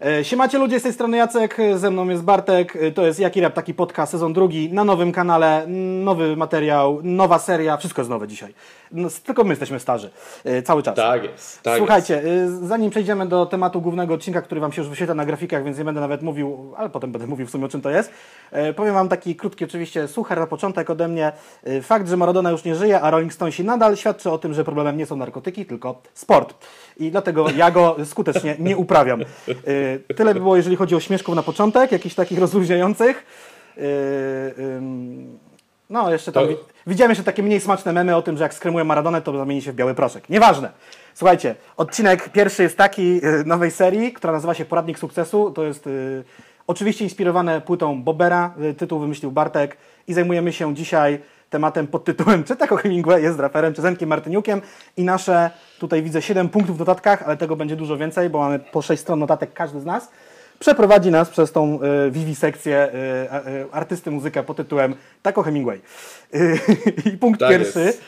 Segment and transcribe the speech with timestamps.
[0.00, 3.40] E, Siemacie ludzie, z tej strony Jacek, ze mną jest Bartek, e, to jest Jaki
[3.40, 5.64] Rap, taki podcast, sezon drugi, na nowym kanale,
[6.04, 8.54] nowy materiał, nowa seria, wszystko jest nowe dzisiaj.
[8.92, 10.10] No, tylko my jesteśmy starzy,
[10.44, 10.94] e, cały czas.
[10.96, 11.62] Tak jest.
[11.62, 15.26] Tak Słuchajcie, e, zanim przejdziemy do tematu głównego odcinka, który Wam się już wyświetla na
[15.26, 17.90] grafikach, więc nie będę nawet mówił, ale potem będę mówił w sumie o czym to
[17.90, 18.10] jest,
[18.52, 21.32] e, powiem Wam taki krótki oczywiście suchar na początek ode mnie.
[21.64, 24.64] E, Fakt, że Maradona już nie żyje, a Rolling Stonesi nadal świadczy o tym, że
[24.64, 26.54] problemem nie są narkotyki, tylko sport.
[26.96, 29.20] I dlatego ja go skutecznie nie uprawiam.
[30.08, 33.26] E, Tyle by było, jeżeli chodzi o śmieszków na początek, jakichś takich rozluźniających.
[33.78, 33.80] E,
[35.90, 38.54] No, jeszcze tam To- wi- widziałem jeszcze takie mniej smaczne memy o tym, że jak
[38.54, 40.28] skremuję Maradonę, to zamieni się w biały proszek.
[40.28, 40.70] Nieważne.
[41.14, 45.50] Słuchajcie, odcinek pierwszy jest taki y, nowej serii, która nazywa się Poradnik Sukcesu.
[45.50, 46.24] To jest y,
[46.66, 48.54] oczywiście inspirowane płytą Bobera.
[48.78, 49.76] Tytuł wymyślił Bartek
[50.08, 51.18] i zajmujemy się dzisiaj
[51.50, 54.60] tematem pod tytułem Czy tak o Hemingway jest raperem, czy Zenkiem Martyniukiem
[54.96, 58.58] i nasze, tutaj widzę 7 punktów w notatkach, ale tego będzie dużo więcej, bo mamy
[58.58, 60.08] po 6 stron notatek każdy z nas
[60.58, 62.88] przeprowadzi nas przez tą y, wiwisekcję
[63.24, 65.80] y, a- y, artysty muzykę pod tytułem Tako Hemingway.
[66.34, 66.58] Y,
[67.14, 67.80] I punkt Tak pierwszy.
[67.80, 68.00] jest.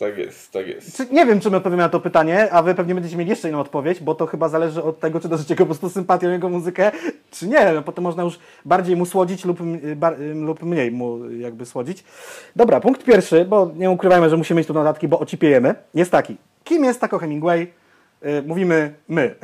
[0.00, 0.96] Tak jest, tak jest.
[0.96, 3.48] Czy, nie wiem, czy my odpowiemy na to pytanie, a wy pewnie będziecie mieli jeszcze
[3.48, 6.48] inną odpowiedź, bo to chyba zależy od tego, czy darzycie go po prostu sympatią jego
[6.48, 6.92] muzykę,
[7.30, 7.72] czy nie.
[7.72, 11.66] No, potem można już bardziej mu słodzić lub, y, bar, y, lub mniej mu jakby
[11.66, 12.04] słodzić.
[12.56, 15.74] Dobra, punkt pierwszy, bo nie ukrywajmy, że musimy mieć tu notatki, bo ocipiejemy.
[15.94, 16.36] Jest taki.
[16.64, 17.72] Kim jest Tako Hemingway?
[18.26, 19.34] Y, mówimy my.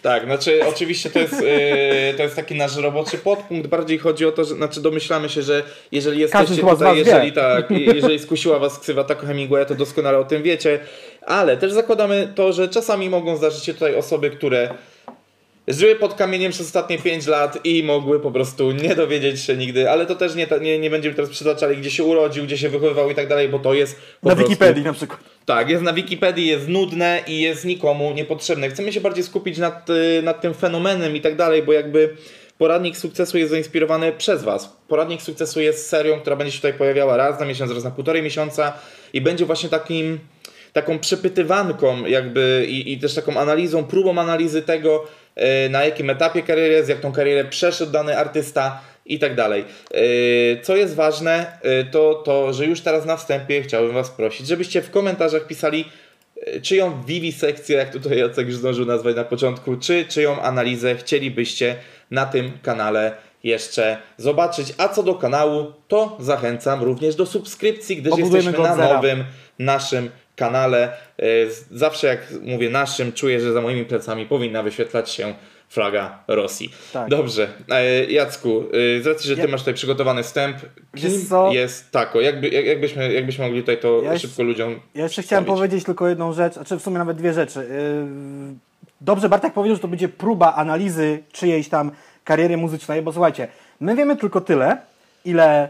[0.00, 3.66] Tak, znaczy oczywiście to jest, yy, to jest taki nasz roboczy podpunkt.
[3.68, 5.62] Bardziej chodzi o to, że znaczy domyślamy się, że
[5.92, 10.42] jeżeli jesteście tutaj, jeżeli tak, jeżeli skusiła was ksywa Taco Hemingwaya, to doskonale o tym
[10.42, 10.78] wiecie.
[11.26, 14.74] Ale też zakładamy to, że czasami mogą zdarzyć się tutaj osoby, które
[15.68, 19.90] żyły pod kamieniem przez ostatnie 5 lat i mogły po prostu nie dowiedzieć się nigdy,
[19.90, 23.10] ale to też nie, nie, nie będziemy teraz przytaczali, gdzie się urodził, gdzie się wychowywał
[23.10, 24.50] i tak dalej, bo to jest Na prostu...
[24.50, 25.20] Wikipedii na przykład.
[25.44, 28.70] Tak, jest na Wikipedii, jest nudne i jest nikomu niepotrzebne.
[28.70, 32.16] Chcemy się bardziej skupić nad, y, nad tym fenomenem i tak dalej, bo jakby
[32.58, 34.76] poradnik sukcesu jest zainspirowany przez Was.
[34.88, 38.22] Poradnik sukcesu jest serią, która będzie się tutaj pojawiała raz na miesiąc, raz na półtorej
[38.22, 38.72] miesiąca
[39.12, 40.18] i będzie właśnie takim
[40.72, 45.06] taką przepytywanką jakby i, i też taką analizą, próbą analizy tego,
[45.70, 49.64] na jakim etapie kariery jest, jak tą karierę przeszedł dany artysta i tak dalej.
[49.94, 54.46] Y, Co jest ważne, y, to to, że już teraz na wstępie chciałbym Was prosić,
[54.46, 55.84] żebyście w komentarzach pisali
[56.48, 61.76] y, czyją wiwisekcję, jak tutaj Jacek już zdążył nazwać na początku, czy czyją analizę chcielibyście
[62.10, 63.12] na tym kanale
[63.44, 64.74] jeszcze zobaczyć.
[64.78, 69.24] A co do kanału, to zachęcam również do subskrypcji, gdyż Pobudujmy jesteśmy na nowym
[69.58, 70.10] naszym
[70.46, 70.92] kanale.
[71.18, 75.34] Z- Zawsze jak mówię naszym, czuję, że za moimi plecami powinna wyświetlać się
[75.68, 76.70] flaga Rosji.
[76.92, 77.08] Tak.
[77.08, 77.48] Dobrze.
[77.70, 80.56] E, Jacku, y, z racji, że ty Ja- masz tutaj przygotowany wstęp,
[80.96, 81.10] kim
[81.50, 82.20] jest Tako?
[82.20, 85.58] Jakby, jak, jakbyśmy, jakbyśmy mogli tutaj to Ja szybko ludziom Ja jeszcze chciałem wstawić?
[85.58, 87.66] powiedzieć tylko jedną rzecz, a czy w sumie nawet dwie rzeczy.
[89.00, 91.90] Dobrze, Bartek powiedział, że to będzie próba analizy czyjejś tam
[92.24, 93.48] kariery muzycznej, bo słuchajcie,
[93.80, 94.76] my wiemy tylko tyle,
[95.24, 95.68] ile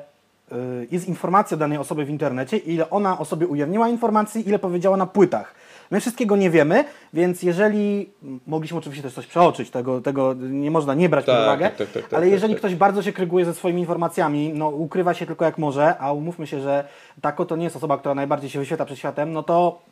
[0.91, 4.97] jest informacji o danej osobie w internecie, ile ona o sobie ujawniła informacji, ile powiedziała
[4.97, 5.55] na płytach.
[5.91, 8.11] My wszystkiego nie wiemy, więc jeżeli,
[8.47, 11.77] mogliśmy oczywiście też coś przeoczyć, tego, tego nie można nie brać pod Tak, uwagę, tak,
[11.77, 12.59] tak, tak, tak, ale tak, jeżeli tak.
[12.59, 16.47] ktoś bardzo się kryguje ze swoimi informacjami, no ukrywa się tylko jak może, a umówmy
[16.47, 16.85] się, że
[17.21, 19.83] Tako to nie jest osoba, która najbardziej się wyświetla przed światem, no to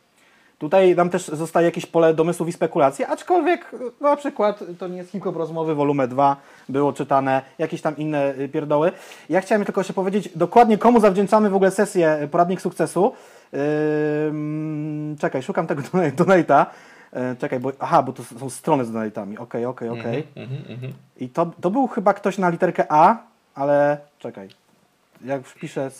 [0.61, 3.65] tutaj nam też zostaje jakieś pole domysłów i spekulacji, aczkolwiek
[4.01, 6.35] no, na przykład to nie jest hip-hop rozmowy, volume 2
[6.69, 8.91] było czytane, jakieś tam inne y, pierdoły.
[9.29, 13.13] Ja chciałem tylko jeszcze powiedzieć dokładnie komu zawdzięczamy w ogóle sesję Poradnik Sukcesu.
[14.27, 16.65] Ym, czekaj, szukam tego dona- donate'a.
[16.65, 19.37] Y, Czekaj, bo aha, bo to są strony z donatami.
[19.37, 20.27] Okej, okej, okej.
[20.35, 20.93] Mhm, mhm.
[21.17, 23.17] I to, to był chyba ktoś na literkę A,
[23.55, 24.49] ale czekaj.
[25.25, 25.91] Jak wpiszę.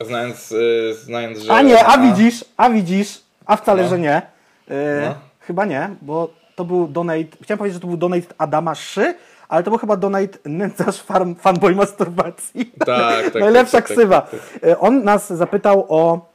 [0.00, 1.52] Znając, y, znając, że...
[1.52, 3.88] A nie, a widzisz, a widzisz, a wcale, No.
[3.88, 4.22] że nie.
[4.68, 5.14] Yy, No.
[5.40, 7.24] Chyba nie, bo to był donate.
[7.42, 9.14] Chciałem powiedzieć, że to był donate Adama Szy,
[9.48, 12.72] ale to był chyba donate nędzarz farm, fanboy masturbacji.
[12.86, 14.20] Tak, tak, Najlepsza tak, tak, ksywa.
[14.20, 16.28] tak, Yy, On nas zapytał o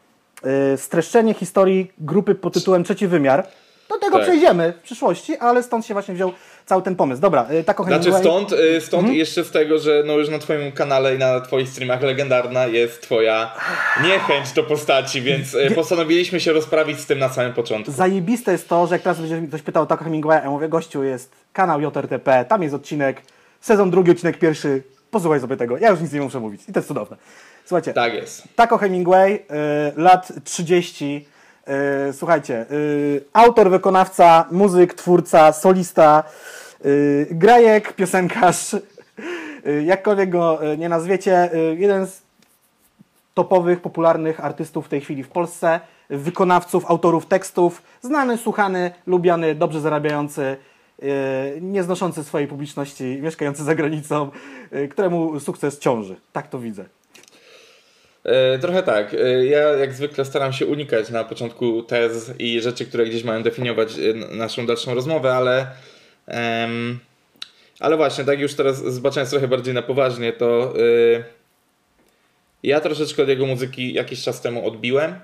[0.71, 3.47] yy, streszczenie historii grupy pod tytułem Trzeci Wymiar.
[3.89, 4.23] Do tego Tak.
[4.23, 6.31] przejdziemy w przyszłości, ale stąd się właśnie wziął
[6.65, 7.21] cały ten pomysł.
[7.21, 10.71] Dobra, yy, tak Znaczy stąd, y, stąd jeszcze z tego, że no już na twoim
[10.71, 13.55] kanale i na twoich streamach legendarna jest twoja
[14.03, 17.91] niechęć do postaci, więc y, postanowiliśmy się rozprawić z tym na samym początku.
[17.91, 21.03] Zajebiste jest to, że jak teraz będzie ktoś pytał o Taco Hemingwaya, ja mówię, gościu,
[21.03, 23.21] jest kanał JRTP, tam jest odcinek,
[23.61, 26.79] sezon drugi, odcinek pierwszy, posłuchaj sobie tego, ja już nic nie muszę mówić i to
[26.79, 27.17] jest cudowne.
[27.65, 28.43] Słuchajcie, Tak jest.
[28.55, 29.39] Taco Hemingway, y,
[29.95, 31.32] lat 30, y,
[32.11, 36.23] słuchajcie, y, autor, wykonawca, muzyk, twórca, solista,
[36.85, 38.75] y, grajek, piosenkarz,
[39.85, 42.21] jakkolwiek go nie nazwiecie, jeden z
[43.33, 45.79] topowych, popularnych artystów w tej chwili w Polsce,
[46.09, 50.41] wykonawców, autorów tekstów, znany, słuchany, lubiany, dobrze zarabiający
[51.01, 51.05] e,
[51.61, 54.31] nieznoszący swojej publiczności, mieszkający za granicą,
[54.71, 56.15] e, któremu sukces ciąży.
[56.33, 56.85] Tak to widzę.
[58.23, 59.13] E, trochę tak.
[59.13, 63.43] E, ja jak zwykle staram się unikać na początku tez i rzeczy, które gdzieś mają
[63.43, 65.67] definiować e, naszą dalszą rozmowę, ale
[66.27, 66.99] em,
[67.79, 71.23] ale właśnie, tak już teraz zobaczając trochę bardziej na poważnie, to y,
[72.63, 75.15] ja troszeczkę od jego muzyki jakiś czas temu odbiłem.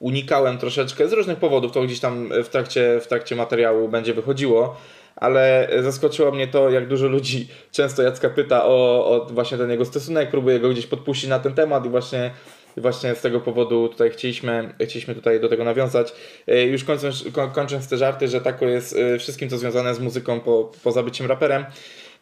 [0.00, 4.80] Unikałem troszeczkę z różnych powodów, to gdzieś tam w trakcie, w trakcie materiału będzie wychodziło,
[5.22, 9.84] ale zaskoczyło mnie to, jak dużo ludzi często Jacka pyta o, o właśnie ten jego
[9.84, 12.30] stosunek, próbuje go gdzieś podpuścić na ten temat i właśnie
[12.76, 16.12] właśnie z tego powodu tutaj chcieliśmy, chcieliśmy tutaj do tego nawiązać.
[16.46, 17.24] E, już kończąc,
[17.54, 21.26] kończąc te żarty, że tako jest e, wszystkim, co związane z muzyką po, poza byciem
[21.26, 21.64] raperem,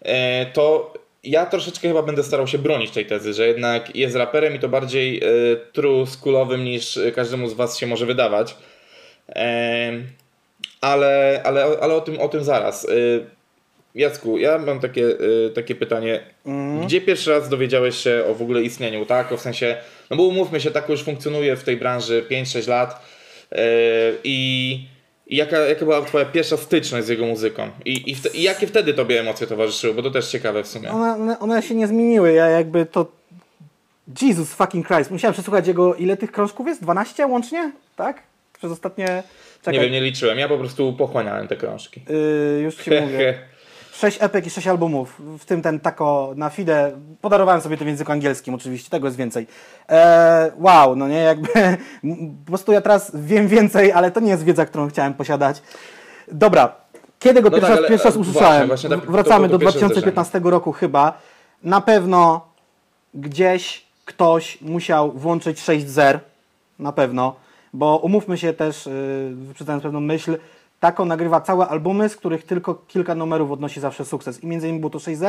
[0.03, 0.94] e, to
[1.25, 4.69] ja troszeczkę chyba będę starał się bronić tej tezy, że jednak jest raperem i to
[4.69, 5.23] bardziej
[5.73, 6.06] true
[6.58, 8.56] niż każdemu z Was się może wydawać.
[10.81, 12.87] Ale, ale, ale o, tym, o tym zaraz.
[13.94, 15.05] Jacku, ja mam takie,
[15.55, 16.21] takie pytanie.
[16.47, 16.87] Mm.
[16.87, 19.35] Gdzie pierwszy raz dowiedziałeś się o w ogóle istnieniu, tak?
[19.35, 19.77] W sensie,
[20.11, 23.03] no bo umówmy się, tak już funkcjonuje w tej branży 5-6 lat
[23.53, 23.59] yy,
[24.25, 24.88] i,
[25.27, 27.71] i jaka, jaka była twoja pierwsza styczność z jego muzyką?
[27.85, 29.94] I, i, i jakie wtedy tobie emocje towarzyszyły?
[29.94, 30.91] Bo to też ciekawe w sumie.
[30.91, 33.06] One, one się nie zmieniły, ja jakby to...
[34.23, 36.82] Jesus fucking Christ, musiałem przesłuchać jego, ile tych krążków jest?
[36.82, 37.73] 12 łącznie?
[37.97, 38.23] Tak?
[38.59, 39.23] Przez ostatnie...
[39.62, 39.75] Czekaj.
[39.75, 42.03] Nie wiem, nie liczyłem, ja po prostu pochłaniałem te krążki.
[42.09, 43.39] Yy, już ci mówię.
[44.01, 46.93] sześć epek i sześć albumów, w tym ten tako na FIDE.
[47.21, 49.47] Podarowałem sobie to w języku angielskim oczywiście, tego jest więcej.
[49.89, 51.49] E, wow, no nie, jakby
[52.45, 55.63] po prostu ja teraz wiem więcej, ale to nie jest wiedza, którą chciałem posiadać.
[56.33, 56.75] Dobra,
[57.19, 58.67] kiedy go no pierwszy, tak, raz, pierwszy raz usłyszałem?
[58.69, 60.51] Właśnie, właśnie tak, Wracamy to, to, to do 2015 zdarzenie.
[60.51, 61.19] roku chyba.
[61.63, 62.47] Na pewno
[63.15, 66.21] gdzieś ktoś musiał włączyć 6 zer,
[66.79, 67.35] na pewno,
[67.72, 70.37] bo umówmy się też, yy, wyprzedzając pewną myśl,
[70.81, 74.44] Tako nagrywa całe albumy, z których tylko kilka numerów odnosi zawsze sukces.
[74.44, 75.20] I między innymi był to 6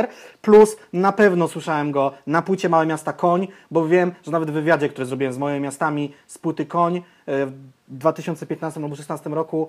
[0.41, 4.53] plus na pewno słyszałem go na płycie Małe Miasta Koń, bo wiem, że nawet w
[4.53, 7.01] wywiadzie, który zrobiłem z moimi miastami z płyty Koń e,
[7.45, 7.53] w
[7.87, 9.67] 2015 albo 2016 roku,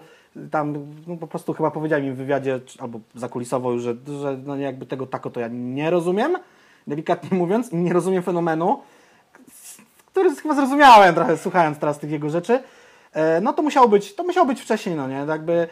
[0.51, 0.75] tam
[1.07, 4.87] no, po prostu chyba powiedziałem im w wywiadzie, albo zakulisowo już, że, że no jakby
[4.87, 6.37] tego tako to ja nie rozumiem,
[6.87, 8.79] delikatnie mówiąc, nie rozumiem fenomenu,
[10.13, 12.63] który chyba zrozumiałem trochę słuchając teraz tych jego rzeczy.
[13.13, 15.25] E, no to musiało być, to musiało być wcześniej, no nie?
[15.29, 15.69] Jakby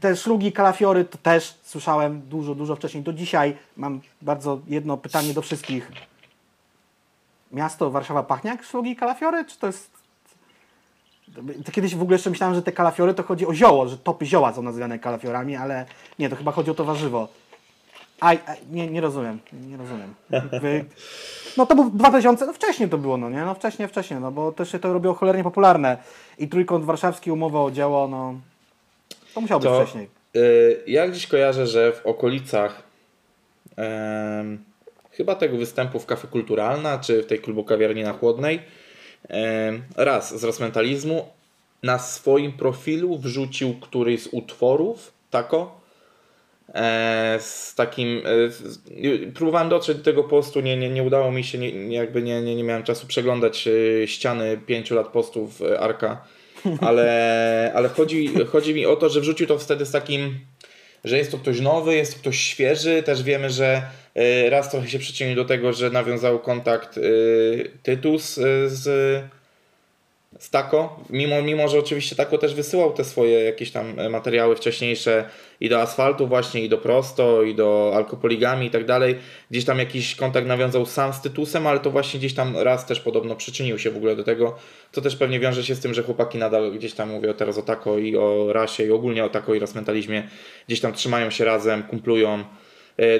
[0.00, 3.02] te szlugi, kalafiory to też słyszałem dużo, dużo wcześniej.
[3.02, 5.92] Do dzisiaj mam bardzo jedno pytanie do wszystkich.
[7.52, 9.44] Miasto Warszawa pachnie jak szlugi i kalafiory?
[9.44, 9.90] Czy to jest...
[11.64, 14.26] To kiedyś w ogóle jeszcze myślałem, że te kalafiory to chodzi o zioło, że topy
[14.26, 15.86] zioła są nazywane kalafiorami, ale
[16.18, 17.28] nie, to chyba chodzi o to warzywo.
[18.20, 20.14] Aj, aj nie, nie rozumiem, nie rozumiem.
[21.56, 23.44] No to był 2000, no wcześniej to było, no nie?
[23.44, 25.96] No wcześniej, wcześniej, no bo też się to robiło cholernie popularne.
[26.38, 28.34] I Trójkąt Warszawski, umowa o dzieło, no
[29.34, 30.08] to musiało to, być wcześniej.
[30.34, 32.82] Yy, ja gdzieś kojarzę, że w okolicach
[33.76, 33.84] yy,
[35.10, 38.60] chyba tego występu w Kafe Kulturalna, czy w tej klubu kawiarni na Chłodnej,
[39.30, 39.36] yy,
[39.96, 41.26] raz z Rosmentalizmu
[41.82, 45.79] na swoim profilu wrzucił któryś z utworów, tako,
[47.38, 48.22] z takim.
[49.26, 52.42] E, próbowałem dotrzeć do tego postu, nie, nie, nie udało mi się, nie, jakby nie,
[52.42, 56.24] nie, nie miałem czasu przeglądać e, ściany pięciu lat postów Arka,
[56.88, 60.38] ale, ale chodzi, chodzi mi o to, że wrzucił to wtedy z takim,
[61.04, 63.02] że jest to ktoś nowy, jest to ktoś świeży.
[63.02, 63.82] Też wiemy, że
[64.50, 67.00] raz trochę się przyczynił do tego, że nawiązał kontakt
[67.82, 68.34] Tytus
[68.66, 69.22] z
[70.38, 74.56] z Tako, mimo, mimo że oczywiście Tako też wysyłał te swoje jakieś tam e, materiały
[74.56, 75.24] wcześniejsze
[75.60, 79.18] i do asfaltu właśnie, i do prosto, i do alkopoligami i tak dalej,
[79.50, 83.00] gdzieś tam jakiś kontakt nawiązał sam z Tytusem, ale to właśnie gdzieś tam raz też
[83.00, 84.56] podobno przyczynił się w ogóle do tego,
[84.92, 87.62] co też pewnie wiąże się z tym, że chłopaki nadal gdzieś tam, mówię teraz o
[87.62, 90.28] Tako i o rasie i ogólnie o Tako i rozmentalizmie,
[90.66, 92.44] gdzieś tam trzymają się razem, kumplują,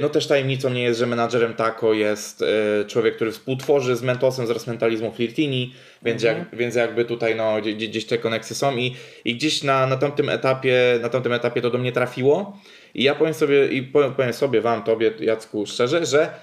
[0.00, 4.46] no też tajemnicą nie jest, że menadżerem Taco jest e, człowiek, który współtworzy z Mentosem
[4.46, 6.38] z Mentalizmu Flirtini, więc, mhm.
[6.38, 9.96] jak, więc jakby tutaj no, gdzieś, gdzieś te koneksje są i, i gdzieś na, na,
[9.96, 12.58] tamtym etapie, na tamtym etapie to do mnie trafiło
[12.94, 16.34] i ja powiem sobie, i powiem, powiem sobie wam, tobie Jacku szczerze, że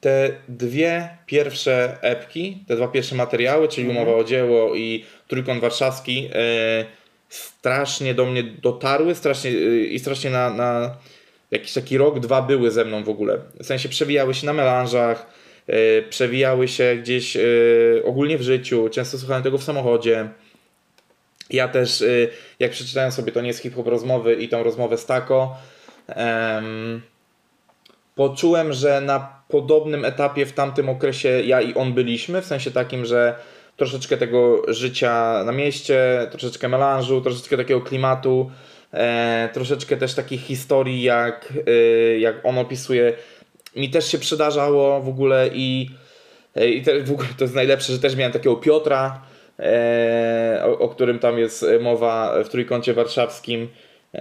[0.00, 4.06] te dwie pierwsze epki, te dwa pierwsze materiały, czyli mhm.
[4.06, 6.84] Umowa o dzieło i Trójkąt Warszawski e,
[7.28, 10.96] strasznie do mnie dotarły strasznie, e, i strasznie na, na
[11.50, 13.38] jakiś taki rok, dwa były ze mną w ogóle.
[13.60, 15.26] W sensie przewijały się na melanżach,
[15.68, 20.28] yy, przewijały się gdzieś yy, ogólnie w życiu, często słuchałem tego w samochodzie.
[21.50, 22.28] Ja też, yy,
[22.58, 25.56] jak przeczytałem sobie to nie jest hip-hop rozmowy i tą rozmowę z Tako,
[28.14, 33.06] poczułem, że na podobnym etapie w tamtym okresie ja i on byliśmy, w sensie takim,
[33.06, 33.34] że
[33.76, 38.77] troszeczkę tego życia na mieście, troszeczkę melanżu, troszeczkę takiego klimatu, e,
[39.52, 43.12] troszeczkę też takich historii, jak, e, jak on opisuje.
[43.76, 45.90] Mi też się przydarzało w ogóle i,
[46.54, 49.22] e, i te, w ogóle to jest najlepsze, że też miałem takiego Piotra,
[49.58, 53.68] e, o, o którym tam jest mowa w Trójkącie Warszawskim.
[54.14, 54.20] E,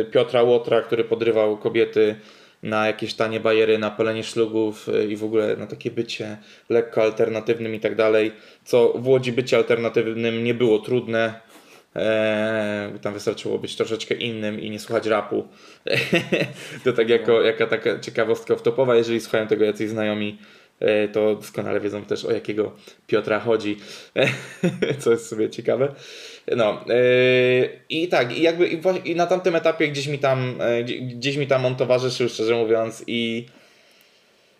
[0.00, 2.16] e, Piotra Łotra, który podrywał kobiety
[2.62, 6.36] na jakieś tanie bajery, na palenie szlugów e, i w ogóle na takie bycie
[6.68, 8.32] lekko alternatywnym i tak dalej.
[8.64, 11.40] Co w Łodzi bycie alternatywnym nie było trudne.
[11.94, 15.48] Eee, tam wystarczyło być troszeczkę innym i nie słuchać rapu.
[16.84, 20.38] to tak jako, jaka taka ciekawostka wtopowa, jeżeli słuchają tego jacyś znajomi,
[20.80, 22.72] e, to doskonale wiedzą też o jakiego
[23.06, 23.76] Piotra chodzi,
[25.00, 25.94] co jest sobie ciekawe.
[26.56, 30.84] No yy, i tak, i jakby i, i, na tamtym etapie gdzieś mi tam, yy,
[31.00, 33.46] gdzieś mi tam on towarzyszył, szczerze mówiąc, i,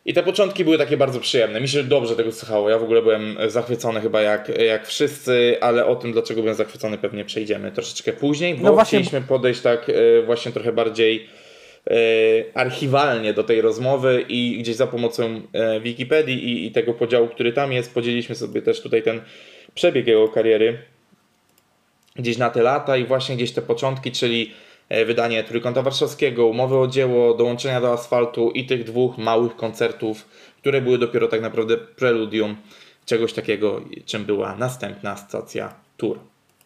[0.09, 1.61] i te początki były takie bardzo przyjemne.
[1.61, 2.71] Mi się dobrze tego słuchało.
[2.71, 6.99] Ja w ogóle byłem zachwycony chyba jak, jak wszyscy, ale o tym, dlaczego byłem zachwycony,
[6.99, 8.99] pewnie przejdziemy troszeczkę później, bo no właśnie...
[8.99, 11.29] chcieliśmy podejść tak yy, właśnie trochę bardziej
[12.55, 15.43] archiwalnie do tej rozmowy i gdzieś za pomocą
[15.83, 19.21] Wikipedii i, i tego podziału, który tam jest, podzieliliśmy sobie też tutaj ten
[19.75, 20.79] przebieg jego kariery
[22.17, 24.68] gdzieś na te lata i właśnie gdzieś te początki, czyli e,
[25.07, 30.29] wydanie Trójkąta Warszawskiego, umowy o dzieło, dołączenia do asfaltu i tych dwóch małych koncertów,
[30.59, 32.57] które były dopiero tak naprawdę preludium
[33.05, 36.19] czegoś takiego, czym była następna stacja Tour.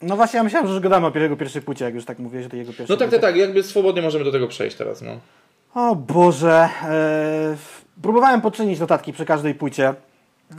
[0.03, 2.43] No właśnie, ja myślałem, że już gadamy o jego pierwszej płcie, jak już tak mówię,
[2.43, 5.03] że to jego pierwszej No tak, tak, tak, jakby swobodnie możemy do tego przejść teraz,
[5.03, 5.19] no.
[5.75, 7.57] O Boże, e,
[8.03, 9.95] próbowałem poczynić notatki przy każdej płycie.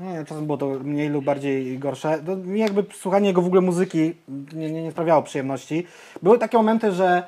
[0.02, 2.20] Nie, czasem było to mniej lub bardziej gorsze.
[2.26, 4.14] To mi jakby słuchanie jego w ogóle muzyki
[4.54, 5.88] nie, nie, nie sprawiało przyjemności.
[6.22, 7.24] Były takie momenty, że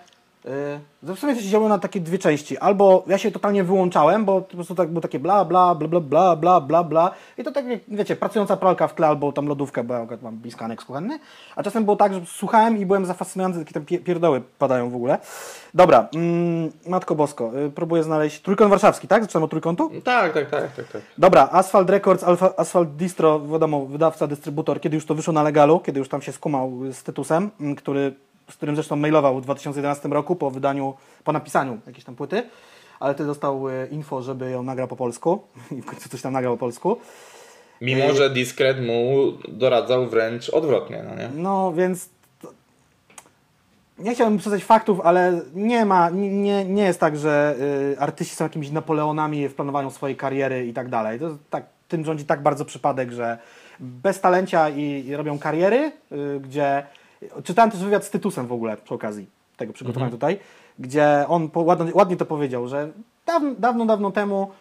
[1.03, 2.57] w sumie to się działo na takie dwie części.
[2.57, 5.99] Albo ja się totalnie wyłączałem, bo po prostu tak było takie bla, bla, bla, bla,
[6.01, 7.11] bla, bla, bla, bla.
[7.37, 10.83] I to tak, wiecie, pracująca pralka w tle, albo tam lodówka, bo ja mam bliskanek
[10.83, 11.19] kuchenny.
[11.55, 15.17] A czasem było tak, że słuchałem i byłem zafascynowany, jakie tam pierdoły padają w ogóle.
[15.73, 19.23] Dobra, mm, Matko Bosko, y, próbuję znaleźć Trójkąt Warszawski, tak?
[19.23, 19.91] Zaczynamy od Trójkątu?
[20.03, 21.01] Tak, tak, tak, tak, tak.
[21.17, 25.79] Dobra, Asphalt Records, Alpha, Asphalt Distro, wiadomo, wydawca, dystrybutor, kiedy już to wyszło na legalu,
[25.79, 28.13] kiedy już tam się skumał z Tytusem, mm, który
[28.49, 32.43] z którym zresztą mailował w 2011 roku po wydaniu, po napisaniu jakiejś tam płyty,
[32.99, 35.41] ale ty dostał e, info, żeby ją nagrał po polsku
[35.77, 36.97] i w końcu coś tam nagrał po polsku.
[37.81, 41.29] Mimo, e, że Discret mu doradzał wręcz odwrotnie, no nie?
[41.35, 42.09] No, więc
[43.99, 47.55] nie chciałbym przedstawić faktów, ale nie ma, nie, nie jest tak, że
[47.93, 51.19] y, artyści są jakimiś Napoleonami w planowaniu swojej kariery i tak dalej.
[51.19, 53.37] To tak, tym rządzi tak bardzo przypadek, że
[53.79, 56.83] bez talencia i, i robią kariery, y, gdzie
[57.43, 59.27] Czytałem też wywiad z Tytusem w ogóle przy okazji
[59.57, 60.19] tego przygotowania mhm.
[60.19, 60.39] tutaj,
[60.79, 62.91] gdzie on ładnie, ładnie to powiedział, że
[63.25, 64.51] dawno, dawno, dawno temu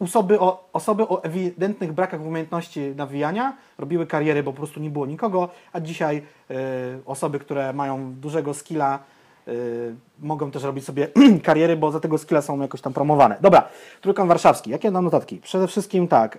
[0.00, 5.06] osoby o, osoby o ewidentnych brakach umiejętności nawijania robiły kariery, bo po prostu nie było
[5.06, 6.54] nikogo, a dzisiaj y,
[7.06, 8.98] osoby, które mają dużego skilla
[9.48, 11.08] y, mogą też robić sobie
[11.42, 13.36] kariery, bo za tego skilla są jakoś tam promowane.
[13.40, 13.68] Dobra,
[14.00, 14.70] Trójkąt Warszawski.
[14.70, 15.36] Jakie mam notatki?
[15.36, 16.38] Przede wszystkim tak, y,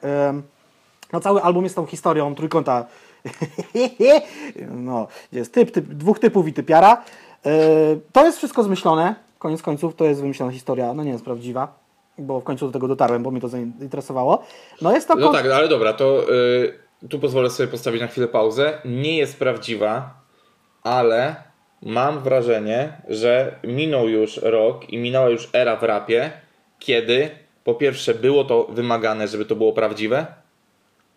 [1.13, 2.85] no cały album jest tą historią Trójkąta
[4.71, 7.03] no, jest typ, typ, dwóch typów i typiara.
[7.45, 7.51] Yy,
[8.11, 9.15] to jest wszystko zmyślone.
[9.39, 11.79] Koniec końców to jest wymyślona historia, no nie jest prawdziwa,
[12.17, 14.43] bo w końcu do tego dotarłem, bo mnie to zainteresowało.
[14.81, 15.15] No jest to...
[15.15, 16.25] No tak, ale dobra, to
[17.01, 18.81] yy, tu pozwolę sobie postawić na chwilę pauzę.
[18.85, 20.13] Nie jest prawdziwa,
[20.83, 21.35] ale
[21.81, 26.31] mam wrażenie, że minął już rok i minęła już era w rapie,
[26.79, 27.29] kiedy
[27.63, 30.25] po pierwsze było to wymagane, żeby to było prawdziwe,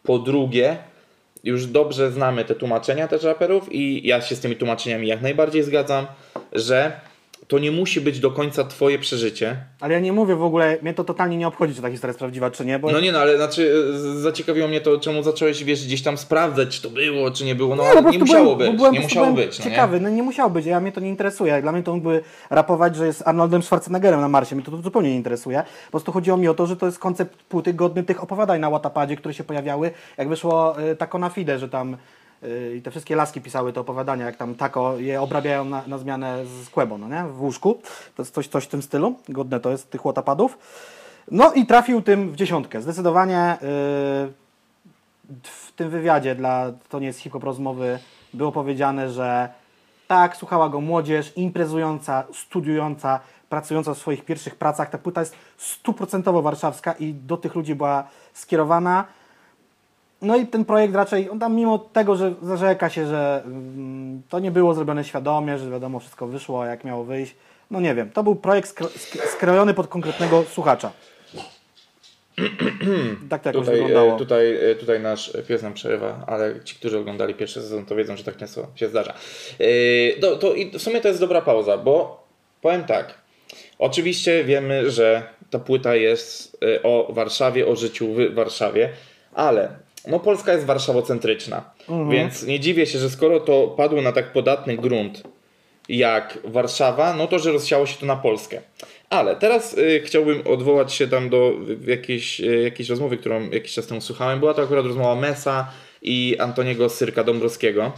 [0.03, 0.77] po drugie
[1.45, 5.63] już dobrze znamy te tłumaczenia też raperów i ja się z tymi tłumaczeniami jak najbardziej
[5.63, 6.07] zgadzam,
[6.53, 7.01] że
[7.49, 9.57] to nie musi być do końca twoje przeżycie.
[9.81, 12.19] Ale ja nie mówię w ogóle, mnie to totalnie nie obchodzi, czy ta historia jest
[12.19, 12.79] prawdziwa, czy nie.
[12.79, 12.91] Bo...
[12.91, 16.83] No nie, no ale znaczy zaciekawiło mnie to, czemu zacząłeś wiesz, gdzieś tam sprawdzać, czy
[16.83, 17.77] to było, czy nie było.
[17.77, 19.59] No nie, nie musiało byłem, być, byłem, nie musiało być.
[19.59, 20.03] No, ciekawy, nie?
[20.03, 21.63] no nie musiało być, ja mnie to nie interesuje.
[21.63, 25.11] Dla mnie to mógłby rapować, że jest Arnoldem Schwarzeneggerem na Marsie, mnie to, to zupełnie
[25.11, 25.63] nie interesuje.
[25.87, 28.71] Po prostu chodziło mi o to, że to jest koncept płyty godny tych opowiadań na
[28.71, 31.97] Watapadzie, które się pojawiały, jak wyszło y, Tako na Fide, że tam
[32.77, 36.47] i te wszystkie laski pisały te opowiadania, jak tam tako je obrabiają na, na zmianę
[36.47, 37.25] z Kłebo, no nie?
[37.25, 37.81] W łóżku.
[38.17, 39.15] To jest coś, coś w tym stylu.
[39.29, 40.59] Godne to jest tych łotapadów.
[41.31, 42.83] No i trafił tym w dziesiątkę.
[42.83, 43.69] Zdecydowanie yy,
[45.43, 47.99] w tym wywiadzie dla To nie jest hip-hop rozmowy
[48.35, 49.49] było powiedziane, że
[50.07, 54.91] tak, słuchała go młodzież, imprezująca, studiująca, pracująca w swoich pierwszych pracach.
[54.91, 59.05] Ta płyta jest stuprocentowo warszawska i do tych ludzi była skierowana.
[60.25, 64.39] No i ten projekt raczej, on tam mimo tego, że zarzeka się, że mm, to
[64.39, 67.35] nie było zrobione świadomie, że wiadomo, wszystko wyszło jak miało wyjść.
[67.71, 68.75] No nie wiem, to był projekt
[69.37, 70.93] skrojony pod konkretnego słuchacza.
[73.31, 74.15] tak to jakoś Tutaj, wyglądało.
[74.15, 77.97] e, tutaj, e, tutaj nasz pies nam przerywa, ale ci, którzy oglądali pierwszy sezon, to
[77.97, 79.15] wiedzą, że tak często się zdarza.
[79.59, 82.25] E, To, to, i w sumie to jest dobra pauza, bo
[82.63, 83.15] powiem tak.
[83.79, 88.91] Oczywiście wiemy, że ta płyta jest o Warszawie, o życiu w Warszawie,
[89.35, 91.71] ale no Polska jest warszawocentryczna,
[92.11, 95.23] więc nie dziwię się, że skoro to padło na tak podatny grunt
[95.89, 98.61] jak Warszawa, no to że rozsiało się to na Polskę.
[99.11, 101.53] Ale teraz y, chciałbym odwołać się tam do
[101.87, 104.41] jakiejś, y, jakiejś rozmowy, którą jakiś czas temu słuchałem.
[104.41, 105.71] Była to akurat rozmowa Mesa
[106.03, 107.93] i Antoniego Syrka Dąbrowskiego.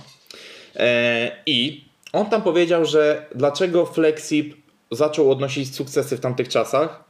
[0.76, 4.54] E, I on tam powiedział, że dlaczego Flexip
[4.90, 7.04] zaczął odnosić sukcesy w tamtych czasach,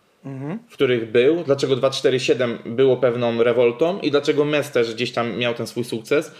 [0.68, 5.54] w których był, dlaczego 247 było pewną rewoltą i dlaczego Mes też gdzieś tam miał
[5.54, 6.32] ten swój sukces.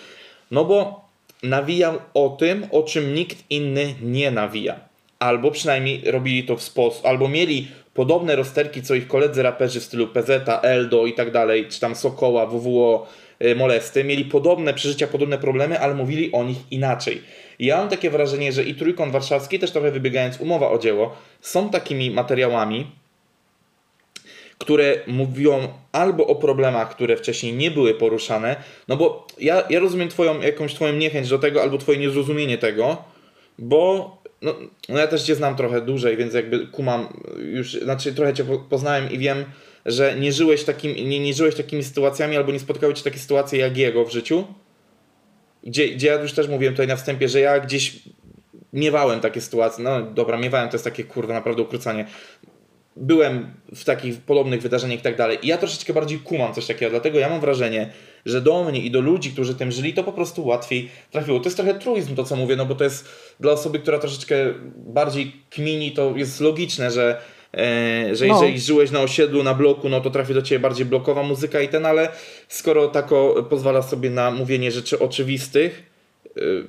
[0.51, 1.05] No bo
[1.43, 4.81] nawijał o tym, o czym nikt inny nie nawija.
[5.19, 9.85] Albo przynajmniej robili to w sposób, albo mieli podobne rozterki co ich koledzy raperzy w
[9.85, 13.07] stylu PZ, Eldo i tak dalej, czy tam Sokoła, WWO,
[13.45, 17.23] y, Molesty, mieli podobne przeżycia, podobne problemy, ale mówili o nich inaczej.
[17.59, 21.71] Ja mam takie wrażenie, że i Trójkąt Warszawski, też trochę wybiegając umowa o dzieło, są
[21.71, 22.87] takimi materiałami,
[24.59, 28.57] które mówią albo o problemach, które wcześniej nie były poruszane,
[28.89, 33.05] no bo ja, ja rozumiem twoją, jakąś twoją niechęć do tego, albo twoje niezrozumienie tego,
[33.59, 34.55] bo no,
[34.89, 37.23] no ja też cię znam trochę dłużej, więc jakby kumam
[37.53, 39.45] już, znaczy trochę cię po- poznałem i wiem,
[39.87, 43.59] że nie żyłeś, takim, nie, nie żyłeś takimi sytuacjami, albo nie spotkały cię takie sytuacje
[43.59, 44.45] jak jego w życiu,
[45.63, 47.99] gdzie, gdzie ja już też mówiłem tutaj na wstępie, że ja gdzieś
[48.73, 52.07] miewałem takie sytuacje, no dobra, miewałem to jest takie kurde naprawdę ukrócanie,
[52.97, 55.39] byłem w takich podobnych wydarzeniach i tak dalej.
[55.43, 57.93] I ja troszeczkę bardziej kumam coś takiego, dlatego ja mam wrażenie,
[58.27, 61.41] że do mnie i do ludzi, którzy tym żyli, to po prostu łatwiej trafiło.
[61.41, 63.09] To jest trochę truizm to, co mówię, no bo to jest
[63.41, 64.37] dla osoby, która troszeczkę
[64.77, 67.21] bardziej kmini, to jest logiczne, że
[67.57, 68.35] E, że No.
[68.35, 71.69] jeżeli żyłeś na osiedlu, na bloku, no to trafi do ciebie bardziej blokowa muzyka i
[71.69, 72.09] ten, ale
[72.49, 75.83] skoro tako pozwala sobie na mówienie rzeczy oczywistych,
[76.37, 76.65] y,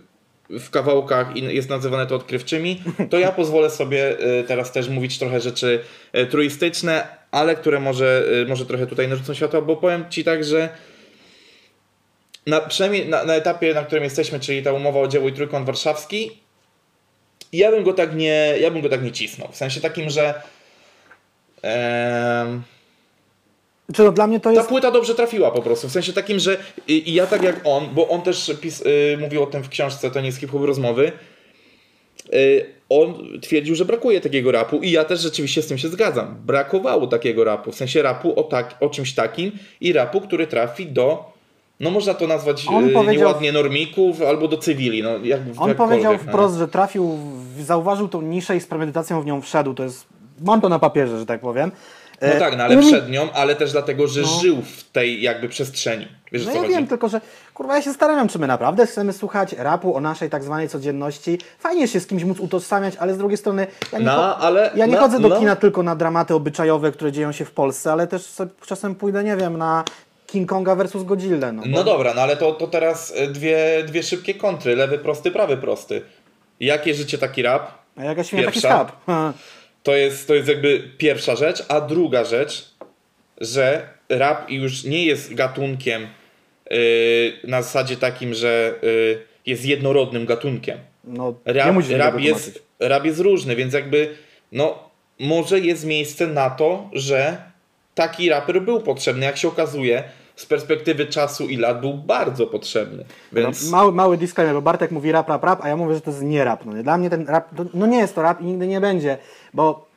[0.50, 5.20] w kawałkach i jest nazywane to odkrywczymi, to ja pozwolę sobie y, teraz też mówić
[5.20, 5.80] trochę rzeczy
[6.16, 10.44] y, truistyczne, ale które może, y, może trochę tutaj narzucą światło, bo powiem Ci tak,
[10.44, 10.70] że
[12.48, 15.66] na, przynajmniej na, na etapie, na którym jesteśmy, czyli ta umowa o dzieło i trójkąt
[15.66, 16.32] warszawski,
[17.54, 19.52] ja bym go tak nie, ja bym go tak nie cisnął.
[19.52, 20.42] W sensie takim, że
[21.62, 22.64] em,
[23.94, 24.70] Czy no, dla mnie to ta jest...
[24.70, 25.88] płyta dobrze trafiła po prostu.
[25.88, 29.18] W sensie takim, że i, i ja tak jak on, bo on też pis, y,
[29.20, 31.12] mówił o tym w książce, to nie jest hip-hop rozmowy.
[32.34, 36.36] Y, on twierdził, że brakuje takiego rapu i ja też rzeczywiście z tym się zgadzam.
[36.46, 40.86] Brakowało takiego rapu, w sensie rapu o, tak, o czymś takim i rapu, który trafi
[40.86, 41.32] do,
[41.80, 45.04] no można to nazwać On y, nieładnie normików albo do cywili.
[45.04, 46.20] No, jak, On powiedział no.
[46.20, 47.18] wprost, że trafił,
[47.60, 49.74] zauważył tą niszę i z premedytacją w nią wszedł.
[49.74, 50.08] To jest,
[50.42, 51.72] mam to na papierze, że tak powiem.
[52.22, 54.28] No E, tak, no ale umi- przed nią, ale też dlatego, że No.
[54.28, 56.08] żył w tej jakby przestrzeni.
[56.32, 56.72] Wiesz No ja chodzi?
[56.74, 57.22] wiem, tylko że
[57.54, 61.40] kurwa ja się zastanawiam, czy my naprawdę chcemy słuchać rapu o naszej tak zwanej codzienności.
[61.60, 64.72] Fajnie się z kimś móc utożsamiać, ale z drugiej strony ja nie, No, cho- ale-
[64.76, 65.40] ja nie no, chodzę do no.
[65.40, 68.34] kina tylko na dramaty obyczajowe, które dzieją się w Polsce, ale też
[68.68, 69.84] czasem pójdę, nie wiem, na
[70.28, 71.52] King Konga versus Godzilla.
[71.52, 74.76] No, No dobra, no ale to, to teraz y, dwie, dwie szybkie kontry.
[74.76, 76.02] Lewy prosty, prawy prosty.
[76.60, 77.72] Jakie życie taki rap?
[77.98, 78.92] A jak ja śmieję taki Pierwsza?
[79.88, 81.64] To jest, to jest jakby pierwsza rzecz.
[81.68, 82.72] A druga rzecz,
[83.42, 86.08] że rap już nie jest gatunkiem
[86.72, 90.78] y, na zasadzie takim, że y, jest jednorodnym gatunkiem.
[91.04, 94.16] No, Rap, rap, jest, rap jest różny, więc jakby
[94.52, 97.38] no może jest miejsce na to, że
[97.96, 99.26] taki raper był potrzebny.
[99.26, 100.04] Jak się okazuje,
[100.38, 103.06] z perspektywy czasu i lat był bardzo potrzebny.
[103.34, 103.66] Więc...
[103.66, 106.12] No, mały, mały disclaimer, bo Bartek mówi rap, rap, rap, a ja mówię, że to
[106.12, 106.66] jest nie rap.
[106.66, 106.84] No, nie?
[106.84, 109.18] Dla mnie ten rap, no nie jest to rap i nigdy nie będzie,
[109.54, 109.88] bo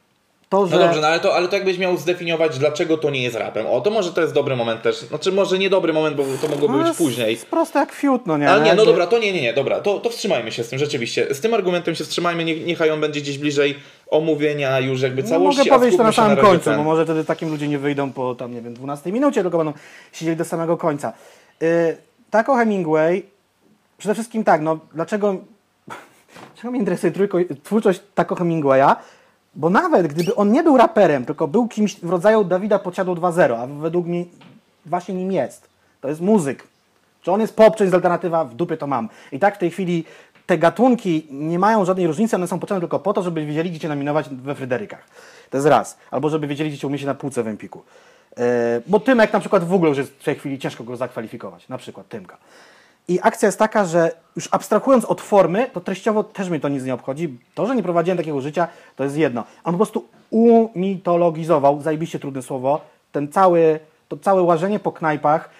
[0.50, 0.76] to, że...
[0.76, 3.66] No dobrze, no ale to, ale to jakbyś miał zdefiniować, dlaczego to nie jest rapem.
[3.66, 4.96] O, to może to jest dobry moment też.
[4.96, 7.33] Znaczy, może nie dobry moment, bo to mogłoby no, być później.
[7.33, 8.50] jest proste jak fiut, no nie?
[8.50, 10.79] Ale nie, no dobra, to nie, nie, nie, dobra, to, to wstrzymajmy się z tym
[10.79, 11.35] rzeczywiście.
[11.35, 13.79] Z tym argumentem się wstrzymajmy, niech, niechaj on będzie gdzieś bliżej
[14.11, 15.59] omówienia już jakby No całości.
[15.59, 16.77] mogę a powiedzieć to na samym razie końcu, ten.
[16.77, 19.73] bo może wtedy takim ludzie nie wyjdą po tam, nie wiem, 12 minucie, tylko będą
[20.12, 21.12] siedzieli do samego końca.
[21.61, 21.96] Yy,
[22.31, 23.23] Taco Hemingway,
[23.99, 25.37] przede wszystkim tak, no dlaczego,
[26.55, 28.96] dlaczego mnie interesuje trójko, twórczość Taco Hemingwaya?
[29.55, 33.55] Bo nawet gdyby on nie był raperem, tylko był kimś w rodzaju Dawida Podsiadło 2.0,
[33.57, 34.25] a według mnie
[34.87, 35.68] właśnie nim jest.
[36.01, 36.66] To jest muzyk.
[37.23, 39.09] Czy on jest pop, czy jest alternatywa, w dupie to mam.
[39.33, 40.05] I tak w tej chwili
[40.50, 43.80] te gatunki nie mają żadnej różnicy, one są potrzebne tylko po to, żeby wiedzieli, gdzie
[43.80, 45.04] cię nominować we Fryderykach.
[45.50, 45.98] To jest raz.
[46.10, 47.82] Albo żeby wiedzieli, gdzie cię umieścić na półce w Empiku.
[48.36, 51.68] E, bo Tymek na przykład w ogóle już jest w tej chwili ciężko go zakwalifikować.
[51.68, 52.36] Na przykład Tymka.
[53.08, 56.84] I akcja jest taka, że już abstrahując od formy, to treściowo też mnie to nic
[56.84, 57.38] nie obchodzi.
[57.54, 59.44] To, że nie prowadziłem takiego życia, to jest jedno.
[59.64, 62.80] On po prostu umitologizował, zajebiście trudne słowo,
[63.12, 65.50] ten cały to całe łażenie po knajpach,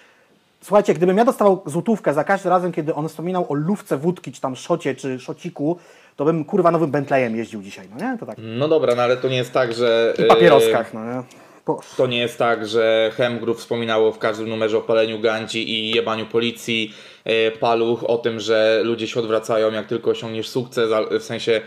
[0.61, 4.41] Słuchajcie, gdybym ja dostawał złotówkę za każdym razem, kiedy on wspominał o lówce wódki, czy
[4.41, 5.79] tam szocie, czy szociku,
[6.17, 8.19] to bym kurwa nowym Bentleyem jeździł dzisiaj, no nie?
[8.19, 8.37] To tak.
[8.39, 10.15] No dobra, no ale to nie jest tak, że...
[10.19, 11.23] I papieroskach, no nie?
[11.67, 11.89] Boże.
[11.97, 16.27] To nie jest tak, że Hemgroup wspominało w każdym numerze o paleniu gandzi i jebaniu
[16.27, 16.95] policji,
[17.25, 21.61] e, paluch, o tym, że ludzie się odwracają jak tylko osiągniesz sukces, w sensie e,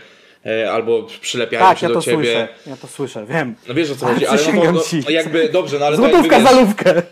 [0.72, 2.16] albo przylepiają Tak, się ja do to ciebie.
[2.16, 3.54] słyszę, ja to słyszę, wiem.
[3.68, 6.02] No wiesz o co chodzi, ale no, to, no, no jakby dobrze, no ale to
[6.02, 7.02] Złotówka wiesz, za lówkę!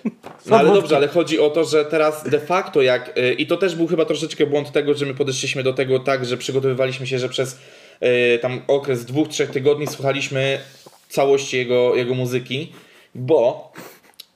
[0.46, 3.18] No ale dobrze, ale chodzi o to, że teraz de facto jak.
[3.18, 6.24] y, I to też był chyba troszeczkę błąd tego, że my podeszliśmy do tego tak,
[6.24, 7.58] że przygotowywaliśmy się, że przez
[8.02, 10.58] y, tam okres dwóch, trzech tygodni słuchaliśmy
[11.08, 12.72] całości jego, jego muzyki,
[13.14, 13.72] bo.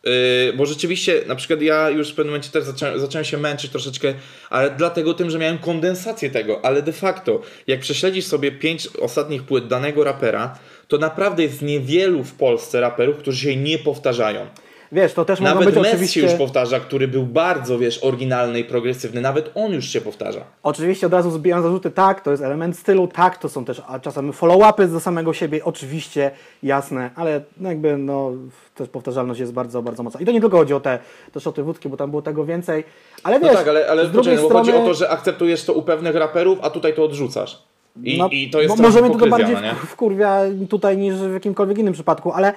[0.07, 3.71] Y, bo rzeczywiście, na przykład ja już w pewnym momencie też zacząłem, zacząłem się męczyć
[3.71, 4.15] troszeczkę,
[4.51, 9.43] ale dlatego tym, że miałem kondensację tego, ale de facto, jak prześledzisz sobie pięć ostatnich
[9.43, 14.47] płyt danego rapera, to naprawdę jest niewielu w Polsce raperów, którzy się nie powtarzają.
[14.93, 16.21] Wiesz, to też mogą Nawet być Messi oczywiście...
[16.23, 19.21] już powtarza, który był bardzo, wiesz, oryginalny i progresywny.
[19.21, 20.41] Nawet on już się powtarza.
[20.63, 24.01] Oczywiście od razu zbijam zarzuty, tak, to jest element stylu, tak, to są też a
[24.01, 26.31] czasem follow-upy do samego siebie, oczywiście,
[26.63, 28.33] jasne, ale no jakby no,
[28.75, 30.21] też powtarzalność jest bardzo, bardzo mocna.
[30.21, 30.99] I to nie tylko chodzi o te,
[31.33, 32.85] te szoty wódki, bo tam było tego więcej,
[33.23, 34.73] ale wiesz, No tak, ale, ale z drugiej poczekaj, no strony...
[34.73, 37.63] chodzi o to, że akceptujesz to u pewnych raperów, a tutaj to odrzucasz.
[38.03, 39.75] I, No, i to jest mo- trochę Może mnie to bardziej no nie?
[39.75, 42.53] wkurwia tutaj niż w jakimkolwiek innym przypadku, ale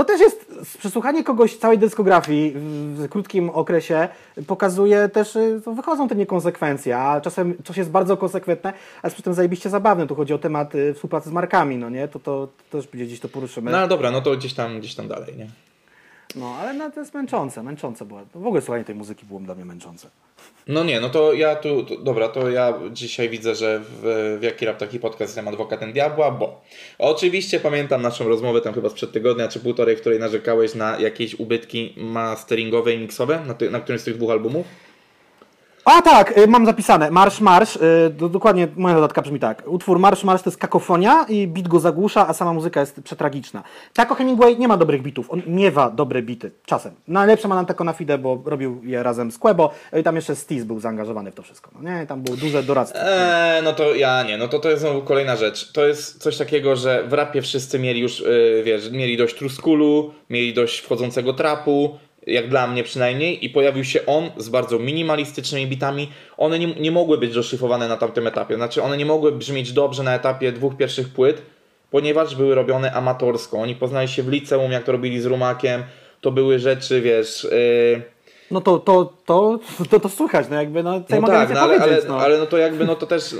[0.00, 0.46] to też jest,
[0.78, 4.08] przesłuchanie kogoś całej dyskografii w, krótkim okresie
[4.46, 9.14] pokazuje też, y, to wychodzą te niekonsekwencje, a czasem coś jest bardzo konsekwentne, a jest
[9.14, 10.06] przy tym zajebiście zabawne.
[10.06, 12.08] Tu chodzi o temat y, współpracy z markami, no nie?
[12.08, 13.70] To, to, to też gdzieś to poruszymy.
[13.70, 15.46] No ale dobra, no to gdzieś tam, gdzieś tam dalej, nie?
[16.36, 18.20] No, ale no, to jest męczące, męczące było.
[18.34, 20.08] W ogóle słuchanie tej muzyki było dla mnie męczące.
[20.68, 24.42] No nie, no to ja tu, to, dobra, to ja dzisiaj widzę, że w, w
[24.42, 26.60] Jaki Rap Taki Podcast jestem adwokatem diabła, bo
[26.98, 31.34] oczywiście pamiętam naszą rozmowę tam chyba sprzed tygodnia czy półtorej, w której narzekałeś na jakieś
[31.34, 34.66] ubytki masteringowe i mixowe na, ty, na którymś z tych dwóch albumów.
[35.84, 37.10] A tak, y, mam zapisane.
[37.10, 37.76] Marsz, marsz.
[37.76, 39.62] y, do- Dokładnie moja dodatka brzmi tak.
[39.66, 43.62] Utwór Marsz, marsz to jest kakofonia i beat go zagłusza, a sama muzyka jest przetragiczna.
[43.94, 45.30] Taco Hemingway nie ma dobrych bitów.
[45.30, 46.50] On miewa dobre bity.
[46.66, 46.92] Czasem.
[47.08, 50.36] Najlepsze ma nam Taco na Fide, bo robił je razem z Quebo i tam jeszcze
[50.36, 51.70] Steez był zaangażowany w to wszystko.
[51.80, 53.00] No nie, tam było duże doradztwo.
[53.02, 55.72] Eee, no to ja nie, no to to jest znowu kolejna rzecz.
[55.72, 60.10] To jest coś takiego, że w rapie wszyscy mieli już, yy, wiesz, mieli dość truskulu,
[60.30, 65.66] mieli dość wchodzącego trapu, jak dla mnie przynajmniej, i pojawił się on z bardzo minimalistycznymi
[65.66, 66.08] bitami.
[66.36, 70.02] One nie, nie mogły być doszlifowane na tamtym etapie, znaczy one nie mogły brzmieć dobrze
[70.02, 71.42] na etapie dwóch pierwszych płyt,
[71.90, 73.58] ponieważ były robione amatorsko.
[73.58, 75.82] Oni poznali się w liceum, jak to robili z Rumakiem,
[76.20, 77.44] to były rzeczy, wiesz...
[77.50, 78.02] Yy,
[78.50, 79.58] No to, to, to,
[79.90, 82.18] to, to słychać, no jakby, no no tak, no ale, ale, no.
[82.20, 83.34] ale no to jakby, no to też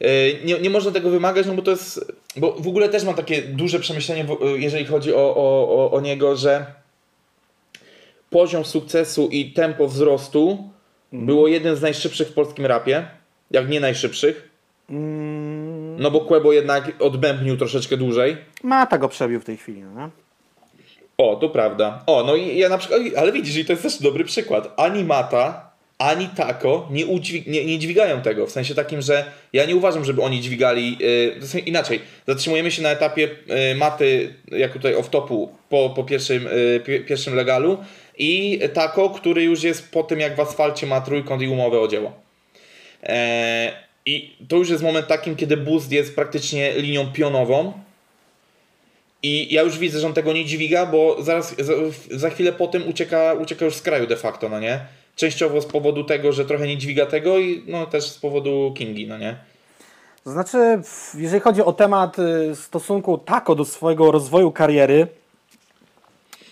[0.00, 0.08] yy,
[0.44, 3.42] nie, nie można tego wymagać, no bo to jest, bo w ogóle też mam takie
[3.42, 6.66] duże przemyślenie, w- jeżeli chodzi o, o, o, o niego, że
[8.34, 10.58] poziom sukcesu i tempo wzrostu
[11.12, 11.26] Mhm.
[11.26, 13.06] było jeden z najszybszych w polskim rapie,
[13.50, 14.48] jak nie najszybszych,
[14.90, 18.36] Mm, no bo Quebo jednak odbębnił troszeczkę dłużej.
[18.62, 20.10] Mata go przebił w tej chwili, no?
[21.18, 22.02] O, to prawda.
[22.06, 24.72] O, no i ja na przykład, ale widzisz, i to jest też dobry przykład.
[24.76, 28.46] Ani Mata, ani Tako nie, udźwig, nie, nie dźwigają tego.
[28.46, 30.96] W sensie takim, że ja nie uważam, żeby oni dźwigali.
[31.54, 32.00] Yy, inaczej.
[32.28, 37.34] Zatrzymujemy się na etapie yy, Maty, jak tutaj off-topu, po, po pierwszym, yy, pi- pierwszym
[37.34, 37.78] legalu.
[38.18, 41.88] I Tako, który już jest po tym, jak w asfalcie ma trójkąt i umowę o
[41.88, 42.12] dzieło.
[43.02, 43.72] Eee,
[44.06, 47.72] I to już jest moment takim, kiedy boost jest praktycznie linią pionową.
[49.22, 51.72] I ja już widzę, że on tego nie dźwiga, bo zaraz, za,
[52.10, 54.80] za chwilę po tym ucieka, ucieka już z kraju de facto, no nie?
[55.16, 59.06] Częściowo z powodu tego, że trochę nie dźwiga tego i no też z powodu Kingi,
[59.06, 59.36] no nie?
[60.24, 60.80] To znaczy,
[61.14, 65.06] jeżeli chodzi o temat y, stosunku Tako do swojego rozwoju kariery,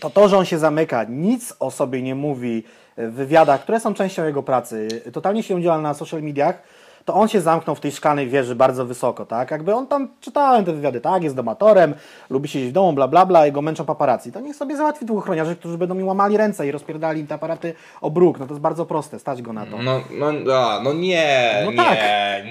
[0.03, 2.65] to to, że on się zamyka, nic o sobie nie mówi
[2.97, 6.62] w wywiadach, które są częścią jego pracy, totalnie się udziela na social mediach,
[7.05, 9.51] to on się zamknął w tej szklanej wieży bardzo wysoko, tak?
[9.51, 11.95] Jakby on tam, czytałem te wywiady, tak, jest domatorem,
[12.31, 14.33] lubi siedzieć w domu, bla, bla, bla, jego męczą paparazzi.
[14.33, 17.75] To niech sobie załatwi dwóch ochroniarzy, którzy będą mi łamali ręce i rozpierdali te aparaty
[18.01, 18.38] o bruk.
[18.38, 19.79] No to jest bardzo proste, stać go na to.
[19.83, 21.99] No, no, a, no nie, No nie, tak.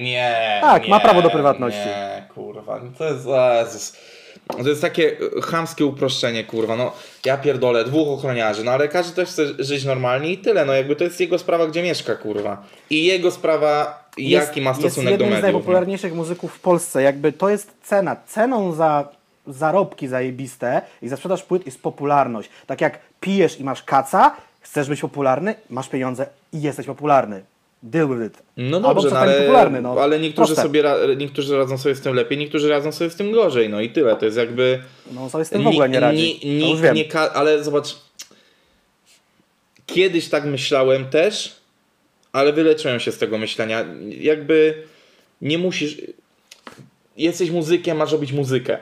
[0.02, 0.58] nie.
[0.60, 1.86] Tak, nie, ma prawo do prywatności.
[1.86, 3.26] Nie, kurwa, no to jest,
[3.60, 3.96] Jezus.
[4.46, 6.92] To jest takie e, chamskie uproszczenie, kurwa, no
[7.24, 10.96] ja pierdolę, dwóch ochroniarzy, no ale każdy też chce żyć normalnie i tyle, no jakby
[10.96, 12.62] to jest jego sprawa, gdzie mieszka, kurwa.
[12.90, 15.42] I jego sprawa, jaki ma jest stosunek do jednym z mediów.
[15.42, 15.52] no.
[15.52, 17.02] najpopularniejszych muzyków w Polsce.
[17.02, 18.16] Jakby to jest cena.
[18.26, 19.08] Ceną za
[19.46, 22.50] zarobki zajebiste i za sprzedaż płyt jest popularność.
[22.66, 27.42] Tak jak pijesz i masz kaca, chcesz być popularny, masz pieniądze i jesteś popularny.
[27.82, 28.42] Deal with it.
[28.56, 29.82] No dobrze, no, ale, popularny.
[29.82, 30.00] No.
[30.00, 30.62] ale niektórzy, Proste.
[30.62, 30.84] sobie
[31.16, 34.16] niektórzy radzą sobie z tym lepiej, niektórzy radzą sobie z tym gorzej, no i tyle.
[34.16, 34.82] To jest jakby...
[35.12, 36.40] No sobie z tym w ogóle nie radzi.
[36.44, 36.96] Ni, już ni, wiem.
[36.96, 37.96] nie ale zobacz,
[39.86, 41.56] kiedyś tak myślałem też,
[42.32, 43.84] ale wyleczyłem się z tego myślenia.
[44.20, 44.82] Jakby
[45.42, 46.00] nie musisz.
[47.16, 48.78] Jesteś muzykiem, masz robić muzykę.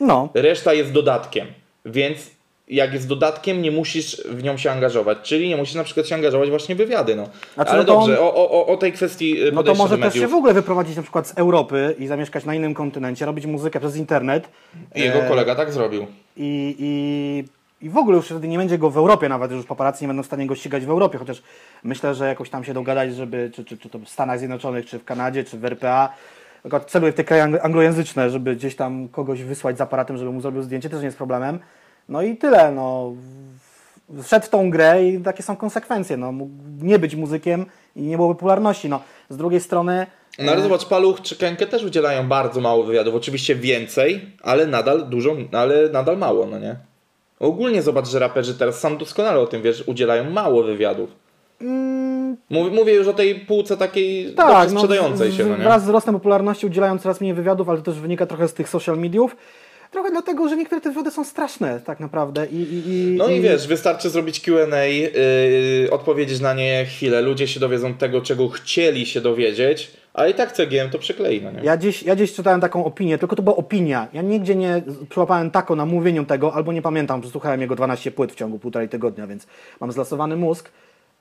[0.00, 1.46] No, Reszta jest dodatkiem.
[1.84, 2.18] Więc
[2.68, 5.18] jak jest dodatkiem, nie musisz w nią się angażować.
[5.22, 7.16] Czyli nie musisz na przykład się angażować właśnie w wywiady.
[7.16, 7.28] No.
[7.54, 10.26] Znaczy, Ale no to- dobrze, o, o, o tej kwestii no to może też się
[10.26, 13.96] w ogóle wyprowadzić na przykład z Europy i zamieszkać na innym kontynencie, robić muzykę przez
[13.96, 14.48] internet.
[14.94, 16.06] Jego E, kolega tak zrobił.
[16.36, 19.98] I, i, I w ogóle już wtedy nie będzie go w Europie nawet, już paparazzi
[20.02, 21.42] nie będą w stanie go ścigać w Europie, chociaż
[21.82, 24.98] myślę, że jakoś tam się dogadać, żeby, czy, czy, czy to w Stanach Zjednoczonych, czy
[24.98, 26.08] w Kanadzie, czy w RPA,
[26.86, 30.40] celuję w te kraje ang- anglojęzyczne, żeby gdzieś tam kogoś wysłać z aparatem, żeby mu
[30.40, 31.58] zrobił zdjęcie, też nie jest problemem.
[32.08, 33.12] No i tyle, no.
[34.22, 36.32] Wszedł w tą grę i takie są konsekwencje, no.
[36.32, 39.00] Mógł nie być muzykiem i nie było popularności, no.
[39.28, 40.06] Z drugiej strony...
[40.38, 43.14] No ale e, zobacz, Paluch czy Kenkę też udzielają bardzo mało wywiadów.
[43.14, 46.76] Oczywiście więcej, ale nadal dużo, ale nadal mało, no nie?
[47.40, 51.10] Ogólnie zobacz, że raperzy teraz sam doskonale o tym wiesz, udzielają mało wywiadów.
[52.50, 55.64] Mówię, mówię już o tej półce takiej Tak, no, sprzedającej z- się, no nie?
[55.64, 58.68] Wraz z wzrostem popularności udzielają coraz mniej wywiadów, ale to też wynika trochę z tych
[58.68, 59.36] social mediów.
[59.94, 62.46] Trochę dlatego, że niektóre te wywiady są straszne tak naprawdę.
[62.46, 67.48] I, i, i, No i wiesz, wystarczy zrobić Q&A, yy, odpowiedzieć na nie chwilę, ludzie
[67.48, 71.60] się dowiedzą tego, czego chcieli się dowiedzieć, a i tak CGM to przyklei, no nie?
[71.62, 74.08] Ja gdzieś, ja gdzieś czytałem taką opinię, tylko to była opinia.
[74.12, 78.32] Ja nigdzie nie przyłapałem tako na mówieniu tego, albo nie pamiętam, przesłuchałem jego 12 płyt
[78.32, 79.46] w ciągu półtorej tygodnia, więc
[79.80, 80.70] mam zlasowany mózg,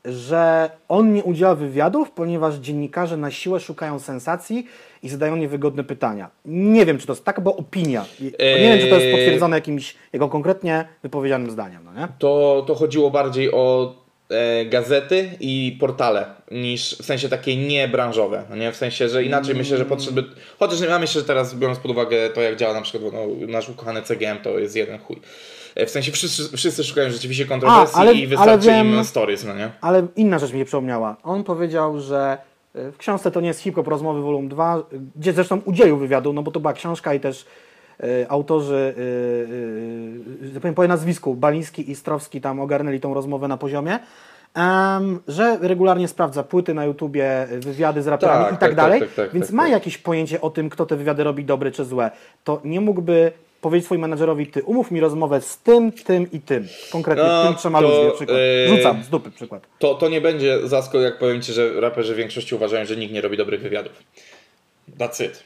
[0.06, 4.68] że on nie udziela wywiadów, ponieważ dziennikarze na siłę szukają sensacji
[5.04, 6.30] i zadają niewygodne pytania.
[6.46, 8.06] Nie wiem, czy to jest taka była opinia.
[8.20, 9.12] Nie wiem, czy to jest Eee.
[9.12, 12.08] potwierdzone jakimś jego konkretnie wypowiedzianym zdaniem, no nie?
[12.20, 13.96] To, to chodziło bardziej o
[14.30, 18.72] e, gazety i portale, niż w sensie takie niebranżowe, no nie?
[18.72, 20.24] W sensie, że inaczej myślę, że potrzeby...
[20.60, 23.70] Chociaż ja myślę, że teraz biorąc pod uwagę to, jak działa na przykład no, nasz
[23.70, 25.22] ukochany CGM, to jest jeden chuj.
[25.76, 29.46] E, W sensie wszyscy, wszyscy szukają rzeczywiście kontrowersji ale- i wystarczy ale wiem- im stories,
[29.46, 29.70] no nie?
[29.82, 31.16] Ale inna rzecz mi się przypomniała.
[31.24, 32.38] On powiedział, że
[32.76, 34.82] y, w książce to nie jest hip-hop rozmowy volum 2, y,
[35.16, 37.46] gdzie zresztą udzielił wywiadu, no bo to była książka i też
[38.04, 43.58] y, autorzy, y, y, powiem po nazwisku, Baliński i Strowski tam ogarnęli tą rozmowę na
[43.58, 44.00] poziomie,
[44.54, 49.00] em, że regularnie sprawdza płyty na YouTubie, wywiady z raperami Tak, i tak, tak, dalej,
[49.00, 51.86] tak, tak, tak, więc ma jakieś pojęcie o tym, kto te wywiady robi dobre czy
[51.86, 52.12] złe.
[52.44, 53.32] To nie mógłby
[53.63, 56.67] powiedzieć swoim menedżerowi, ty umów mi rozmowę z tym, tym i tym.
[56.91, 58.38] Konkretnie No, tym trzema to, ludźmi przykład.
[58.69, 59.67] yy, Rzucam z dupy przykład.
[59.80, 63.13] To, to nie będzie zaskok, jak powiem Ci, że raperzy w większości uważają, że nikt
[63.13, 63.93] nie robi dobrych wywiadów.
[64.99, 65.43] That's it.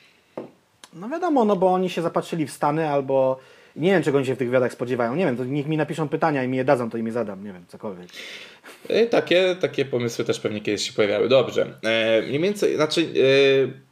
[0.93, 3.39] No wiadomo, no bo oni się zapatrzyli w Stany albo
[3.75, 5.15] nie wiem, czego oni się w tych wywiadach spodziewają.
[5.15, 7.43] Nie wiem, to niech mi napiszą pytania i mi je dadzą, to im je zadam.
[7.45, 8.07] Nie wiem, cokolwiek.
[8.89, 11.29] E, Takie, takie pomysły też pewnie kiedyś się pojawiały.
[11.29, 11.73] Dobrze.
[11.83, 13.86] E, mniej więcej, znaczy e,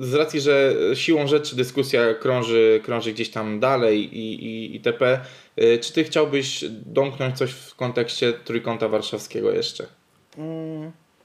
[0.00, 5.20] z racji, że siłą rzeczy dyskusja krąży, krąży gdzieś tam dalej i, i itp.
[5.56, 9.86] E, czy ty chciałbyś domknąć coś w kontekście Trójkąta Warszawskiego jeszcze?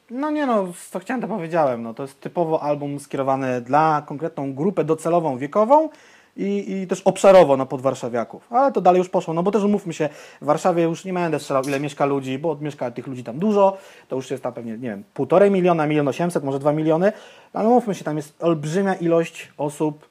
[0.09, 1.83] No nie no, co chciałem to powiedziałem.
[1.83, 5.89] No, to jest typowo album skierowany dla konkretną grupę docelową, wiekową
[6.37, 8.47] i, i też obszarowo na podwarszawiaków.
[8.49, 10.09] Ale to dalej już poszło, no bo też umówmy się,
[10.41, 13.77] w Warszawie już nie będę strzelał ile mieszka ludzi, bo mieszka tych ludzi tam dużo,
[14.07, 17.11] to już jest tam pewnie, nie wiem, półtorej miliona, milion osiemset, może dwa miliony,
[17.53, 20.09] ale umówmy się, tam jest olbrzymia ilość osób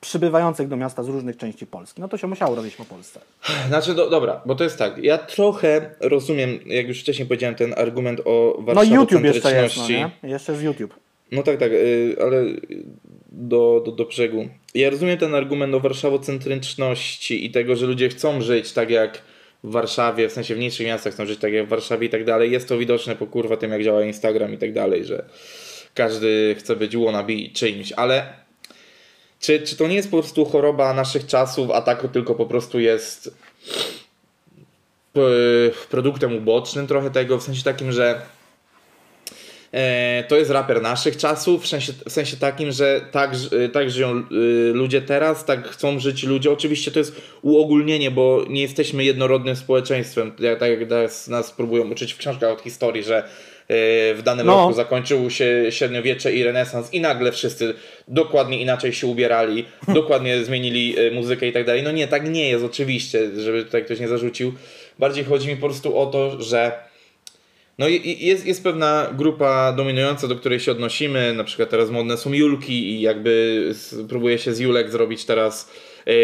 [0.00, 2.00] przybywających do miasta z różnych części Polski.
[2.00, 3.20] No to się musiało robić po Polsce.
[3.68, 4.98] Znaczy, do, dobra, bo to jest tak.
[4.98, 9.88] Ja trochę rozumiem, jak już wcześniej powiedziałem, ten argument o No YouTube jeszcze jest, no
[9.88, 10.10] nie?
[10.22, 10.94] Jeszcze jest YouTube.
[11.32, 12.44] No tak, tak, y, ale
[13.36, 14.48] do, do, do brzegu.
[14.74, 19.22] Ja rozumiem ten argument o warszawocentryczności i tego, że ludzie chcą żyć tak jak
[19.64, 22.24] w Warszawie, w sensie w mniejszych miastach chcą żyć tak jak w Warszawie i tak
[22.24, 22.52] dalej.
[22.52, 25.24] Jest to widoczne po kurwa tym, jak działa Instagram i tak dalej, że
[25.94, 28.32] każdy chce być wannabe czymś, ale
[29.40, 32.80] czy, czy to nie jest po prostu choroba naszych czasów, a tak tylko po prostu
[32.80, 33.34] jest
[35.12, 35.20] p-
[35.90, 38.35] produktem ubocznym trochę tego, w sensie takim, że E,
[40.28, 44.18] to jest raper naszych czasów, w sensie, w sensie takim, że tak, ż- tak żyją
[44.18, 46.50] y, ludzie teraz, tak chcą żyć ludzie.
[46.50, 52.12] Oczywiście to jest uogólnienie, bo nie jesteśmy jednorodnym społeczeństwem, tak jak nas, nas próbują uczyć
[52.12, 53.22] w książkach od historii, że
[54.14, 54.56] w danym No.
[54.56, 57.74] roku zakończył się średniowiecze i renesans i nagle wszyscy
[58.08, 61.82] dokładnie inaczej się ubierali, dokładnie zmienili muzykę i tak dalej.
[61.82, 64.52] No nie, tak nie jest oczywiście, żeby tutaj ktoś nie zarzucił.
[64.98, 66.72] Bardziej chodzi mi po prostu o to, że
[67.78, 72.16] no i- jest, jest pewna grupa dominująca, do której się odnosimy, na przykład teraz modne
[72.16, 73.62] są Julki i jakby
[74.08, 75.70] próbuje się z Julek zrobić teraz
[76.06, 76.14] yy,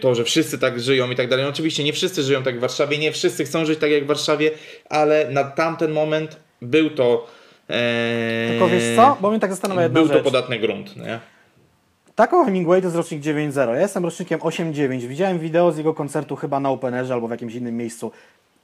[0.00, 1.44] to, że wszyscy tak żyją i tak dalej.
[1.46, 4.50] Oczywiście nie wszyscy żyją tak w Warszawie, nie wszyscy chcą żyć tak jak w Warszawie,
[4.88, 7.26] ale na tamten moment był to...
[7.70, 9.16] e, Tylko wiesz co?
[9.20, 10.24] Bo mnie tak zastanawia jedna Był to rzecz.
[10.24, 11.20] podatny grunt, nie?
[12.14, 13.74] Taco Hemingway to jest rocznik 9.0.
[13.74, 15.00] Ja jestem rocznikiem 8.9.
[15.06, 18.12] Widziałem wideo z jego koncertu chyba na Openerze albo w jakimś innym miejscu.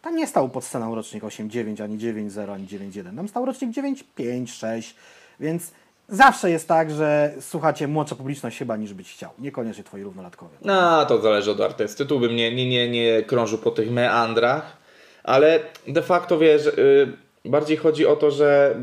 [0.02, 3.16] Tam nie stał pod sceną rocznik 8.9, ani 9.0, ani 9.1.
[3.16, 4.94] Tam stał rocznik 9.5, 6,
[5.40, 5.72] więc
[6.08, 9.30] zawsze jest tak, że słuchacie młodsza publiczność chyba niż byś chciał.
[9.38, 10.56] Niekoniecznie twoi równolatkowie.
[10.62, 12.06] No, to zależy od artysty.
[12.06, 14.76] Tu bym nie, nie, nie, nie krążył po tych meandrach,
[15.24, 18.76] ale de facto wiesz, yy, bardziej chodzi o to, że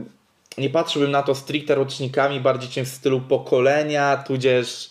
[0.57, 4.89] nie patrzyłbym na to stricte rocznikami, bardziej czymś w stylu pokolenia, tudzież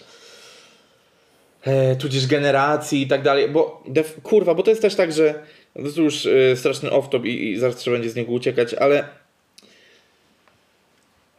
[1.65, 5.43] e, tudzież generacji i tak dalej, bo def, kurwa, bo to jest też tak, że
[5.75, 9.09] to jest już y, straszny off-top i, i zaraz trzeba będzie z niego uciekać, ale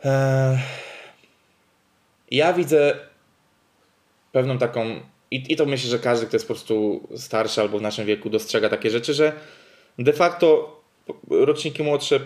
[0.05, 0.59] e,
[2.31, 2.95] ja widzę
[4.31, 4.99] pewną taką
[5.31, 8.29] i, i to myślę, że każdy, kto jest po prostu starszy albo w naszym wieku
[8.29, 9.33] dostrzega takie rzeczy, że
[9.99, 10.75] de facto
[11.29, 12.19] roczniki młodsze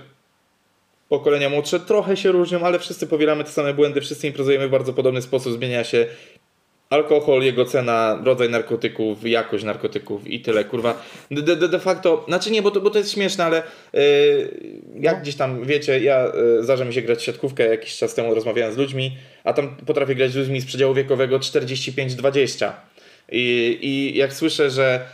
[1.10, 4.94] pokolenia młodsze trochę się różnią, ale wszyscy powielamy te same błędy, wszyscy imprezujemy w bardzo
[4.94, 6.08] podobny sposób, zmienia się
[6.90, 11.04] alkohol, jego cena, rodzaj narkotyków, jakość narkotyków i tyle, kurwa.
[11.32, 14.02] De, de, de facto, znaczy nie, bo to, bo to jest śmieszne, ale yy,
[15.00, 15.22] jak no.
[15.22, 18.74] gdzieś tam, wiecie, ja yy, zdarza mi się grać w siatkówkę, jakiś czas temu rozmawiałem
[18.74, 22.72] z ludźmi, a tam potrafię grać z ludźmi z przedziału wiekowego 45-20.
[23.32, 25.06] I, I jak słyszę, że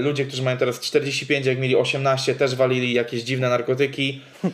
[0.00, 4.50] ludzie, którzy mają teraz 45, jak mieli 18, też walili jakieś dziwne narkotyki y,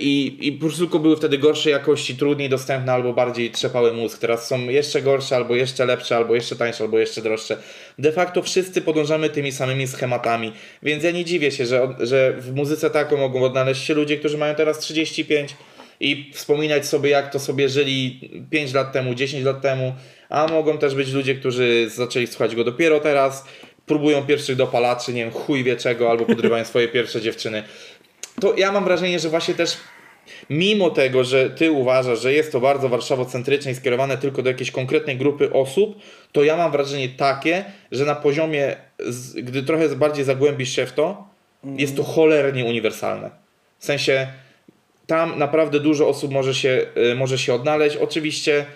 [0.00, 4.18] i, i po prostu były wtedy gorszej jakości, trudniej dostępne albo bardziej trzepały mózg.
[4.18, 7.56] Teraz są jeszcze gorsze, albo jeszcze lepsze, albo jeszcze tańsze, albo jeszcze droższe.
[7.98, 10.52] De facto wszyscy podążamy tymi samymi schematami,
[10.82, 14.38] więc ja nie dziwię się, że, że w muzyce taką mogą odnaleźć się ludzie, którzy
[14.38, 15.56] mają teraz 35
[16.00, 19.94] i wspominać sobie, jak to sobie żyli 5 lat temu, 10 lat temu,
[20.28, 23.44] a mogą też być ludzie, którzy zaczęli słuchać go dopiero teraz
[23.90, 27.62] próbują pierwszych dopalaczy, nie wiem, chuj wie czego, albo podrywają swoje pierwsze dziewczyny.
[28.40, 29.76] To ja mam wrażenie, że właśnie też
[30.50, 34.70] mimo tego, że ty uważasz, że jest to bardzo warszawocentryczne i skierowane tylko do jakiejś
[34.70, 35.98] konkretnej grupy osób,
[36.32, 38.76] to ja mam wrażenie takie, że na poziomie,
[39.34, 41.28] gdy trochę bardziej zagłębisz się w to,
[41.64, 43.30] jest to cholernie uniwersalne.
[43.78, 44.26] W sensie
[45.06, 47.96] tam naprawdę dużo osób może się, y, może się odnaleźć.
[47.96, 48.66] Oczywiście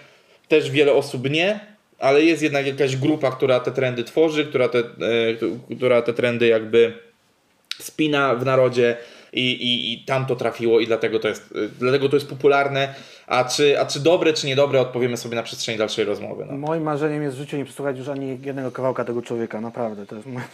[0.48, 4.78] też wiele osób nie, ale jest jednak jakaś grupa, która te trendy tworzy, która te,
[4.78, 6.92] e, która te trendy jakby
[7.78, 8.96] spina w narodzie
[9.32, 12.94] i, i, i tam to trafiło i dlatego to, jest, e, dlatego to jest popularne.
[13.26, 16.44] A czy, a czy dobre, czy niedobre, odpowiemy sobie na przestrzeni dalszej rozmowy.
[16.46, 16.56] No.
[16.56, 20.06] Moim marzeniem jest w życiu nie przesłuchać już ani jednego kawałka tego człowieka, naprawdę.
[20.06, 20.46] To jest moje,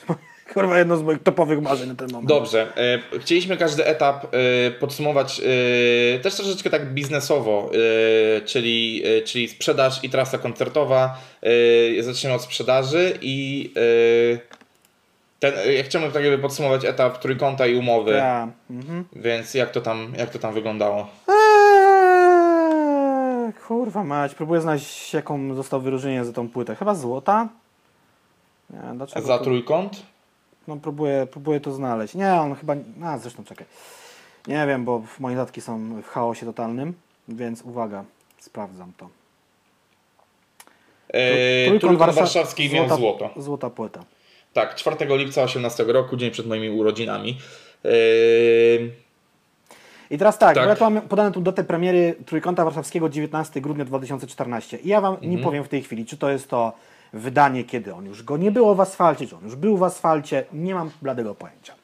[0.55, 2.29] kurwa jedno z moich topowych marzeń na ten moment.
[2.29, 2.73] Dobrze.
[2.77, 4.29] E, chcieliśmy każdy etap e,
[4.71, 7.71] podsumować e, też troszeczkę tak biznesowo,
[8.45, 11.19] czyli, czyli sprzedaż i trasa koncertowa.
[12.01, 13.71] zaczniemy od sprzedaży i
[15.41, 18.13] ten, ja chciałbym tak jakby podsumować etap trójkąta i umowy.
[18.13, 18.49] Ja.
[18.71, 19.05] Mhm.
[19.13, 21.09] Więc jak to tam, jak to tam wyglądało?
[21.29, 21.43] Eee,
[23.67, 26.77] kurwa mać, próbuję znaleźć jaką został wyróżnienie za tą płytę.
[26.77, 27.49] Chyba złota?
[28.71, 29.45] Nie, dlaczego za to...
[29.45, 30.10] trójkąt?
[30.71, 32.15] No próbuję, próbuję to znaleźć.
[32.15, 32.77] Nie, on chyba...
[33.05, 33.67] A, zresztą czekaj.
[34.49, 36.95] Nie wiem, bo moje datki są w chaosie totalnym,
[37.29, 38.05] więc uwaga,
[38.39, 39.09] sprawdzam to.
[41.13, 43.31] Eee, trójkąt, trójkąt warszawski złota, miał złoto.
[43.37, 44.05] Złota płyta.
[44.53, 47.39] Tak, 4 lipca 18 roku, dzień przed moimi urodzinami.
[47.85, 47.91] Yy...
[50.11, 50.65] I teraz tak, tak.
[50.65, 54.77] Bo ja tu mam podane tu datę premiery Trójkąta Warszawskiego 19 grudnia 2014.
[54.77, 55.33] I ja Wam mhm.
[55.33, 56.73] nie powiem w tej chwili, czy to jest to
[57.13, 60.45] wydanie, kiedy on już go nie było w asfalcie, czy on już był w asfalcie.
[60.53, 61.75] Nie mam bladego pojęcia.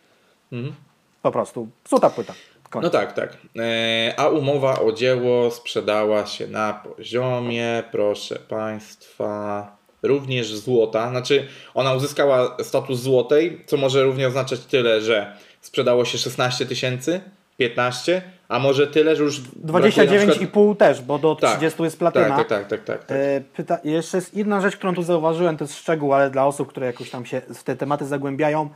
[0.53, 0.75] Mhm.
[1.23, 2.35] Po prostu, suta płyta.
[2.71, 2.85] Koniec.
[2.85, 3.37] No tak, tak.
[3.59, 11.11] E, a umowa o dzieło sprzedała się na poziomie, proszę Państwa, również złota.
[11.11, 17.21] Znaczy, ona uzyskała status złotej, co może równie oznaczać tyle, że sprzedało się 16 tysięcy,
[17.57, 19.41] 15, a może tyle, że już.
[19.41, 20.79] 29,5 przykład...
[20.79, 22.37] też, bo do 30 tak, jest platyna.
[22.37, 22.85] Tak, tak, tak.
[22.85, 23.89] tak, tak, e.
[23.91, 27.11] Jeszcze jest jedna rzecz, którą tu zauważyłem, to jest szczegół, ale dla osób, które jakoś
[27.11, 28.69] tam się w te tematy zagłębiają.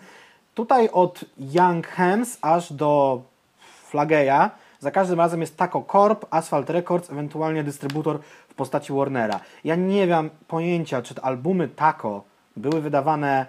[0.54, 3.22] Tutaj od Young Hems aż do
[3.88, 9.40] Flageya za każdym razem jest Taco Corp, Asphalt Records, ewentualnie dystrybutor w postaci Warnera.
[9.64, 12.24] Ja nie mam pojęcia, czy te albumy Taco
[12.56, 13.46] były wydawane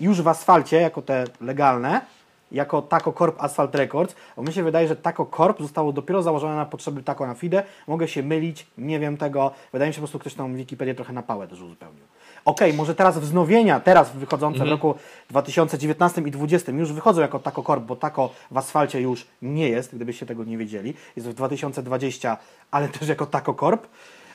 [0.00, 2.00] już w asfalcie, jako te legalne,
[2.52, 6.56] jako Taco Corp Asphalt Records, bo mi się wydaje, że Taco Corp zostało dopiero założone
[6.56, 7.62] na potrzeby Taco na Fide.
[7.88, 9.50] Mogę się mylić, nie wiem tego.
[9.72, 12.04] Wydaje mi się, że po prostu ktoś tam Wikipedię trochę na pałę też uzupełnił.
[12.44, 14.70] Okej, okay, może teraz wznowienia, teraz wychodzące w mhm.
[14.70, 14.94] roku
[15.30, 19.94] 2019 i 2020 już wychodzą jako Taco Corp, bo Taco w asfalcie już nie jest,
[19.94, 20.94] gdybyście tego nie wiedzieli.
[21.16, 22.36] Jest w 2020,
[22.70, 23.86] ale też jako Taco Corp.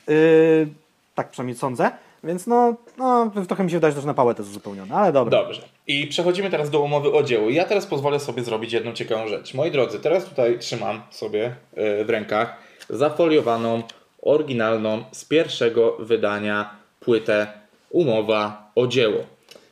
[0.08, 0.68] Yy,
[1.14, 1.90] tak przynajmniej sądzę.
[2.26, 5.12] Więc no, no, trochę mi się wydaje, że też na pałę to jest uzupełnione, ale
[5.12, 5.42] dobra.
[5.42, 5.62] Dobrze.
[5.86, 7.50] I przechodzimy teraz do umowy o dzieło.
[7.50, 9.54] Ja teraz pozwolę sobie zrobić jedną ciekawą rzecz.
[9.54, 12.56] Moi drodzy, teraz tutaj trzymam sobie yy, w rękach
[12.90, 13.82] zafoliowaną,
[14.22, 16.70] oryginalną z pierwszego wydania
[17.00, 17.46] płytę
[17.90, 19.18] umowa o dzieło.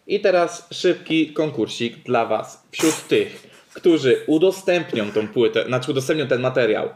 [0.07, 2.64] I teraz szybki konkursik dla Was.
[2.70, 6.88] Wśród tych, którzy udostępnią tą płytę, znaczy udostępnią ten materiał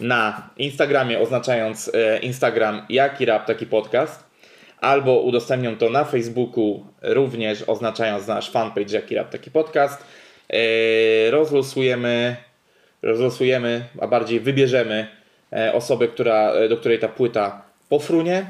[0.00, 4.29] na Instagramie, oznaczając e, Instagram jaki rap, taki podcast,
[4.80, 10.04] albo udostępnią to na Facebooku, również oznaczając nasz fanpage jaki rap, taki podcast,
[10.52, 12.36] e, rozlosujemy,
[13.02, 15.08] rozlosujemy, a bardziej wybierzemy
[15.52, 18.46] e, osobę, która, do której ta płyta pofrunie.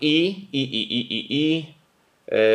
[0.00, 1.66] I, i, i, i, i, i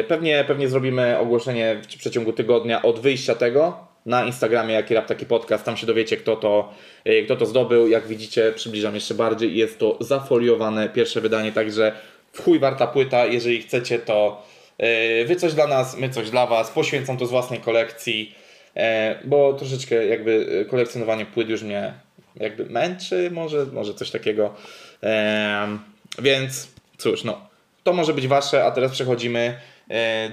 [0.08, 5.26] pewnie, pewnie zrobimy ogłoszenie w przeciągu tygodnia od wyjścia tego na Instagramie Jaki Rap Taki
[5.26, 5.64] Podcast.
[5.64, 6.74] Tam się dowiecie, kto to,
[7.06, 7.88] e, kto to zdobył.
[7.88, 9.56] Jak widzicie, przybliżam jeszcze bardziej.
[9.56, 11.92] Jest to zafoliowane pierwsze wydanie, także
[12.34, 13.26] w chuj warta płyta.
[13.26, 14.44] Jeżeli chcecie, to
[14.78, 16.72] e, wy coś dla nas, my coś dla was.
[16.72, 18.36] Poświęcam to z własnej kolekcji,
[18.76, 21.94] e, bo troszeczkę jakby kolekcjonowanie płyt już mnie
[22.36, 24.54] jakby męczy, może, może coś takiego.
[26.20, 27.50] Więc cóż, no,
[27.84, 29.60] to może być wasze, a teraz przechodzimy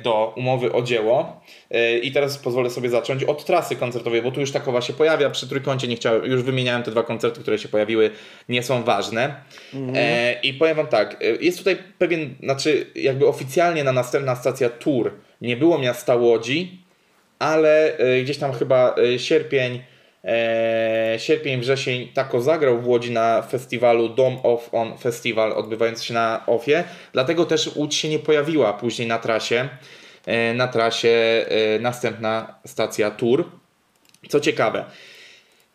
[0.03, 1.41] do umowy o dzieło.
[1.71, 5.31] E, I teraz pozwolę sobie zacząć od trasy koncertowej, bo tu już takowa się pojawia.
[5.31, 8.11] Przy trójkącie nie chciałem, już wymieniałem te dwa koncerty, które się pojawiły,
[8.49, 9.35] nie są ważne.
[9.75, 9.97] Mhm.
[10.43, 15.57] I powiem Wam tak, jest tutaj pewien, znaczy jakby oficjalnie na następna stacja Tour nie
[15.57, 16.79] było miasta Łodzi,
[17.39, 19.96] ale gdzieś tam chyba sierpień e,
[21.19, 26.43] sierpień, wrzesień Tako zagrał w Łodzi na festiwalu Dom of On Festival odbywający się na
[26.47, 29.69] OFie, dlatego też Łódź się nie pojawiła później na trasie.
[30.27, 31.09] E, na trasie
[31.49, 33.45] e, następna stacja Tour.
[34.29, 34.85] Co ciekawe,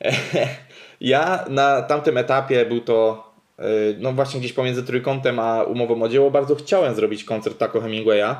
[1.01, 3.23] ja na tamtym etapie był to
[3.59, 3.63] e,
[3.99, 8.35] no właśnie gdzieś pomiędzy trójkątem a umową o dzieło bardzo chciałem zrobić koncert Taco Hemingwaya,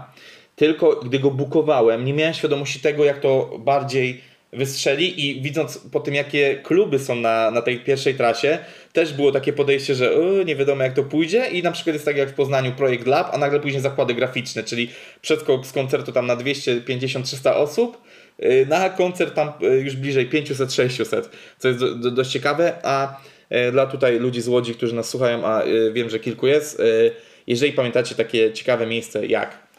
[0.55, 4.21] tylko gdy go bukowałem nie miałem świadomości tego jak to bardziej
[4.53, 8.57] wystrzeli i widząc po tym, jakie kluby są na, na tej pierwszej trasie,
[8.93, 11.47] też było takie podejście, że yy, nie wiadomo jak to pójdzie.
[11.47, 14.63] I na przykład jest tak jak w Poznaniu projekt Lab, a nagle później zakłady graficzne,
[14.63, 14.89] czyli
[15.21, 18.01] przedskok z koncertu tam na 250-300 osób,
[18.39, 21.21] yy, na koncert tam yy, już bliżej 500-600,
[21.59, 25.09] co jest do, do, dość ciekawe, a yy, dla tutaj ludzi z Łodzi, którzy nas
[25.09, 27.11] słuchają, a yy, wiem, że kilku jest, yy,
[27.47, 29.71] jeżeli pamiętacie takie ciekawe miejsce jak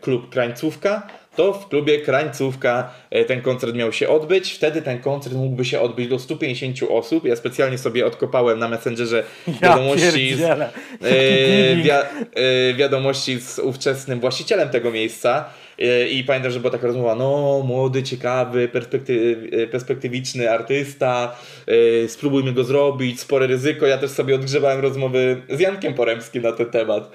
[0.00, 1.06] klub Krańcówka,
[1.36, 4.52] to w klubie Krańcówka e, ten koncert miał się odbyć.
[4.52, 7.24] Wtedy ten koncert mógłby się odbyć do 150 osób.
[7.24, 9.24] Ja specjalnie sobie odkopałem na Messengerze
[9.62, 15.44] wiadomości, ja z, e, wi e, wiadomości z ówczesnym właścicielem tego miejsca.
[15.78, 22.08] E, I pamiętam, że była taka rozmowa, no młody, ciekawy, perspektyw e, perspektywiczny artysta, yy,
[22.08, 23.86] spróbujmy go zrobić, spore ryzyko.
[23.86, 27.10] Ja też sobie odgrzewałem rozmowy z Jankiem Poremskim na ten temat.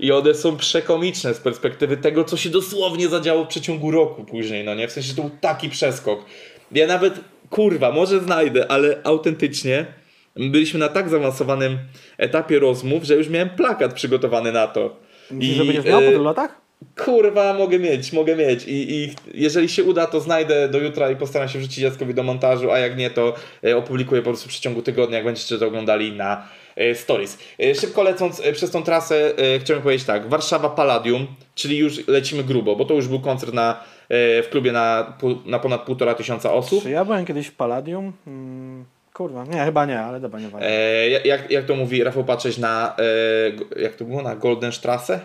[0.00, 4.64] I one są przekomiczne z perspektywy tego, co się dosłownie zadziało w przeciągu roku później,
[4.64, 4.88] no nie?
[4.88, 6.24] W sensie, że to był taki przeskok.
[6.72, 7.14] Ja nawet,
[7.50, 9.86] kurwa, może znajdę, ale autentycznie
[10.36, 11.78] byliśmy na tak zaawansowanym
[12.18, 14.96] etapie rozmów, że już miałem plakat przygotowany na to.
[15.30, 16.61] Myślisz, I, że będziesz miał po tylu latach?
[17.04, 18.64] Kurwa, mogę mieć, mogę mieć.
[18.64, 22.22] I, I jeżeli się uda, to znajdę do jutra i postaram się wrzucić dzieckowi do
[22.22, 25.66] montażu, a jak nie, to e, opublikuję po prostu w przeciągu tygodnia, jak będziecie to
[25.66, 27.38] oglądali na e, stories.
[27.60, 32.76] E, szybko lecąc przez tą trasę, chciałem powiedzieć tak, Warszawa Palladium, czyli już lecimy grubo,
[32.76, 35.16] bo to już był koncert na, w klubie na,
[35.46, 36.82] na ponad półtora tysiąca osób.
[36.82, 38.12] Czy ja byłem kiedyś w Palladium?
[38.24, 38.84] Hmm.
[39.14, 42.96] Kurwa, nie, chyba nie, ale dobra, nie e, jak, jak to mówi Rafał Patrzeć na,
[43.76, 45.20] jak to było, na Goldenstrasse?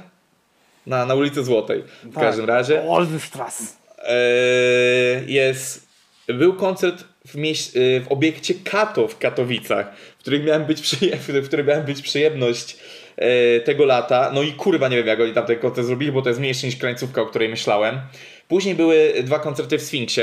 [0.88, 1.83] Na, na ulicy Złotej.
[2.03, 2.23] W tak.
[2.23, 2.83] każdym razie.
[2.83, 3.63] Oldenstrasse.
[5.27, 5.88] Jest.
[6.27, 11.17] Był koncert w, mieś, e, w obiekcie Kato w Katowicach, w którym miałem być, przyje,
[11.17, 12.77] w którym miałem być przyjemność
[13.15, 14.31] e, tego lata.
[14.33, 16.65] No i kurwa nie wiem jak oni tam ten koncert zrobili, bo to jest mniejszy
[16.65, 17.99] niż krańcówka, o której myślałem.
[18.47, 20.21] Później były dwa koncerty w Sfinksie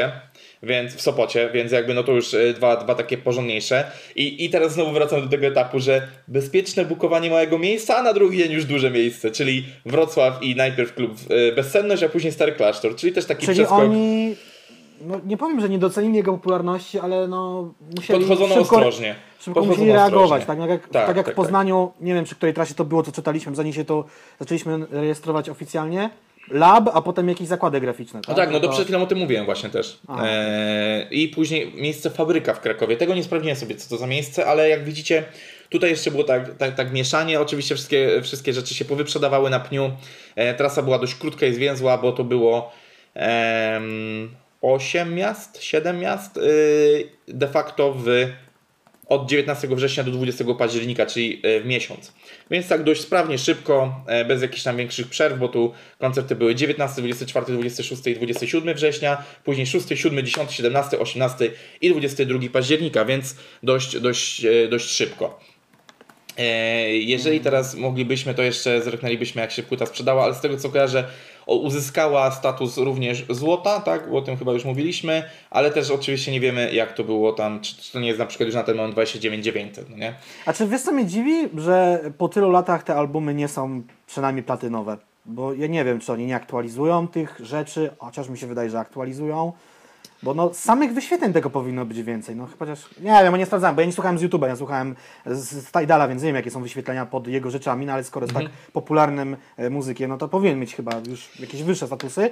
[0.65, 3.91] więc w Sopocie, więc jakby no to już e, dwa, dwa takie porządniejsze.
[4.17, 8.12] I, I teraz znowu wracam do tego etapu, że bezpieczne bukowanie małego miejsca, a na
[8.12, 12.53] drugi dzień już duże miejsce, czyli Wrocław i najpierw klub e, Bezsenność, a później Stary
[12.53, 13.79] Klasztor, czyli też taki czyli przeskok.
[13.79, 14.35] oni
[15.01, 19.15] no, nie powiem, że nie docenili jego popularności, ale no musieli Podchodzono szybko, ostrożnie.
[19.39, 20.45] Szybko Podchodzono musieli reagować.
[20.45, 22.85] Tak, tak, jak, tak, tak jak tak, w Poznaniu, nie wiem przy której trasie to
[22.85, 24.05] było, co czytaliśmy, zanim się to
[24.41, 26.11] zaczęliśmy rejestrować oficjalnie
[26.51, 28.21] lab, a potem jakieś zakłady graficzne.
[28.21, 29.99] Tak, no tak, no to przed chwilą o tym mówiłem właśnie też.
[30.19, 32.97] Eee, I później miejsce fabryka w Krakowie.
[32.97, 35.25] Tego nie sprawdziłem sobie, co to za miejsce, ale jak widzicie,
[35.69, 37.41] tutaj jeszcze było tak, tak, tak mieszanie.
[37.41, 39.91] Oczywiście wszystkie, wszystkie rzeczy się powyprzedawały na pniu.
[40.37, 42.73] E, trasa była dość krótka i zwięzła, bo to było
[43.17, 43.81] e,
[44.65, 48.07] 8 miast, 7 miast y, de facto w
[49.09, 52.13] od 19 września do 20 października, czyli e, w miesiąc.
[52.51, 56.55] Więc tak dość sprawnie, szybko, e, bez jakichś tam większych przerw, bo tu koncerty były
[56.55, 63.05] 19, 24, 26 i 27 września, później 6, 7, 10, 17, 18 i 22 października,
[63.05, 65.54] więc dość, dość, e, dość szybko.
[66.39, 70.70] E, jeżeli teraz moglibyśmy, to jeszcze zerknęlibyśmy, jak się płyta sprzedała, ale z tego co
[70.70, 71.05] kojarzę,
[71.47, 74.11] uzyskała status również złota, tak?
[74.11, 77.61] Bo o tym chyba już mówiliśmy, ale też oczywiście nie wiemy, jak to było tam,
[77.61, 80.14] czy, to nie jest na przykład już na ten moment 29 900, no nie?
[80.47, 84.45] A czy wiesz co mnie dziwi, że po tylu latach te albumy nie są przynajmniej
[84.45, 84.97] platynowe?
[85.26, 88.78] Bo ja nie wiem, czy oni nie aktualizują tych rzeczy, chociaż mi się wydaje, że
[88.78, 89.53] aktualizują.
[90.25, 92.37] Bo no, samych wyświetleń tego powinno być więcej.
[92.37, 94.95] No, chociaż nie wiem, nie sprawdzałem, bo ja nie słuchałem z YouTube'a, ja słuchałem
[95.27, 98.35] z, Tidala, więc nie wiem, jakie są wyświetlenia pod jego rzeczami, no ale skoro jest
[98.35, 102.31] tak popularnym e, muzykiem, no to powinien mieć chyba już jakieś wyższe statusy.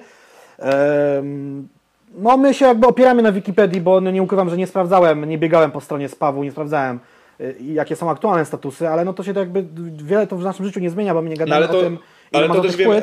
[2.15, 5.39] No my się jakby opieramy na Wikipedii, bo no, nie ukrywam, że nie sprawdzałem, nie
[5.39, 7.01] biegałem po stronie spawu, nie sprawdzałem
[7.41, 9.65] y, jakie są aktualne statusy, ale no to się to jakby
[10.05, 11.83] wiele to w naszym życiu nie zmienia, bo my nie No, gadamy ale to, o
[11.83, 11.99] tym,
[12.33, 13.03] ale, to też wiem, e,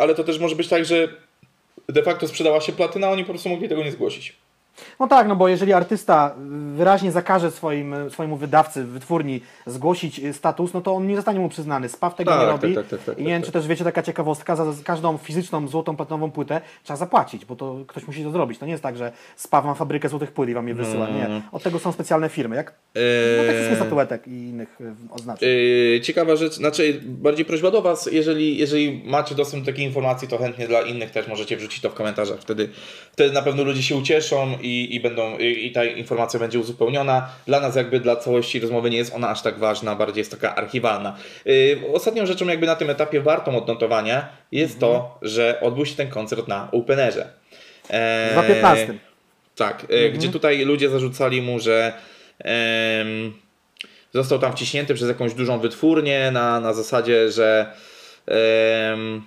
[0.00, 1.08] ale to też może być tak, że
[1.88, 4.43] de facto sprzedała się platyna, oni po prostu mogli tego nie zgłosić.
[5.00, 6.34] No tak, no bo jeżeli artysta
[6.74, 11.48] wyraźnie zakaże swoim, swojemu wydawcy, wytwórni zgłosić y, status, no to on nie zostanie mu
[11.48, 11.88] przyznany.
[11.88, 12.74] SPAW tego Tak, nie tak, robi.
[12.74, 15.68] tak, tak, tak, I nie wiem, tak, czy też wiecie, taka ciekawostka, za, każdą fizyczną,
[15.68, 18.58] złotą, platynową płytę trzeba zapłacić, bo to ktoś musi to zrobić.
[18.58, 21.06] To nie jest tak, że SPAW ma fabrykę złotych płyt i wam je wysyła.
[21.06, 24.94] No, Nie, od tego są specjalne firmy, jak no, tak wszystkich statuetek i innych y,
[25.10, 25.48] oznaczeń.
[25.48, 30.28] Yy, ciekawa rzecz, znaczy bardziej prośba do Was, jeżeli, jeżeli macie dostęp do takiej informacji,
[30.28, 32.40] to chętnie dla innych też możecie wrzucić to w komentarzach.
[32.40, 32.68] Wtedy,
[33.12, 37.28] wtedy na pewno ludzie się ucieszą i, i, będą, i, i ta informacja będzie uzupełniona.
[37.46, 40.54] Dla nas jakby dla całości rozmowy nie jest ona aż tak ważna, bardziej jest taka
[40.54, 41.16] archiwalna.
[41.44, 46.08] Yy, ostatnią rzeczą jakby na tym etapie wartą odnotowania jest to, że odbył się ten
[46.08, 47.32] koncert na Openerze.
[47.88, 48.94] W 2015.
[49.56, 51.92] tak, e, gdzie tutaj ludzie zarzucali mu, że
[54.14, 57.72] został tam wciśnięty przez jakąś dużą wytwórnię na, na zasadzie, że
[58.26, 59.22] em,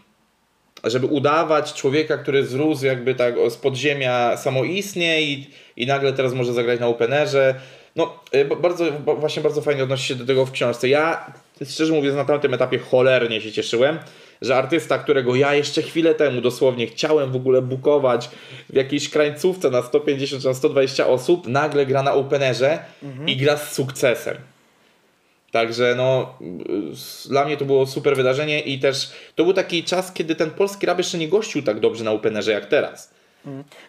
[0.84, 6.54] żeby udawać człowieka, który zrósł jakby tak z podziemia samoistnie i, i nagle teraz może
[6.54, 7.56] zagrać na openerze.
[7.96, 8.20] No,
[8.50, 10.90] ba- bardzo, ba- właśnie bardzo fajnie odnosi się do tego w książce.
[10.90, 11.32] Ja,
[11.70, 14.00] szczerze mówiąc, na tamtym etapie cholernie się cieszyłem,
[14.42, 18.30] że artysta, którego ja jeszcze chwilę temu dosłownie chciałem w ogóle bukować
[18.70, 22.80] w jakiejś krańcówce na 150 czy na 120 osób, nagle gra na openerze
[23.28, 24.38] i gra z sukcesem.
[25.52, 26.34] Także no,
[27.30, 30.86] dla mnie to było super wydarzenie i też to był taki czas, kiedy ten polski
[30.86, 33.18] rap jeszcze nie gościł tak dobrze na openerze jak teraz.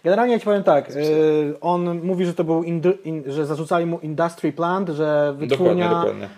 [0.05, 2.83] Generalnie ja ci powiem tak, y, on mówi, że to był, in,
[3.27, 6.25] że zarzucali mu industry plant, że wytwórnia dokładnie.
[6.25, 6.29] y,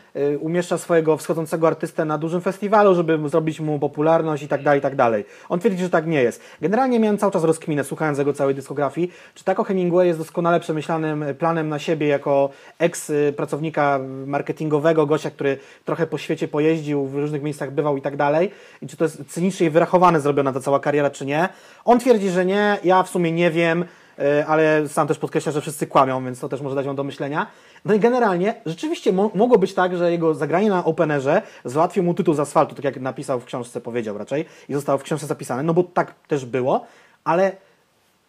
[0.41, 4.83] umieszcza swojego wschodzącego artystę na dużym festiwalu, żeby zrobić mu popularność i tak dalej, i
[4.83, 5.25] tak dalej.
[5.49, 6.43] On twierdzi, że tak nie jest.
[6.61, 11.25] Generalnie miałem cały czas rozkminę, słuchając jego całej dyskografii, czy Taco Hemingway jest doskonale przemyślanym
[11.39, 17.71] planem na siebie jako ex-pracownika marketingowego, gościa, który trochę po świecie pojeździł, w różnych miejscach
[17.71, 18.51] bywał i tak dalej.
[18.83, 21.49] I czy to jest cynicznie i wyrachowane zrobiona ta cała kariera, czy nie.
[21.85, 23.85] On twierdzi, że nie, ja w sumie nie wiem,
[24.19, 27.05] y, ale sam też podkreśla, że wszyscy kłamią, więc to też może dać wam do
[27.05, 27.47] myślenia.
[27.85, 32.15] No i generalnie rzeczywiście mo- mogło być tak, że jego zagranie na openerze załatwił mu
[32.15, 35.63] tytuł z asfaltu, tak jak napisał w książce, powiedział raczej, i zostało w książce zapisane,
[35.63, 36.85] no bo tak też było,
[37.25, 37.53] ale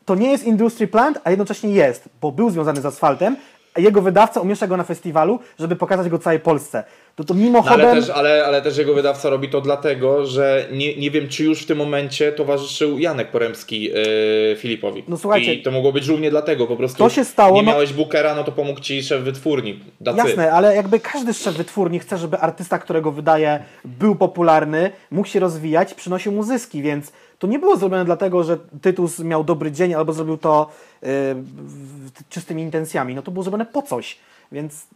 [0.05, 3.37] to nie jest industry plant, a jednocześnie jest, bo był związany z asfaltem,
[3.77, 6.83] jego wydawca umieszcza go na festiwalu, żeby pokazać go całej Polsce.
[7.15, 7.87] To to No, mimochodem...
[7.89, 11.43] ale, też, ale, ale też jego wydawca robi to dlatego, że nie, nie wiem, czy
[11.43, 15.03] już w tym momencie towarzyszył Janek Poremski yy, Filipowi.
[15.07, 17.71] No słuchajcie, I to mogło być równie dlatego, po prostu to się stało, nie no-
[17.71, 19.79] miałeś bookera, no to pomógł ci szef wytwórni.
[20.01, 20.17] Dacy.
[20.17, 25.39] Jasne, ale jakby każdy szef wytwórni chce, żeby artysta, którego wydaje, był popularny, mógł się
[25.39, 27.11] rozwijać, przynosił mu zyski, więc
[27.41, 30.69] to nie było zrobione dlatego, że Tytus miał dobry dzień albo zrobił to
[31.01, 31.09] yy,
[32.29, 33.15] czystymi intencjami.
[33.15, 34.19] No to było zrobione po coś,
[34.51, 34.87] więc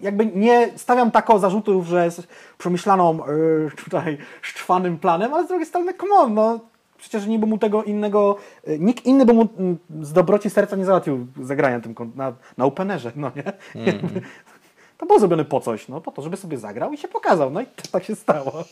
[0.00, 2.28] jakby nie stawiam tako zarzutów, że jest
[2.58, 6.60] przemyślaną yy, tutaj szczwanym planem, ale z drugiej strony, come on, no
[6.98, 10.76] przecież nie by mu tego innego, yy, nikt inny by mu mm, z dobroci serca
[10.76, 13.52] nie załatwił zagrania tym na, na openerze, no nie?
[13.84, 14.20] Jakby,
[14.98, 17.60] to było zrobione po coś, no po to, żeby sobie zagrał i się pokazał, no
[17.60, 18.64] i tak się stało.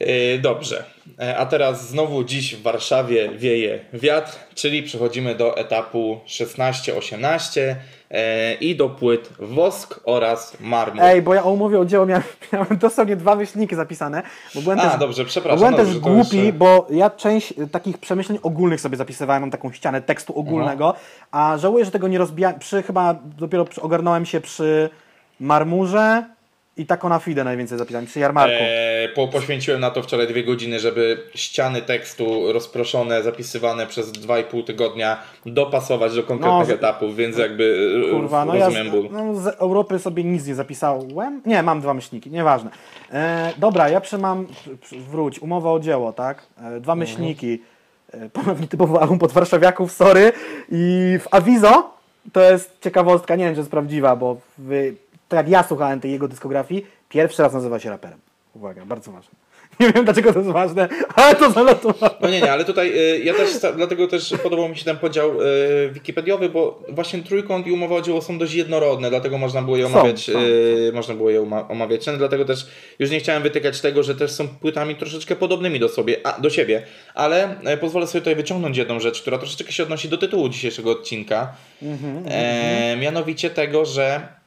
[0.00, 0.84] Yy, dobrze.
[1.20, 7.74] E, A teraz znowu dziś w Warszawie wieje wiatr, czyli przechodzimy do etapu 16-18
[8.10, 11.02] e, i do płyt Wosk oraz Marmur.
[11.02, 12.22] Ej, bo ja o umowie o dzieło miałem,
[12.52, 14.22] miałem dosłownie dwa myślniki zapisane,
[14.54, 15.58] bo byłem A, też, dobrze, przepraszam.
[15.58, 19.42] byłem też dobrze, to głupi, jeszcze- bo ja część y, takich przemyśleń ogólnych sobie zapisywałem,
[19.42, 20.94] mam taką ścianę tekstu ogólnego,
[21.30, 24.90] a żałuję, że tego nie rozbijałem, przy chyba dopiero ogarnąłem się przy
[25.40, 26.24] Marmurze
[26.78, 28.56] i taką na Fide najwięcej zapisałem, przy Jarmarku.
[28.60, 34.64] E, po, poświęciłem na to wczoraj dwie godziny, żeby ściany tekstu rozproszone, zapisywane przez 2,5
[34.64, 35.16] tygodnia
[35.46, 39.08] dopasować do konkretnych No, etapów, więc jakby e, Kurwa, no ja rozumiem z, ból.
[39.12, 41.42] no z Europy sobie nic nie zapisałem.
[41.46, 42.70] Nie, mam dwa myślniki, nieważne.
[43.12, 44.46] E, dobra, ja przy mam,
[44.80, 46.42] przy- wróć, umowa o dzieło, tak?
[46.62, 47.62] E, dwa myślniki.
[48.12, 50.32] E, ponownie typowy album pod warszawiaków, sorry.
[50.72, 51.90] I w Avizo,
[52.32, 54.92] to jest ciekawostka, nie wiem, czy jest prawdziwa, bo w
[55.28, 58.18] tak jak ja słuchałem tej jego dyskografii, pierwszy raz nazywa się raperem.
[58.54, 59.34] Uwaga, bardzo ważne.
[59.80, 62.16] Nie wiem dlaczego to jest ważne, ale to zanotowałem.
[62.20, 65.42] No nie, nie, ale tutaj y, ja też, dlatego też podobał mi się ten podział
[65.42, 69.76] y, wikipediowy, bo właśnie trójkąt i umowa o dzieło są dość jednorodne, dlatego można było
[69.76, 72.66] je Są, omawiać, są, y, można było je oma- omawiać, no, dlatego też
[72.98, 76.50] już nie chciałem wytykać tego, że też są płytami troszeczkę podobnymi do, sobie, a, do
[76.50, 76.82] siebie,
[77.14, 80.90] ale e, pozwolę sobie tutaj wyciągnąć jedną rzecz, która troszeczkę się odnosi do tytułu dzisiejszego
[80.90, 81.52] odcinka,
[82.26, 84.37] e, mianowicie tego, że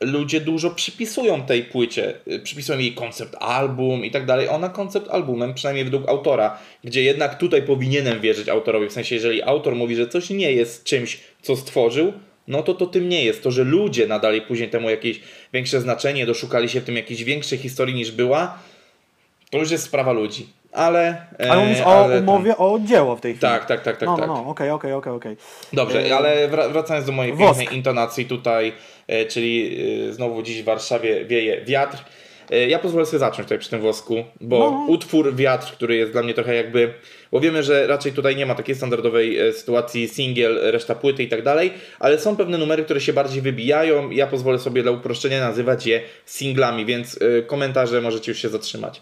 [0.00, 4.48] ludzie dużo przypisują tej płycie, y, przypisują jej koncept album i tak dalej.
[4.48, 9.42] Ona koncept albumem, przynajmniej według autora, gdzie jednak tutaj powinienem wierzyć autorowi, w sensie jeżeli
[9.42, 12.12] autor mówi, że coś nie jest czymś, co stworzył,
[12.48, 13.42] no to to tym nie jest.
[13.42, 15.20] To, że ludzie nadali później temu jakieś
[15.52, 18.58] większe znaczenie, doszukali się w tym jakiejś większej historii niż była,
[19.50, 20.46] to już jest sprawa ludzi.
[20.72, 21.26] Ale...
[21.40, 23.40] e, Ale mówisz o ale ten- umowie o dzieło w tej chwili.
[23.40, 24.06] Tak, tak, tak, tak.
[24.08, 24.26] no, tak.
[24.28, 25.36] no, no, okej, okej, okej, okej.
[25.72, 27.58] Dobrze, E, ale wra- wracając do mojej Wosk.
[27.58, 28.72] pięknej intonacji tutaj,
[29.28, 29.78] czyli
[30.08, 31.98] e, znowu dziś w Warszawie wieje wiatr.
[32.50, 34.86] E, Ja pozwolę sobie zacząć tutaj przy tym włosku, bo No.
[34.88, 36.92] utwór Wiatr, który jest dla mnie trochę jakby,
[37.32, 41.28] bo wiemy, że raczej tutaj nie ma takiej standardowej e, sytuacji singiel, reszta płyty i
[41.28, 44.10] tak dalej, ale są pewne numery, które się bardziej wybijają.
[44.10, 49.00] Ja pozwolę sobie dla uproszczenia nazywać je singlami, więc e, komentarze możecie już się zatrzymać.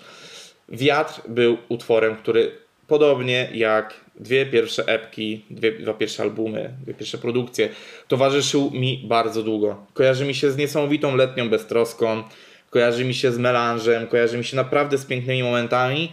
[0.68, 2.50] Wiatr był utworem, który
[2.86, 7.68] podobnie jak dwie pierwsze epki, dwie, dwa pierwsze albumy, dwie pierwsze produkcje,
[8.08, 9.86] towarzyszył mi bardzo długo.
[9.94, 12.22] Kojarzy mi się z niesamowitą letnią beztroską,
[12.70, 16.12] kojarzy mi się z melanżem, kojarzy mi się naprawdę z pięknymi momentami,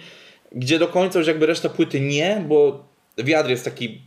[0.52, 2.86] gdzie do końca już jakby reszta płyty nie, bo
[3.18, 4.02] wiatr jest taki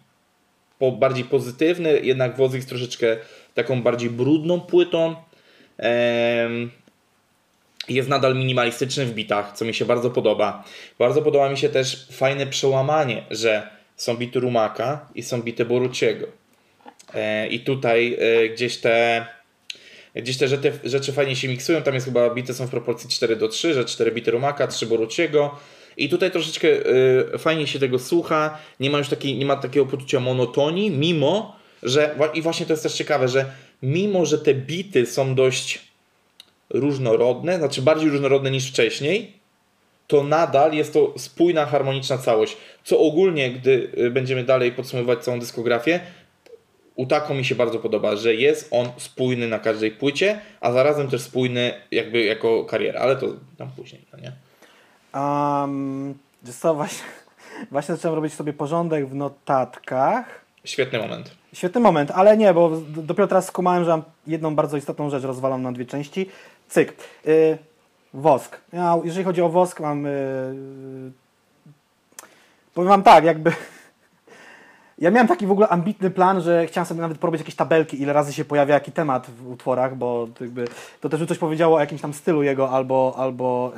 [0.79, 3.17] po, bardziej pozytywny, jednak Woz jest troszeczkę
[3.55, 5.17] taką bardziej brudną płytą.
[5.79, 6.71] Em,
[7.89, 10.65] jest nadal minimalistyczny w bitach, co mi się bardzo podoba.
[10.99, 16.27] Bardzo podoba mi się też fajne przełamanie, że są bity Rumaka i są bity Boruciego.
[17.15, 19.27] E, I tutaj e, gdzieś te
[20.15, 21.83] gdzieś te rzeczy, rzeczy fajnie się miksują.
[21.83, 24.87] Tam jest chyba bity są w proporcji 4 do 3, że 4 bity Rumaka, 3
[24.87, 25.59] Boruciego.
[25.97, 26.69] I tutaj troszeczkę
[27.35, 28.59] e, fajnie się tego słucha.
[28.81, 32.83] Nie ma już takiej, nie ma takiego poczucia monotonii, mimo że i właśnie to jest
[32.83, 33.45] też ciekawe, że
[33.83, 35.81] mimo że te bity są dość
[36.71, 39.33] różnorodne, znaczy bardziej różnorodne niż wcześniej,
[40.07, 42.57] to nadal jest to spójna, harmoniczna całość.
[42.85, 46.01] Co ogólnie, gdy y, będziemy dalej podsumowywać całą dyskografię,
[46.97, 51.09] u Tako mi się bardzo podoba, że jest on spójny na każdej płycie, a zarazem
[51.09, 53.27] też spójny jakby jako kariera, ale to
[53.59, 54.33] tam później, no nie?
[55.21, 56.15] Um,
[56.61, 57.05] co, właśnie,
[57.71, 60.45] właśnie zacząłem robić sobie porządek w notatkach.
[60.65, 61.31] Świetny moment.
[61.53, 65.63] Świetny moment, ale nie, bo dopiero teraz skumałem, że mam jedną bardzo istotną rzecz rozwalam
[65.63, 66.29] na dwie części.
[66.69, 66.95] Cyk.
[67.27, 67.59] Y,
[68.15, 68.61] wosk.
[68.73, 70.07] Ja, jeżeli chodzi o wosk, mam.
[70.07, 71.13] Y,
[72.75, 73.53] powiem Wam tak, jakby.
[74.99, 78.13] Ja miałem taki w ogóle ambitny plan, że chciałem sobie nawet porobić jakieś tabelki, ile
[78.13, 80.65] razy się pojawia jaki temat w utworach, bo to jakby
[81.01, 83.73] to też by coś powiedziało o jakimś tam stylu jego albo, albo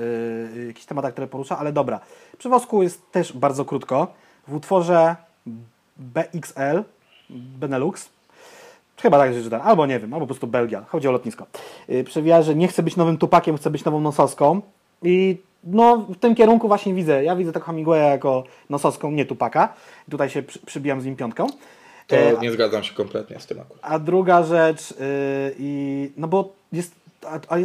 [0.55, 2.01] yy, jakichś tematach, które porusza, ale dobra.
[2.39, 4.07] Przy wosku jest też bardzo krótko.
[4.49, 5.17] W utworze
[5.97, 6.83] BXL,
[7.31, 8.09] Benelux,
[9.03, 11.47] chyba tak się czyta, albo nie wiem, albo po prostu Belgia, chodzi o lotnisko.
[11.89, 14.61] Yy, przewija, że nie chce być nowym tupakiem, chce być nową nosowską
[15.03, 19.69] i no w tym kierunku właśnie widzę, ja widzę taką Hemingwaya jako nosowską, nie tupaka.
[20.11, 21.47] Tutaj się przy, przybijam z nim piątką.
[22.07, 23.79] To E, nie zgadzam się kompletnie z tym akurat.
[23.83, 24.97] a druga rzecz, yy,
[25.59, 26.95] i, no bo jest,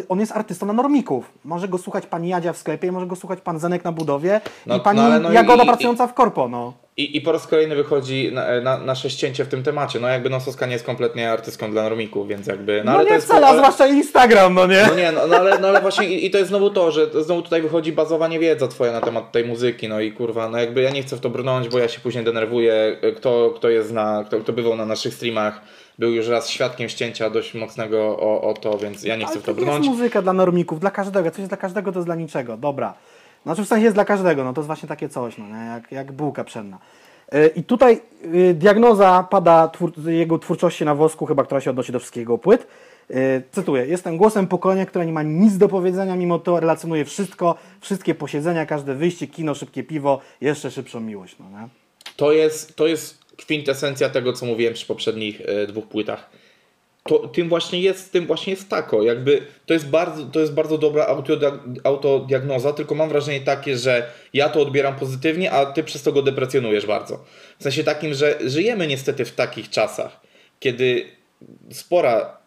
[0.10, 1.32] on jest artystą na normików.
[1.46, 4.78] Może go słuchać pani Jadzia w sklepie, może go słuchać pan Zenek na budowie No,
[4.78, 6.74] i pani no no Jagoda i- pracująca w korpo, no.
[7.02, 10.00] I, I po raz kolejny wychodzi na, na, nasze ścięcie w tym temacie.
[10.00, 12.82] No jakby Nososka nie jest kompletnie artystką dla normików, więc jakby...
[12.86, 14.86] No, ale to nie jest, wcale, ale- zwłaszcza Instagram, no nie?
[14.90, 17.24] No nie, no, no, ale, no ale właśnie i, i to jest znowu to, że
[17.24, 20.82] znowu tutaj wychodzi bazowanie wiedza twoja na temat tej muzyki, no i kurwa, no jakby
[20.82, 24.24] ja nie chcę w to brnąć, bo ja się później denerwuję, kto, kto jest na,
[24.28, 25.62] kto, kto bywał na naszych streamach,
[26.00, 29.42] był już raz świadkiem ścięcia dość mocnego o, o to, więc ja nie chcę Ale
[29.42, 29.98] w to to nie jest brnąć.
[29.98, 31.30] muzyka dla normików, dla każdego.
[31.32, 32.58] Coś jest dla każdego, to jest dla niczego.
[32.58, 32.94] Dobra.
[33.44, 35.66] Znaczy w sensie jest dla każdego, no to jest właśnie takie coś, no, nie?
[35.66, 36.80] Jak, jak bułka pszenna.
[37.32, 41.92] Yy, I tutaj yy, diagnoza pada twór, jego twórczości na wosku, chyba która się odnosi
[41.92, 42.68] do wszystkich jego płyt.
[43.10, 43.16] Yy,
[43.52, 48.16] cytuję, jestem głosem pokolenia, które nie ma nic do powiedzenia, mimo to relacjonuje wszystko, wszystkie
[48.16, 51.68] posiedzenia, każde wyjście, kino, szybkie piwo, jeszcze szybszą miłość, no nie?
[52.16, 56.30] To jest, to jest kwintesencja tego, co mówiłem przy poprzednich e, dwóch płytach.
[57.04, 59.04] To, tym właśnie jest, tym właśnie jest tako.
[59.04, 64.12] Jakby to jest bardzo, to jest bardzo dobra autodia- autodiagnoza, tylko mam wrażenie takie, że
[64.34, 67.26] ja to odbieram pozytywnie, a ty przez to go deprecjonujesz bardzo.
[67.60, 70.20] W sensie takim, że żyjemy niestety w takich czasach,
[70.60, 71.06] kiedy
[71.72, 72.38] spora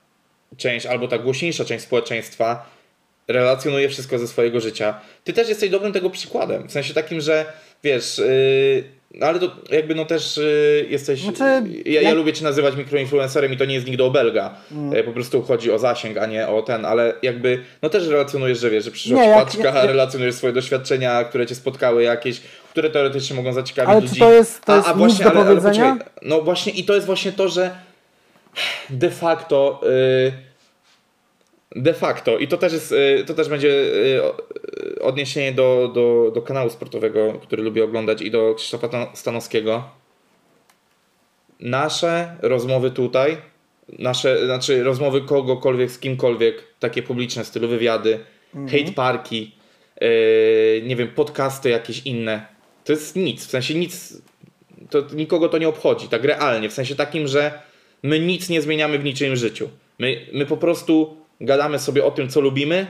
[0.57, 2.71] część, albo ta głośniejsza część społeczeństwa
[3.29, 5.01] relacjonuje wszystko ze swojego życia.
[5.25, 6.69] Ty też jesteś dobrym tego przykładem.
[6.69, 7.53] W sensie takim, że
[7.85, 8.85] wiesz, yy,
[9.15, 11.21] No ale to jakby no też y, jesteś.
[11.21, 11.43] Znaczy,
[11.85, 14.55] ja, ja jak- lubię cię nazywać mikroinfluencerem i to nie jest nigdy obelga.
[14.73, 14.95] Mm.
[14.95, 18.59] E, Po prostu chodzi o zasięg, a nie o ten, ale jakby no też relacjonujesz,
[18.59, 22.41] że wiesz, że przyszła Nie, paczka, jak- relacjonujesz swoje doświadczenia, które cię spotkały jakieś,
[22.71, 24.21] które teoretycznie mogą zaciekawić Ale ludzi.
[24.21, 25.93] to jest- to jest nic do powiedzenia?
[25.93, 27.71] poczekaj, no właśnie i to jest właśnie to, że
[28.91, 29.81] de facto
[30.29, 30.33] y,
[31.75, 34.21] de facto i to też jest, y, to też będzie y,
[34.97, 39.89] y, odniesienie do, do, do kanału sportowego, który lubię oglądać i do Krzysztofa Tan- Stanowskiego.
[41.61, 43.37] Nasze rozmowy tutaj,
[43.99, 48.19] nasze, znaczy rozmowy kogokolwiek z kimkolwiek, takie publiczne, stylu wywiady,
[48.55, 49.55] hate parki,
[50.01, 50.09] yy,
[50.87, 52.47] nie wiem, podcasty jakieś inne,
[52.85, 54.23] to jest nic, w sensie nic,
[54.91, 57.63] to nikogo to nie obchodzi, tak realnie, w sensie takim, że
[58.03, 59.71] my nic nie zmieniamy w niczym życiu.
[59.99, 62.87] My, my po prostu gadamy sobie o tym, co lubimy.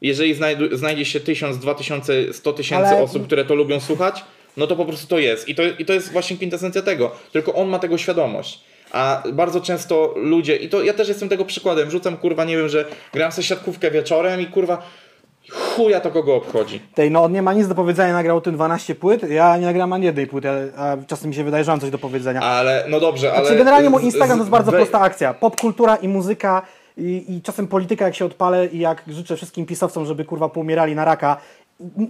[0.00, 0.36] Jeżeli
[0.72, 4.24] znajdzie się tysiąc, dwa tysiące, sto tysięcy Ale- osób, które to lubią słuchać,
[4.56, 5.48] no to po prostu to jest.
[5.48, 7.10] I to, I to jest właśnie kwintesencja tego.
[7.32, 8.60] Tylko on ma tego świadomość.
[8.92, 12.68] A bardzo często ludzie, i to ja też jestem tego przykładem, rzucam kurwa, nie wiem,
[12.68, 14.82] że gram sobie siatkówkę wieczorem i kurwa
[15.50, 16.80] chuja to kogo obchodzi.
[16.94, 19.66] Tej, no on nie ma nic do powiedzenia, nagrał o tym 12 płyt, ja nie
[19.66, 22.40] nagrałem ani jednej płyty, a, czasem mi się wydaje, że mam coś do powiedzenia.
[22.40, 23.40] Ale, no dobrze, ale...
[23.40, 25.34] Znaczy generalnie mój Instagram to jest bardzo prosta akcja.
[25.34, 26.62] Popkultura i muzyka
[26.96, 30.94] i, i czasem polityka jak się odpalę i jak życzę wszystkim pisowcom, żeby kurwa poumierali
[30.94, 31.36] na raka.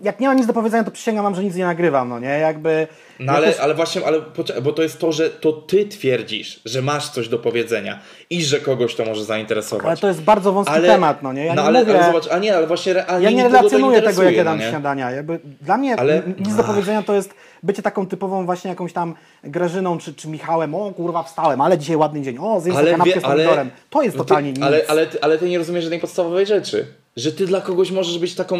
[0.02, 2.28] Jak nie mam nic do powiedzenia, to przysięgam wam, że nic nie nagrywam, no nie?
[2.28, 2.86] Jakby...
[3.20, 4.20] No ale, też- ale właśnie, ale
[4.62, 7.98] bo to jest to, że to ty twierdzisz, że masz coś do powiedzenia
[8.30, 9.86] i że kogoś to może zainteresować.
[9.86, 11.44] Ale to jest bardzo wąski Ale- temat, no nie?
[11.44, 11.94] Ja no nie ale, mówię...
[11.98, 15.10] ale zobacz, a nie, ale właśnie realnie Ja nie relacjonuję tego, jak jadam no śniadania.
[15.10, 17.34] Jakby dla mnie Ale- nic do powiedzenia to jest
[17.66, 19.14] bycie taką typową właśnie jakąś tam
[19.44, 20.74] Grażyną czy, czy Michałem.
[20.74, 22.38] O kurwa, wstałem, ale dzisiaj ładny dzień.
[22.40, 23.70] O, zjem sobie kanapkę wie- z pomidorem.
[23.90, 24.62] To jest no ty- totalnie nic.
[24.62, 26.86] Ale, ale, ty- ale ty nie rozumiesz żadnej podstawowej rzeczy.
[27.16, 28.56] Że ty dla kogoś możesz być taką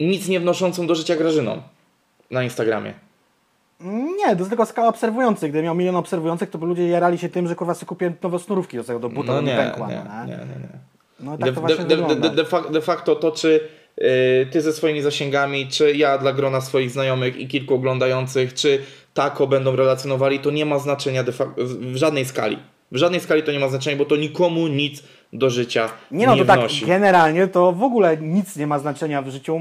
[0.00, 1.62] nic nie wnoszącą do życia Grażyną
[2.30, 2.94] na Instagramie.
[4.18, 5.50] Nie, to jest tylko skala obserwujących.
[5.50, 8.38] Gdybym miał milion obserwujących, to by ludzie jarali się tym, że kurwa sobie kupię nowe
[8.38, 9.88] snurówki do tego do buta, No nie, pękła.
[9.88, 10.36] nie, no, nie, nie?
[10.38, 10.68] nie.
[11.20, 13.68] No tak De, to właśnie de, de, de, de facto to, czy
[14.52, 18.78] ty ze swoimi zasięgami, czy ja dla grona swoich znajomych i kilku oglądających, czy
[19.14, 21.24] tako będą relacjonowali, to nie ma znaczenia
[21.56, 22.58] w żadnej skali.
[22.92, 26.26] W żadnej skali to nie ma znaczenia, bo to nikomu nic do życia nie, Nie
[26.26, 26.86] no, to tak wnosi.
[26.86, 29.60] generalnie to w ogóle nic nie ma znaczenia w życiu.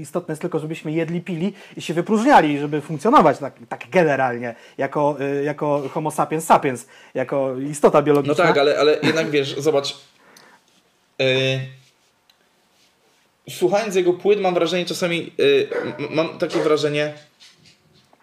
[0.00, 5.16] Istotne jest tylko, żebyśmy jedli, pili i się wypróżniali, żeby funkcjonować tak, tak generalnie, jako,
[5.40, 8.44] y, jako homo sapiens sapiens, jako istota No biologiczna.
[8.44, 9.96] tak, ale, ale jednak wiesz, zobacz.
[11.18, 11.26] Yy,
[13.50, 15.32] słuchając jego płyt, mam wrażenie czasami.
[15.38, 15.68] Yy,
[16.10, 17.14] mam takie wrażenie.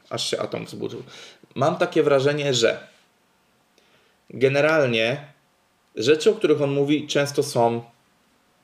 [0.09, 1.03] Aż się atom wzbudził.
[1.55, 2.87] Mam takie wrażenie, że
[4.29, 5.17] generalnie
[5.95, 7.83] rzeczy, o których on mówi, często są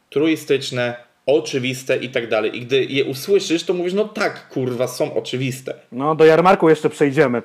[0.09, 0.95] truistyczne,
[1.26, 2.57] oczywiste i tak dalej.
[2.57, 6.89] I gdy je usłyszysz, to mówisz, no tak, kurwa, są oczywiste No do jarmarku jeszcze
[6.89, 7.41] przejdziemy.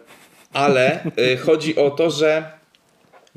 [0.53, 2.51] ale y, chodzi o to, że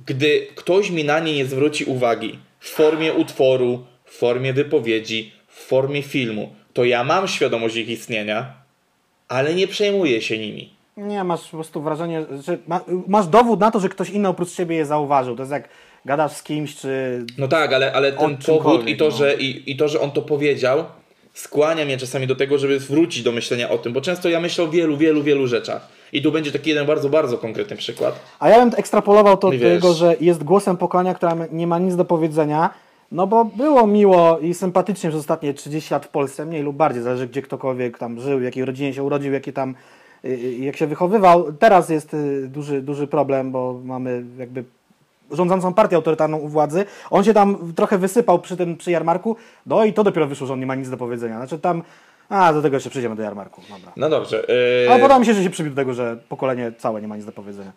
[0.06, 5.39] gdy ktoś mi na nie nie zwróci uwagi w formie utworu, w formie wypowiedzi,
[5.70, 8.54] formie filmu, to ja mam świadomość ich istnienia,
[9.28, 10.70] ale nie przejmuję się nimi.
[10.98, 14.52] Nie, masz po prostu wrażenie, że ma, masz dowód na to, że ktoś inny oprócz
[14.52, 15.36] ciebie je zauważył.
[15.36, 15.70] To jest jak
[16.06, 19.12] gadasz z kimś, czy No tak, ale, ale ten powód i to, no.
[19.12, 20.84] że, i, i to, że on to powiedział,
[21.34, 24.64] skłania mnie czasami do tego, żeby wrócić do myślenia o tym, bo często ja myślę
[24.64, 25.88] o wielu, wielu, wielu rzeczach.
[26.14, 28.20] I tu będzie taki jeden bardzo, bardzo konkretny przykład.
[28.40, 31.96] A ja bym ekstrapolował to do tego, że jest głosem pokolenia, która nie ma nic
[31.96, 32.70] do powiedzenia.
[33.12, 37.03] No bo było miło i sympatycznie przez ostatnie 30 lat w Polsce, mniej lub bardziej,
[37.03, 39.76] zależy gdzie ktokolwiek tam żył, w jakiej rodzinie się urodził, jaki tam,
[40.26, 41.53] y, y, jak się wychowywał.
[41.53, 44.64] Teraz jest y, duży, duży problem, bo mamy jakby
[45.32, 46.86] rządzącą partię autorytarną u władzy.
[47.10, 49.36] On się tam trochę wysypał przy tym, przy jarmarku,
[49.66, 51.38] no i to dopiero wyszło, że on nie ma nic do powiedzenia.
[51.38, 51.84] Znaczy tam,
[52.30, 53.91] a do tego jeszcze przyjdziemy do jarmarku, dobra.
[53.97, 54.45] No dobrze.
[54.84, 54.91] Yy...
[54.91, 57.26] Ale podoba mi się, że się przybił do tego, że pokolenie całe nie ma nic
[57.26, 57.72] do powiedzenia.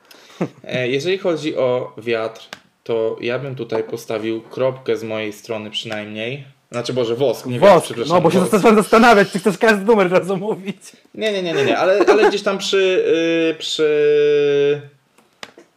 [0.65, 2.49] E, Jeżeli chodzi o wiatr,
[2.85, 6.45] to ja bym tutaj postawił kropkę z mojej strony przynajmniej.
[6.71, 8.15] Znaczy, Boże, wosk, nie Wosk, przepraszam.
[8.17, 8.53] no bo się wosk.
[8.53, 10.77] zacząłem zastanawiać, czy chcesz każdy numer od razu mówić.
[11.15, 11.79] Nie, nie, nie, nie, nie.
[11.79, 13.05] Ale, ale gdzieś tam przy,
[13.49, 14.81] yy, przy,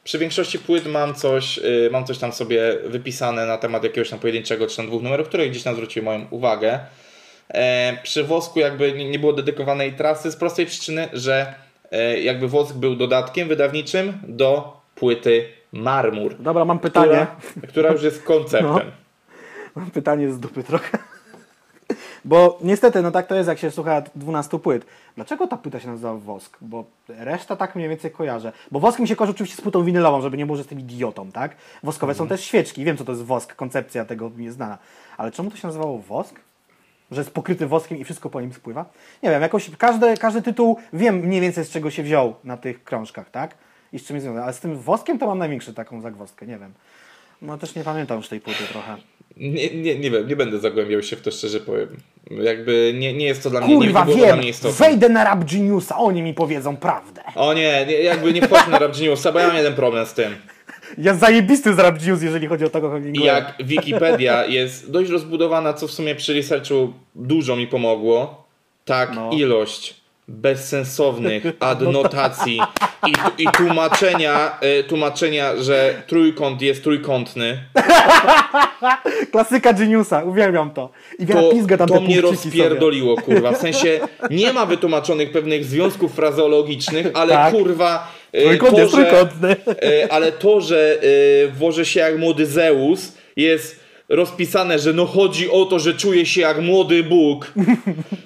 [0.04, 4.20] przy większości płyt mam coś, yy, mam coś tam sobie wypisane na temat jakiegoś tam
[4.20, 6.80] pojedynczego czy tam dwóch numerów, które gdzieś tam zwróciły moją uwagę.
[7.54, 11.54] E, przy wosku jakby nie, nie było dedykowanej trasy z prostej przyczyny, że
[11.92, 15.46] e, jakby wosk był dodatkiem wydawniczym do płyty
[15.76, 16.36] Marmur.
[16.40, 17.28] Dobra, mam pytanie.
[17.52, 18.72] Która, która już jest konceptem.
[18.74, 18.80] No.
[19.76, 20.98] Mam pytanie z dupy trochę.
[22.26, 24.86] Bo niestety, no tak to jest, jak się słucha 12 płyt.
[25.16, 26.58] Dlaczego ta płyta się nazywa Wosk?
[26.62, 28.52] Bo reszta tak mniej więcej kojarzę.
[28.72, 31.32] Bo wosk mi się kojarzy oczywiście z płytą winylową, żeby nie było, że jestem idiotą,
[31.32, 31.56] tak?
[31.84, 32.26] Woskowe Mhm.
[32.30, 32.86] są też świeczki.
[32.86, 34.78] Wiem, co to jest wosk, koncepcja tego mi jest znana.
[35.18, 36.36] Ale czemu to się nazywało Wosk?
[37.12, 38.86] że jest pokryty woskiem i wszystko po nim spływa.
[39.24, 42.84] Nie wiem, jakoś każdy, każdy tytuł wiem mniej więcej z czego się wziął na tych
[42.84, 43.56] krążkach, tak?
[43.94, 44.44] I z czym jest związany.
[44.44, 46.74] Ale z tym woskiem to mam największą taką zagwozdkę, nie wiem.
[47.42, 48.96] No też nie pamiętam już tej płyty trochę.
[49.38, 51.88] Nie, nie, nie wiem, nie będę zagłębiał się w to, szczerze powiem.
[52.32, 54.78] Jakby nie, nie jest to dla mnie, Kurwa, nie to dla wiem, mnie istotne.
[54.88, 57.22] wejdę na Rap Geniusa, oni mi powiedzą prawdę.
[57.36, 60.14] O nie, nie, jakby nie wchodź na Rap Geniusa, bo ja mam jeden problem z
[60.14, 60.36] tym.
[60.98, 63.26] Ja zajebisty z Rap Genius, jeżeli chodzi o tego Hemingwaya.
[63.26, 68.46] Jak Wikipedia jest dość rozbudowana, co w sumie przy researchu dużo mi pomogło,
[68.86, 69.30] tak No.
[69.34, 72.60] ilość bezsensownych adnotacji
[73.08, 77.60] i, i tłumaczenia, y, tłumaczenia, że trójkąt jest trójkątny,
[79.32, 80.90] Klasyka Geniusa, uwielbiam to.
[81.20, 82.64] I to, pizga tam to mnie punkciki sobie.
[82.64, 83.52] rozpierdoliło, kurwa.
[83.52, 84.00] W sensie
[84.32, 87.54] nie ma wytłumaczonych pewnych związków frazeologicznych, ale Tak.
[87.54, 89.56] kurwa y, Trójkąt to, jest że, trójkątny.
[89.68, 90.98] E, ale to, że
[91.44, 96.26] e, włożę się jak młody Zeus, jest rozpisane, że no chodzi o to, że czuję
[96.26, 97.54] się jak młody Bóg,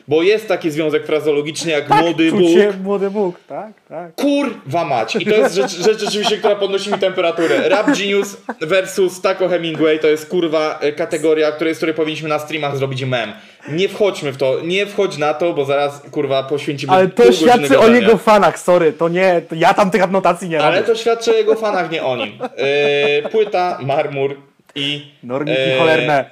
[0.08, 2.50] bo jest taki związek frazologiczny jak młody Czuć Bóg.
[2.52, 4.16] się młody Bóg, tak, tak.
[4.16, 5.16] Kurwa mać!
[5.16, 7.70] I to jest rzecz, rzecz rzeczywiście, która podnosi mi temperaturę.
[7.70, 12.40] Rap Genius versus Taco Hemingway to jest kurwa e, kategoria, której, z której powinniśmy na
[12.40, 13.32] streamach zrobić mem.
[13.70, 17.80] Nie wchodźmy w to, nie wchodź na to, bo zaraz kurwa poświęcimy Ale to świadczy
[17.80, 20.88] o jego fanach, sorry, to nie, to ja tam tych adnotacji nie Ale robię.
[20.88, 22.30] to świadczy o jego fanach, nie o nim.
[22.58, 24.36] E, płyta, marmur
[24.80, 25.12] i.
[25.24, 26.26] Normiki e, cholerne.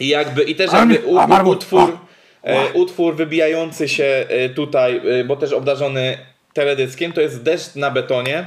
[0.00, 1.56] I jakby i też jakby u, marmur.
[1.56, 1.98] utwór,
[2.42, 6.18] e, utwór wybijający się e, tutaj, bo też obdarzony
[6.52, 8.46] teledyskiem, to jest Deszcz na betonie,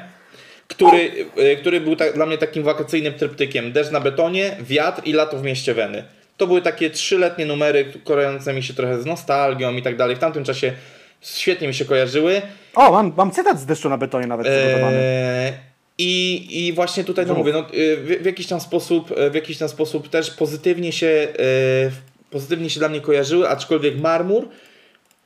[0.67, 1.11] który,
[1.59, 3.71] który był tak, dla mnie takim wakacyjnym tryptykiem.
[3.71, 6.03] Deszcz na betonie, wiatr i lato w mieście Weny.
[6.37, 10.15] To były takie trzyletnie numery, kojarzące mi się trochę z nostalgią i tak dalej.
[10.15, 10.73] W tamtym czasie
[11.21, 12.41] świetnie mi się kojarzyły.
[12.75, 14.97] O, mam, mam cytat z deszczu na betonie nawet przygotowany.
[14.97, 15.53] Eee,
[15.97, 17.37] I, I właśnie tutaj to Mów.
[17.37, 21.07] mówię, no, y, w, w jakiś tam sposób, w jakiś tam sposób też pozytywnie się,
[21.07, 21.91] e,
[22.31, 24.47] pozytywnie się dla mnie kojarzyły, aczkolwiek marmur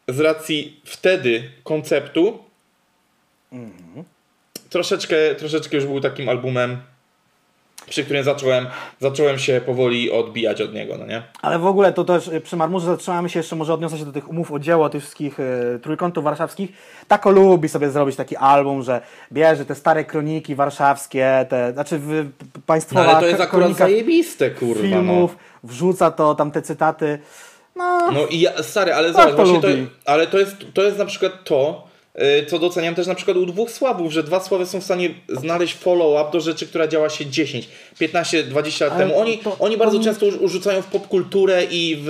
[0.07, 2.39] z racji wtedy konceptu
[4.69, 6.77] troszeczkę, troszeczkę już był takim albumem,
[7.91, 8.67] przy którym zacząłem,
[8.99, 11.23] zacząłem się powoli odbijać od niego, no nie?
[11.41, 14.11] Ale w ogóle to też y, przy Marmurze zatrzymamy się jeszcze, może odniosę się do
[14.11, 16.71] tych umów o dzieło, tych wszystkich y, trójkątów warszawskich.
[17.07, 22.07] Tako lubi sobie zrobić taki album, że bierze te stare kroniki warszawskie, te, znaczy w,
[22.07, 25.69] p- No, państwowa ale to jest akurat zajebiste, kurwa, filmów, no.
[25.69, 27.19] wrzuca to, tam te cytaty.
[27.75, 29.87] No, No i ja, stary, ale Tak zobacz, to właśnie to, lubi.
[30.05, 31.87] ale to jest, to jest na przykład to,
[32.49, 35.75] co doceniam też na przykład u dwóch słabów, że dwa słaby są w stanie znaleźć
[35.75, 39.19] follow-up do rzeczy, która działa się 10, 15, 20 lat Ale temu.
[39.19, 42.05] Oni, to- oni bardzo to- często urzucają w popkulturę i w,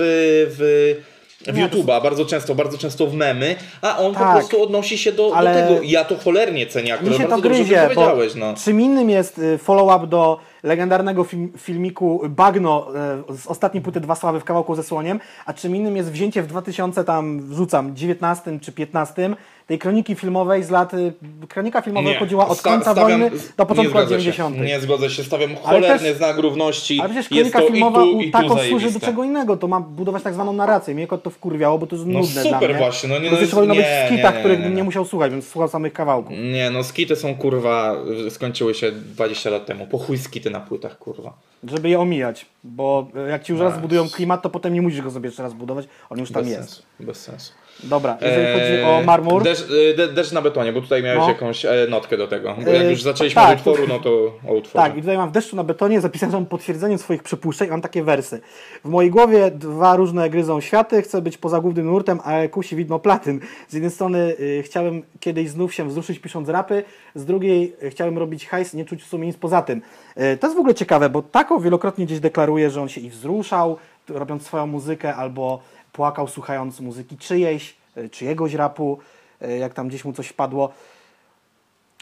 [0.58, 1.12] w,
[1.52, 4.32] w Nie, to- YouTube'a, bardzo często, bardzo często w memy, a on po Tak.
[4.38, 5.80] prostu odnosi się do, Ale- do tego.
[5.84, 8.54] Ja to cholernie cenię, mi akurat się to gryzie, powiedziałeś, no.
[8.64, 12.88] czym innym jest y, follow-up do legendarnego film, filmiku Bagno
[13.30, 16.42] y, z ostatniej płyty Dwa Sławy w kawałku ze słoniem, a czym innym jest wzięcie
[16.42, 19.36] w 2000 tam, wrzucam, 19 czy 15
[19.72, 21.12] tej kroniki filmowej z lat, y,
[21.48, 24.32] kronika filmowa Nie, chodziła od końca stawiam- wojny do początku lat zgodzę się.
[24.32, 24.60] 90.
[24.60, 27.00] Nie zgodzę się, stawiam cholerny też- znak równości.
[27.00, 29.06] Ale przecież kronika filmowa i tu, i tu tako służy do zajebiste.
[29.06, 30.94] czego innego, to ma budować tak zwaną narrację.
[30.94, 32.78] Mnie to wkurwiało, bo to jest No nudne super dla mnie.
[32.78, 34.76] właśnie, no nie, no jest- powinno być nie, w skitach, nie, których nie, bym nie.
[34.76, 36.32] nie musiał słuchać, więc słuchał samych kawałków.
[36.52, 37.96] Nie, no skity są kurwa,
[38.30, 39.86] skończyły się 20 lat temu.
[39.86, 41.32] Po chuj skity na płytach, kurwa.
[41.64, 45.10] Żeby je omijać, bo jak ci już raz zbudują klimat, to potem nie musisz go
[45.10, 46.62] sobie jeszcze raz budować, on już tam Bez jest.
[46.68, 47.52] sensu, bez sensu.
[47.84, 51.20] Dobra, jeżeli Eee, chodzi o marmur, Deszcz, e, de, deszcz na betonie, bo tutaj miałeś
[51.20, 51.28] No.
[51.28, 52.54] jakąś e, notkę do tego.
[52.64, 54.10] Bo jak E, już zaczęliśmy tak, od utworu, no to
[54.48, 54.72] o utworze.
[54.88, 58.40] tak, i tutaj mam w deszczu na betonie zapisane potwierdzenie swoich przypuszczeń, mam takie wersy.
[58.84, 62.98] W mojej głowie dwa różne gryzą światy, chcę być poza głównym nurtem, a kusi widmo
[62.98, 63.40] platyn.
[63.68, 68.18] Z jednej strony y, chciałem kiedyś znów się wzruszyć pisząc rapy, z drugiej y, chciałem
[68.18, 69.82] robić hajs, nie czuć w sumie nic poza tym.
[70.16, 73.10] Y, to jest w ogóle ciekawe, bo Tako wielokrotnie gdzieś deklaruje, że on się i
[73.10, 73.76] wzruszał,
[74.08, 75.60] robiąc swoją muzykę, albo
[75.92, 78.98] płakał słuchając muzyki czyjejś, y, czyjegoś rapu,
[79.42, 80.72] y, jak tam gdzieś mu coś wpadło.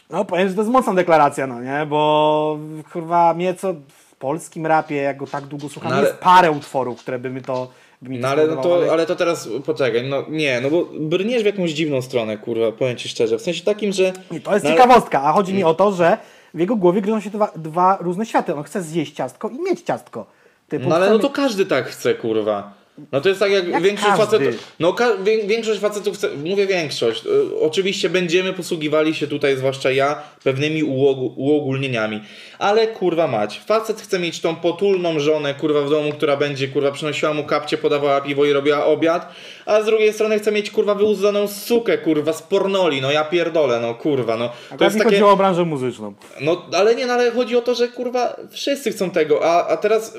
[0.09, 1.85] No powiem, że to jest mocna deklaracja, no nie?
[1.85, 2.59] Bo
[2.93, 6.51] kurwa mnie co w polskim rapie, jak go tak długo słucham, No ale- jest parę
[6.51, 7.67] utworów, które by mi to
[8.01, 11.71] No ale, no to, ale to teraz poczekaj, no nie, no bo brniesz w jakąś
[11.71, 13.37] dziwną stronę, kurwa, powiem ci szczerze.
[13.37, 14.13] W sensie takim, że.
[14.31, 16.17] I to jest no ciekawostka, a chodzi mi o to, że
[16.53, 18.55] w jego głowie gryzą się dwa, dwa różne światy.
[18.55, 20.25] On chce zjeść ciastko i mieć ciastko.
[20.69, 22.73] Typu No ale no to każdy tak chce, kurwa.
[23.11, 24.25] No to jest tak jak, Jak większość każdy?
[24.37, 24.73] facetów.
[24.79, 24.95] No
[25.45, 27.25] większość facetów mówię większość.
[27.25, 30.83] Y, oczywiście będziemy posługiwali się tutaj, zwłaszcza ja, pewnymi
[31.35, 32.21] uogólnieniami.
[32.59, 33.59] Ale kurwa mać.
[33.65, 37.77] Facet chce mieć tą potulną żonę, kurwa, w domu, która będzie, kurwa, przynosiła mu kapcie,
[37.77, 39.33] podawała piwo i robiła obiad.
[39.65, 43.01] A z drugiej strony chce mieć, kurwa, wyuzdaną sukę, kurwa, z pornoli.
[43.01, 44.47] No ja pierdolę, no kurwa, no.
[44.47, 45.09] To Akurat jest takie.
[45.09, 46.13] chodziło o branżę muzyczną.
[46.41, 49.77] No, ale nie, no, ale chodzi o to, że kurwa wszyscy chcą tego, a, a
[49.77, 50.17] teraz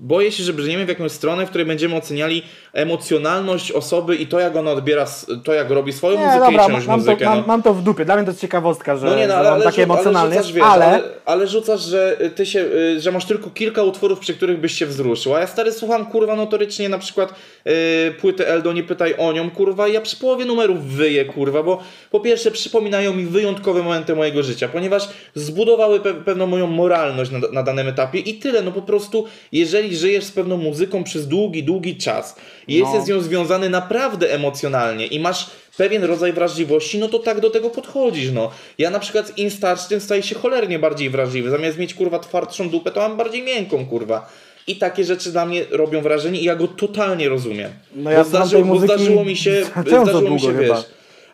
[0.00, 2.42] boję się, że brniemy w jakąś stronę, w której będziemy oceniali
[2.72, 5.06] emocjonalność osoby i to, jak ona odbiera,
[5.44, 7.24] to jak robi swoją Nie, muzykę dobra, i czyjąś mam, muzykę.
[7.24, 7.44] to, mam, no.
[7.46, 8.04] mam to w dupie.
[8.04, 10.52] Dla mnie to jest ciekawostka, że, No nie, no, ale, ale, taki rzu- emocjonalny ale
[10.52, 10.84] wiesz, ale...
[10.86, 14.72] ale, ale rzucasz, że ty się, y, że masz tylko kilka utworów, przy których byś
[14.72, 17.34] się wzruszył, a ja stary słucham, kurwa, notorycznie na przykład
[17.66, 21.62] y, płyty Eldo, nie pytaj o nią, kurwa, i ja przy połowie numerów wyję, kurwa,
[21.62, 21.80] bo
[22.10, 27.38] po pierwsze przypominają mi wyjątkowe momenty mojego życia, ponieważ zbudowały pe pewną moją moralność na,
[27.52, 31.64] na danym etapie i tyle, no po prostu, jeżeli żyjesz z pewną muzyką przez długi,
[31.64, 32.36] długi czas
[32.68, 32.84] i No.
[32.86, 37.50] jesteś z nią związany naprawdę emocjonalnie i masz pewien rodzaj wrażliwości, no to tak do
[37.50, 38.50] tego podchodzisz, no.
[38.78, 41.50] Ja na przykład z im starszy, tym staję się cholernie bardziej wrażliwy.
[41.50, 44.30] Zamiast mieć, kurwa, twardszą dupę, to mam bardziej miękką, kurwa.
[44.66, 47.70] I takie rzeczy dla mnie robią wrażenie i ja go totalnie rozumiem.
[47.94, 50.74] No ja bo, zdarzyło, bo zdarzyło mi się, zdarzyło mi się, chyba.
[50.74, 50.84] wiesz,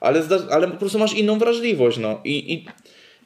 [0.01, 2.21] ale, ale po prostu masz inną wrażliwość, no.
[2.25, 2.67] I, i,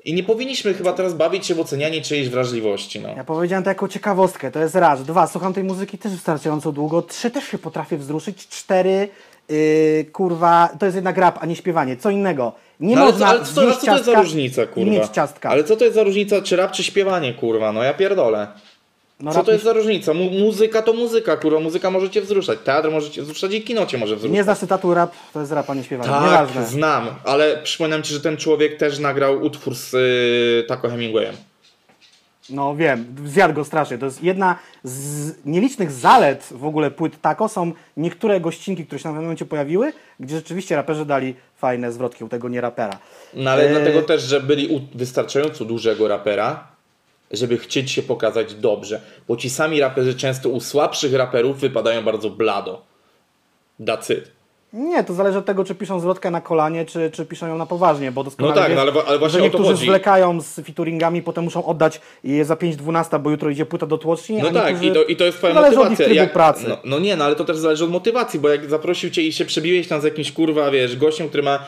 [0.08, 3.08] I nie powinniśmy chyba teraz bawić się w ocenianie czyjejś wrażliwości, no.
[3.16, 5.04] Ja powiedziałem to jako ciekawostkę, to jest raz.
[5.04, 7.02] Dwa, słucham tej muzyki też wystarczająco długo.
[7.02, 8.48] Trzy, też się potrafię wzruszyć.
[8.48, 9.08] Cztery,
[9.48, 11.96] yy, kurwa, to jest jednak rap, a nie śpiewanie.
[11.96, 12.52] Co innego.
[12.80, 15.08] Nie No można co, ale, co, ale co to jest za różnica, kurwa?
[15.42, 17.72] Ale co to jest za różnica, czy rap, czy śpiewanie, kurwa?
[17.72, 18.48] No ja pierdolę.
[19.20, 20.14] No, Co to jest za różnica?
[20.14, 21.60] Mu muzyka to muzyka, kurwa.
[21.60, 24.34] Muzyka może cię wzruszać, teatr może cię wzruszać i kino cię może wzruszać.
[24.34, 26.10] Nie znasz cytatu rap, to jest rap, a nie śpiewanie.
[26.10, 26.66] tak, Nieważne.
[26.66, 31.34] znam, ale przypominam ci, że ten człowiek też nagrał utwór z y, Taco Hemingwayem.
[32.50, 33.98] No wiem, zjadł go strasznie.
[33.98, 37.48] To jest jedna z nielicznych zalet w ogóle płyt Taco.
[37.48, 42.24] Są niektóre gościnki, które się na pewnym momencie pojawiły, gdzie rzeczywiście raperzy dali fajne zwrotki
[42.24, 42.98] u tego nie rapera.
[43.34, 46.66] No ale E, dlatego też, że byli u wystarczająco dużego rapera,
[47.30, 49.00] żeby chcieć się pokazać dobrze.
[49.28, 52.82] Bo ci sami raperzy często u słabszych raperów wypadają bardzo blado.
[53.80, 54.37] It.
[54.72, 57.66] Nie, to zależy od tego, czy piszą zwrotkę na kolanie, czy, czy piszą ją na
[57.66, 59.84] poważnie, bo doskonale No tak, wiesz, no ale ale właśnie że o to niektórzy chodzi.
[59.86, 64.38] zwlekają z featuringami, potem muszą oddać je za 5.12, bo jutro idzie płyta do tłoczni,
[64.42, 66.04] No a tak, i to, i to jest twoja zależy od ich motywacja.
[66.06, 66.64] trybu Jak- pracy.
[66.68, 69.32] No, no nie, no ale to też zależy od motywacji, bo jak zaprosił cię i
[69.32, 71.58] się przebiłeś tam z jakimś kurwa, wiesz, gościem, który ma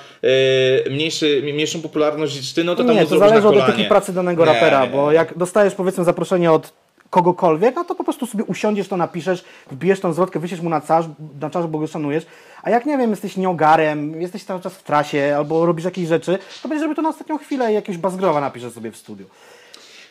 [0.87, 4.13] e, mniejszy, mniejszą popularność niż ty, no to tam nie, to zależy od etyki pracy
[4.13, 5.15] danego Nie, rapera, nie, bo nie.
[5.17, 6.73] jak dostajesz powiedzmy zaproszenie od
[7.11, 10.81] kogokolwiek, no to po prostu sobie usiądziesz, to napiszesz, wbijesz tą zwrotkę, wyślesz mu na
[10.81, 11.07] czas,
[11.41, 12.27] na czas, bo go szanujesz,
[12.63, 16.39] a jak nie wiem, jesteś nieogarem, jesteś cały czas w trasie albo robisz jakieś rzeczy,
[16.63, 19.27] to będziesz robił to na ostatnią chwilę i jakiegoś bazgrowa napiszesz sobie w studiu.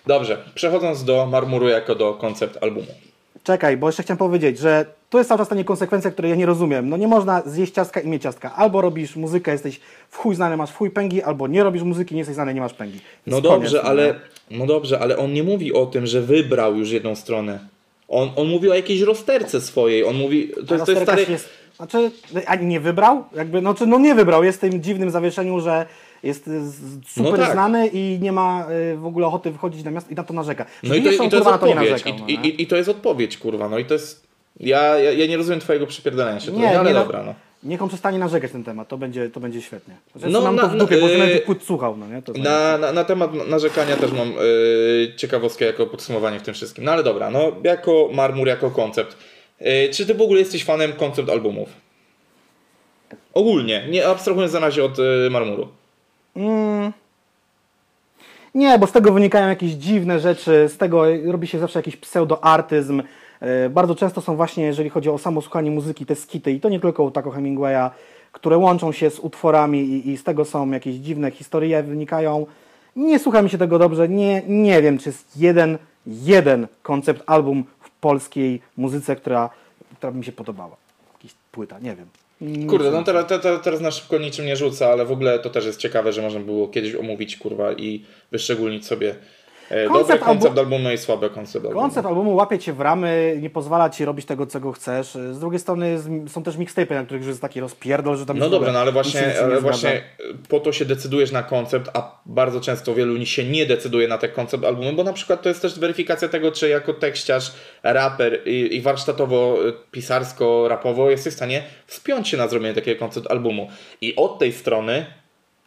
[0.08, 2.88] Dobrze, przechodząc do Marmuru jako do koncept albumu.
[3.44, 6.46] Czekaj, bo jeszcze chciałem powiedzieć, że to jest cały czas ta niekonsekwencja, której ja nie
[6.46, 6.90] rozumiem.
[6.90, 8.56] No nie można zjeść ciastka i mieć ciastka.
[8.56, 9.80] Albo robisz muzykę, jesteś
[10.10, 12.62] w chuj znany, masz w chuj pęgi, albo nie robisz muzyki, nie jesteś znany, nie
[12.62, 13.00] masz pęgi.
[13.28, 14.16] No dobrze, koniec, ale.
[14.52, 17.60] No dobrze, ale on nie mówi o tym, że wybrał już jedną stronę.
[18.08, 20.04] On, on mówi o jakiejś rozterce swojej.
[20.04, 22.12] On mówi, to jest, to jest stary, Jest, znaczy,
[22.48, 23.24] ani nie wybrał?
[23.36, 25.86] Jakby, no, czy, no nie wybrał, jest w tym dziwnym zawieszeniu, że
[26.24, 26.76] jest y, z-
[27.08, 27.52] super No tak.
[27.52, 30.66] znany i nie ma y, w ogóle ochoty wychodzić na miasto i na to narzeka.
[30.84, 31.92] No i to, Zresztą, i to jest kurwa, to nie odpowiedź.
[32.06, 33.70] narzekał, I, no, i, I to jest odpowiedź, kurwa.
[33.70, 34.28] No i to jest.
[34.60, 37.34] Ja, ja, ja nie rozumiem twojego przypierdolenia się, nie, nie, ale nie, dobra, no.
[37.64, 39.96] Niech on przestanie narzekać ten temat, to będzie, to będzie świetnie.
[40.16, 41.40] Zresztą No, mam na- to w dupie, na- bo yy...
[41.40, 42.22] płyt słuchał, no nie?
[42.22, 46.84] To Na, na, na temat narzekania też mam yy, ciekawostkę jako podsumowanie w tym wszystkim.
[46.84, 49.18] No ale dobra, no jako marmur, jako koncept.
[49.62, 51.70] Yy, czy ty w ogóle jesteś fanem koncept albumów?
[53.34, 55.68] Ogólnie, nie abstrahując na razie od yy, marmuru.
[58.56, 63.02] Nie, bo z tego wynikają jakieś dziwne rzeczy, z tego robi się zawsze jakiś pseudoartyzm.
[63.42, 66.70] E, Bardzo często są właśnie, jeżeli chodzi o samo słuchanie muzyki, te skity, i to
[66.70, 67.90] nie tylko u Taco Hemingwaya,
[68.32, 72.46] które łączą się z utworami i, i z tego są jakieś dziwne historie, wynikają.
[72.96, 75.78] Nie słucha mi się tego dobrze, nie, nie wiem, czy jest jeden,
[76.08, 79.50] jeden koncept album w polskiej muzyce, która,
[79.98, 80.76] która by mi się podobała.
[81.14, 82.08] Jakiś płyta, nie wiem.
[82.70, 85.50] Kurde, no teraz, te- te- teraz na szybko niczym nie rzuca, ale w ogóle to
[85.50, 89.16] też jest ciekawe, że można było kiedyś omówić, kurwa, i wyszczególnić sobie
[89.70, 91.82] e, dobry Koncept koncept albu- albumu i słaby koncept albumu.
[91.82, 95.18] Koncept albumu łapie cię w ramy, nie pozwala ci robić tego, czego chcesz.
[95.32, 98.50] Z drugiej strony są też mixtape, na których już jest taki rozpierdol, że tam No
[98.50, 100.02] dobra, no ale właśnie, ale właśnie e,
[100.50, 104.30] po to się decydujesz na koncept, a bardzo często wielu się nie decyduje na te
[104.30, 107.52] koncept albumy, bo na przykład to jest też weryfikacja tego, czy jako tekściarz,
[107.84, 113.00] raper i, i warsztatowo, e, pisarsko, rapowo jesteś w stanie wspiąć się na zrobienie takiego
[113.00, 113.70] koncept albumu.
[114.02, 115.06] I od tej strony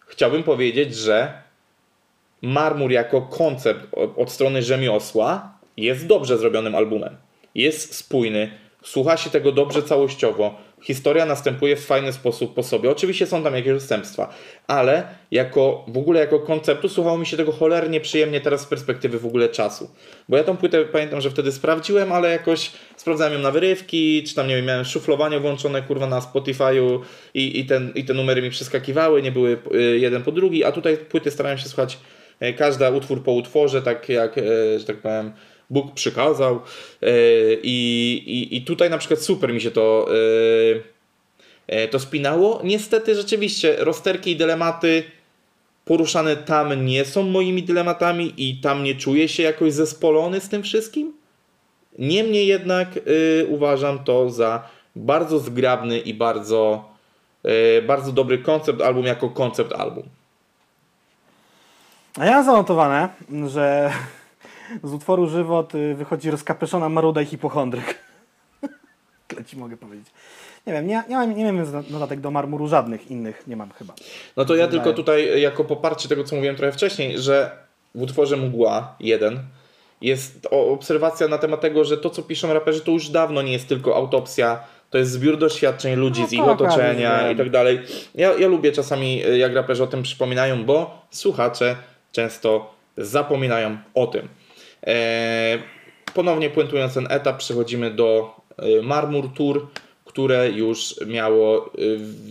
[0.07, 1.43] chciałbym powiedzieć, że
[2.43, 3.87] Marmur jako koncept
[4.17, 7.17] od, strony rzemiosła jest dobrze zrobionym albumem.
[7.55, 8.51] Jest spójny,
[8.85, 12.91] słucha się tego dobrze całościowo, historia następuje w fajny sposób po sobie.
[12.91, 14.35] Oczywiście są tam jakieś odstępstwa,
[14.67, 19.19] ale jako, w ogóle jako konceptu słuchało mi się tego cholernie przyjemnie teraz z perspektywy
[19.19, 19.91] w ogóle czasu.
[20.29, 24.35] Bo ja tą płytę pamiętam, że wtedy sprawdziłem, ale jakoś sprawdzałem ją na wyrywki, czy
[24.35, 27.01] tam nie wiem, miałem szuflowanie włączone kurwa na Spotify'u
[27.35, 30.73] i, i, ten, i te numery mi przeskakiwały, nie były y, jeden po drugi, a
[30.73, 31.99] tutaj płyty starałem się słuchać
[32.57, 35.33] każda utwór po utworze, tak jak, e, że tak powiem,
[35.73, 36.55] Bóg przykazał.
[37.03, 37.09] E,
[37.63, 37.77] I,
[38.27, 40.09] i, I tutaj na przykład super mi się to,
[41.69, 42.61] e, e, to spinało.
[42.65, 45.03] Niestety rzeczywiście rozterki i dylematy
[45.85, 50.63] poruszane tam nie są moimi dylematami i tam nie czuję się jakoś zespolony z tym
[50.63, 51.13] wszystkim.
[51.99, 56.85] Niemniej jednak y, uważam to za bardzo zgrabny i bardzo,
[57.87, 60.03] bardzo dobry koncept album jako koncept album.
[62.19, 63.09] A ja mam zanotowane,
[63.47, 63.91] że
[64.83, 67.99] z utworu Żywot y, wychodzi rozkapeszona maruda i hipochondryk.
[69.29, 70.07] Tyle ci mogę powiedzieć.
[70.67, 73.95] Nie wiem, nie, nie, mam, nie mam notatek do marmuru żadnych innych, nie mam chyba.
[74.37, 77.51] No to ja tylko tutaj jako poparcie tego, co mówiłem trochę wcześniej, że
[77.95, 79.41] w utworze Mgła 1
[80.01, 83.69] jest obserwacja na temat tego, że to, co piszą raperzy, to już dawno nie jest
[83.69, 87.51] tylko autopsja, to jest zbiór doświadczeń ludzi no, z ich tak, otoczenia tak, i tak
[87.51, 87.81] dalej.
[88.15, 91.77] Ja, ja lubię czasami, jak raperzy o tym przypominają, bo słuchacze
[92.13, 94.29] często zapominają o tym.
[94.83, 95.59] Eee,
[96.15, 99.67] ponownie puentując ten etap, przechodzimy do e, Marmur Tour,
[100.05, 101.71] które już miało e,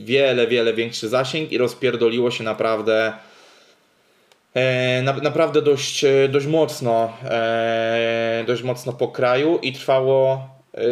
[0.06, 3.14] wiele, wiele większy zasięg i rozpierdoliło się naprawdę
[4.54, 7.14] e, na, naprawdę dość, dość mocno
[8.48, 10.50] dość mocno po kraju i trwało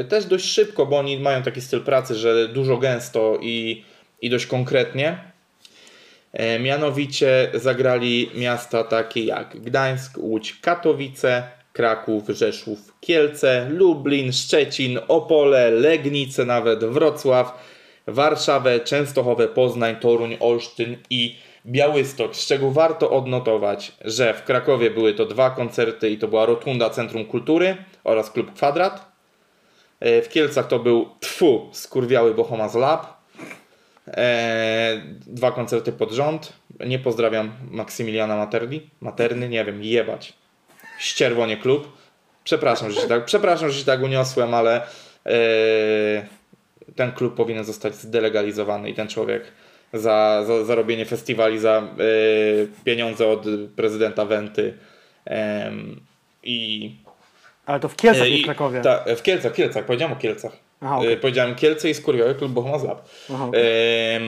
[0.09, 3.83] też dość szybko, bo oni mają taki styl pracy, że dużo gęsto i,
[4.21, 5.28] i dość konkretnie.
[6.33, 15.71] E, mianowicie zagrali miasta takie jak Gdańsk, Łódź, Katowice, Kraków, Rzeszów, Kielce, Lublin, Szczecin, Opole,
[15.71, 17.63] Legnice, nawet Wrocław,
[18.07, 25.13] Warszawę, Częstochowę, Poznań, Toruń, Olsztyn i Białystok, z czego warto odnotować, że w Krakowie były
[25.13, 29.11] to dwa koncerty i to była Rotunda Centrum Kultury oraz Klub Kwadrat.
[29.99, 33.18] E, w Kielcach to był Tfu, skurwiały Bohomas Lab.
[34.13, 36.53] Eee, dwa koncerty pod rząd.
[36.85, 38.89] Nie pozdrawiam Maksymiliana Materni.
[39.01, 40.33] Materny, nie wiem, jebać.
[40.99, 41.97] Ścierwonie klub.
[42.43, 44.81] Przepraszam, że się tak, przepraszam, że się tak uniosłem, ale
[45.25, 46.23] eee,
[46.95, 49.43] ten klub powinien zostać zdelegalizowany i ten człowiek
[49.93, 53.45] za, za, za robienie festiwali, za eee, pieniądze od
[53.75, 54.73] prezydenta Wenty
[56.43, 56.91] i
[57.65, 58.81] ale to w Kielcach, nie w Krakowie.
[58.81, 60.51] Ta, w Kielcach, Kielcach, powiedziałem o Kielcach.
[60.81, 61.17] Aha, okay.
[61.17, 63.09] Powiedziałem Kielce i Skurwiowy Klub Bohumaz Lab.
[63.33, 63.61] Aha, okay.
[63.61, 64.19] e,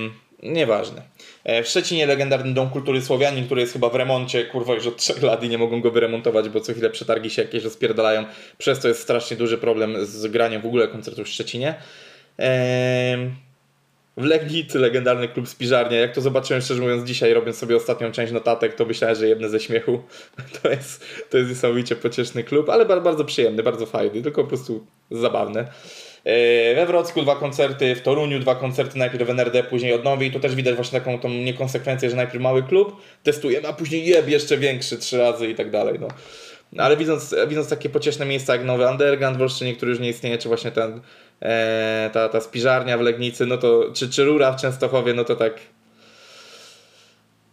[0.44, 1.02] nieważne.
[1.44, 4.98] E, w Szczecinie legendarny Dom Kultury Słowianin, który jest chyba w remoncie, kurwa już od
[4.98, 8.26] trzech lat i nie mogą go wyremontować, bo co chwilę przetargi się jakieś rozpierdalają.
[8.58, 11.76] Przez to jest strasznie duży problem z graniem w ogóle koncertów w Szczecinie.
[12.38, 13.32] Eee,
[14.18, 16.00] w Legnicy legendarny klub Spiżarnia.
[16.00, 19.50] Jak to zobaczyłem, szczerze mówiąc, dzisiaj robiąc sobie ostatnią część notatek, to myślałem, że jedne
[19.50, 20.02] ze śmiechu.
[20.62, 24.48] To jest, to jest niesamowicie pocieszny klub, ale bardzo, bardzo przyjemny, bardzo fajny, tylko po
[24.48, 25.68] prostu zabawny.
[26.26, 30.32] E, we Wrocku dwa koncerty, w Toruniu dwa koncerty, najpierw w NRD, później odnowi i
[30.32, 34.30] tu też widać właśnie taką tą niekonsekwencję, że najpierw mały klub testujemy, a później jeb
[34.30, 36.00] jeszcze większy trzy razy i tak dalej.
[36.00, 36.08] No.
[36.74, 40.10] no ale widząc, widząc takie pocieszne miejsca jak Nowy Underground w Olsztynie, który już nie
[40.10, 41.02] istnieje, czy właśnie ten,
[41.42, 45.36] e, ta, ta spiżarnia w Legnicy, no to, czy, czy Rura w Częstochowie, no to
[45.36, 45.54] tak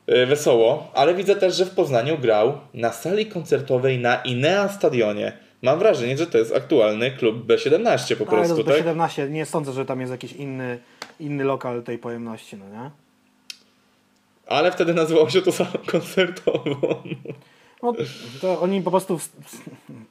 [0.07, 0.91] e, wesoło.
[0.95, 6.18] Ale widzę też, że w Poznaniu grał na sali koncertowej na Inea Stadionie Mam wrażenie,
[6.18, 9.30] że to jest aktualny klub B17 po prostu, Ale to B17, tak?
[9.30, 10.78] nie sądzę, że tam jest jakiś inny,
[11.20, 12.90] inny lokal tej pojemności, no nie?
[14.46, 17.02] Ale wtedy nazywało się to salą koncertową.
[17.82, 17.92] No,
[18.40, 19.20] to oni po prostu.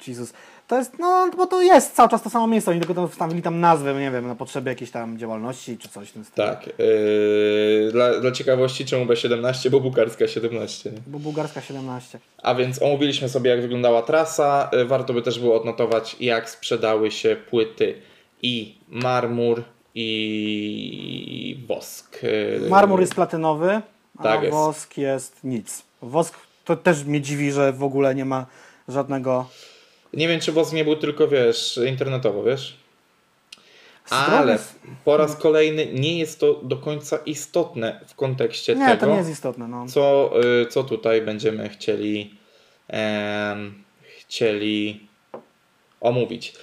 [0.08, 0.34] Jezus.
[0.68, 2.72] To jest, no, bo to jest cały czas to samo miejsce.
[2.72, 6.14] Oni tylko wstawili tam nazwę, nie wiem, na potrzeby jakiejś tam działalności czy coś w
[6.14, 6.48] tym stylu.
[6.48, 6.68] Tak.
[6.68, 10.92] Yy, dla, dla ciekawości, czemu B17, bo bułgarska 17.
[10.92, 10.98] Nie?
[11.08, 12.20] Bo bułgarska 17.
[12.44, 14.70] A więc omówiliśmy sobie, jak wyglądała trasa.
[14.74, 18.02] Yy, warto by też było odnotować, jak sprzedały się płyty
[18.42, 19.64] i marmur,
[19.96, 22.24] i wosk.
[22.24, 23.82] Yy, marmur jest platynowy,
[24.18, 24.54] a tak jest.
[24.54, 25.84] wosk jest nic.
[26.02, 28.46] Wosk to też mnie dziwi, że w ogóle nie ma
[28.88, 29.46] żadnego.
[30.18, 32.78] Nie wiem, czy boss nie był tylko, wiesz, internetowo, wiesz?
[34.10, 34.60] Ale
[35.06, 39.18] po raz kolejny nie jest to do końca istotne w kontekście nie, tego, to nie
[39.18, 39.86] jest istotne, no.
[39.88, 40.32] co,
[40.62, 42.36] y, co tutaj będziemy chcieli,
[42.88, 43.84] em,
[44.20, 45.08] chcieli
[46.02, 46.54] omówić.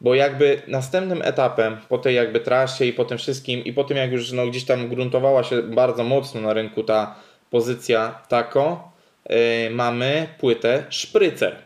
[0.00, 3.96] Bo jakby następnym etapem po tej jakby trasie i po tym wszystkim i po tym
[3.96, 7.14] jak już no, gdzieś tam gruntowała się bardzo mocno na rynku ta
[7.50, 8.92] pozycja tako,
[9.28, 9.36] yy,
[9.70, 11.65] mamy płytę Szprycer.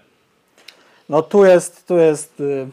[1.11, 2.41] No tu jest, tu jest...
[2.41, 2.69] Yy...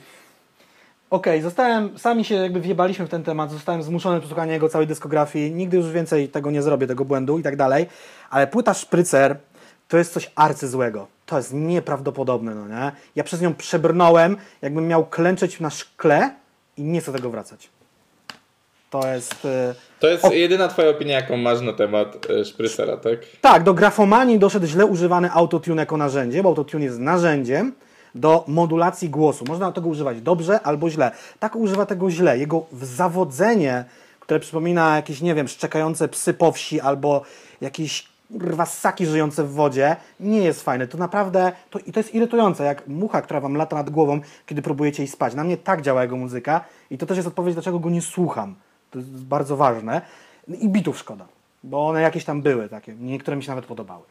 [1.10, 4.88] Okej, okay, zostałem, sami się jakby wjebaliśmy w ten temat, zostałem zmuszony przesłuchania jego całej
[4.88, 7.86] dyskografii, nigdy już więcej tego nie zrobię, tego błędu i tak dalej,
[8.30, 9.38] ale płyta Szprycer
[9.88, 11.08] to jest coś arcyzłego.
[11.26, 12.92] To jest nieprawdopodobne, no nie?
[13.16, 16.32] Ja przez nią przebrnąłem, jakbym miał klęczeć na szkle
[16.78, 17.70] i nie chcę tego wracać.
[18.90, 19.44] To jest...
[19.44, 19.76] Yy...
[20.00, 20.32] To jest o...
[20.32, 23.20] jedyna twoja opinia, jaką masz na temat y, szprycera, tak?
[23.42, 27.74] Tak, do grafomanii doszedł źle używany autotune jako narzędzie, bo autotune jest narzędziem,
[28.16, 29.46] do modulacji głosu.
[29.48, 31.12] Można tego używać dobrze albo źle.
[31.40, 32.38] Tak używa tego źle.
[32.38, 33.86] Jego zawodzenie,
[34.20, 37.22] które przypomina jakieś, nie wiem, szczekające psy po wsi albo
[37.62, 38.08] jakieś
[38.40, 40.88] rwassaki żyjące w wodzie, nie jest fajne.
[40.88, 44.62] To naprawdę, to, i to jest irytujące, jak mucha, która wam lata nad głową, kiedy
[44.62, 45.36] próbujecie jej spać.
[45.36, 46.62] Na mnie tak działa jego muzyka
[46.92, 48.56] i to też jest odpowiedź, dlaczego go nie słucham.
[48.92, 50.02] To jest bardzo ważne.
[50.48, 51.26] I bitów szkoda,
[51.64, 54.04] bo one jakieś tam były takie, niektóre mi się nawet podobały.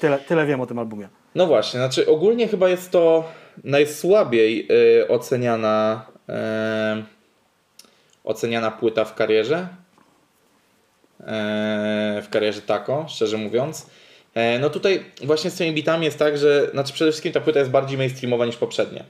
[0.00, 1.08] Tyle, tyle wiem o tym albumie.
[1.34, 3.24] No właśnie, znaczy ogólnie chyba jest to
[3.64, 4.68] najsłabiej
[5.02, 7.04] y, oceniana y,
[8.24, 9.68] oceniana płyta w karierze.
[11.20, 11.24] Y,
[12.22, 13.86] w karierze Taco, szczerze mówiąc.
[14.34, 17.58] E, no tutaj właśnie z tymi bitami jest tak, że znaczy przede wszystkim ta płyta
[17.58, 19.04] jest bardziej mainstreamowa niż poprzednie.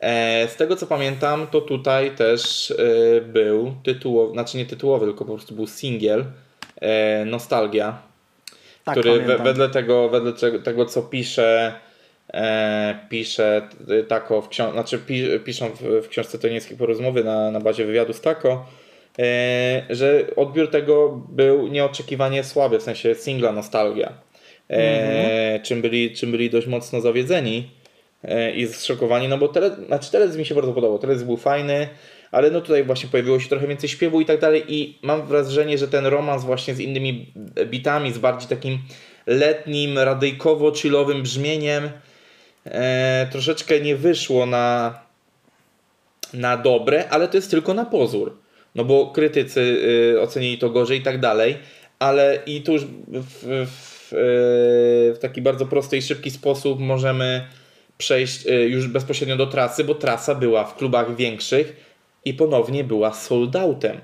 [0.00, 2.74] E, z tego co pamiętam, to tutaj też
[3.22, 6.24] był tytułowy, znaczy nie tytułowy, tylko po prostu był singiel
[7.26, 8.02] Nostalgia,
[8.94, 10.32] tak, który we, wedle, tego, wedle
[10.64, 11.72] tego, co pisze,
[12.34, 13.68] e, pisze
[14.08, 15.00] Tako w książce, znaczy
[15.44, 18.66] piszą w, w książce Tonieckiej porozmowy na, na bazie wywiadu z Tako,
[19.18, 24.12] e, że odbiór tego był nieoczekiwanie słaby, w sensie singla Nostalgia.
[24.70, 25.62] E, mhm.
[25.62, 27.70] czym, byli, czym byli dość mocno zawiedzeni
[28.24, 31.88] e, i zszokowani, no bo tele, znaczy mi się bardzo podobał, teledysk był fajny,
[32.30, 35.78] ale no tutaj właśnie pojawiło się trochę więcej śpiewu i tak dalej i mam wrażenie,
[35.78, 37.32] że ten romans właśnie z innymi
[37.66, 38.78] bitami, z bardziej takim
[39.26, 41.90] letnim, radyjkowo-chillowym brzmieniem
[42.64, 44.98] e, troszeczkę nie wyszło na,
[46.34, 48.38] na dobre, ale to jest tylko na pozór.
[48.74, 49.60] No bo krytycy
[50.14, 51.56] y, ocenili to gorzej i tak dalej,
[51.98, 54.08] ale i tu już w, w,
[55.14, 57.46] w taki bardzo prosty i szybki sposób możemy
[57.98, 61.87] przejść y, już bezpośrednio do trasy, bo trasa była w klubach większych
[62.28, 64.00] i ponownie była sold outem.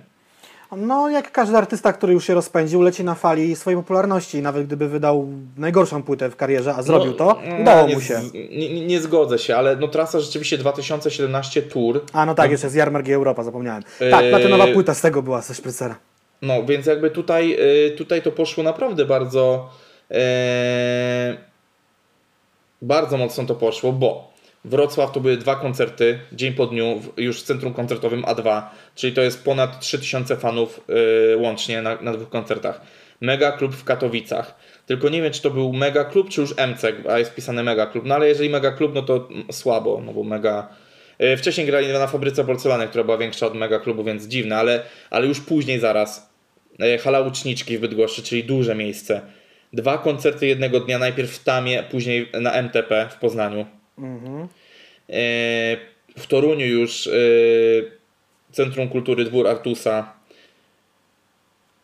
[0.76, 4.42] No, jak każdy artysta, który już się rozpędził, leci na fali swojej popularności.
[4.42, 8.20] Nawet gdyby wydał najgorszą płytę w karierze, a zrobił no, to, udało mu się.
[8.50, 12.00] Nie, nie, zgodzę się, ale no trasa rzeczywiście 2017 Tour.
[12.12, 13.82] A no tak, no, jeszcze z Jarmark Europa, zapomniałem.
[14.10, 15.98] Tak, platynowa płyta z tego była, ze Szprycera.
[16.42, 17.56] No, więc jakby tutaj,
[17.86, 19.68] y, tutaj to poszło naprawdę bardzo
[20.10, 21.36] e,
[22.82, 24.33] bardzo mocno to poszło, bo
[24.64, 28.62] Wrocław to były dwa koncerty, dzień po dniu, już w centrum koncertowym A2,
[28.94, 32.80] czyli to jest ponad 3000 fanów yy, łącznie na, na dwóch koncertach.
[33.20, 34.54] Mega klub w Katowicach.
[34.86, 37.86] Tylko nie wiem, czy to był mega klub, czy już MC, a jest pisane mega
[37.86, 38.04] klub.
[38.06, 40.68] No ale jeżeli mega klub, no to słabo, no bo mega.
[41.18, 44.82] Yy, wcześniej grali na fabryce porcelany, która była większa od mega klubu, więc dziwne, ale,
[45.10, 46.30] ale już później zaraz.
[46.78, 49.20] Yy, hala Łuczniczki w Bydgoszczy, czyli duże miejsce.
[49.72, 53.66] Dwa koncerty jednego dnia, najpierw w Tamie, później na MTP w Poznaniu.
[53.98, 54.48] Mhm.
[56.16, 57.10] W Toruniu już e,
[58.52, 60.12] Centrum Kultury Dwór Artusa.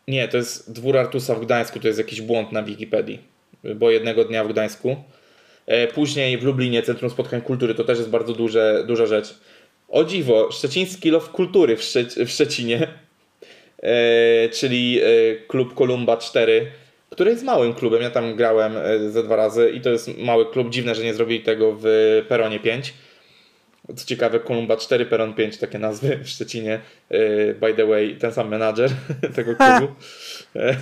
[0.08, 3.18] Nie, to jest Dwór Artusa w Gdańsku, to jest jakiś błąd na Wikipedii,
[3.74, 4.96] bo jednego dnia w Gdańsku.
[5.66, 9.34] E, później w Lublinie Centrum Spotkań Kultury, to też jest bardzo duże, duża rzecz.
[9.88, 11.80] O dziwo, Szczeciński Love Kultury w,
[12.26, 12.88] w Szczecinie,
[14.52, 15.00] czyli
[15.48, 16.70] klub Kolumba 4
[17.10, 18.02] który jest małym klubem.
[18.02, 20.70] Ja tam grałem e, ze dwa razy i to jest mały klub.
[20.70, 21.84] Dziwne, że nie zrobili tego w
[22.28, 22.94] Peronie 5.
[23.96, 26.80] Co ciekawe, Kolumba 4, Peron 5, takie nazwy w Szczecinie.
[27.10, 28.90] E, by the way, ten sam menadżer
[29.36, 29.94] tego klubu.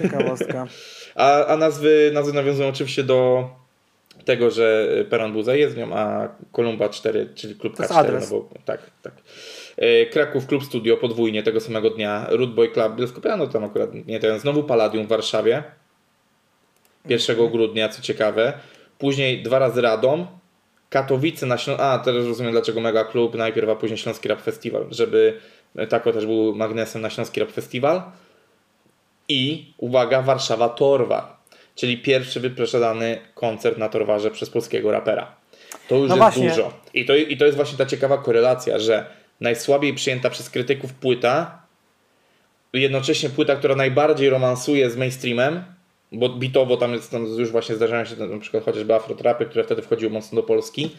[0.02, 0.66] Ciekawostka.
[1.14, 3.50] A, a nazwy, nazwy nawiązują oczywiście do
[4.24, 8.20] tego, że Peron był zajezdnią, a Kolumba 4, czyli klub to K4.
[8.20, 9.12] No bo, tak, tak.
[9.76, 12.26] E, Kraków Klub Studio podwójnie tego samego dnia.
[12.28, 14.38] Root Boy Club Bielsko-Biała, tam akurat nie ten.
[14.38, 15.62] Znowu Palladium w Warszawie.
[17.04, 18.52] 1 grudnia, co ciekawe.
[18.98, 20.26] Później dwa razy Radom,
[20.90, 21.84] Katowice na Śląsku.
[21.84, 25.38] A, teraz rozumiem dlaczego Mega Klub najpierw, a później Śląski Rap Festival, żeby
[25.76, 28.02] e, Tako też był magnesem na Śląski Rap Festival.
[29.28, 31.24] I uwaga, Warszawa Torwar,
[31.74, 35.36] czyli pierwszy wyprzedany koncert na Torwarze przez polskiego rapera.
[35.88, 36.48] To już no jest właśnie.
[36.48, 36.72] dużo.
[36.94, 39.06] I to, I to jest właśnie ta ciekawa korelacja, że
[39.40, 41.62] najsłabiej przyjęta przez krytyków płyta,
[42.72, 45.64] jednocześnie płyta, która najbardziej romansuje z mainstreamem,
[46.12, 49.82] bo bitowo tam, jest, tam już właśnie zdarzają się na przykład chociażby afrotrapy, które wtedy
[49.82, 50.90] wchodziły mocno do Polski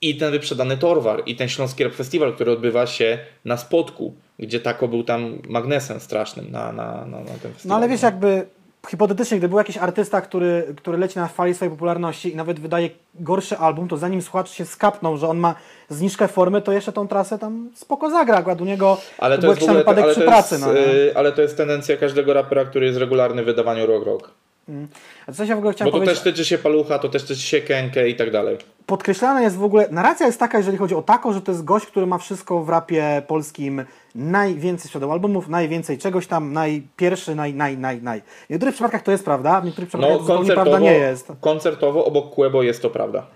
[0.00, 4.60] i ten wyprzedany Torwar i ten Śląski Rap Festiwal, który odbywa się na Spodku, gdzie
[4.60, 7.68] Tako był tam magnesem strasznym na, na, na, na ten festiwal.
[7.68, 8.46] No ale wiesz, jakby
[8.88, 12.90] hipotetycznie, gdyby był jakiś artysta, który, który leci na fali swojej popularności i nawet wydaje
[13.14, 15.54] gorszy album, to zanim słuchacz się skapnął, że on ma
[15.88, 18.36] zniżkę formy, to jeszcze tą trasę tam spoko zagra.
[18.36, 20.54] Akurat u niego ale to, to jest ogóle, wypadek ale przy pracy.
[20.54, 24.06] Jest, no, yy, ale to jest tendencja każdego rapera, który jest regularny w wydawaniu rok
[24.06, 24.30] rok.
[24.68, 24.88] Mm.
[25.26, 26.24] A coś ja w ogóle chciałem Bo to powiedzieć...
[26.24, 28.58] też tyczy się palucha, to też tyczy się kękę i tak dalej.
[28.86, 31.86] Podkreślana jest w ogóle, narracja jest taka, jeżeli chodzi o Tako, że to jest gość,
[31.86, 33.84] który ma wszystko w rapie polskim
[34.18, 38.20] najwięcej sprzedał albumów, najwięcej czegoś tam, najpierwszy, naj, naj, naj, naj.
[38.46, 41.32] W niektórych przypadkach to jest prawda, w niektórych przypadkach no, to prawda nie jest.
[41.40, 43.26] Koncertowo obok Quebo jest to prawda.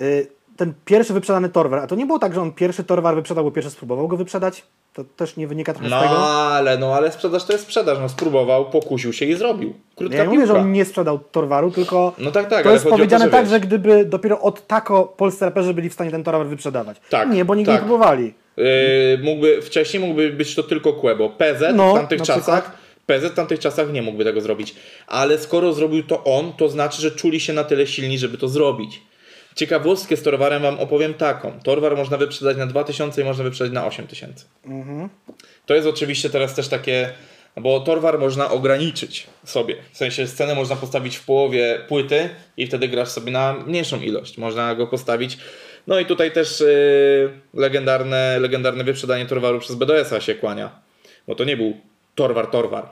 [0.00, 3.44] Y ten pierwszy wyprzedany Torwar, a to nie było tak, że on pierwszy Torwar wyprzedał,
[3.44, 4.64] bo pierwszy spróbował go wyprzedać?
[4.92, 6.16] To też nie wynika trochę No z tego?
[6.18, 7.98] ale, no ale sprzedaż to jest sprzedaż.
[8.00, 9.74] No spróbował, pokusił się i zrobił.
[9.96, 10.46] Krótka Ja nie piłka.
[10.46, 13.24] mówię, że on nie sprzedał Torwaru, tylko No tak, tak, to jest o to, powiedziane
[13.24, 13.50] że tak, wiesz.
[13.50, 16.96] że gdyby dopiero od tako polscy raperzy byli w stanie ten Torwar wyprzedawać.
[17.10, 17.82] Tak, nie, bo nigdy tak.
[17.82, 18.34] nie próbowali.
[18.58, 21.30] Yy, mógłby, wcześniej mógłby być to tylko Quebo.
[21.30, 22.64] PZ No, w tamtych czasach.
[22.64, 22.88] przykład.
[23.06, 24.74] PZ w tamtych czasach nie mógłby tego zrobić.
[25.06, 28.48] Ale skoro zrobił to on, to znaczy, że czuli się na tyle silni, żeby to
[28.48, 29.00] zrobić.
[29.56, 31.52] Ciekawostkę z Torwarem wam opowiem taką.
[31.64, 34.44] Torwar można wyprzedać na 2000 i można wyprzedać na 8000.
[35.66, 37.12] To jest oczywiście teraz też takie,
[37.56, 39.76] bo Torwar można ograniczyć sobie.
[39.92, 44.38] W sensie scenę można postawić w połowie płyty i wtedy grasz sobie na mniejszą ilość.
[44.38, 45.38] Można go postawić.
[45.88, 50.70] No i tutaj też yy, legendarne, legendarne wyprzedanie Torwaru przez BDS-a się kłania.
[51.26, 51.76] Bo to nie był
[52.14, 52.88] Torwar Torwar.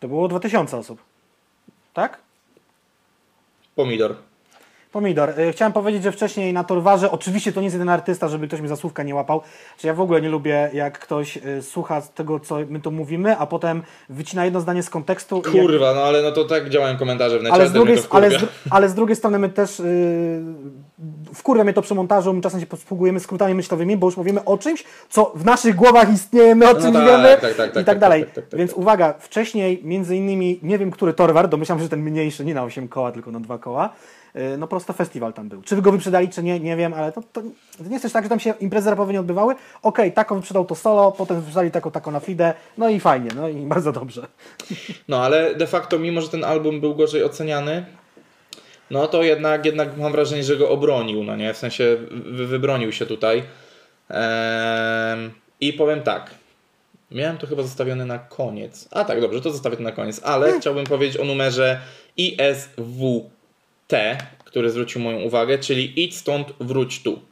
[0.00, 1.02] To było 2000 osób.
[1.94, 2.18] Tak?
[3.74, 4.16] Pomidor.
[5.00, 5.40] Pomidor.
[5.40, 8.60] Y, Chciałem powiedzieć, że wcześniej na Torwarze, oczywiście to nie jest jeden artysta, żeby ktoś
[8.60, 9.40] mi za słówka nie łapał,
[9.78, 13.38] że ja w ogóle nie lubię, jak ktoś y, słucha tego, co my tu mówimy,
[13.38, 15.42] a potem wycina jedno zdanie z kontekstu.
[15.52, 17.54] i jak- Kurwa, no ale no to tak działają komentarze w necie.
[17.54, 19.84] ale z, drugiej, ale, z, ale z drugiej strony my też yy,
[21.34, 24.58] wkurwia mnie to przy montażu, my czasem się posługujemy skrótami myślowymi, bo już mówimy o
[24.58, 27.70] czymś, co w naszych głowach istnieje, my o No czym tak, wiemy tak, tak, tak,
[27.70, 28.26] i tak, tak, dalej.
[28.34, 32.44] tak, Więc uwaga, wcześniej między innymi, nie wiem który Torwar, domyślam się, że ten mniejszy,
[32.44, 33.90] nie na 8 koła, tylko na 2 koła,
[34.58, 35.62] no prosto festiwal tam był.
[35.62, 37.42] Czy wy go wyprzedali, czy nie, nie wiem, ale to, to,
[37.80, 39.54] nie jest też tak, że tam się imprezy rapowe nie odbywały.
[39.82, 43.48] Okej, tako wyprzedał to solo, potem wyprzedali tako, tako na Fide, no i fajnie, no
[43.48, 44.26] i bardzo dobrze.
[45.08, 47.86] No ale de facto, mimo że ten album był gorzej oceniany,
[48.90, 51.54] no to jednak, jednak mam wrażenie, że go obronił, no nie?
[51.54, 53.42] W sensie wy, wybronił się tutaj.
[55.60, 56.30] I powiem tak.
[57.10, 58.88] Miałem to chyba zostawione na koniec.
[58.90, 60.20] A tak, dobrze, to zostawię to na koniec.
[60.24, 61.80] Ale chciałbym powiedzieć o numerze
[63.86, 67.22] ISWT, który zwrócił moją uwagę, czyli idź stąd, wróć tu.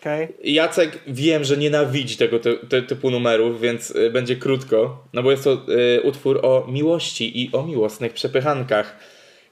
[0.00, 0.28] Okej.
[0.44, 5.30] Jacek wiem, że nienawidzi tego ty, ty, typu numerów, więc y, będzie krótko, no bo
[5.30, 5.52] jest to
[5.96, 8.96] y, utwór o miłości i o miłosnych przepychankach.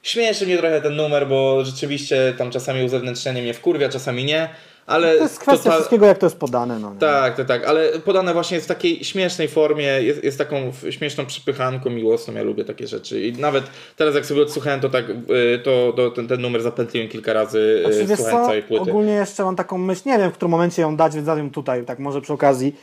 [0.03, 4.49] Śmieszy mnie trochę ten numer, bo rzeczywiście tam czasami uzewnętrznienie mnie wkurwia, czasami nie,
[4.85, 5.17] ale...
[5.17, 6.79] To jest kwestia total- wszystkiego, jak to jest podane.
[6.79, 6.95] No?
[6.99, 11.25] Tak, tak, tak, ale podane właśnie jest w takiej śmiesznej formie, jest, jest taką śmieszną
[11.25, 13.63] przypychanką miłosną, ja lubię takie rzeczy i nawet
[13.95, 17.83] teraz jak sobie odsłuchałem, to tak, y, to, to ten, ten numer zapętliłem kilka razy,
[17.89, 18.91] y, Znaczy, słuchając całej płyty.
[18.91, 21.51] ogólnie jeszcze mam taką myśl, nie wiem w którym momencie ją dać, więc dam ją
[21.51, 22.75] tutaj, tak może przy okazji.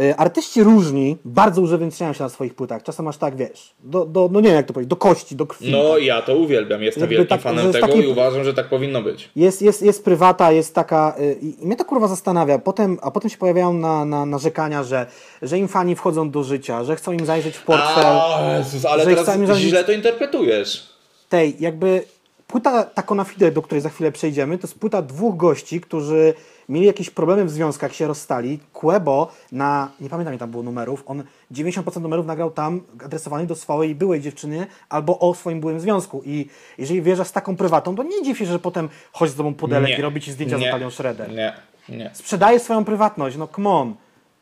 [0.00, 2.82] Y, Artyści różni bardzo uzewnętrzniają się na swoich płytach.
[2.82, 5.46] Czasem aż tak, wiesz, do, do, no nie wiem jak to powiedzieć, do kości, do
[5.46, 5.72] krwi.
[5.72, 6.02] No tak.
[6.02, 9.02] ja to uwielbiam, jestem Jakby wielkim tak, fanem tego taki- i uważam, że tak powinno
[9.02, 9.30] być.
[9.36, 11.14] Jest, jest, jest prywata, jest taka.
[11.20, 12.58] y, I mnie to kurwa zastanawia.
[12.58, 15.06] Potem, a potem się pojawiają na, na, narzekania, że,
[15.42, 18.04] że im fani wchodzą do życia, że chcą im zajrzeć w portfel.
[18.06, 20.86] A, Jezus, ale że teraz rządzić- źle to interpretujesz.
[21.28, 22.04] tej, jakby
[22.46, 26.34] płyta Taco na Fide, do której za chwilę przejdziemy, to jest płyta dwóch gości, którzy
[26.68, 28.58] mieli jakieś problemy w związkach, się rozstali.
[28.72, 33.54] Quebo na, nie pamiętam ile tam było numerów, on 90% numerów nagrał tam adresowanych do
[33.54, 36.22] swojej byłej dziewczyny albo o swoim byłym związku.
[36.24, 36.46] I
[36.78, 39.90] jeżeli wjeżdżasz z taką prywatą, to nie dziw się, że potem chodzi z tobą pudelek
[39.90, 39.98] Nie.
[39.98, 40.66] i robi ci zdjęcia z Nie.
[40.66, 41.30] Natalią Schroeder.
[41.30, 41.52] Nie,
[41.88, 43.94] nie, Sprzedaje swoją prywatność, no come on.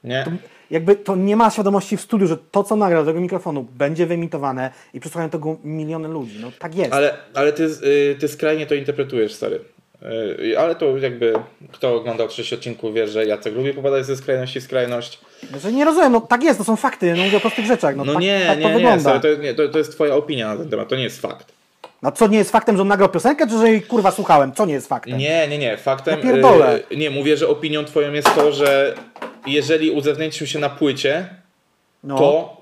[0.04, 0.24] nie.
[0.24, 0.30] To,
[0.70, 4.06] jakby to nie ma świadomości w studiu, że to, co nagrał do tego mikrofonu, będzie
[4.06, 6.38] wyemitowane i przesłuchają tego miliony ludzi.
[6.42, 6.92] No tak jest.
[6.92, 9.60] Ale, ale ty, y, ty skrajnie to interpretujesz, stary.
[10.02, 11.32] Y, Ale to jakby
[11.72, 15.18] kto oglądał 30 odcinków wie, że Jacek lubi popadać ze skrajności w skrajność.
[15.62, 18.04] Że nie rozumiem, no tak jest, to są fakty, no mówię o prostych rzeczach, no,
[18.04, 19.00] No tak, nie, tak nie, to nie, wygląda.
[19.00, 21.20] stary, to, jest- nie to, to jest twoja opinia na ten temat, to nie jest
[21.20, 21.52] fakt.
[22.02, 24.52] No co nie jest faktem, że on nagrał piosenkę, czy że jej kurwa słuchałem?
[24.52, 25.18] Co nie jest faktem?
[25.18, 25.76] Nie, nie, nie.
[25.76, 26.16] Faktem.
[26.18, 26.80] Ja pierdolę.
[26.92, 28.94] y, nie, mówię, że opinią twoją jest to, że
[29.46, 31.28] jeżeli uzewnętrznił się na płycie,
[32.04, 32.18] No.
[32.18, 32.56] to,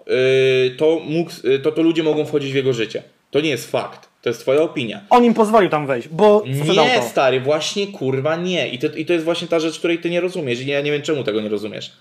[0.67, 3.03] y, to, mógł, y, to, to ludzie mogą wchodzić w jego życie.
[3.31, 4.08] To nie jest fakt.
[4.29, 5.01] To jest twoja opinia.
[5.11, 8.69] On im pozwolił tam wejść, bo Nie, stary, właśnie kurwa nie.
[8.69, 10.61] I to, I to jest właśnie ta rzecz, której ty nie rozumiesz.
[10.61, 11.93] I ja nie wiem, czemu tego nie rozumiesz.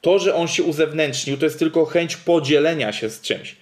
[0.00, 3.56] To, że on się uzewnętrznił, to jest tylko chęć podzielenia się z czymś.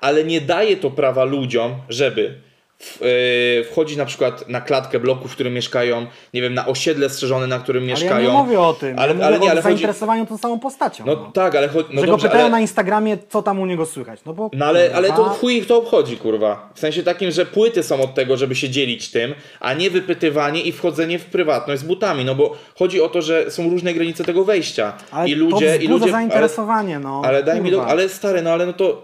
[0.00, 2.34] Ale nie daje to prawa ludziom, żeby
[2.82, 7.10] w, yy, wchodzić na przykład na klatkę bloku, w którym mieszkają, nie wiem, na osiedle
[7.10, 8.32] strzeżone, na którym Ale ja mieszkają.
[8.32, 9.74] nie mówię o tym, Ale, ja mówię ale nie, o ale chodzi...
[9.74, 11.04] zainteresowaniu tą samą postacią.
[11.06, 11.88] No No, tak, ale chodzi...
[11.92, 12.52] No że go dobrze, pytają ale...
[12.52, 14.20] na Instagramie, co tam u niego słychać.
[14.26, 16.70] No, bo, No ale, ale to kurwa, chuj ich to obchodzi, kurwa.
[16.74, 20.60] W sensie takim, że płyty są od tego, żeby się dzielić tym, a nie wypytywanie
[20.62, 22.24] i wchodzenie w prywatność z butami.
[22.24, 24.92] No bo chodzi o to, że są różne granice tego wejścia.
[25.10, 26.02] ale I ludzie, to i ludzie.
[26.04, 27.22] Ale, zainteresowanie, no.
[27.24, 27.92] ale daj mi do, kurwa.
[27.92, 29.02] ale stary, no ale no to.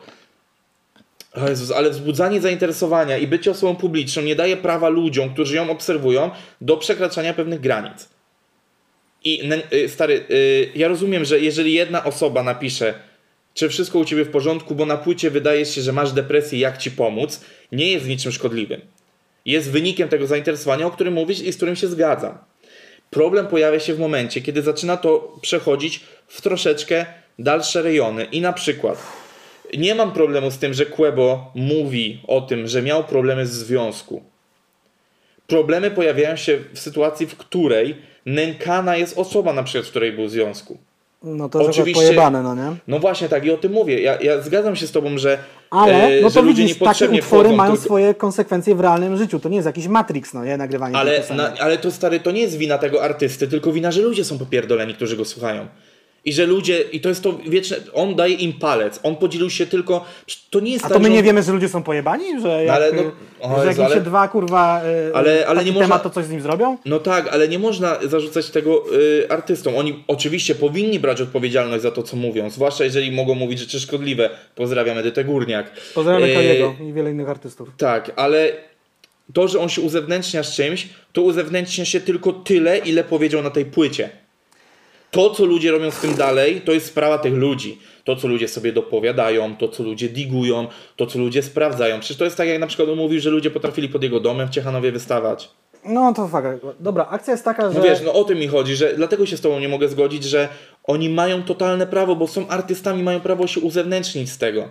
[1.37, 6.31] Jezus, ale wzbudzanie zainteresowania i bycie osobą publiczną nie daje prawa ludziom, którzy ją obserwują,
[6.61, 8.09] do przekraczania pewnych granic.
[9.25, 12.95] I y, stary, y, ja rozumiem, że jeżeli jedna osoba napisze,
[13.55, 16.79] czy wszystko u ciebie w porządku, bo na płycie wydaje się, że masz depresję, jak
[16.79, 18.81] ci pomóc, nie jest niczym szkodliwym.
[19.45, 22.39] jest wynikiem tego zainteresowania, o którym mówisz i z którym się zgadzam.
[23.11, 27.07] Problem pojawia się w momencie, kiedy zaczyna to przechodzić w troszeczkę
[27.39, 28.25] dalsze rejony.
[28.25, 28.99] I na przykład
[29.79, 34.23] nie mam problemu z tym, że Quebo mówi o tym, że miał problemy z związku.
[35.47, 37.97] Problemy pojawiają się w sytuacji, w której
[38.27, 40.79] nękana jest osoba, na przykład, w której był w związku.
[41.23, 42.77] No to Oczywiście, pojebane, no nie?
[42.89, 44.01] No właśnie tak i o tym mówię.
[44.01, 45.39] Ja, ja zgadzam się z tobą, że
[45.71, 47.85] Ale e, no to widzisz, takie utwory mają tylko...
[47.85, 49.41] swoje konsekwencje w realnym życiu.
[49.41, 50.57] To nie jest jakiś Matrix, no nie?
[50.57, 54.03] Nagrywanie ale, na, ale to stary, to nie jest wina tego artysty, tylko wina, że
[54.03, 55.67] ludzie są popierdoleni, którzy go słuchają.
[56.29, 59.67] I że ludzie, i to jest to wieczne, on daje im palec, on podzielił się
[59.67, 60.05] tylko,
[60.51, 62.41] to nie jest A tak, to my nie wiemy, że ludzie są pojebani?
[62.43, 63.03] Że jak, ale, no,
[63.41, 66.25] o, że jak ale, się dwa kurwa y, ale, ale nie można, temat, to coś
[66.25, 66.77] z nim zrobią?
[66.85, 69.77] No tak, ale nie można zarzucać tego y, artystom.
[69.77, 74.31] Oni oczywiście powinni brać odpowiedzialność za to, co mówią, zwłaszcza jeżeli mogą mówić rzeczy szkodliwe.
[74.55, 75.71] Pozdrawiam Edytę Górniak.
[75.95, 77.69] Pozdrawiamy y, Kaliego i wiele innych artystów.
[77.77, 78.53] Tak, ale
[79.33, 83.51] to, że on się uzewnętrznia z czymś, to uzewnętrznia się tylko tyle, ile powiedział na
[83.51, 84.11] tej płycie.
[85.19, 87.79] To, co ludzie robią z tym dalej, to jest sprawa tych ludzi.
[88.05, 90.67] To, co ludzie sobie dopowiadają, to, co ludzie digują,
[90.97, 92.01] to, co ludzie sprawdzają.
[92.01, 94.51] Przecież to jest tak, jak na przykład mówił, że ludzie potrafili pod jego domem w
[94.51, 95.51] Ciechanowie wystawać.
[95.85, 96.49] No to fakt.
[96.81, 97.79] Dobra, akcja jest taka, że...
[97.79, 100.25] No wiesz, no o tym mi chodzi, że dlatego się z tobą nie mogę zgodzić,
[100.25, 100.49] że
[100.85, 104.69] oni mają totalne prawo, bo są artystami, mają prawo się uzewnętrznić z tego.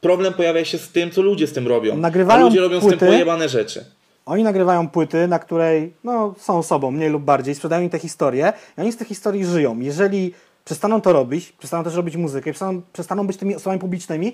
[0.00, 1.96] Problem pojawia się z tym, co ludzie z tym robią.
[1.96, 3.84] Nagrywają A ludzie robią płyty, z tym pojebane rzeczy.
[4.26, 8.52] Oni nagrywają płyty, na której no, są sobą, mniej lub bardziej, sprzedają im te historie
[8.78, 9.80] i oni z tych historii żyją.
[9.80, 10.34] Jeżeli
[10.64, 14.32] przestaną to robić, przestaną też robić muzykę, przestaną, przestaną być tymi osobami publicznymi,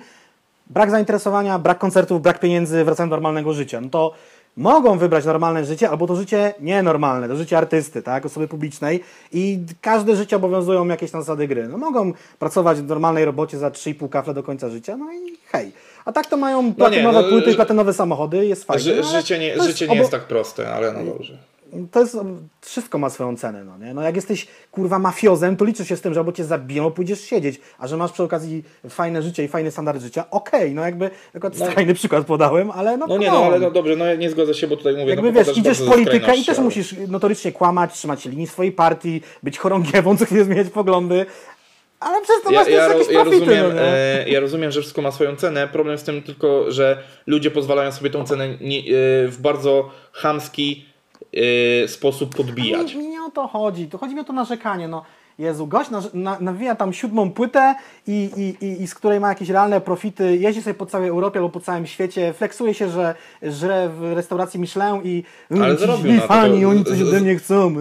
[0.66, 4.12] brak zainteresowania, brak koncertów, brak pieniędzy, wracają do normalnego życia, no to
[4.56, 9.00] mogą wybrać normalne życie albo to życie nienormalne, to życie artysty, tak, osoby publicznej
[9.32, 11.68] i każde życie obowiązują jakieś tam zasady gry.
[11.68, 15.72] No mogą pracować w normalnej robocie za 3,5 kafle do końca życia, no i hej.
[16.04, 18.82] A tak to mają platynowe no nie, no, płyty i platynowe samochody, jest fajnie.
[18.82, 21.38] Ży, życie nie, życie nie jest tak proste, ale no dobrze.
[21.90, 22.16] To jest,
[22.60, 23.94] wszystko ma swoją cenę, no nie?
[23.94, 27.20] No jak jesteś, kurwa, mafiozem, to liczysz się z tym, że albo cię zabiją, pójdziesz
[27.20, 30.82] siedzieć, a że masz przy okazji fajne życie i fajny standard życia, okej, okay, no
[30.82, 34.06] jakby, akurat no, fajny przykład podałem, ale no No nie, no ale no dobrze, no
[34.06, 36.58] ja nie zgodzę się, bo tutaj mówię, jakby no, wiesz, idziesz w politykę i też
[36.58, 36.64] ale...
[36.64, 41.26] musisz notorycznie kłamać, trzymać się linii swojej partii, być chorągiewą, co chwilę zmieniać poglądy,
[42.02, 44.80] ale przez to ja, masz ja, jakieś ja profity, rozumiem, no e, ja rozumiem, że
[44.80, 45.68] wszystko ma swoją cenę.
[45.68, 48.82] Problem z tym tylko, że ludzie pozwalają sobie tą cenę nie, e,
[49.28, 50.86] w bardzo chamski
[51.84, 52.94] e, sposób podbijać.
[52.94, 53.88] Nie, nie o to chodzi.
[53.88, 54.88] To chodzi mi o to narzekanie.
[54.88, 55.04] No.
[55.38, 57.74] Jezu, gość na, nawija tam siódmą płytę
[58.06, 61.38] i, i, i, i, z której ma jakieś realne profity, jeździ sobie po całej Europie
[61.38, 66.12] albo po całym świecie, flexuje się, że żre w restauracji Michelin i mm, ale zarobił
[66.12, 67.74] na fani, to, oni coś ode mnie chcą.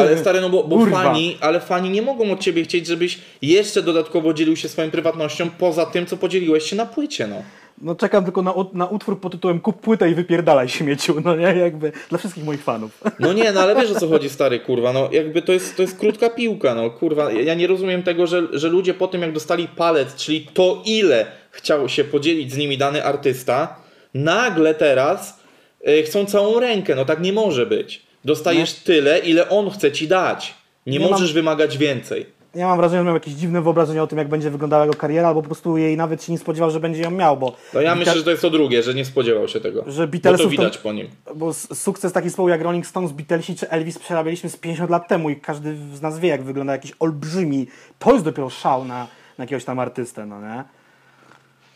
[0.00, 3.82] ale stary, no bo, bo fani, ale fani nie mogą od ciebie chcieć, żebyś jeszcze
[3.82, 7.42] dodatkowo dzielił się swoją prywatnością poza tym, co podzieliłeś się na płycie, no.
[7.80, 11.42] No czekam tylko na, na utwór pod tytułem Kup płytę i wypierdalaj śmieciu, no nie,
[11.44, 13.04] jakby dla wszystkich moich fanów.
[13.20, 15.82] No nie, no ale wiesz o co chodzi stary, kurwa, no jakby to jest, to
[15.82, 19.32] jest krótka piłka, no kurwa, ja nie rozumiem tego, że, że ludzie po tym jak
[19.32, 23.76] dostali palec, czyli to ile chciał się podzielić z nimi dany artysta,
[24.14, 25.40] nagle teraz
[25.88, 28.02] y, chcą całą rękę, no tak nie może być.
[28.24, 28.80] Dostajesz no.
[28.84, 30.54] tyle, ile on chce ci dać.
[30.86, 31.34] Nie, nie możesz mam...
[31.34, 34.84] wymagać więcej ja mam wrażenie, że miał jakieś dziwne wyobrażenie o tym, jak będzie wyglądała
[34.84, 37.56] jego kariera, albo po prostu jej nawet się nie spodziewał, że będzie ją miał, bo...
[37.74, 39.84] No ja myślę, że to jest to drugie, że nie spodziewał się tego.
[39.86, 41.08] Że Beatlesów bo to widać po nim.
[41.34, 45.30] Bo sukces taki zespołu jak Rolling Stones, Beatlesi czy Elvis przerabialiśmy z 50 lat temu
[45.30, 47.66] i każdy z nas wie, jak wygląda jakiś olbrzymi...
[47.98, 49.06] To jest dopiero szał na,
[49.38, 50.64] na jakiegoś tam artystę, no nie?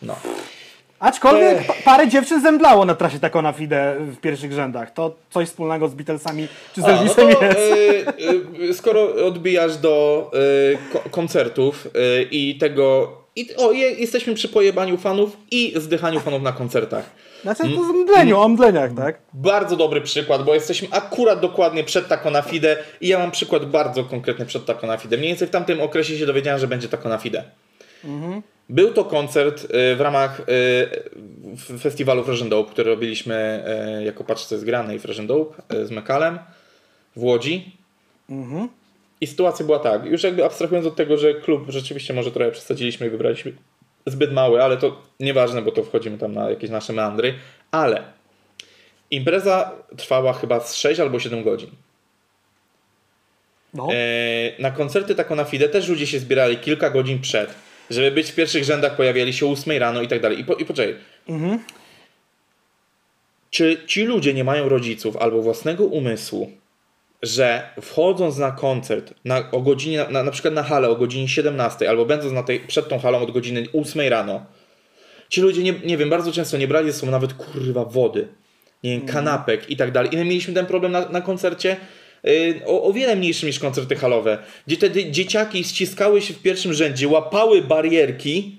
[0.02, 0.16] No.
[1.02, 1.82] Aczkolwiek Ech.
[1.84, 4.92] parę dziewczyn zemdlało na trasie taką na Fide w pierwszych rzędach.
[4.92, 7.58] To coś wspólnego z Beatlesami czy z Elvisem no jest.
[7.58, 10.30] Y, y, skoro odbijasz do
[11.04, 11.88] y, koncertów
[12.30, 13.16] i tego...
[13.36, 17.10] I, o, jesteśmy przy pojebaniu fanów i zdychaniu fanów na koncertach.
[17.42, 19.18] Znaczy to z mdleniu, o mdleniach, tak?
[19.32, 23.66] Bardzo dobry przykład, bo jesteśmy akurat dokładnie przed taką na Fide i ja mam przykład
[23.66, 25.16] bardzo konkretny przed taką na Fide.
[25.16, 27.44] Mniej więcej w tamtym okresie się dowiedziałem, że będzie taką na Fide.
[28.04, 28.42] Mhm.
[28.68, 33.64] Był to koncert y, w ramach y, festiwalu Fresh Dope, który robiliśmy
[34.00, 36.38] y, jako paczce zgranej Fresh Dope z Mekalem
[37.16, 37.76] w Łodzi.
[38.30, 38.68] Mhm.
[39.20, 43.06] I sytuacja była tak, już jakby abstrahując od tego, że klub rzeczywiście może trochę przesadziliśmy
[43.06, 43.52] i wybraliśmy
[44.06, 47.34] zbyt mały, ale to nieważne, bo to wchodzimy tam na jakieś nasze meandry,
[47.70, 48.02] ale
[49.10, 51.70] impreza trwała chyba z 6 albo 7 godzin.
[53.74, 53.88] No.
[54.58, 57.54] na koncerty taką na FIDE też ludzie się zbierali kilka godzin przed
[57.92, 60.40] żeby być w pierwszych rzędach, pojawiali się o 8 rano i tak dalej.
[60.40, 60.96] I, po, i poczekaj.
[61.28, 61.58] Mhm.
[63.50, 66.50] Czy ci ludzie nie mają rodziców albo własnego umysłu,
[67.22, 71.90] że wchodząc na koncert na, o godzinie, na, na przykład na halę o godzinie 17,
[71.90, 74.46] albo będąc na tej, przed tą halą od godziny 8 rano,
[75.28, 78.28] ci ludzie, nie, nie wiem, bardzo często nie brali ze sobą nawet kurwa wody.
[78.82, 80.14] nie wiem, kanapek i tak dalej.
[80.14, 81.76] I my mieliśmy ten problem na, na koncercie
[82.66, 87.08] o, o wiele mniejszym niż koncerty halowe, gdzie wtedy dzieciaki ściskały się w pierwszym rzędzie,
[87.08, 88.56] łapały barierki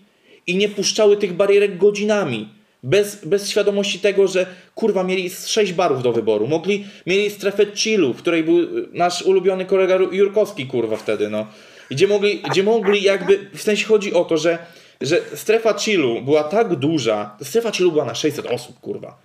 [0.47, 2.49] i nie puszczały tych barierek godzinami.
[2.83, 4.45] Bez, bez świadomości tego, że
[4.75, 6.47] kurwa mieli sześć barów do wyboru.
[6.47, 11.47] Mogli, mieli strefę chillu, w której był y, nasz ulubiony kolega Jurkowski, kurwa, wtedy, no.
[11.89, 14.57] Gdzie mogli, gdzie mogli jakby, w sensie chodzi o to, że,
[15.01, 19.17] że strefa chillu była tak duża, strefa chillu była na 600 osób, kurwa.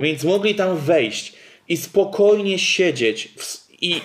[0.00, 1.32] Więc mogli tam wejść
[1.68, 4.00] i spokojnie siedzieć w, i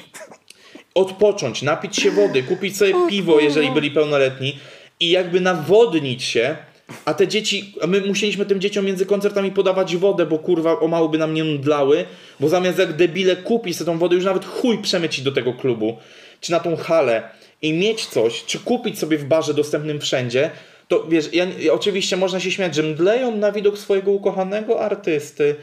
[0.95, 4.59] odpocząć, napić się wody, kupić sobie piwo, jeżeli byli pełnoletni
[4.99, 6.57] i jakby nawodnić się,
[7.05, 10.87] a te dzieci, a my musieliśmy tym dzieciom między koncertami podawać wodę, bo kurwa o
[10.87, 12.05] mało by nam nie nudlały,
[12.39, 15.97] bo zamiast jak debile kupić sobie tą wodę, już nawet chuj przemycić do tego klubu,
[16.41, 17.29] czy na tą halę
[17.61, 20.51] i mieć coś, czy kupić sobie w barze dostępnym wszędzie,
[20.87, 25.55] to wiesz, ja, oczywiście można się śmiać, że mdleją na widok swojego ukochanego artysty,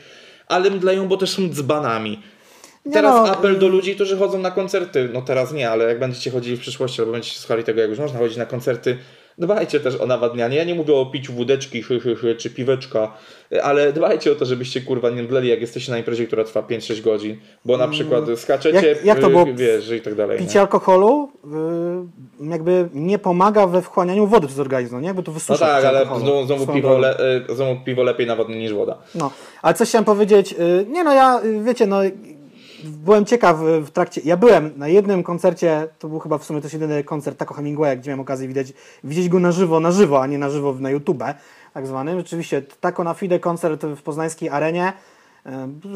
[0.48, 2.22] ale mdleją, bo też są dzbanami.
[2.86, 5.08] Nie Teraz no, apel do ludzi, którzy chodzą na koncerty.
[5.12, 7.98] No teraz nie, ale jak będziecie chodzili w przyszłości, albo będziecie słuchali tego, jak już
[7.98, 8.98] można chodzić na koncerty,
[9.38, 10.56] dbajcie też o nawadnianie.
[10.56, 13.12] Ja nie mówię o piciu wódeczki, hy, hy, hy, czy piweczka,
[13.62, 17.00] ale dbajcie o to, żebyście kurwa nie mdleli, jak jesteście na imprezie, która trwa 5-6
[17.02, 18.90] godzin, bo na przykład skaczecie, Mm.
[18.90, 19.44] Jak- jak to y, było?
[19.54, 20.38] wiesz, i tak dalej.
[20.38, 20.60] Picie nie?
[20.60, 21.28] alkoholu
[22.42, 25.06] y, jakby nie pomaga we wchłanianiu wody przez organizm, no nie?
[25.06, 27.16] Jakby to No wysusza tak, picie ale znowu, znowu, piwo le,
[27.50, 28.98] y, znowu piwo lepiej nawodni niż woda.
[29.14, 29.30] No,
[29.62, 30.54] ale coś chciałem powiedzieć,
[30.88, 31.96] nie no ja, wiecie, no
[32.88, 36.60] byłem ciekaw y, w trakcie, ja byłem na jednym koncercie, to był chyba w sumie
[36.60, 38.72] też jedyny koncert Taco Hemingwaya, gdzie miałem okazję widzieć,
[39.04, 41.24] widzieć go na żywo, na żywo, a nie na żywo na YouTube,
[41.74, 42.18] tak zwanym.
[42.18, 44.92] Rzeczywiście, Taco na Fide koncert w poznańskiej arenie.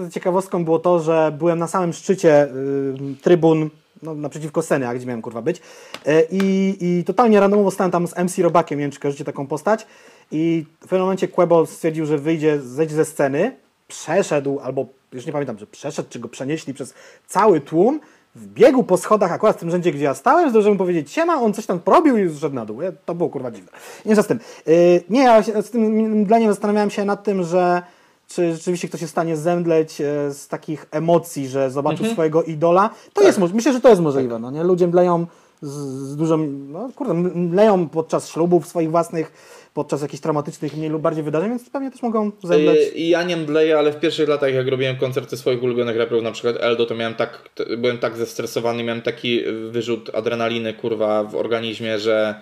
[0.07, 3.71] Y, Ciekawostką było to, że byłem na samym szczycie y, trybun
[4.03, 5.61] no, naprzeciwko sceny, a gdzie miałem kurwa być.
[6.07, 9.47] E, I, I totalnie randomowo stałem tam z MC Robakiem, nie wiem czy kojarzycie taką
[9.47, 9.87] postać.
[10.31, 13.57] I w pewnym momencie Quebo stwierdził, że wyjdzie, zejdzie ze sceny,
[13.89, 16.95] przeszedł, albo już nie pamiętam, że przeszedł, czy go przenieśli przez
[17.27, 18.01] cały tłum,
[18.35, 21.55] wbiegł po schodach akurat w tym rzędzie, gdzie ja stałem, zdążyłem mu powiedzieć siema, on
[21.55, 22.83] coś tam porobił i zszedł na dół.
[22.83, 23.71] Ja, to było kurwa dziwne.
[24.05, 24.41] Nie z tym.
[24.67, 24.75] Yy,
[25.11, 27.83] nie, ja się, z tym dla mnie zastanawiałem się nad tym, że
[28.29, 32.91] czy rzeczywiście ktoś jest w stanie zemdleć e, z takich emocji, że zobaczył swojego idola.
[33.13, 33.57] To jest możliwe.
[33.57, 34.39] Myślę, że to jest możliwe.
[34.39, 34.65] No, nie?
[34.65, 35.27] Ludzie mdleją
[35.63, 35.73] z,
[36.09, 39.33] z dużą, no kurde, mdleją podczas ślubów swoich własnych,
[39.79, 42.79] podczas jakichś traumatycznych mniej lub bardziej wydarzeń, więc pewnie też mogą zemdleć.
[42.79, 46.23] Y, I ja nie mdleję, ale w pierwszych latach, jak robiłem koncerty swoich ulubionych raperów,
[46.23, 47.49] na przykład Eldo, to miałem tak,
[47.79, 52.35] byłem tak zestresowany, miałem taki wyrzut adrenaliny, kurwa, w organizmie, że,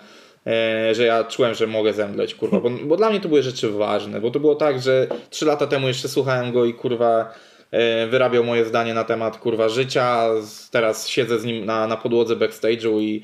[0.46, 3.70] e, że ja czułem, że mogę zemdleć, kurwa, bo, bo dla mnie to były rzeczy
[3.70, 7.34] ważne, bo to było tak, że trzy lata temu jeszcze słuchałem go i kurwa
[7.70, 10.28] e, wyrabiał moje zdanie na temat kurwa życia,
[10.70, 13.22] teraz siedzę z nim na, na podłodze backstage'u i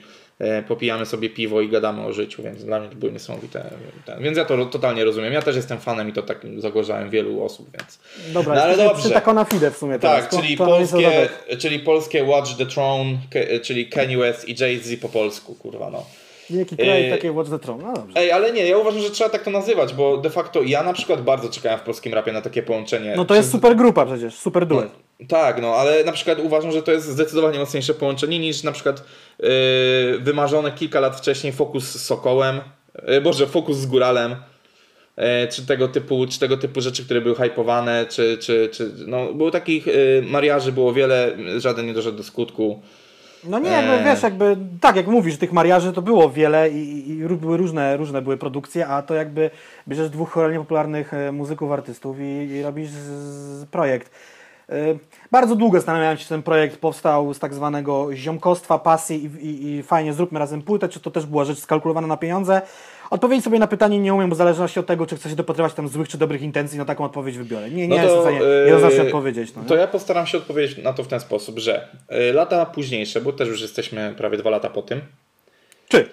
[0.68, 3.70] popijamy sobie piwo i gadamy o życiu, więc dla mnie to były niesamowite.
[4.06, 4.22] Ten.
[4.22, 5.32] Więc ja to totalnie rozumiem.
[5.32, 7.98] Ja też jestem fanem i to tak zagorzałem wielu osób, więc.
[8.34, 9.02] Dobra, no, ale dobrze.
[9.02, 10.20] przy Taco na Fide w sumie teraz.
[10.20, 11.28] Tak, To- czyli to polskie,
[11.58, 13.18] czyli polskie Watch the Throne,
[13.62, 16.06] czyli Kanye West i Jay-Z po polsku, kurwa no.
[16.52, 17.82] Wielki kraj, Yy, takie Watch the Throne.
[17.84, 18.20] No dobrze.
[18.20, 20.92] Ej, ale nie, ja uważam, że trzeba tak to nazywać, bo de facto ja na
[20.92, 23.14] przykład bardzo czekałem w polskim rapie na takie połączenie.
[23.16, 24.88] No to jest Przez- super grupa przecież, super duet.
[25.28, 29.04] Tak, no, ale na przykład uważam, że to jest zdecydowanie mocniejsze połączenie niż na przykład
[29.38, 29.48] yy,
[30.20, 32.60] wymarzone kilka lat wcześniej Focus z Sokołem,
[33.08, 34.36] yy, Boże, Focus z Góralem,
[35.16, 39.32] yy, czy tego typu, czy tego typu rzeczy, które były hypowane, czy, czy, czy no,
[39.32, 42.82] było takich yy, mariaży było wiele, żaden nie doszedł do skutku.
[43.44, 44.04] No nie, jakby Eee.
[44.04, 48.22] wiesz, jakby tak jak mówisz, tych mariaży to było wiele i, i, były różne, różne
[48.22, 49.50] były produkcje, a to jakby
[49.88, 52.96] bierzesz dwóch choralnie popularnych e, muzyków, artystów i, i robisz z,
[53.60, 54.10] z projekt.
[54.68, 54.74] E,
[55.30, 59.66] Bardzo długo zastanawiałem się, czy ten projekt powstał z tak zwanego ziomkostwa, pasji i, i,
[59.78, 62.62] i fajnie zróbmy razem płytę, czy to też była rzecz skalkulowana na pieniądze.
[63.12, 65.74] Odpowiedzieć sobie na pytanie nie umiem, bo w zależności od tego, czy chcę się dopatrywać
[65.74, 67.70] tam złych czy dobrych intencji, no taką odpowiedź wybiorę.
[67.70, 69.54] Nie, nie No jestem to, w stanie jednoznacznie odpowiedzieć.
[69.54, 69.68] No, nie?
[69.68, 73.32] To ja postaram się odpowiedzieć na to w ten sposób, że yy, lata późniejsze, bo
[73.32, 75.00] też już jesteśmy prawie dwa lata po tym,
[75.88, 76.08] Czy?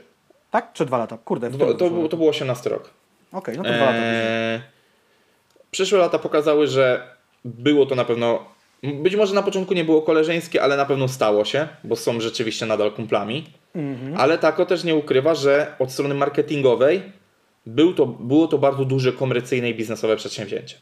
[0.51, 0.73] Tak?
[0.73, 1.17] Czy dwa lata?
[1.25, 1.49] Kurde.
[1.49, 2.89] w to, to, to był 18 rok.
[3.31, 3.97] Okej, no to dwa lata.
[3.97, 4.61] Eee,
[5.71, 7.07] przyszłe lata pokazały, że
[7.45, 8.45] było to na pewno.
[8.83, 12.65] Być może na początku nie było koleżeńskie, ale na pewno stało się, bo są rzeczywiście
[12.65, 13.45] nadal kumplami.
[13.75, 14.17] Mhm.
[14.17, 17.01] Ale Tako też nie ukrywa, że od strony marketingowej
[17.65, 20.75] był to, było to bardzo duże komercyjne i biznesowe przedsięwzięcie.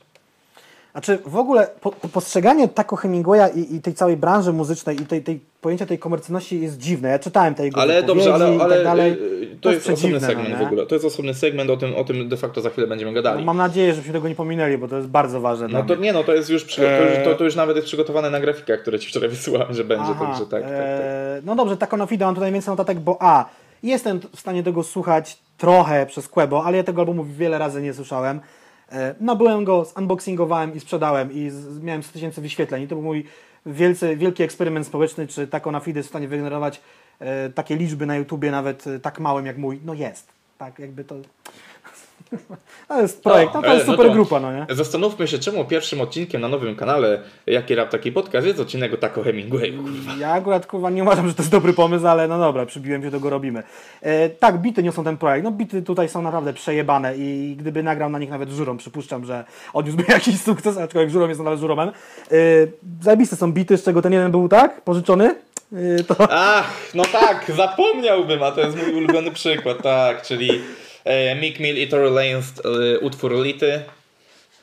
[0.92, 5.06] Znaczy w ogóle po, po postrzeganie Taco Hemingwaya i, i tej całej branży muzycznej i
[5.06, 7.10] tej, tej pojęcia tej komercyjności jest dziwne.
[7.10, 9.18] Ja czytałem te jego Ale dobrze, ale, i ale tak dalej.
[9.62, 10.86] to, jest osobny przedziwne, segment no w ogóle.
[10.86, 13.40] To jest osobny segment, o tym, o tym de facto za chwilę będziemy gadali.
[13.40, 16.04] No, mam nadzieję, żebyśmy tego nie pominęli, bo to jest bardzo ważne No to mnie.
[16.04, 17.24] nie, no to jest już, przy, to, już, Eee.
[17.24, 20.26] to, to już nawet jest przygotowane na grafikach, które ci wczoraj wysyłałem, że będzie, Aha,
[20.26, 20.72] także tak, tak, tak.
[20.80, 23.46] e, No dobrze, Taco na Fide mam tutaj więcej notatek, bo a,
[23.84, 27.94] jestem w stanie tego słuchać trochę przez Quebo, ale ja tego albumu wiele razy nie
[27.94, 28.40] słyszałem.
[28.92, 31.52] E, Nabyłem go, unboxingowałem i sprzedałem i
[31.82, 32.84] miałem 100 tysięcy wyświetleń.
[32.84, 33.26] I to był mój
[33.66, 36.82] wielcy, wielki eksperyment społeczny, czy taką na feed jest w stanie wygenerować
[37.20, 39.80] e, takie liczby na YouTubie, nawet e, tak małym jak mój.
[39.86, 40.28] No jest.
[40.58, 41.16] Tak, jakby to...
[42.88, 44.66] To jest projekt, no, to jest e, super to grupa, no nie?
[44.70, 48.98] Zastanówmy się, czemu pierwszym odcinkiem na nowym kanale Jaki Rap Taki Podcast jest odcinek o
[48.98, 50.12] Taco Hemingwayu, kurwa.
[50.20, 53.12] Ja akurat kurwa nie uważam, że to jest dobry pomysł, ale no dobra, przybiłem się,
[53.12, 53.64] to go robimy.
[54.02, 55.44] E, tak, bity niosą ten projekt.
[55.44, 59.46] No bity tutaj są naprawdę przejebane i gdyby nagrał na nich nawet żurą, przypuszczam, że
[59.74, 61.90] odniósłby jakiś sukces, aczkolwiek żurą jest nadal żuromem.
[61.90, 62.34] E,
[63.02, 65.36] zajebiste są bity, z czego ten jeden był tak, pożyczony.
[65.74, 66.16] E, to...
[66.32, 70.62] Ach, no tak, zapomniałbym, a to jest mój ulubiony przykład, tak, czyli
[71.42, 73.82] Mick Mill i Tory Lanez e, utwór Lity.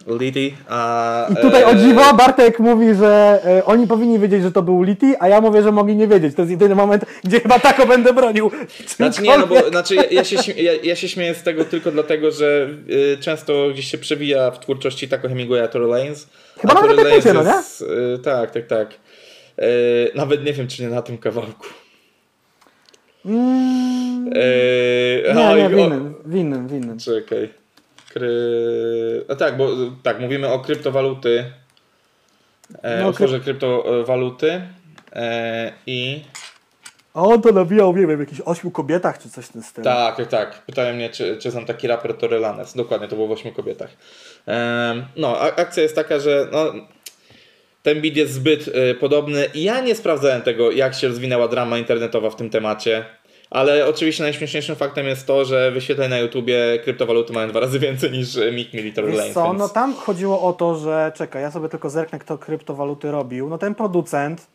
[0.07, 1.29] Lity, a...
[1.31, 4.83] I tutaj e, o dziwo Bartek mówi, że e, oni powinni wiedzieć, że to był
[4.83, 6.35] Liti, a ja mówię, że mogli nie wiedzieć.
[6.35, 8.51] To jest jedyny moment, gdzie chyba tako będę bronił.
[8.87, 11.91] Znaczy nie, no bo znaczy ja, ja, się, ja, ja się śmieję z tego tylko
[11.91, 16.29] dlatego, że y, często gdzieś się przewija w twórczości Taco Hemingwaya Tory Lanez.
[16.61, 17.87] Chyba nawet na tej no nie?
[18.15, 18.89] y, Tak, tak, tak.
[19.59, 21.67] Y, nawet nie wiem, czy nie na tym kawałku.
[23.25, 26.99] Mm, Y, nie, nie, w innym, w innym, w innym.
[26.99, 27.49] Czekaj.
[28.13, 29.25] Kry...
[29.29, 29.69] A tak, bo
[30.03, 31.45] tak, mówimy o kryptowaluty.
[32.83, 33.13] E, No,
[33.45, 34.63] kryptowaluty.
[35.13, 36.25] E, I
[37.15, 39.85] A on to nawijał, nie wiem, w jakichś ośmiu kobietach, czy coś w tym stylu.
[39.85, 40.63] tak, tak, tak.
[40.67, 42.75] Pytałem mnie, czy, czy znam taki raper Tory Lanez.
[42.75, 43.91] Dokładnie, to było w ośmiu kobietach.
[44.47, 46.73] Em, no, akcja jest taka, że no,
[47.85, 49.47] ten beat jest zbyt y, podobny.
[49.55, 53.05] Ja nie sprawdzałem tego, jak się rozwinęła drama internetowa w tym temacie.
[53.51, 58.11] Ale oczywiście najśmieszniejszym faktem jest to, że wyświetleń na YouTubie kryptowaluty mają dwa razy więcej
[58.11, 59.35] niż y, Tory Wiesz Lanez.
[59.35, 63.11] co, więc- no tam chodziło o to, że czekaj, ja sobie tylko zerknę, kto kryptowaluty
[63.11, 63.49] robił.
[63.49, 64.47] No ten producent.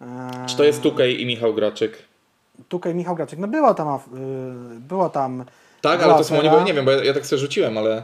[0.00, 0.06] Eee,
[0.46, 1.98] Czy to jest Tukej i Michał Graczyk?
[2.68, 3.38] Tukaj Michał Graczyk.
[3.38, 4.16] No była tam, af-
[4.76, 5.44] y, była tam.
[5.80, 7.78] Tak, była ale to są oni, bo nie wiem, bo ja, ja tak sobie rzuciłem,
[7.78, 8.02] ale...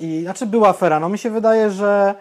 [0.00, 1.00] I znaczy była afera.
[1.00, 2.14] No mi się wydaje, że.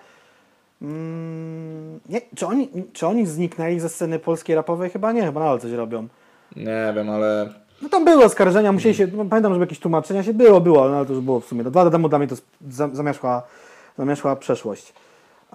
[0.81, 4.89] Mm, nie, czy, oni, czy oni zniknęli ze sceny polskiej rapowej?
[4.89, 6.07] Chyba nie, chyba nadal coś robią.
[6.55, 7.49] Nie wiem, ale...
[7.81, 10.95] No tam były oskarżenia, musieli się, no, pamiętam, że jakieś tłumaczenia się było, było, no
[10.97, 11.63] ale to już było w sumie.
[11.63, 12.35] Dwa lata temu dla mnie to
[12.69, 13.43] za- zamieszła,
[13.97, 14.93] zamieszła przeszłość.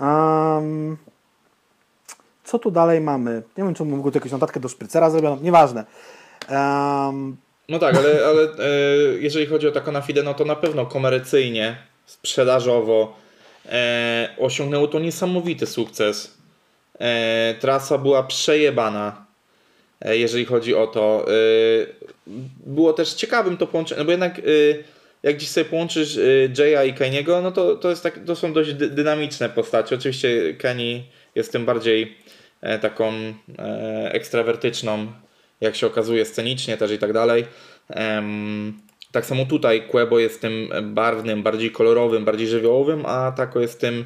[0.01, 0.97] Um,
[2.45, 3.43] co tu dalej mamy?
[3.59, 5.85] Nie wiem, czy mógł tu jakąś notatkę do szprycera zrobiono, nieważne.
[6.51, 7.37] Um,
[7.69, 8.67] No tak, ale, ale e,
[9.21, 11.77] jeżeli chodzi o taką na fide, no to na pewno komercyjnie,
[12.07, 13.17] sprzedażowo
[13.67, 16.39] e, osiągnęło to niesamowity sukces.
[17.01, 19.27] E, trasa była przejebana,
[20.01, 21.27] e, jeżeli chodzi o to.
[21.29, 21.31] E,
[22.67, 24.43] było też ciekawym to połączenie, no bo jednak e,
[25.23, 26.21] jak dziś sobie połączysz e,
[26.59, 29.95] Jaya i Keniego, no to, to, jest tak, to są dość dy, dynamiczne postacie.
[29.95, 31.03] Oczywiście Kenny
[31.35, 32.17] jest tym bardziej
[32.81, 33.13] taką
[34.05, 35.07] ekstrawertyczną,
[35.61, 37.45] jak się okazuje, scenicznie też i tak dalej.
[39.13, 44.05] Tak samo tutaj Quebo jest tym barwnym, bardziej kolorowym, bardziej żywiołowym, a Taco jest tym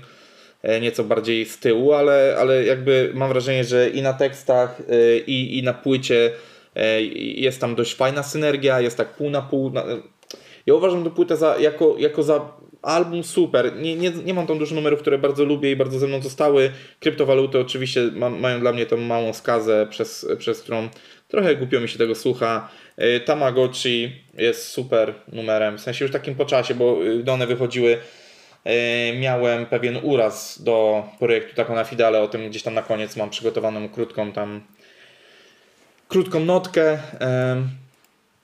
[0.62, 5.18] e, nieco bardziej z tyłu, ale, ale jakby mam wrażenie, że i na tekstach, e,
[5.18, 6.30] i, i na płycie
[6.76, 9.72] e, jest tam dość fajna synergia, jest tak pół na pół.
[10.66, 12.52] Ja uważam tę płytę za, jako, jako za
[12.84, 13.76] album super.
[13.76, 16.70] Nie, nie, nie mam tam dużo numerów, które bardzo lubię i bardzo ze mną zostały.
[17.00, 20.88] Kryptowaluty oczywiście ma, mają dla mnie tą małą skazę, przez, przez którą
[21.28, 22.68] trochę głupio mi się tego słucha.
[22.98, 27.46] Y, Tamagotchi jest super numerem, w sensie już takim po czasie, bo y, gdy one
[27.46, 27.98] wychodziły,
[28.66, 33.16] y, miałem pewien uraz do projektu taką na Fidale, o tym gdzieś tam na koniec
[33.16, 34.60] mam przygotowaną krótką tam
[36.08, 36.98] krótką notkę.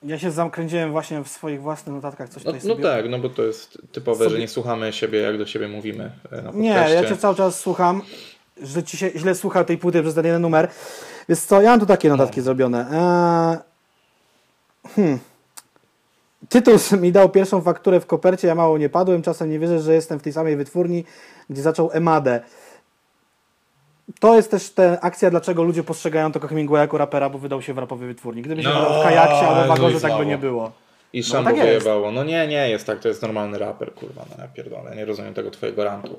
[0.02, 2.85] Ja się zakręciłem właśnie w swoich własnych notatkach, coś No, tutaj no sobie...
[2.85, 6.10] tak, no bo to jest typowe, Sobie- że nie słuchamy siebie, jak do siebie mówimy
[6.32, 6.51] e.
[6.55, 8.02] Nie, ja cię cały czas słucham,
[8.62, 10.68] że ci się źle słucha tej płyty przez ten jeden numer.
[11.28, 12.44] Więc co, ja mam tu takie notatki No.
[12.44, 12.86] zrobione.
[12.93, 13.69] Eee,
[14.89, 15.19] hmm.
[16.48, 19.94] Tytuł mi dał pierwszą fakturę w kopercie, ja mało nie padłem, czasem nie wierzę, że
[19.94, 21.05] jestem w tej samej wytwórni,
[21.51, 22.40] gdzie zaczął Emadę.
[24.20, 27.74] To jest też ta akcja, dlaczego ludzie postrzegają tego Hemingwaya jako rapera, bo wydał się
[27.74, 28.43] w rapowej wytwórni.
[28.43, 30.73] Gdyby się No, wydał w kajaksie albo w wagorze, tak by nie było.
[31.12, 32.12] I No, tak wyjebało.
[32.12, 35.35] No nie, nie jest tak, to jest normalny raper, kurwa, no ja pierdolę, nie rozumiem
[35.35, 36.19] tego twojego rantu.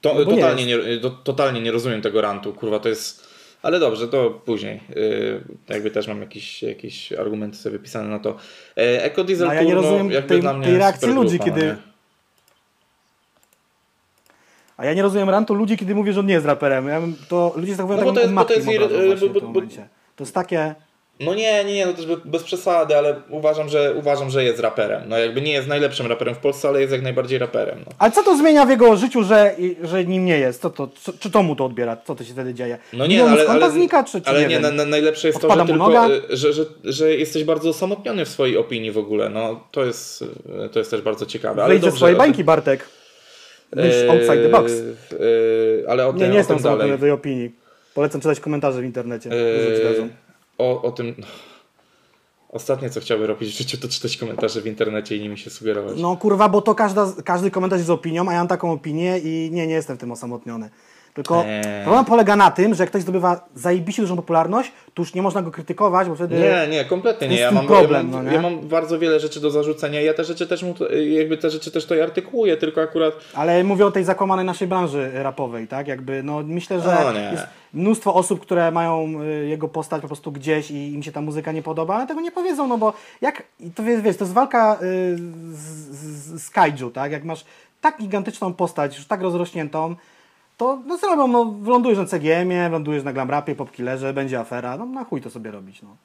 [0.00, 3.27] To, No nie totalnie, nie, to, totalnie nie rozumiem tego rantu, kurwa, to jest...
[3.62, 4.80] Ale dobrze, to później.
[4.96, 8.36] Yy, jakby też mam jakieś, jakieś argumenty sobie wypisane na to.
[8.76, 11.56] Yy, Eco Diesel No, ja nie no, rozumiem jakby tej- tej reakcji ludzi, grupa, no
[11.56, 11.76] kiedy-?
[14.76, 16.88] A ja nie rozumiem rantu ludzi, kiedy mówię, że on nie jest raperem.
[16.88, 18.68] Ja to ludzie zachowują No tak bo to jest- bo to jest
[19.02, 19.60] y, właśnie bo- bo-.
[20.16, 20.74] To jest takie...
[21.20, 25.02] No nie, nie, nie, no też bez, przesady, ale uważam że, uważam, że jest raperem.
[25.08, 27.78] No jakby nie jest najlepszym raperem w Polsce, ale jest jak najbardziej raperem.
[27.86, 27.92] No.
[27.98, 30.62] Ale co to zmienia w jego życiu, że, że nim nie jest?
[30.62, 31.96] Co to, co, czy to mu to odbiera?
[32.06, 32.78] Co to się wtedy dzieje?
[32.92, 35.40] No nie, Milion ale, ale, znika, czy, czy ale nie, nie, na, na, najlepsze jest
[35.40, 38.90] to, Odpada że, mu tylko, y, że, że, że jesteś bardzo osamotniony w swojej opinii
[38.92, 39.28] w ogóle.
[39.28, 41.62] No to jest, y, to jest też bardzo ciekawe.
[41.62, 42.88] Ale Wyjdź ze dobrze, swojej o tym- bańki, Bartek.
[43.76, 44.72] myśl outside the box.
[44.72, 46.98] Yy, ale o tym, Nie, nie o jestem tym dalej.
[46.98, 47.54] tej opinii.
[47.94, 49.30] Polecam czytać komentarze w internecie.
[49.30, 50.27] Yy.
[50.58, 51.14] O, o tym.
[52.48, 55.98] Ostatnie, co chciałbym robić w życiu, to czytać komentarze w internecie i nimi się sugerować.
[56.00, 59.50] No kurwa, bo to każda, każdy komentarz jest opinią, a ja mam taką opinię i
[59.52, 60.70] nie, nie jestem w tym osamotniony.
[61.18, 61.84] Tylko Eee.
[61.84, 65.42] problem polega na tym, że jak ktoś zdobywa zajebiście dużą popularność, to już nie można
[65.42, 66.38] go krytykować, bo wtedy...
[66.38, 67.40] Nie, nie, kompletnie nie.
[67.40, 70.00] Ja mam, problem, ja, mam, no ja mam bardzo wiele rzeczy do zarzucenia.
[70.00, 70.74] Ja te rzeczy też mu,
[71.10, 75.10] jakby te rzeczy też to artykułuję, tylko akurat Ale mówię o tej zakłamanej naszej branży
[75.14, 75.88] rapowej, tak?
[75.88, 77.20] Jakby, no myślę, że O nie.
[77.20, 81.20] jest mnóstwo osób, które mają y, jego postać po prostu gdzieś i im się ta
[81.20, 83.42] muzyka nie podoba, ale tego nie powiedzą, no bo jak,
[83.74, 85.16] to wiesz, wiesz to jest walka y,
[85.52, 85.58] z,
[85.96, 87.12] z, z kaiju, tak?
[87.12, 87.44] Jak masz
[87.80, 89.94] tak gigantyczną postać, już tak rozrośniętą,
[90.58, 94.76] to no co robią, no wylądujesz na CGM-ie, wylądujesz na glam rapie, popkillerze, będzie afera,
[94.76, 95.96] no na chuj to sobie robić, no.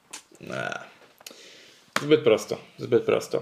[2.02, 3.42] Zbyt prosto, zbyt prosto.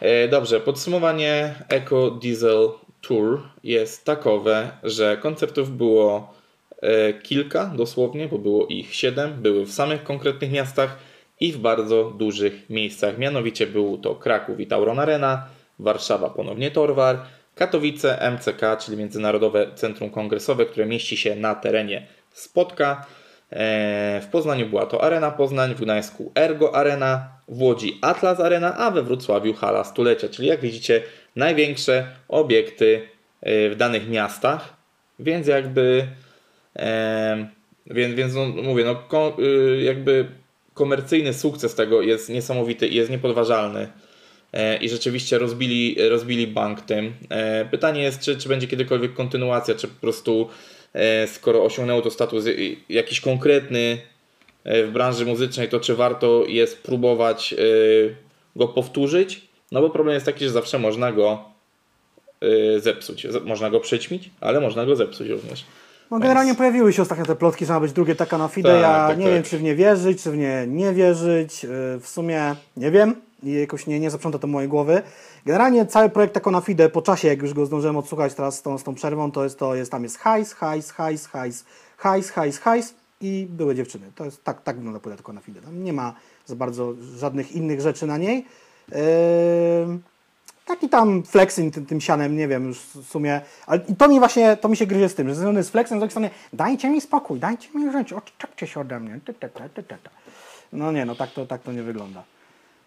[0.00, 2.68] E, dobrze, podsumowanie Eco Diesel
[3.00, 6.34] Tour jest takowe, że koncertów było
[6.82, 10.98] e, kilka dosłownie, bo było ich siedem, były w samych konkretnych miastach
[11.40, 13.18] i w bardzo dużych miejscach.
[13.18, 15.46] Mianowicie był to Kraków i Tauron Arena,
[15.78, 17.22] Warszawa ponownie Torwar,
[17.62, 23.06] Katowice MCK, czyli Międzynarodowe Centrum Kongresowe, które mieści się na terenie Spotka.
[23.50, 28.76] E, W Poznaniu była to Arena Poznań, w Gdańsku Ergo Arena, w Łodzi Atlas Arena,
[28.76, 30.28] a we Wrocławiu Hala Stulecia.
[30.28, 31.02] Czyli jak widzicie,
[31.36, 33.08] największe obiekty
[33.40, 34.76] e, w danych miastach,
[35.18, 36.06] więc jakby
[36.76, 37.46] e,
[37.86, 39.36] więc, więc no, mówię, no,
[39.82, 40.26] jakby
[40.74, 43.88] komercyjny sukces tego jest niesamowity i jest niepodważalny.
[44.52, 47.12] E, I rzeczywiście rozbili, rozbili bank tym.
[47.28, 50.48] E, Pytanie jest, czy, czy będzie kiedykolwiek kontynuacja, czy po prostu
[50.92, 52.44] e, skoro osiągnęło to status
[52.88, 53.98] jakiś konkretny
[54.64, 57.54] w branży muzycznej, to czy warto jest próbować
[58.56, 59.40] go powtórzyć?
[59.72, 61.44] No bo problem jest taki, że zawsze można go
[62.78, 63.26] zepsuć.
[63.44, 65.64] Można go przyćmić, ale można go zepsuć również.
[66.10, 68.68] No generalnie pojawiły się ostatnio te plotki, że ma być drugie taka na fide.
[68.68, 69.34] Tak, ja tak, nie tak.
[69.34, 71.66] wiem, czy w nie wierzyć, czy w nie nie wierzyć.
[72.00, 75.02] W sumie nie wiem i jakoś nie, nie zaprząta to mojej głowy.
[75.46, 78.62] Generalnie cały projekt Tako na Fide po czasie, jak już go zdążyłem odsłuchać teraz z
[78.62, 81.64] tą, z tą przerwą, to jest, to jest tam jest hajs, hajs, hajs, hajs,
[81.96, 84.12] hajs, hajs, hajs i były dziewczyny.
[84.14, 85.60] To jest tak, tak wygląda płyta na Fide.
[85.60, 86.14] Tam nie ma
[86.46, 88.46] za bardzo żadnych innych rzeczy na niej.
[88.88, 88.96] Yy,
[90.66, 94.56] taki tam flexing tym, tym sianem, nie wiem już w sumie, ale to mi właśnie,
[94.56, 97.00] to mi się gryzie z tym, że związany z flexem, z drugiej strony dajcie mi
[97.00, 99.20] spokój, dajcie mi żyć, odczepcie się ode mnie.
[100.72, 102.22] No nie, no tak to, tak to nie wygląda.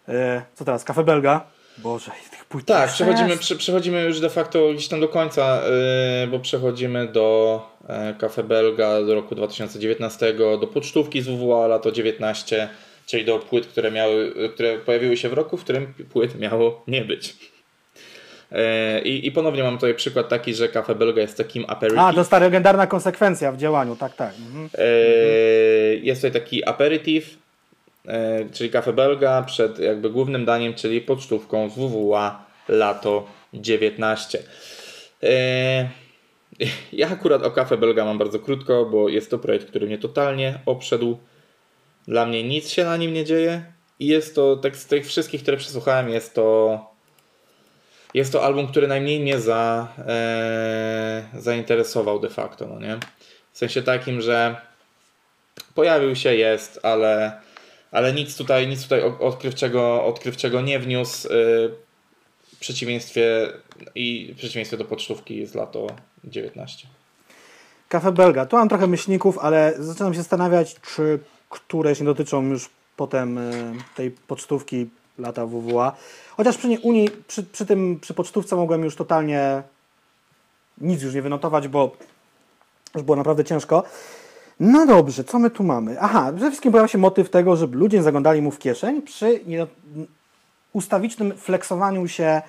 [0.08, 1.46] E, co teraz, kafe belga?
[1.78, 5.60] Boże, tych płyt Tak, przechodzimy, prze, przechodzimy już de facto gdzieś tam do końca,
[6.20, 7.60] yy, bo przechodzimy do
[8.18, 12.68] Cafe Belga do roku 2019, do pocztówki z WWA lato 19,
[13.06, 17.04] czyli do płyt, które, miały, które pojawiły się w roku, w którym płyt miało nie
[17.04, 17.36] być.
[19.04, 22.00] I, I ponownie mam tutaj przykład taki, że Cafe Belga jest takim aperitif.
[22.00, 24.34] A, to jest ta legendarna konsekwencja w działaniu, tak, tak.
[24.46, 24.68] Mhm.
[24.74, 24.86] E,
[25.94, 27.38] Jest tutaj taki aperitif,
[28.52, 34.42] czyli kafe belga przed jakby głównym daniem, czyli pocztówką z WWA lato 19.
[35.22, 35.88] E,
[36.92, 40.58] Ja akurat o kafe belga mam bardzo krótko, bo jest to projekt, który mnie totalnie
[40.66, 41.18] obszedł.
[42.08, 45.42] Dla mnie nic się na nim nie dzieje i jest to, tak z tych wszystkich,
[45.42, 46.78] które przesłuchałem, jest to
[48.14, 52.98] jest to album, który najmniej mnie za, e, zainteresował de facto, no nie?
[53.52, 54.56] W sensie takim, że
[55.74, 57.40] pojawił się, jest, ale,
[57.96, 61.28] ale nic tutaj, nic tutaj odkrywczego, odkrywczego nie wniósł.
[61.28, 61.30] y,
[62.54, 63.52] W przeciwieństwie
[63.94, 65.86] i w przeciwieństwie do pocztówki z lato
[66.24, 66.88] 19.
[67.88, 68.46] Kafe belga.
[68.46, 71.18] Tu mam trochę myślników, ale zaczynam się zastanawiać, czy
[71.50, 73.52] któreś nie dotyczą już potem e,
[73.96, 74.86] tej pocztówki
[75.18, 75.96] lata WWA.
[76.36, 79.62] Chociaż przy, nie- Unii, przy, przy tym, przy pocztówce mogłem już totalnie
[80.80, 81.96] nic już nie wynotować, bo
[82.94, 83.82] już było naprawdę ciężko.
[84.60, 86.00] No dobrze, co my tu mamy?
[86.00, 89.40] Aha, przede wszystkim pojawia się motyw tego, żeby ludzie zaglądali mu w kieszeń przy
[90.72, 92.42] ustawicznym flexowaniu się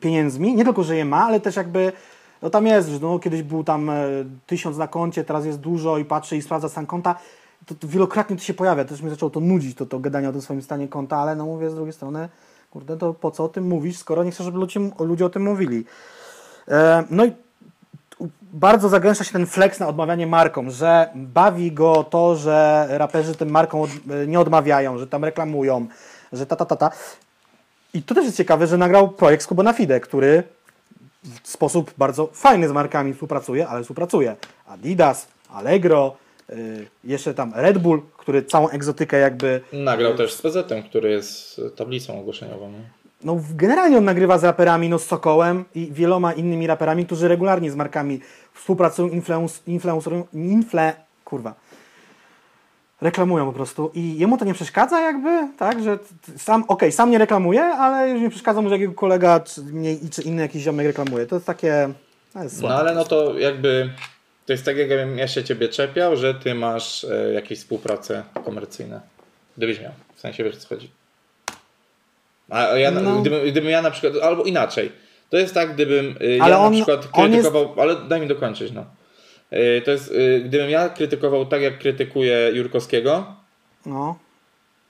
[0.00, 0.54] pieniędzmi.
[0.54, 1.92] Nie tylko, że je ma, ale też jakby,
[2.42, 4.04] no tam jest, że no, kiedyś był tam e,
[4.46, 7.14] tysiąc na koncie, teraz jest dużo i patrzy i sprawdza stan konta.
[7.66, 10.32] To, to wielokrotnie to się pojawia, też mnie zaczęło to nudzić, to, to gadanie o
[10.32, 12.28] tym swoim stanie konta, ale no mówię z drugiej strony,
[12.70, 15.42] kurde, to po co o tym mówisz, skoro nie chcesz, żeby ludzie, ludzie o tym
[15.42, 15.84] mówili.
[16.68, 17.32] E, no i
[18.52, 23.50] bardzo zagęszcza się ten flex na odmawianie markom, że bawi go to, że raperzy tym
[23.50, 23.90] markom od,
[24.26, 25.86] nie odmawiają, że tam reklamują,
[26.32, 26.90] że ta, ta, ta, ta.
[27.94, 30.42] I to też jest ciekawe, że nagrał projekt z Kubona Fide, który
[31.42, 34.36] w sposób bardzo fajny z markami współpracuje, ale współpracuje.
[34.66, 36.16] Adidas, Allegro,
[36.50, 39.60] y, jeszcze tam Red Bull, który całą egzotykę jakby...
[39.72, 42.70] Nagrał też z PZ, który jest tablicą ogłoszeniową.
[42.70, 43.01] Nie?
[43.24, 47.70] No generalnie on nagrywa z raperami, no z Sokołem i wieloma innymi raperami, którzy regularnie
[47.70, 48.20] z markami
[48.54, 50.94] współpracują, influence, influencerują, infle,
[51.24, 51.54] kurwa,
[53.00, 55.98] reklamują po prostu i jemu to nie przeszkadza jakby, tak, że
[56.36, 59.62] sam, okej, sam nie reklamuje, ale już nie przeszkadza mu, że jego kolega czy,
[60.10, 61.26] czy inny jakiś ziomek reklamuje.
[61.26, 61.92] To jest takie,
[62.32, 63.90] to jest No ale no to jakby
[64.46, 69.00] to jest tak, jakbym ja się ciebie czepiał, że ty masz e, jakieś współprace komercyjne.
[69.56, 69.92] Gdybyś miał.
[70.14, 70.90] W sensie wiesz co chodzi.
[72.52, 73.20] A ja, No.
[73.20, 74.92] gdybym, gdybym ja na przykład, albo inaczej.
[75.30, 78.26] To jest tak, gdybym ja Ale na on- przykład on jest- krytykował, ale daj mi
[78.26, 78.84] dokończyć, no.
[79.50, 83.26] E, To jest, e, gdybym ja krytykował tak, jak krytykuję Jurkowskiego
[83.86, 84.18] No.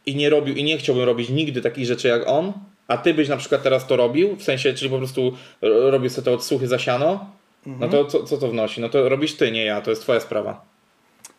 [0.06, 2.52] i nie robił, i nie chciałbym robić nigdy takich rzeczy jak on,
[2.88, 5.32] a ty byś na przykład teraz to robił, w sensie, czyli po prostu
[5.62, 7.26] ro- robił sobie te odsłuchy za siano,
[7.66, 8.80] no to co, co to wnosi?
[8.80, 10.64] No to robisz ty, nie ja, to jest twoja sprawa.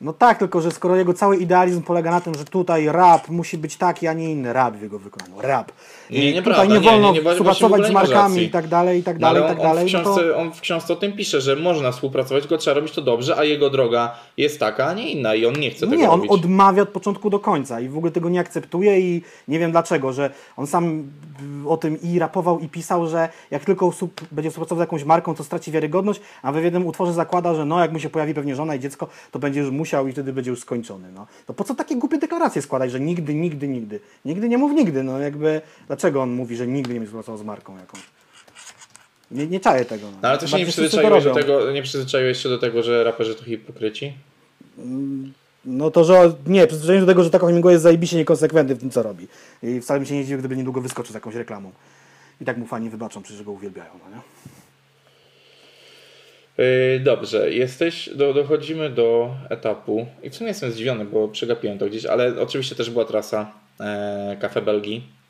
[0.01, 3.57] No tak, tylko że skoro jego cały idealizm polega na tym, że tutaj rap musi
[3.57, 5.41] być taki, a nie inny rap w jego wykonaniu.
[5.41, 5.71] Rap.
[6.13, 8.67] I Nie, tutaj nie nie, wolno nie, nie, w współpracować z nie markami i tak
[8.67, 9.89] dalej, i tak No, ale dalej, i on, tak on, dalej.
[9.89, 10.37] w no książce, to...
[10.37, 13.43] on w książce o tym pisze, że można współpracować, tylko trzeba robić to dobrze, a
[13.43, 16.31] jego droga jest taka, a nie inna i on nie chce tego Nie, on robić.
[16.31, 20.13] odmawia od początku do końca i w ogóle tego nie akceptuje i nie wiem dlaczego,
[20.13, 21.03] że on sam
[21.67, 25.35] o tym i rapował i pisał, że jak tylko sub, będzie współpracował z jakąś marką,
[25.35, 28.33] to straci wiarygodność, a we w jednym utworze zakłada, że no jak mu się pojawi
[28.33, 31.11] pewnie żona i dziecko, to będzie już musiał i wtedy będzie już skończony.
[31.15, 31.27] No.
[31.45, 33.99] To po co takie głupie deklaracje składać, że nigdy, nigdy, nigdy.
[34.25, 37.43] Nigdy nie mów nigdy, no jakby dlaczego on mówi, że nigdy nie będzie współpracował z
[37.43, 38.01] marką jakąś.
[39.31, 40.11] Nie, nie czaję tego.
[40.11, 43.03] No, No ale to się nie przyzwyczaiłeś do tego, nie przyzwyczaiłeś się do tego, że
[43.03, 44.13] raperzy to hipokryci?
[45.65, 48.89] No to, że nie, przyzwyczajenie do tego, że Taco Hemingway jest zajebiście niekonsekwentny w tym,
[48.89, 49.27] co robi.
[49.63, 51.71] I wcale bym się nie dziwił, gdyby niedługo wyskoczył z jakąś reklamą.
[52.41, 54.21] I tak mu fani wybaczą, przecież go uwielbiają, no nie?
[56.65, 61.85] Yy, dobrze, jesteś, do, dochodzimy do etapu i w sumie jestem zdziwiony, bo przegapiłem to
[61.85, 65.22] gdzieś, ale oczywiście też była trasa e, Cafe Belgii, Mm,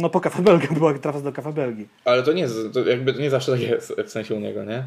[0.00, 1.88] No po Cafe Belgii była trasa do Cafe Belgii.
[2.04, 4.86] ale to nie, to jakby to nie zawsze tak jest, w sensie u niego, nie?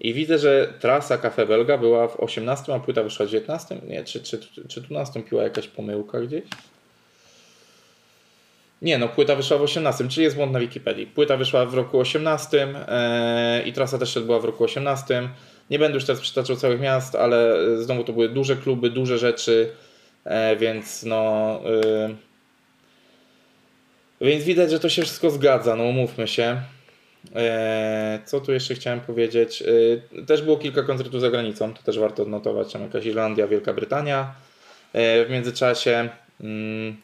[0.00, 3.76] I widzę, że trasa Cafe Belga była w 18, a płyta wyszła w 19?
[3.88, 4.38] Nie, czy, czy,
[4.68, 6.42] czy tu nastąpiła jakaś pomyłka gdzieś?
[8.82, 11.06] Nie, no płyta wyszła w 18, czyli jest błąd na Wikipedii.
[11.06, 15.28] Płyta wyszła w roku 18 e, i trasa też była w roku 18.
[15.70, 19.18] Nie będę już teraz przytaczał całych miast, ale e, znowu to były duże kluby, duże
[19.18, 19.70] rzeczy,
[20.24, 21.60] e, więc no...
[21.84, 22.25] E,
[24.20, 26.60] więc widać, że to się wszystko zgadza, no umówmy się.
[27.34, 29.62] E, co tu jeszcze chciałem powiedzieć?
[29.62, 32.72] E, też było kilka koncertów za granicą, to też warto odnotować.
[32.72, 34.34] Tam jakaś Irlandia, Wielka Brytania.
[34.92, 36.08] E, w międzyczasie.
[36.40, 36.96] Mm,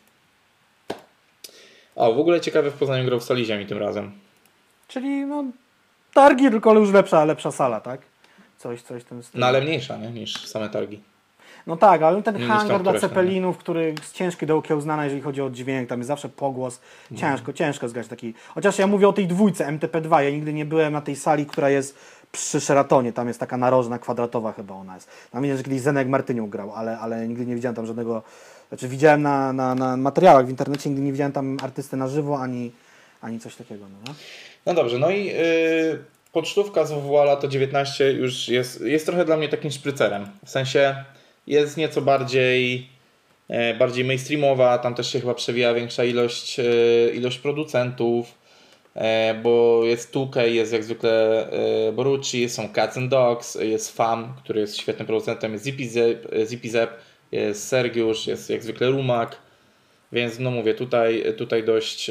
[1.96, 4.12] o, w ogóle ciekawe w Poznaniu grał w Sali Ziemi tym razem.
[4.88, 5.44] Czyli no
[6.14, 8.00] targi, tylko już lepsza, lepsza sala, tak?
[8.58, 9.40] Coś, coś w tym stylu.
[9.40, 10.10] No ale mniejsza nie?
[10.10, 11.00] niż same targi.
[11.66, 15.50] No tak, ale ten hangar dla Ceppelinów, który jest ciężki do okiełznania, jeżeli chodzi o
[15.50, 16.80] dźwięk, tam jest zawsze pogłos.
[17.16, 18.34] Ciężko, ciężko zgrać taki.
[18.54, 21.70] Chociaż ja mówię o tej dwójce MTP2, ja nigdy nie byłem na tej sali, która
[21.70, 21.98] jest
[22.32, 25.10] przy Sheratonie, tam jest taka narożna, kwadratowa chyba ona jest.
[25.30, 28.22] Tam widzę, że kiedyś Zenek Martyniuk grał, ale, ale nigdy nie widziałem tam żadnego,
[28.68, 32.40] znaczy widziałem na, na, na materiałach w internecie, nigdy nie widziałem tam artysty na żywo,
[32.40, 32.70] ani,
[33.20, 33.84] ani coś takiego.
[33.88, 34.18] No, nie?
[34.66, 39.36] No dobrze, no i yy, pocztówka z WWA lata 19 już jest, jest trochę dla
[39.36, 40.26] mnie takim szprycerem.
[40.44, 41.04] W sensie
[41.46, 42.88] jest nieco bardziej,
[43.48, 46.64] e, bardziej mainstreamowa, tam też się chyba przewija większa ilość, e,
[47.14, 48.34] ilość producentów,
[48.94, 51.48] e, bo jest 2K, jest jak zwykle
[51.92, 56.70] Borucci, są Cats and Dogs, jest FAM, który jest świetnym producentem, jest Zippy Zep, Zippy
[56.70, 56.90] Zep
[57.32, 59.38] jest Sergiusz, jest jak zwykle Rumak,
[60.12, 62.10] więc no mówię, tutaj, tutaj dość...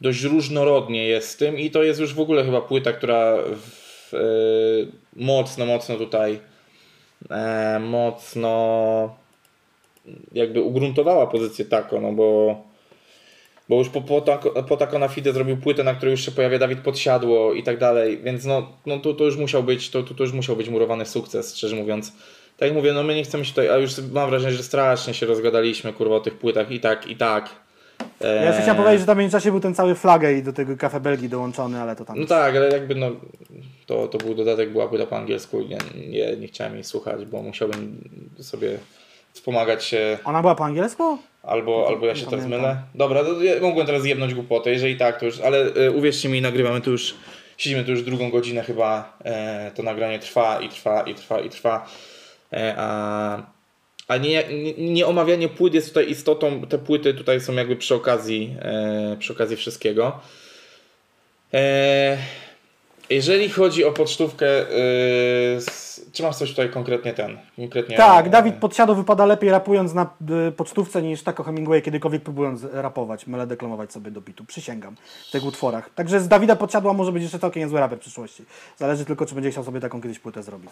[0.00, 4.12] dość różnorodnie jest z tym i to jest już w ogóle chyba płyta, która w,
[5.16, 6.40] mocno, mocno tutaj
[7.80, 9.16] mocno
[10.32, 12.56] jakby ugruntowała pozycję Tako, no bo
[13.68, 16.32] bo już po, po, tako, po Tako na Fide zrobił płytę, na której już się
[16.32, 20.02] pojawia Dawid Podsiadło i tak dalej, więc no, no to, to już musiał być to,
[20.02, 22.12] to, to już musiał być murowany sukces, szczerze mówiąc.
[22.56, 25.14] Tak jak mówię, no my nie chcemy się tutaj, a już mam wrażenie, że strasznie
[25.14, 27.63] się rozgadaliśmy kurwa o tych płytach i tak, i tak.
[28.20, 30.76] Ja jeszcze chciałem powiedzieć, że tam w międzyczasie był ten cały flagę i do tego
[30.76, 32.20] Cafe Belgii dołączony, ale to tam...
[32.20, 33.10] No tak, ale jakby no,
[33.86, 37.24] to, to był dodatek, była płyta po angielsku i nie, nie, nie chciałem jej słuchać,
[37.24, 38.08] bo musiałbym
[38.40, 38.78] sobie
[39.32, 40.18] wspomagać się.
[40.24, 41.18] Ona była po angielsku?
[41.46, 42.76] albo, albo ja się teraz mylę.
[42.94, 46.40] Dobra, to ja mogłem teraz jebnąć głupotę, jeżeli tak, to już, ale y, uwierzcie mi,
[46.40, 47.14] nagrywamy tu już,
[47.56, 51.50] siedzimy tu już drugą godzinę chyba, e, to nagranie trwa i trwa i trwa i
[51.50, 51.86] trwa,
[52.52, 53.42] e, a,
[54.08, 57.94] a nie, nie, nie omawianie płyt jest tutaj istotą, te płyty tutaj są jakby przy
[57.94, 60.20] okazji, e, przy okazji wszystkiego.
[61.54, 62.16] E,
[63.10, 64.46] Jeżeli chodzi o pocztówkę,
[65.56, 67.38] s- czy masz coś tutaj konkretnie ten?
[67.56, 70.10] Konkretnie, Tak, e, Dawid Podsiadło wypada lepiej rapując na
[70.48, 74.44] y, pocztówce niż Taco Hemingway kiedykolwiek próbując rapować, mele deklamować sobie do bitu.
[74.44, 74.96] Przysięgam.
[75.28, 75.90] W tych utworach.
[75.94, 78.44] Także z Dawida Podsiadła może być jeszcze całkiem niezły raper w przyszłości.
[78.78, 80.70] Zależy tylko, czy będzie chciał sobie taką kiedyś płytę zrobić.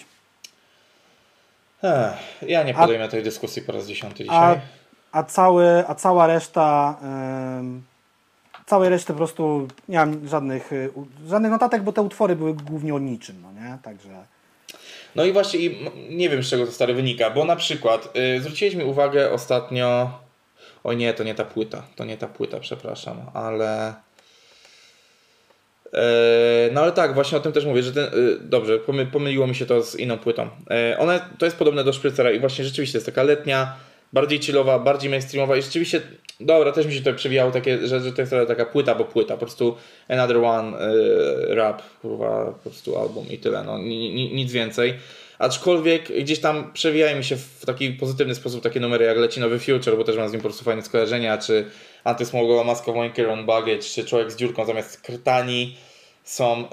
[1.82, 4.60] Ech, ja nie podejmę tej dyskusji po raz dziesiąty A, dzisiaj.
[5.12, 6.96] a, cały, a cała reszta...
[7.60, 7.82] ym,
[8.66, 10.90] całej reszty po prostu nie mam żadnych, y,
[11.26, 13.78] żadnych notatek, bo te utwory były głównie o niczym, no nie?
[13.82, 14.24] Także...
[15.14, 15.60] No i właśnie
[16.10, 20.10] nie wiem z czego to stary wynika, bo na przykład y, zwróciłeś mi uwagę ostatnio.
[20.84, 23.94] O nie, to nie ta płyta, to nie ta płyta, przepraszam, ale.
[25.94, 29.46] E, No ale tak, właśnie o tym też mówię, że ten, y, dobrze, pomy, pomyliło
[29.46, 30.48] mi się to z inną płytą.
[30.70, 33.76] E, Ona, to jest podobne do Szprycera i właśnie rzeczywiście jest taka letnia,
[34.12, 36.00] bardziej chillowa, bardziej mainstreamowa i rzeczywiście,
[36.40, 39.34] dobra, też mi się tutaj przewijało takie, że, że to jest taka płyta, bo płyta,
[39.34, 39.76] po prostu
[40.08, 40.78] Another One,
[41.48, 44.94] rap, kurwa, po prostu album i tyle, no ni, ni, nic więcej.
[45.38, 49.58] Aczkolwiek gdzieś tam przewijają mi się w taki pozytywny sposób takie numery jak Leci Nowy
[49.58, 51.64] Future, bo też mam z nim po prostu fajne skojarzenia, czy
[52.04, 55.76] Antysmogowa Maska Wanker on Baggage, czy Człowiek z dziurką zamiast krtani
[56.24, 56.64] są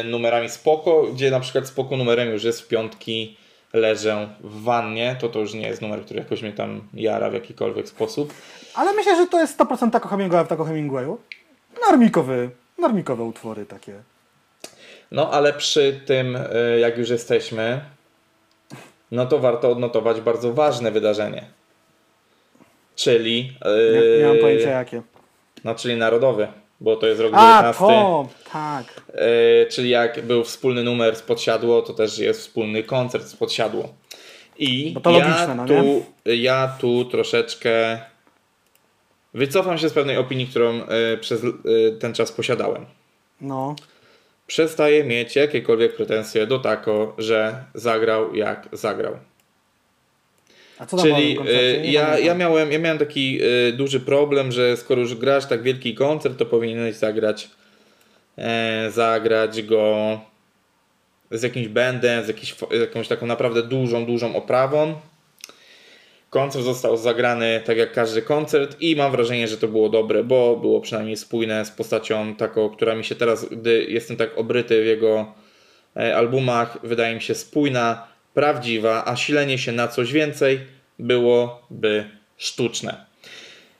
[0.00, 3.36] y, numerami spoko, gdzie na przykład spoko numerem już jest w piątki
[3.72, 7.34] leżę w wannie, to to już nie jest numer, który jakoś mnie tam jara w
[7.34, 8.34] jakikolwiek sposób.
[8.74, 11.18] Ale myślę, że to jest 100% Taco Hemingwaya w Taco Hemingwayu.
[11.90, 14.02] Normikowy, normikowe utwory takie.
[15.10, 17.80] No ale przy tym, y, jak już jesteśmy,
[19.10, 21.46] no to warto odnotować bardzo ważne wydarzenie.
[22.96, 23.52] Czyli.
[23.64, 25.02] Nie, Yy, nie mam pojęcia jakie.
[25.64, 26.48] No, czyli narodowy,
[26.80, 27.78] bo to jest rok A, 19.
[27.80, 28.28] to!
[28.52, 28.84] Tak.
[29.14, 33.88] Yy, czyli jak był wspólny numer z podsiadło, to też jest wspólny koncert z podsiadło.
[34.58, 37.98] I ja, logiczne, no tu, ja tu troszeczkę
[39.34, 41.52] wycofam się z pewnej opinii, którą y, przez y,
[42.00, 42.86] ten czas posiadałem.
[43.40, 43.76] No.
[44.46, 49.12] Przestaję mieć jakiekolwiek pretensje do Tako, że zagrał jak zagrał.
[49.12, 50.62] A co tam było na
[51.02, 51.38] Czyli
[51.82, 55.62] Nie ja, ja, miałem, ja miałem taki y, duży problem, że skoro już grasz tak
[55.62, 57.50] wielki koncert, to powinieneś zagrać
[58.38, 60.20] e, zagrać go
[61.30, 64.94] z jakimś bandem, z, jakiś, z jakąś taką naprawdę dużą, dużą oprawą.
[66.30, 70.56] Koncert został zagrany tak jak każdy koncert i mam wrażenie, że to było dobre, bo
[70.56, 74.86] było przynajmniej spójne z postacią taką, która mi się teraz, gdy jestem tak obryty w
[74.86, 75.32] jego
[75.96, 80.60] e, albumach, wydaje mi się spójna, prawdziwa, a silenie się na coś więcej
[80.98, 82.04] byłoby
[82.36, 83.04] sztuczne.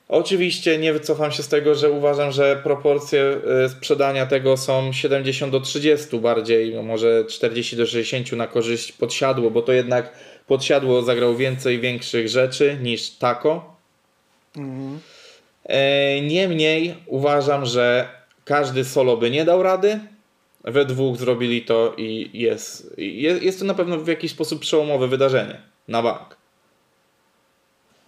[0.08, 5.52] Oczywiście nie wycofam się z tego, że uważam, że proporcje e, sprzedania tego są 70
[5.52, 10.12] do 30 bardziej, no może 40 do 60 na korzyść podsiadło, bo to jednak
[10.46, 13.76] podsiadło zagrał więcej większych rzeczy niż Tako.
[14.56, 15.00] Mhm.
[15.64, 18.08] E, Niemniej uważam, że
[18.44, 20.00] każdy solo by nie dał rady.
[20.64, 25.08] We dwóch zrobili to i jest, jest, jest to na pewno w jakiś sposób przełomowe
[25.08, 26.36] wydarzenie na bank.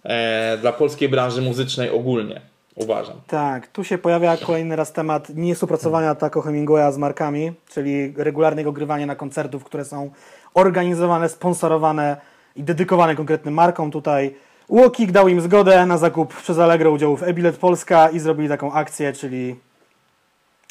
[0.03, 2.41] E, dla polskiej branży muzycznej ogólnie
[2.75, 3.15] uważam.
[3.27, 9.05] Tak, tu się pojawia kolejny raz temat niesuppracowania Taco Hemingwaya z markami, czyli regularnego grywania
[9.05, 10.11] na koncertów, które są
[10.53, 12.17] organizowane, sponsorowane
[12.55, 13.91] i dedykowane konkretnym markom.
[13.91, 14.35] Tutaj
[14.69, 19.13] Łokik dał im zgodę na zakup przez Allegro udziałów e-bilet Polska i zrobili taką akcję,
[19.13, 19.55] czyli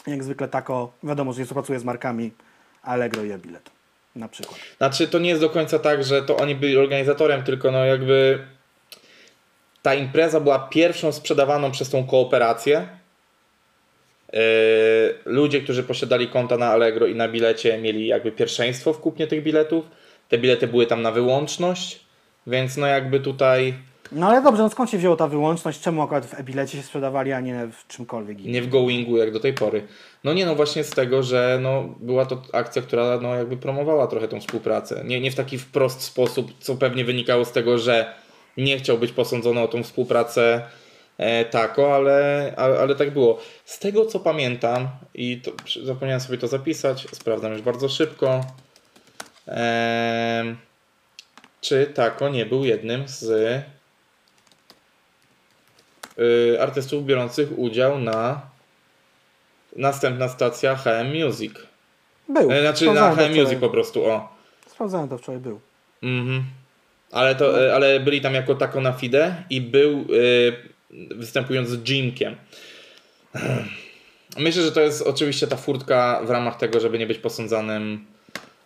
[0.06, 2.30] jak zwykle Taco, wiadomo, że nie współpracuje z markami
[2.82, 3.70] Allegro i e-bilet
[4.16, 4.60] na przykład.
[4.76, 8.38] Znaczy, to nie jest do końca tak, że to oni byli organizatorem, tylko no jakby
[9.82, 12.88] ta impreza była pierwszą sprzedawaną przez tą kooperację.
[14.32, 14.40] Yy,
[15.24, 19.42] ludzie, którzy posiadali konta na Allegro i na bilecie, mieli jakby pierwszeństwo w kupnie tych
[19.42, 19.84] biletów.
[20.28, 22.00] Te bilety były tam na wyłączność,
[22.46, 23.74] więc no jakby tutaj
[24.12, 25.80] No ale dobrze, no skąd się wzięła ta wyłączność?
[25.80, 29.40] Czemu akurat w e-bilecie się sprzedawali, a nie w czymkolwiek nie w Goingu jak do
[29.40, 29.86] tej pory.
[30.24, 34.06] No nie no właśnie z tego, że no, była to akcja, która no jakby promowała
[34.06, 35.02] trochę tą współpracę.
[35.04, 38.14] Nie, nie w taki wprost sposób, co pewnie wynikało z tego, że
[38.56, 40.62] nie chciał być posądzony o tą współpracę
[41.18, 43.38] e, tako, ale, ale, ale tak było.
[43.64, 45.52] Z tego co pamiętam i to,
[45.84, 48.44] zapomniałem sobie to zapisać, sprawdzam już bardzo szybko.
[49.46, 50.56] Em,
[51.60, 53.62] czy tako nie był jednym z
[56.60, 58.40] artystów biorących udział na
[59.76, 61.52] następna stacja HM Music.
[62.28, 62.52] Był.
[62.52, 64.36] E, Znaczy na HM Music po prostu, o.
[64.66, 65.60] Sprawdzałem to wczoraj, był.
[66.02, 66.44] Mhm.
[67.12, 70.52] Ale, to, e, ale byli tam jako tako na fide i był y,
[70.90, 72.36] występując z Jimkiem.
[74.38, 78.06] Myślę, że to jest oczywiście ta furtka w ramach tego, żeby nie być posądzanym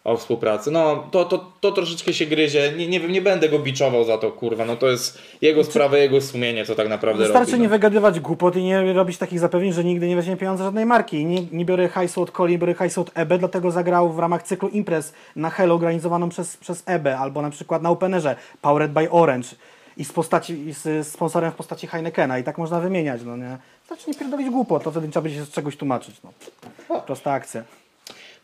[0.05, 0.70] o współpracy.
[0.70, 2.72] No, to, to, to troszeczkę się gryzie.
[2.77, 4.64] Nie, nie wiem, nie będę go biczował za to, kurwa.
[4.64, 7.62] No to jest jego sprawa, jego sumienie, co tak naprawdę Wystarczy robi.
[7.62, 7.74] nie no.
[7.74, 11.24] wygadywać głupot i nie robić takich zapewnień, że nigdy nie weźmie pieniądze żadnej marki.
[11.24, 14.43] Nie, nie biorę hajsu od Coli, nie biorę hajsu od EB, dlatego zagrał w ramach
[14.43, 19.10] cyklu imprez na Hello organizowaną przez, przez EB, albo na przykład na Openerze Powered by
[19.10, 19.48] Orange
[19.97, 23.59] i z, postaci, i z sponsorem w postaci Heinekena i tak można wymieniać, no nie?
[23.81, 27.01] Wystarczy nie pierdolić głupot, to wtedy trzeba będzie się z czegoś tłumaczyć, no.
[27.01, 27.62] Prosta akcja.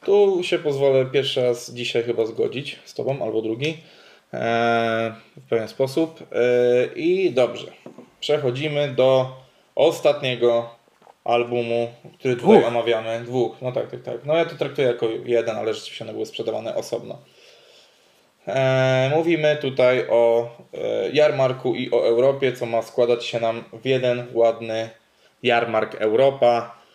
[0.06, 3.76] Tu się pozwolę pierwszy raz dzisiaj chyba zgodzić z Tobą, albo drugi,
[4.34, 6.20] e, w pewien sposób.
[6.32, 7.72] E, I dobrze,
[8.20, 9.36] przechodzimy do
[9.74, 10.70] ostatniego
[11.24, 11.88] albumu,
[12.18, 12.68] który tutaj Dwóch.
[12.68, 13.20] omawiamy.
[13.24, 14.24] Dwóch, no tak, tak, tak.
[14.24, 17.18] No ja to traktuję jako jeden, ale rzeczywiście one były sprzedawane osobno.
[18.48, 23.86] E, mówimy tutaj o e, jarmarku i o Europie, co ma składać się nam w
[23.86, 24.90] jeden ładny
[25.42, 26.85] jarmark Europa.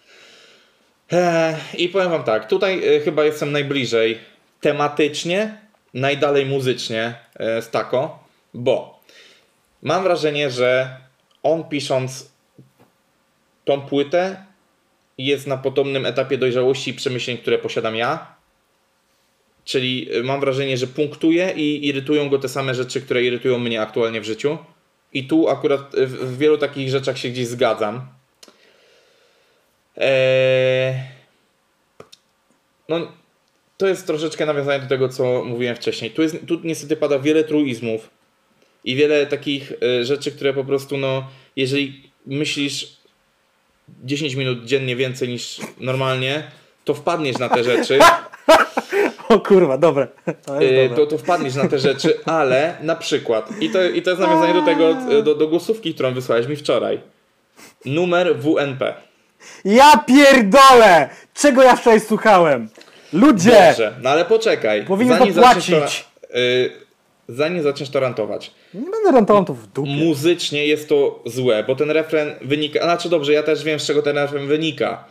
[1.11, 4.19] E, I powiem Wam tak, tutaj e, chyba jestem najbliżej
[4.61, 5.57] tematycznie,
[5.93, 8.23] najdalej muzycznie e, z Tako,
[8.53, 8.99] bo
[9.81, 10.97] mam wrażenie, że
[11.43, 12.31] on pisząc
[13.65, 14.45] tą płytę
[15.17, 18.35] jest na podobnym etapie dojrzałości i przemyśleń, które posiadam ja.
[19.65, 23.81] Czyli y, mam wrażenie, że punktuje i irytują go te same rzeczy, które irytują mnie
[23.81, 24.57] aktualnie w życiu.
[25.13, 28.07] I tu akurat w wielu takich rzeczach się gdzieś zgadzam.
[29.97, 30.93] Eee...
[32.89, 33.11] No,
[33.77, 36.11] to jest troszeczkę nawiązanie do tego, co mówiłem wcześniej.
[36.11, 38.09] Tu, jest, tu niestety pada wiele truizmów
[38.83, 42.97] i wiele takich y, rzeczy, które po prostu, no, jeżeli myślisz
[44.03, 46.43] 10 minut dziennie więcej niż normalnie,
[46.85, 47.99] to wpadniesz na te rzeczy.
[49.29, 50.07] O kurwa, dobre.
[50.45, 50.95] To Yy, dobre.
[50.97, 54.53] to, to wpadniesz na te rzeczy, ale na przykład, i to, i to jest nawiązanie
[54.53, 56.99] do tego, e, do, do głosówki, którą wysłałeś mi wczoraj.
[57.85, 58.93] Numer WNP.
[59.65, 61.09] Ja pierdolę!
[61.33, 62.69] Czego ja wczoraj słuchałem?
[63.13, 63.67] Ludzie!
[63.67, 64.85] Dobrze, no ale poczekaj.
[64.85, 66.05] Powinien zanim zapłacić.
[66.31, 66.71] to, yy,
[67.29, 68.51] zanim zaczniesz to rantować.
[68.73, 69.89] Nie będę rentował to w dupie.
[69.89, 72.83] Muzycznie jest to złe, bo ten refren wynika.
[72.83, 75.03] Znaczy dobrze, ja też wiem, z czego ten refren wynika.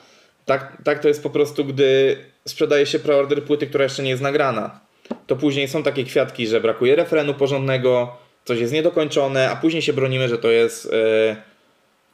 [0.46, 2.16] Tak, tak to jest po prostu, gdy
[2.48, 4.80] sprzedaje się preorder płyty, która jeszcze nie jest nagrana.
[5.26, 9.92] To później są takie kwiatki, że brakuje refrenu porządnego, coś jest niedokończone, a później się
[9.92, 11.36] bronimy, że to jest e,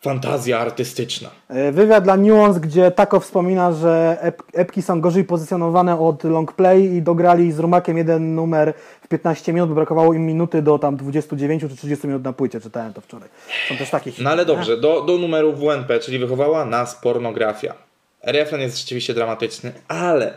[0.07, 1.31] fantazja artystyczna.
[1.49, 6.85] E, Wywiad dla Nuance, gdzie Tako wspomina, że ep epki są gorzej pozycjonowane od longplay
[6.85, 11.63] i dograli z Rumakiem jeden numer w 15 minut, brakowało im minuty do tam 29
[11.63, 13.29] czy 30 minut na płycie, czytałem to wczoraj.
[13.69, 17.75] Są też takie No ale dobrze, do, do numeru WNP, czyli wychowała nas pornografia.
[18.23, 20.35] Refren jest rzeczywiście dramatyczny, ale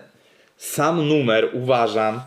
[0.57, 2.21] sam numer uważam,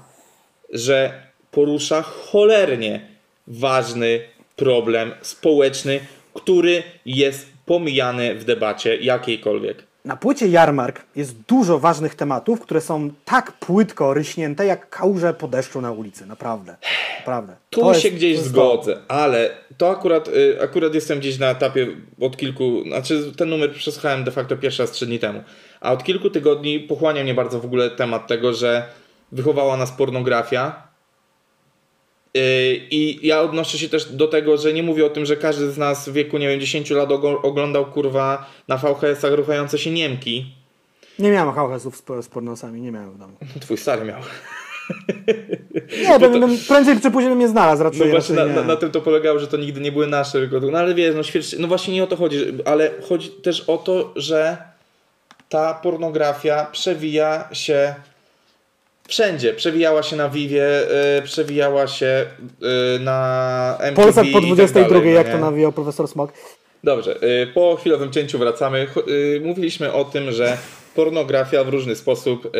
[0.72, 3.00] że porusza cholernie
[3.46, 4.20] ważny
[4.56, 6.00] problem społeczny,
[6.34, 9.82] który jest pomijany w debacie jakiejkolwiek.
[10.04, 15.48] Na płycie Jarmark jest dużo ważnych tematów, które są tak płytko ryśnięte, jak kałuże po
[15.48, 16.26] deszczu na ulicy.
[16.26, 16.76] Naprawdę.
[17.18, 17.56] Naprawdę.
[17.70, 21.50] Tu To się jest- gdzieś to zgodzę, ale to akurat, y, akurat jestem gdzieś na
[21.50, 21.86] etapie
[22.20, 25.42] od kilku, znaczy ten numer przesłuchałem de facto pierwszy raz trzy dni temu,
[25.80, 28.82] a od kilku tygodni pochłania mnie bardzo w ogóle temat tego, że
[29.32, 30.82] wychowała nas pornografia
[32.90, 35.78] i ja odnoszę się też do tego, że nie mówię o tym, że każdy z
[35.78, 37.08] nas w wieku, nie wiem, 10 lat
[37.42, 40.54] oglądał kurwa na VHS-ach ruchające się Niemki.
[41.18, 43.36] Nie miałem hałasów z, z pornosami, nie miałem w domu.
[43.60, 44.20] Twój stary miał.
[46.08, 48.00] Nie, bym, bym, prędzej czy później bym je znalazł raczej.
[48.00, 48.68] No właśnie na, raczej na, nie.
[48.68, 51.22] na tym to polegało, że to nigdy nie były nasze, tylko no ale wiesz, no
[51.22, 54.56] świetnie, no właśnie nie o to chodzi, ale chodzi też o to, że
[55.48, 57.94] ta pornografia przewija się
[59.08, 59.54] wszędzie.
[59.54, 60.66] Przewijała się na Vivie,
[61.18, 62.26] y, przewijała się
[62.96, 65.32] y, na MTV Polsat po i tak 22, dalej, no jak nie?
[65.32, 66.32] to nawijał profesor Smok.
[66.84, 68.86] Dobrze, y, po chwilowym cięciu wracamy.
[69.08, 70.58] Y, Mówiliśmy o tym, że
[70.94, 72.50] pornografia w różny sposób y,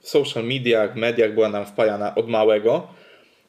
[0.00, 2.86] w social mediach, mediach była nam wpajana od małego.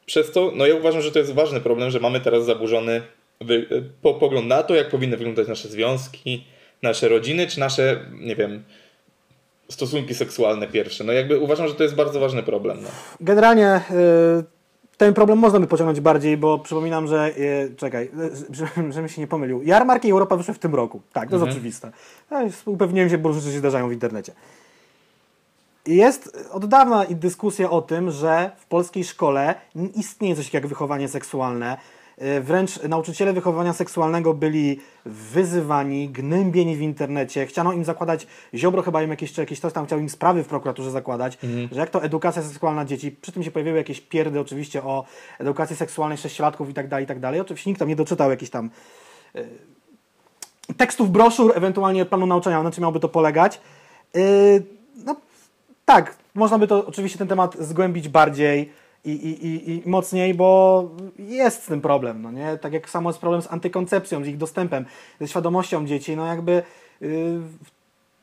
[0.06, 3.02] Przez to, no ja uważam, że to jest ważny problem, że mamy teraz zaburzony
[3.50, 6.44] y, po, pogląd na to, jak powinny wyglądać nasze związki,
[6.82, 8.62] nasze rodziny, czy nasze, nie wiem,
[9.70, 11.04] stosunki seksualne pierwsze.
[11.04, 12.78] No jakby uważam, że to jest bardzo ważny problem.
[12.82, 12.88] No.
[13.20, 14.44] Generalnie y,
[14.96, 18.04] ten problem można by pociągnąć bardziej, bo przypominam, że y, czekaj,
[18.50, 19.62] y, że- żebym się nie pomylił.
[19.62, 21.00] Jarmark i Europa wyszły w tym roku.
[21.12, 21.48] Tak, to Mhm.
[21.48, 21.92] jest oczywiste.
[22.30, 24.32] Ja już upewniłem się, bo rzeczy się zdarzają w internecie.
[25.86, 29.54] Jest od dawna dyskusja o tym, że w polskiej szkole
[29.94, 31.76] istnieje coś takiego jak wychowanie seksualne.
[32.22, 37.46] Y, Wręcz nauczyciele wychowania seksualnego byli wyzywani, gnębieni w internecie.
[37.46, 40.46] Chciano im zakładać, Ziobro chyba im jakieś, czy jakieś coś tam chciał im sprawy w
[40.46, 41.38] prokuraturze zakładać,
[41.72, 43.10] że jak to edukacja seksualna dzieci.
[43.10, 45.04] Przy tym się pojawiły jakieś pierdy oczywiście o
[45.38, 47.40] edukacji seksualnej sześciolatków i tak dalej, i tak dalej.
[47.40, 48.70] Oczywiście nikt tam nie doczytał jakichś tam
[50.76, 53.60] tekstów broszur, ewentualnie planu nauczania, na czym miałby to polegać.
[54.14, 54.22] Yy,
[55.04, 55.16] no,
[55.84, 58.72] tak, można by to oczywiście ten temat zgłębić bardziej
[59.04, 62.58] i, i, i, mocniej, bo jest z tym problem, no nie?
[62.58, 64.84] Tak jak samo jest problem z antykoncepcją, z ich dostępem,
[65.20, 66.62] ze świadomością dzieci, no jakby yy,
[67.40, 67.70] w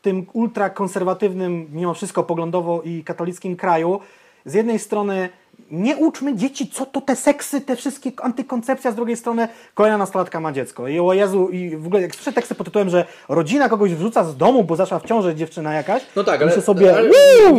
[0.02, 4.00] tym ultrakonserwatywnym, mimo wszystko poglądowo i katolickim kraju,
[4.46, 5.30] z jednej strony
[5.72, 10.40] nie uczmy dzieci, co to te seksy, te wszystkie antykoncepcja, z drugiej strony kolejna nastolatka
[10.40, 10.88] ma dziecko.
[10.88, 14.24] I o Jezu, i w ogóle jak słyszę teksty pod tytułem, że rodzina kogoś wrzuca
[14.24, 17.10] z domu, bo zaszła w ciąży dziewczyna jakaś, No tak, ale, sobie, ale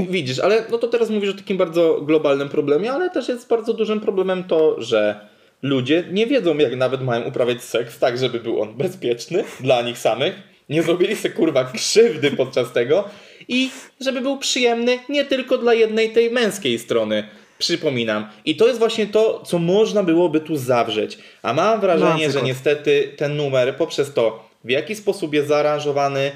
[0.09, 3.75] widzisz, ale no to teraz mówisz o takim bardzo globalnym problemie, ale też jest bardzo
[3.75, 5.29] dużym problemem to, że
[5.63, 9.99] ludzie nie wiedzą, jak nawet mają uprawiać seks tak, żeby był on bezpieczny dla nich
[9.99, 10.35] samych.
[10.69, 13.05] Nie zrobili sobie kurwa krzywdy podczas tego
[13.49, 13.71] i
[14.01, 17.29] żeby był przyjemny nie tylko dla jednej tej męskiej strony.
[17.59, 18.29] Przypominam.
[18.45, 21.19] I to jest właśnie to, co można byłoby tu zawrzeć.
[21.43, 22.45] A mam wrażenie, że przykład.
[22.45, 26.33] niestety ten numer poprzez to, w jaki sposób jest zaaranżowany,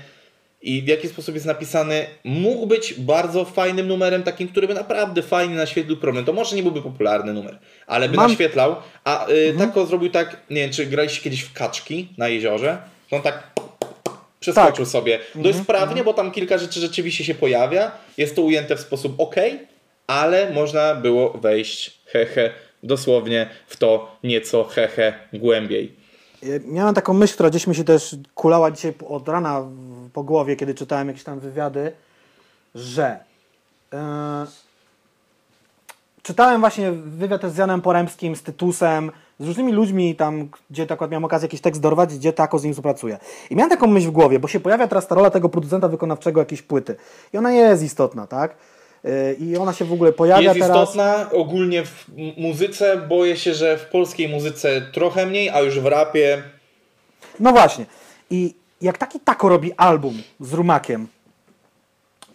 [0.62, 5.22] i w jaki sposób jest napisany, mógł być bardzo fajnym numerem, takim, który by naprawdę
[5.22, 6.24] fajnie naświetlił problem.
[6.24, 8.76] To może nie byłby popularny numer, ale by Mam- naświetlał.
[9.04, 12.78] A y, Tako zrobił tak, nie wiem, czy graliście kiedyś w kaczki na jeziorze?
[13.10, 13.50] To on tak
[14.40, 15.18] przeskoczył sobie.
[15.34, 17.90] Dość sprawnie, bo tam kilka rzeczy rzeczywiście się pojawia.
[18.18, 19.36] Jest to ujęte w sposób ok,
[20.10, 22.50] ale można było wejść hehe
[22.82, 25.96] dosłownie w to nieco hehe głębiej.
[26.64, 29.64] Miałem taką myśl, która gdzieś mi się też kulała dzisiaj od rana
[30.12, 31.92] po głowie, kiedy czytałem jakieś tam wywiady,
[32.74, 33.18] że
[33.92, 34.46] e,
[36.22, 41.24] czytałem właśnie wywiad z Janem Poremskim, z Tytusem, z różnymi ludźmi tam, gdzie tak miałem
[41.24, 43.18] okazję jakiś tekst dorwać, gdzie Tako z nim współpracuje.
[43.50, 46.40] I miałem taką myśl w głowie, bo się pojawia teraz ta rola tego producenta wykonawczego
[46.40, 46.96] jakiejś płyty.
[47.32, 48.56] I ona jest istotna, tak?
[49.04, 50.88] E, I ona się w ogóle pojawia Jest teraz.
[50.88, 52.06] istotna ogólnie w
[52.36, 52.96] muzyce.
[52.96, 56.42] Boję się, że w polskiej muzyce trochę mniej, a już w rapie.
[57.40, 57.86] No właśnie.
[58.30, 61.06] I jak taki tako robi album z Rumakiem,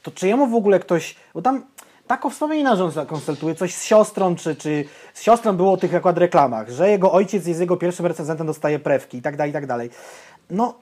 [0.01, 1.15] to czy jemu w ogóle ktoś.
[1.33, 1.65] Bo tam
[2.07, 5.95] tako wspomina, że on konsultuje coś z siostrą, czy, czy z siostrą było o tych
[5.95, 9.53] akurat reklamach, że jego ojciec jest jego pierwszym recenzentem, dostaje prewki i tak dalej, i
[9.53, 9.89] tak dalej.
[10.49, 10.73] No,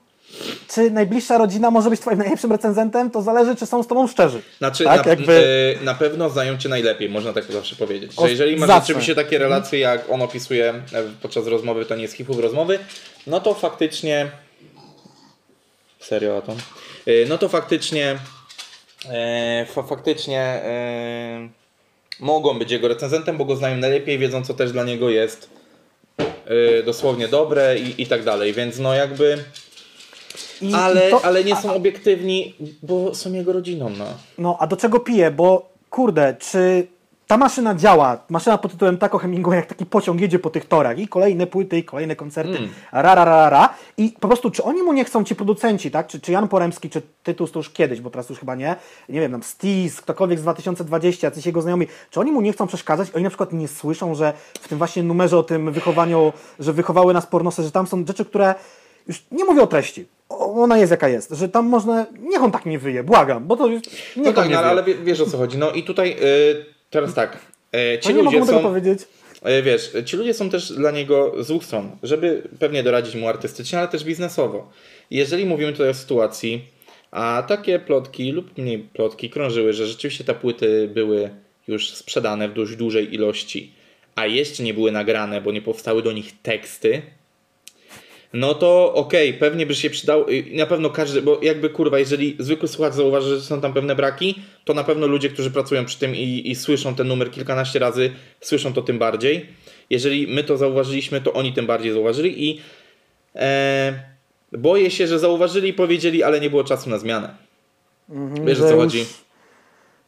[0.70, 3.12] czy najbliższa rodzina może być twoim najlepszym recenzentem?
[3.12, 4.42] To zależy, czy są z tobą szczerzy.
[4.58, 5.34] Znaczy, tak, na, jakby...
[5.82, 8.12] e, na pewno znają cię najlepiej, można tak zawsze powiedzieć.
[8.22, 12.14] Że jeżeli masz rzeczywiście takie relacje, jak on opisuje e, podczas rozmowy, to nie jest
[12.14, 12.80] hipów rozmowy,
[13.28, 14.32] no to faktycznie.
[16.00, 16.58] Serio, Atom?
[17.06, 18.18] E, No to faktycznie.
[19.10, 20.40] E, fa, faktycznie.
[20.42, 21.50] E,
[22.20, 25.50] mogą być jego recenzentem, bo go znają najlepiej, wiedzą, co też dla niego jest
[26.86, 28.54] dosłownie dobre i, i tak dalej.
[28.54, 29.44] Więc no jakby.
[30.64, 34.06] I, Ale, i to, ale nie są obiektywni, bo są jego rodziną, no.
[34.38, 35.32] No, a do czego piję?
[35.32, 36.88] Bo kurde, czy
[37.28, 38.18] ta maszyna działa?
[38.30, 41.78] Maszyna pod tytułem Taco Hemingway, jak taki pociąg jedzie po tych torach i kolejne płyty,
[41.78, 42.70] i kolejne koncerty, Mm.
[42.92, 43.74] ra, ra, ra, ra.
[43.98, 46.08] I po prostu, czy oni mu nie chcą, ci producenci, tak?
[46.08, 48.76] Czy, czy Jan Poremski, czy Tytus to już kiedyś, bo teraz już chyba nie,
[49.10, 52.68] nie wiem, tam Stis, ktokolwiek z 2020, jacyś jego znajomi, czy oni mu nie chcą
[52.68, 53.08] przeszkadzać?
[53.16, 57.14] Oni na przykład nie słyszą, że w tym właśnie numerze o tym wychowaniu, że wychowały
[57.14, 58.56] nas pornosy, że tam są rzeczy, które
[59.08, 60.06] już nie mówię o treści.
[60.30, 62.06] Ona jest jaka jest, że tam można.
[62.22, 63.82] Niech on tak nie wyje, błagam, bo to już.
[64.16, 65.58] Niech No tak, nie no, ale wie- wiesz o co chodzi.
[65.58, 67.38] No i tutaj y, teraz tak.
[67.96, 68.64] Y, ci No nie mogą ludzie tego są.
[68.68, 69.00] powiedzieć.
[69.60, 73.28] y, Wiesz, ci ludzie są też dla niego z dwóch stron, żeby pewnie doradzić mu
[73.28, 74.70] artystycznie, ale też biznesowo.
[75.12, 76.66] Jeżeli mówimy tutaj o sytuacji,
[77.12, 81.30] a takie plotki lub mniej plotki krążyły, że rzeczywiście te płyty były
[81.68, 83.72] już sprzedane w dość dużej ilości,
[84.16, 87.02] a jeszcze nie były nagrane, bo nie powstały do nich teksty,
[88.34, 92.36] no to okej, pewnie by się przydał, y, na pewno każdy, bo jakby kurwa, jeżeli
[92.40, 94.36] zwykły słuchacz zauważy, że są tam pewne braki,
[94.66, 98.12] to na pewno ludzie, którzy pracują przy tym i, i słyszą ten numer kilkanaście razy,
[98.42, 99.46] słyszą to tym bardziej.
[99.90, 102.62] Jeżeli my to zauważyliśmy, to oni tym bardziej zauważyli i
[103.36, 103.94] e,
[104.52, 107.36] boję się, że zauważyli i powiedzieli, ale nie było czasu na zmianę.
[108.46, 109.06] Wiesz o co już- chodzi?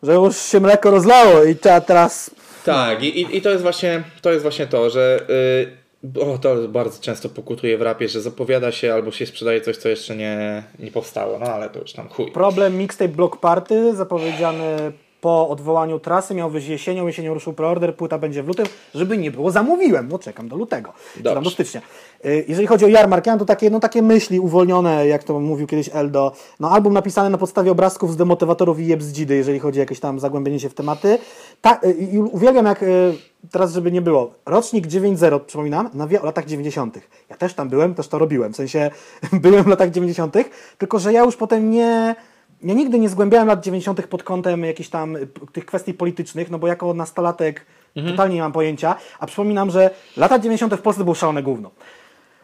[0.04, 2.32] Że już się mleko rozlało i trzeba teraz.
[2.66, 5.85] Tak, i, i, i to jest właśnie to, jest właśnie to że y,
[6.22, 9.90] o, to bardzo często pokutuje w rapie, że zapowiada się albo się sprzedaje coś, co
[9.90, 12.32] jeszcze nie, nie powstało, no ale to już tam chuj.
[12.32, 14.92] Problem Mixtape Block Party zapowiedziany
[15.26, 18.66] po odwołaniu trasy miał wyjść jesienią, jesienią ruszył preorder, płyta będzie w lutym,
[18.96, 21.52] żeby nie było, zamówiłem, no czekam do lutego, czy tam do Dobrze.
[21.52, 21.82] stycznia.
[22.26, 25.40] Y, Jeżeli chodzi o jarmark, ja mam tu takie, no, takie myśli uwolnione, jak to
[25.40, 29.80] mówił kiedyś Eldo, no album napisany na podstawie obrazków z demotywatorów i jebzdzidy, jeżeli chodzi
[29.80, 31.18] o jakieś tam zagłębienie się w tematy.
[31.62, 33.14] Ta, y, I uwielbiam jak, y,
[33.52, 37.00] teraz żeby nie było, rocznik 9.0, przypominam, nawija o latach 90.
[37.30, 38.92] Ja też tam byłem, też to robiłem, w sensie
[39.44, 40.36] byłem w latach 90.,
[40.78, 42.16] tylko że ja już potem nie...
[42.64, 44.08] Ja nigdy nie zgłębiałem lat 90.
[44.08, 47.66] pod kątem jakichś tam y, tych kwestii politycznych, no bo jako nastolatek
[48.10, 50.74] totalnie nie mam pojęcia, a przypominam, że lata 90.
[50.74, 51.72] w Polsce było szalone gówno.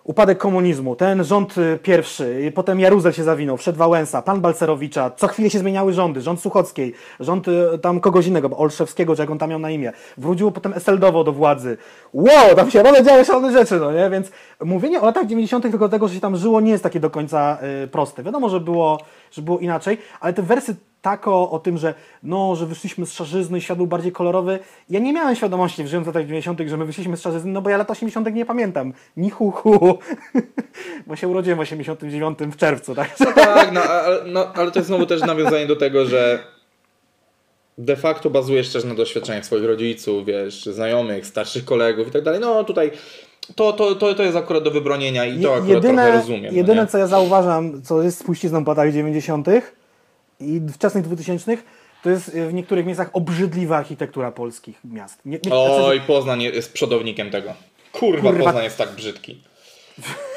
[0.04, 5.28] upadek komunizmu, ten rząd y, pierwszy, potem Jaruzel się zawinął, wszedł Wałęsa, pan Balcerowicza, co
[5.28, 9.38] chwilę się zmieniały rządy, rząd Suchockiej, rząd y, tam kogoś innego, Olszewskiego, czy jak on
[9.38, 9.92] tam miał na imię.
[10.18, 11.78] Wróciło potem Eseldowo do władzy.
[12.14, 14.10] Wow, tam się naprawdę działy szalone rzeczy, no nie?
[14.10, 14.32] Więc
[14.64, 15.64] mówienie o latach 90.
[15.64, 18.24] tylko tego, że się tam żyło, nie jest takie do końca y, proste.
[18.24, 19.00] Wiadomo, że było,
[19.32, 21.94] że było inaczej, ale te wersy tako o tym, że
[22.24, 24.60] no, że wyszliśmy z szarzyzny świat był bardziej kolorowy.
[24.90, 27.70] Ja nie miałem świadomości, żyjąc w latach 90., że my wyszliśmy z szarzyzny, no bo
[27.70, 28.34] ja lat 80.
[28.34, 28.94] nie pamiętam.
[29.18, 29.99] Ni hu, hu.
[31.08, 33.20] bo się urodziłem w 89 w czerwcu, tak?
[33.20, 36.44] No tak, no, ale, no, ale to jest znowu też nawiązanie do tego, że
[37.78, 42.40] de facto bazujesz też na doświadczeniach swoich rodziców, wiesz, znajomych, starszych kolegów i tak dalej.
[42.40, 42.91] No tutaj
[43.56, 46.56] to, to, to, to jest akurat do wybronienia i to akurat jedyne, trochę rozumiem.
[46.56, 49.48] Jedyne, no co ja zauważam, co jest spuścizną po latach 90.
[50.40, 51.57] i wczesnych 2000
[52.03, 55.19] to jest w niektórych miejscach obrzydliwa architektura polskich miast.
[55.26, 57.53] Nie, nie, Oj, Poznań jest przodownikiem tego.
[57.91, 58.45] Kurwa, Kurwa.
[58.45, 59.41] Poznań jest tak brzydki.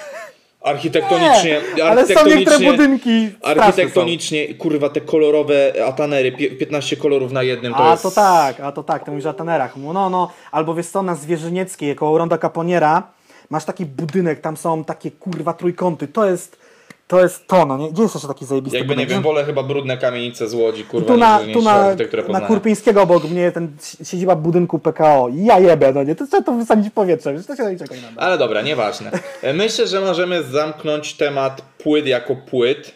[0.65, 7.33] Architektonicznie, nie, ale są niektóre architektonicznie, budynki architektonicznie, kurwa, te kolorowe atanery, pie- 15 kolorów
[7.33, 8.03] na jednym, to A jest...
[8.03, 9.77] to tak, a to tak, to mówisz o Tanerach.
[9.77, 13.03] No, no, albo wiesz co, na Zwierzynieckiej, koło Ronda Caponiera,
[13.51, 16.64] masz taki budynek, tam są takie kurwa trójkąty, to jest
[17.07, 17.93] to, jest to no nie?
[17.93, 19.11] Gdzie jest jeszcze taki zajebisty Jakby, nie budynek?
[19.11, 21.95] wiem, wolę chyba brudne kamienice z Łodzi, kurwa, tu na, niż, tu na,
[22.29, 22.41] na.
[22.41, 25.29] Kurpińskiego obok mnie ten siedziba budynku PKO.
[25.35, 26.15] Ja jebę, no nie?
[26.15, 28.21] To trzeba to wysadzić w powietrze, wiesz, to się nie czekaj na to.
[28.21, 29.11] Ale dobra, nieważne.
[29.43, 32.95] E, Myślę, że możemy zamknąć temat płyt jako płyt.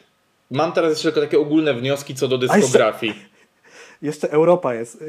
[0.50, 3.14] Mam teraz jeszcze tylko takie ogólne wnioski co do jeszcze- dyskografii.
[4.02, 4.98] Jeszcze Europa jest.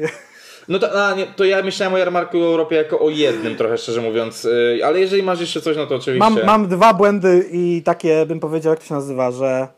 [0.68, 4.00] No to, a, nie, to ja myślałem o jarmarku Europie jako o jednym trochę, szczerze
[4.00, 4.44] mówiąc.
[4.44, 6.30] Y, Ale jeżeli masz jeszcze coś, no to oczywiście.
[6.30, 9.68] Mam, mam dwa błędy i takie, bym powiedział, jak to się nazywa, że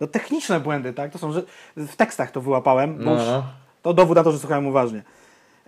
[0.00, 1.12] no techniczne błędy, tak?
[1.12, 1.42] To są, że
[1.76, 3.22] w tekstach to wyłapałem, bo No, już
[3.82, 5.02] to dowód na to, że słuchałem uważnie.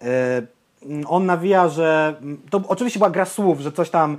[0.00, 2.14] Mm, on nawija, że
[2.50, 4.16] to oczywiście była gra słów, że coś tam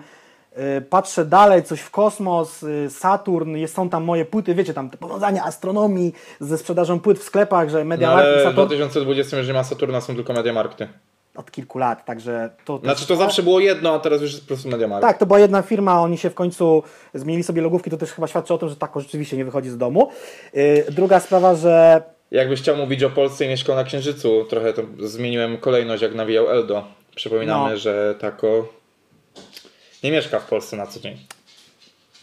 [0.89, 4.97] patrzę dalej, coś w kosmos, e, Saturn, jest, są tam moje płyty, wiecie, tam te
[4.97, 8.67] powiązania astronomii ze sprzedażą płyt w sklepach, że No, Media ale Markt i w Saturn
[8.67, 10.87] 2020, jeżeli ma Saturna, są tylko Mediamarkty.
[11.35, 12.77] od kilku lat, także to...
[12.77, 15.07] to Znaczy to zawsze było jedno, a teraz już jest po prostu Mediamarkt.
[15.07, 18.27] Tak, to była jedna firma, oni się w końcu zmienili sobie logówki, to też chyba
[18.27, 20.09] świadczy o tym, że tak rzeczywiście nie wychodzi z domu.
[20.53, 24.81] Yy, druga sprawa, że Jakbyś chciał mówić o Polsce i mieszkał na Księżycu, trochę to
[24.99, 26.83] zmieniłem kolejność, jak nawijał Eldo.
[27.15, 27.77] Przypominamy, No.
[27.77, 28.67] że Tako
[30.03, 31.17] nie mieszka w Polsce na co dzień.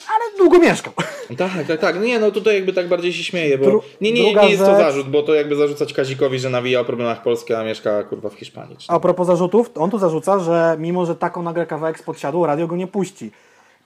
[0.09, 0.93] ale długo mieszkał.
[1.39, 2.01] Tak, tak, tak.
[2.01, 4.77] Nie, no tutaj jakby tak bardziej się śmieję, bo Dru- nie, nie, nie jest to
[4.77, 8.35] zarzut, bo to jakby zarzucać Kazikowi, że nawija o problemach Polski, a mieszka kurwa w
[8.35, 8.77] Hiszpanii.
[8.77, 8.87] Czy...
[8.89, 12.17] A propos zarzutów, on tu zarzuca, że mimo, że taką nagle kawałek spod
[12.47, 13.31] radio go nie puści.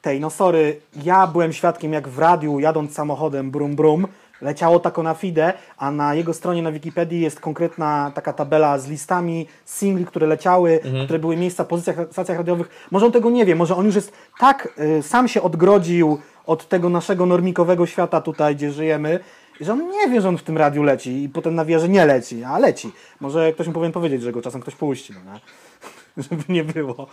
[0.03, 4.07] Tej, no sorry, ja byłem świadkiem, jak w radiu, jadąc samochodem brum brum,
[4.43, 8.89] leciało tako na FIDE, a na jego stronie na Wikipedii jest konkretna taka tabela z
[8.89, 12.87] listami singli, które leciały, które były miejsca w pozycjach, stacjach radiowych.
[12.91, 16.69] Może on tego nie wie, może on już jest tak, y, sam się odgrodził od
[16.69, 19.21] tego naszego normikowego świata tutaj, gdzie żyjemy,
[19.61, 22.07] że on nie wie, że on w tym radiu leci i potem nawija, że nie
[22.07, 22.93] leci, a leci.
[23.21, 25.41] Może ktoś mu powinien powiedzieć, że go czasem ktoś puści, no nie?
[26.31, 27.07] Żeby nie było.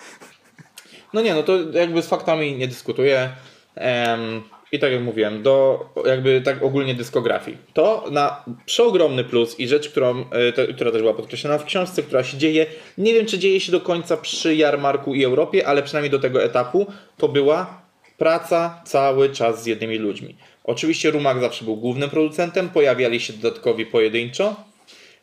[1.14, 3.30] No nie, no to jakby z faktami nie dyskutuję.
[3.76, 4.42] Em,
[4.72, 7.58] I tak jak mówiłem, do jakby tak ogólnie dyskografii.
[7.74, 12.04] To na przeogromny plus i rzecz, którą, e, te, która też była podkreślona w książce,
[12.04, 12.66] która się dzieje,
[12.98, 16.44] nie wiem czy dzieje się do końca przy jarmarku i Europie, ale przynajmniej do tego
[16.44, 16.88] etapu,
[17.18, 17.82] to była
[18.18, 20.36] praca cały czas z jednymi ludźmi.
[20.64, 24.56] Oczywiście Rumak zawsze był głównym producentem, pojawiali się dodatkowi pojedynczo.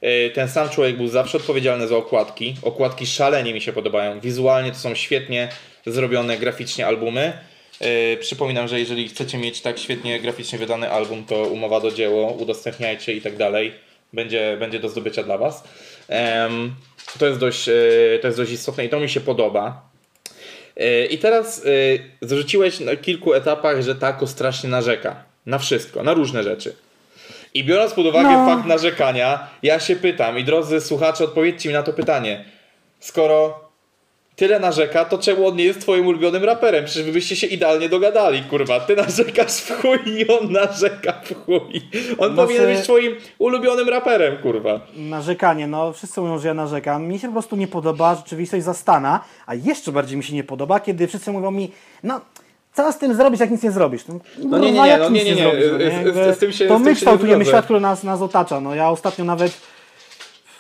[0.01, 2.55] E, Ten sam człowiek był zawsze odpowiedzialny za okładki.
[2.63, 4.21] Okładki szalenie mi się podobają.
[4.21, 5.49] Wizualnie to są świetnie
[5.87, 7.33] zrobione graficznie albumy.
[7.81, 12.33] E, Przypominam, że jeżeli chcecie mieć tak świetnie graficznie wydany album, to umowa do dzieło,
[12.33, 13.73] udostępniajcie i tak dalej.
[14.13, 15.65] Będzie, będzie do zdobycia dla Was.
[17.19, 17.73] To jest, dość, e,
[18.21, 19.83] to jest dość istotne i to mi się podoba.
[20.77, 21.63] E, I teraz
[22.21, 25.25] zarzuciłeś na kilku etapach, że Tako strasznie narzeka.
[25.47, 26.77] Na wszystko, na różne rzeczy.
[27.55, 28.47] I biorąc pod uwagę No.
[28.47, 32.45] fakt narzekania, ja się pytam, i drodzy słuchacze, odpowiedzcie mi na to pytanie.
[33.01, 33.68] Skoro
[34.39, 36.85] tyle narzeka, to czemu on nie jest twoim ulubionym raperem?
[36.85, 38.81] Przecież wy byście się idealnie dogadali, kurwa.
[38.81, 41.83] Ty narzekasz w chuj i on narzeka w chuj.
[42.19, 44.81] On Znaczy- powinien być twoim ulubionym raperem, kurwa.
[44.97, 47.07] Narzekanie, no wszyscy mówią, że ja narzekam.
[47.07, 50.81] Mi się po prostu nie podoba rzeczywistość zastana, a jeszcze bardziej mi się nie podoba,
[50.81, 51.71] kiedy wszyscy mówią mi,
[52.03, 52.21] no
[52.75, 54.03] co z tym zrobić, jak nic nie zrobisz?
[54.09, 55.43] No, No nie, nie, kurwa, nie, jak no nie, nie, nie.
[55.43, 57.51] zrobisz, no nie kształtujemy zgodzę.
[57.51, 58.61] świat, który nas, nas otacza.
[58.61, 59.78] No ja ostatnio nawet nie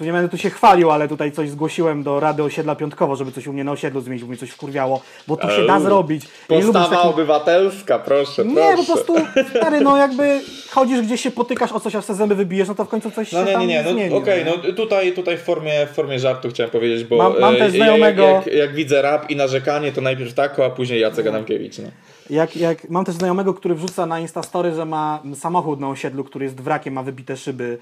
[0.00, 3.52] będę tu się chwalił, ale tutaj coś zgłosiłem do Rady Osiedla Piątkowo, żeby coś u
[3.52, 5.82] mnie na osiedlu zmienić, bo mnie coś wkurwiało, bo tu się da Eee.
[5.82, 6.24] zrobić.
[6.48, 8.76] Ja nie Postawa obywatelska, proszę, Nie, proszę.
[8.76, 9.14] po prostu,
[9.50, 10.40] stary, no jakby
[10.74, 13.32] chodzisz gdzieś się potykasz o coś, a sobie zęby wybijesz, no to w końcu coś
[13.32, 14.14] No się nie, tam nie, nie, no zmieni.
[14.14, 14.50] okej, nie?
[14.66, 17.72] no tutaj, tutaj w, formie, w formie żartu chciałem powiedzieć, bo Mam- mam e, też
[17.72, 21.88] znajomego- jak, jak widzę rap i narzekanie, to najpierw Tako, a później Jacek Adamkiewicz, no.
[22.30, 26.44] Jak, jak, mam też znajomego, który wrzuca na Instastory, że ma samochód na osiedlu, który
[26.44, 27.78] jest wrakiem, ma wybite szyby.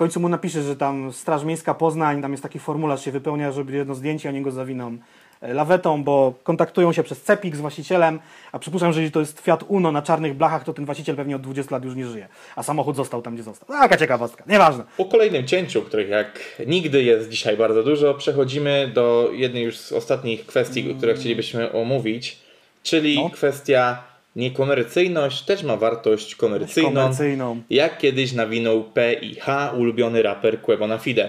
[0.00, 3.52] W końcu mu napisze, że tam Straż Miejska Poznań, tam jest taki formularz, się wypełnia,
[3.52, 4.96] żeby jedno zdjęcie, oni go zawiną
[5.40, 8.20] e, lawetą, bo kontaktują się przez CEPIK z właścicielem,
[8.52, 11.36] a przypuszczam, że jeśli to jest Fiat Uno na czarnych blachach, to ten właściciel pewnie
[11.36, 13.68] od 20 lat już nie żyje, a samochód został tam, gdzie został.
[13.68, 14.84] Taka ciekawostka, nieważne.
[14.96, 19.92] Po kolejnym cięciu, których jak nigdy jest dzisiaj bardzo dużo, przechodzimy do jednej już z
[19.92, 22.38] ostatnich kwestii, które chcielibyśmy omówić,
[22.82, 23.30] czyli No.
[23.30, 27.62] kwestia niekomercyjność też ma wartość komercyjną, Komercyjną.
[27.70, 31.28] jak kiedyś nawinął P i H, ulubiony raper Quebo Fide.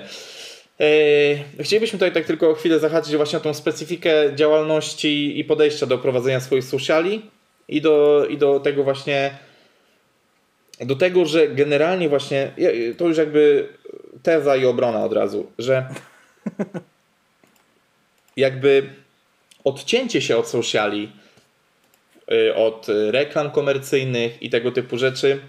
[0.80, 5.98] Eee, chcielibyśmy tutaj tak tylko chwilę zahaczyć właśnie o tą specyfikę działalności i podejścia do
[5.98, 7.22] prowadzenia swoich sociali
[7.68, 9.32] i do, i do tego właśnie
[10.80, 12.52] do tego, że generalnie właśnie
[12.98, 13.68] to już jakby
[14.23, 15.86] teza i obrona od razu, że
[18.38, 18.90] jakby
[19.64, 21.11] odcięcie się od sociali,
[22.56, 25.40] od y, reklam komercyjnych i tego typu rzeczy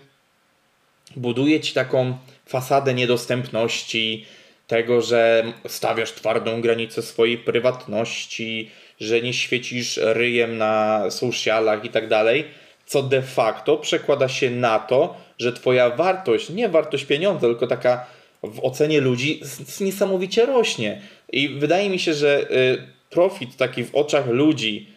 [1.16, 4.26] buduje ci taką fasadę niedostępności,
[4.66, 12.08] tego, że stawiasz twardą granicę swojej prywatności, że nie świecisz ryjem na socialach i tak
[12.08, 12.44] dalej,
[12.86, 18.06] co de facto przekłada się na to, że twoja wartość, nie wartość pieniądza, tylko taka
[18.42, 19.40] w ocenie ludzi
[19.80, 21.00] niesamowicie rośnie.
[21.32, 24.91] I wydaje mi się, że y, profit taki w oczach ludzi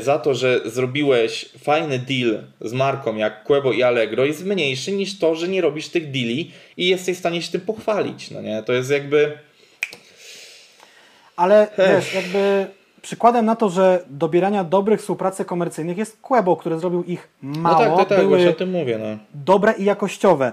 [0.00, 5.18] za to, że zrobiłeś fajny deal z marką jak Quebo i Allegro jest mniejszy niż
[5.18, 8.30] to, że nie robisz tych deali i jesteś w stanie się tym pochwalić.
[8.30, 8.62] No nie?
[8.62, 9.38] To jest jakby...
[11.36, 11.94] Ale Ech.
[11.94, 12.66] wiesz, jakby
[13.02, 17.78] przykładem na to, że dobierania dobrych współpracy komercyjnych jest Quebo, który zrobił ich No mało,
[17.78, 18.98] tak, tak, tak, były właśnie o tym mówię.
[18.98, 19.18] No.
[19.34, 20.52] dobre i jakościowe.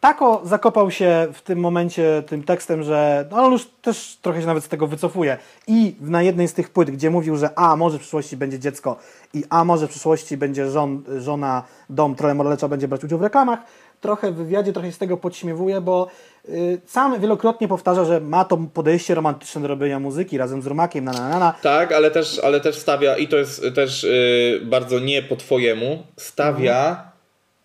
[0.00, 4.46] Tako zakopał się w tym momencie tym tekstem, że no on już też trochę się
[4.46, 5.36] nawet z tego wycofuje.
[5.66, 8.96] I na jednej z tych płyt, gdzie mówił, że a może w przyszłości będzie dziecko
[9.34, 13.22] i a może w przyszłości będzie żon, żona, dom, trochę Moralecza będzie brać udział w
[13.22, 13.58] reklamach,
[14.00, 16.06] trochę w wywiadzie, trochę się z tego podśmiewuje, bo
[16.48, 21.04] y, sam wielokrotnie powtarza, że ma to podejście romantyczne do robienia muzyki razem z Rumakiem,
[21.04, 21.54] na na na na.
[21.62, 26.02] Tak, ale też, ale też stawia, i to jest też y, bardzo nie po twojemu,
[26.16, 27.07] stawia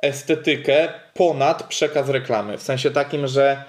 [0.03, 2.57] estetykę ponad przekaz reklamy.
[2.57, 3.63] W sensie takim, że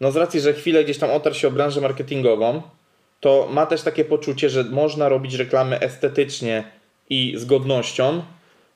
[0.00, 2.62] no z racji, że chwilę gdzieś tam otarł się o branżę marketingową,
[3.20, 6.64] to ma też takie poczucie, że można robić reklamy estetycznie
[7.10, 8.22] i z godnością.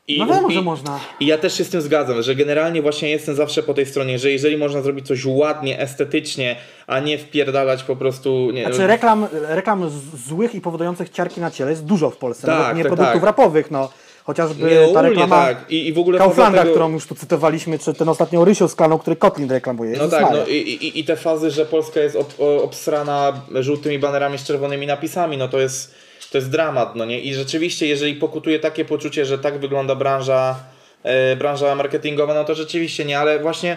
[0.09, 1.01] I, No wiadomo, że można.
[1.21, 4.19] I ja też się z tym zgadzam, że generalnie właśnie jestem zawsze po tej stronie,
[4.19, 6.57] że jeżeli można zrobić coś ładnie, estetycznie,
[6.87, 8.51] a nie wpierdalać po prostu...
[8.51, 9.91] Nie, Znaczy reklam, reklam
[10.29, 12.47] złych i powodujących ciarki na ciele jest dużo w Polsce.
[12.47, 13.27] Tak, Nawet nie tak, produktów tak.
[13.27, 13.91] rapowych, no.
[14.25, 15.71] Chociażby nie, ta reklama tak.
[15.71, 18.75] I, I w ogóle Kauflanda, tego- którą już tu cytowaliśmy, czy ten ostatnio Rysiu z
[18.75, 19.97] klaną, który Kotlin reklamuje.
[19.99, 24.39] No tak, no i, i, i te fazy, że Polska jest ob, obsrana żółtymi banerami
[24.39, 25.95] z czerwonymi napisami, no to jest,
[26.31, 27.21] to jest dramat, no nie?
[27.21, 30.57] I rzeczywiście, jeżeli pokutuje takie poczucie, że tak wygląda branża,
[31.03, 33.77] e, branża marketingowa, no to rzeczywiście nie, ale właśnie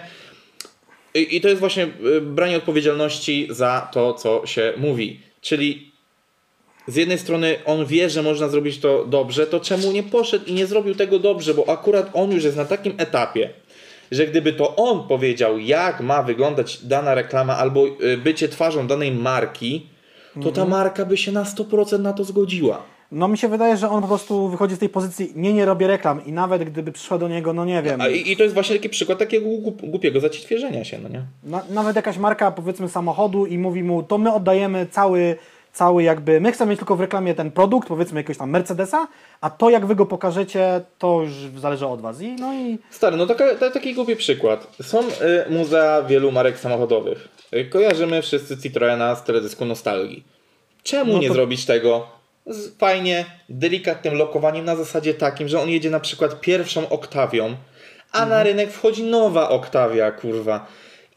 [1.16, 5.20] i, i to jest właśnie e, branie odpowiedzialności za to, co się mówi.
[5.42, 5.95] Czyli
[6.88, 10.54] z jednej strony on wie, że można zrobić to dobrze, to czemu nie poszedł i
[10.54, 13.50] nie zrobił tego dobrze, bo akurat on już jest na takim etapie,
[14.12, 19.12] że gdyby to on powiedział, jak ma wyglądać dana reklama albo y, bycie twarzą danej
[19.12, 19.88] marki,
[20.44, 22.84] to ta marka by się na 100% na to zgodziła.
[23.12, 25.88] No mi się wydaje, że on po prostu wychodzi z tej pozycji, nie, nie robię
[25.88, 28.54] reklam i nawet gdyby przyszła do niego, no nie wiem, A, i, I to jest
[28.54, 31.22] właśnie taki przykład takiego głup, głupiego zacietrzewienia się, no nie?
[31.44, 35.36] na, nawet jakaś marka powiedzmy samochodu i mówi mu, to my oddajemy cały,
[35.76, 39.08] cały jakby, my chcemy mieć tylko w reklamie ten produkt, powiedzmy jakiegoś tam Mercedesa,
[39.42, 41.32] a to jak wy go pokażecie, to już
[41.62, 42.22] zależy od was.
[42.22, 44.68] I no i Stary, no taka, ta, taki głupi przykład.
[44.82, 45.04] Są y,
[45.50, 47.28] muzea wielu marek samochodowych.
[47.54, 50.24] Y, kojarzymy wszyscy Citroena z teledysku Nostalgii.
[50.84, 52.08] Czemu No nie to- zrobić tego
[52.48, 57.46] z fajnie, delikatnym lokowaniem na zasadzie takim, że on jedzie na przykład pierwszą oktawią,
[58.12, 58.30] a Mhm.
[58.30, 60.66] na rynek wchodzi nowa oktawia, kurwa.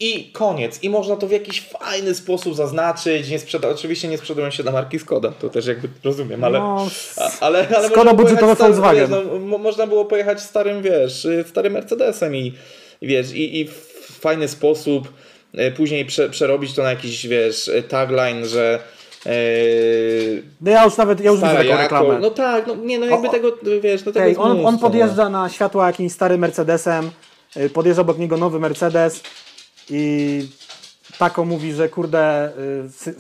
[0.01, 0.83] I koniec.
[0.83, 3.31] I można to w jakiś fajny sposób zaznaczyć.
[3.31, 6.59] Nie sprzeda- Oczywiście nie sprzedają się dla marki Skoda, to też jakby rozumiem, ale...
[6.59, 6.87] no,
[7.41, 9.11] ale, ale Skoda starym, Volkswagen.
[9.11, 12.53] No, mo- można było pojechać starym, wiesz, y, starym Mercedesem i
[13.03, 13.75] wiesz, i, i w
[14.21, 15.09] fajny sposób
[15.55, 18.79] y, później prze, przerobić to na jakiś, wiesz, y, tagline, że
[19.27, 22.19] yy, no ja już nawet, ja już widzę taką reklamę.
[22.19, 23.53] no tak, no nie, no jakby O, tego,
[23.83, 27.11] wiesz, no tego jest on, on mnóstwo, podjeżdża na światła jakimś starym Mercedesem,
[27.75, 29.23] podjeżdża obok niego nowy Mercedes
[29.91, 30.43] i
[31.19, 32.49] tako mówi, że kurde,
[33.07, 33.15] y,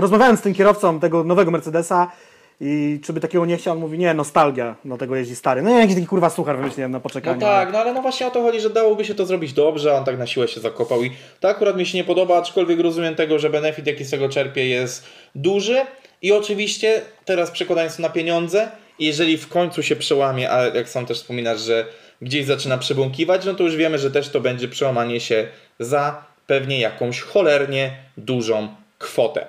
[0.00, 2.12] rozmawiając z tym kierowcą tego nowego Mercedesa
[2.60, 5.62] i czy by takiego nie chciał, on mówi, nie, nostalgia, no tego jeździ stary.
[5.62, 7.40] No ja jakiś taki kurwa suchar wymyśliłem na No poczekanie.
[7.40, 10.04] tak, no ale no właśnie o to chodzi, że dałoby się to zrobić dobrze, on
[10.04, 11.10] tak na siłę się zakopał i
[11.40, 14.68] to akurat mi się nie podoba, aczkolwiek rozumiem tego, że benefit jaki z tego czerpie
[14.68, 15.04] jest
[15.34, 15.80] duży
[16.22, 18.68] i oczywiście teraz przekładając to na pieniądze
[18.98, 21.86] I jeżeli w końcu się przełamie, a jak sam też wspominasz, że
[22.22, 25.48] gdzieś zaczyna przebąkiwać, no to już wiemy, że też to będzie przełamanie się
[25.80, 28.68] za pewnie jakąś cholernie dużą
[28.98, 29.46] kwotę.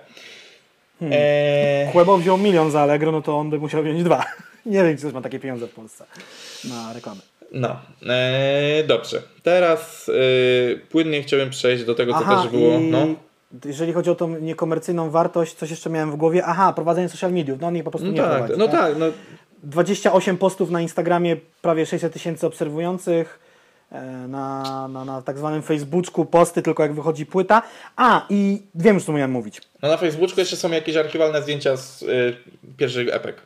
[1.00, 1.20] Hmm.
[1.22, 1.91] Eee...
[1.91, 4.26] Kłebo wziął milion za Allegro, no to on by musiał wziąć dwa.
[4.66, 6.06] Nie wiem, czy ktoś ma takie pieniądze w Polsce
[6.70, 7.22] na reklamy.
[7.52, 7.76] No,
[8.10, 9.22] eee, dobrze.
[9.44, 12.80] Teraz e, płynnie chciałbym przejść do tego, co Aha, też było.
[12.80, 13.08] No.
[13.66, 16.46] Jeżeli chodzi o tą niekomercyjną wartość, coś jeszcze miałem w głowie.
[16.46, 17.60] Aha, prowadzenie social mediów.
[17.62, 18.54] No on ich po prostu no nie tak, prowadzi.
[18.58, 19.06] No tak, tak no.
[19.64, 23.40] 28 postów na Instagramie, prawie 600 tysięcy obserwujących.
[23.91, 27.61] E, na, na, na tak zwanym Facebooku posty, tylko jak wychodzi płyta.
[27.95, 29.61] A, i wiem już, co miałem mówić.
[29.81, 32.38] No na Facebooku jeszcze są jakieś archiwalne zdjęcia z y,
[32.77, 33.41] pierwszych epek.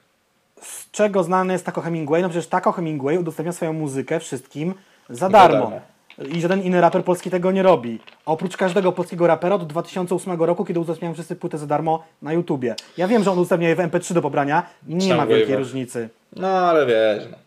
[0.62, 2.22] Z czego znany jest Taco Hemingway?
[2.22, 4.74] No przecież Taco Hemingway udostępnia swoją muzykę wszystkim
[5.10, 5.56] za darmo.
[5.56, 5.93] Za darmo.
[6.36, 8.00] I żaden inny raper polski tego nie robi.
[8.26, 12.34] A oprócz każdego polskiego rapera od 2008 roku, kiedy udostępniają wszyscy płytę za darmo na
[12.34, 12.76] YouTubie.
[12.98, 14.64] Ja wiem, że on udostępnia je w MP3 do pobrania.
[14.88, 16.10] Nie ma wielkiej różnicy.
[16.36, 17.28] No ale wiesz.
[17.32, 17.38] No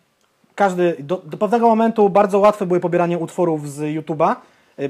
[0.57, 4.35] każdy, do, do pewnego momentu bardzo łatwe były pobieranie utworów z YouTube'a,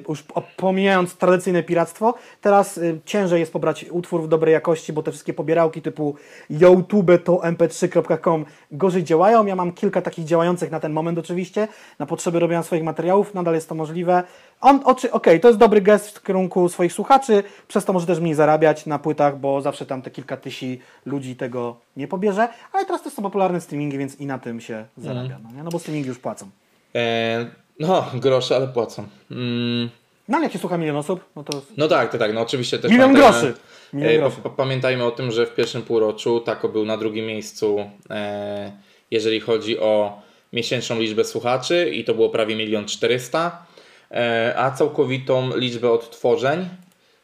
[0.09, 0.23] już
[0.57, 5.33] pomijając tradycyjne piractwo, teraz y, ciężej jest pobrać utwór w dobrej jakości, bo te wszystkie
[5.33, 6.15] pobierałki typu
[6.49, 9.45] YouTube to mp3.com gorzej działają.
[9.45, 11.67] Ja mam kilka takich działających na ten moment oczywiście,
[11.99, 14.23] na potrzeby robienia swoich materiałów, nadal jest to możliwe.
[14.61, 18.19] On, okej, okay, to jest dobry gest w kierunku swoich słuchaczy, przez to może też
[18.19, 20.57] mniej zarabiać na płytach, bo zawsze tam te kilka tysięcy
[21.05, 24.85] ludzi tego nie pobierze, ale teraz to są popularne streamingi, więc i na tym się
[24.97, 25.41] zarabia, mm.
[25.57, 26.49] no, no bo streamingi już płacą.
[26.95, 27.45] E,
[27.79, 29.07] no, grosze, ale płacą.
[29.31, 29.89] Mm.
[30.27, 31.61] No ale jak się słucha milion osób, no to...
[31.77, 32.91] No tak, to tak, no oczywiście też...
[32.91, 33.53] Milion groszy!
[33.93, 34.49] Milion e.
[34.57, 38.71] Pamiętajmy o tym, że w pierwszym półroczu Tako był na drugim miejscu, e,
[39.11, 40.21] jeżeli chodzi o
[40.53, 43.65] miesięczną liczbę słuchaczy i to było prawie milion czterysta.
[44.11, 46.69] E, a całkowitą liczbę odtworzeń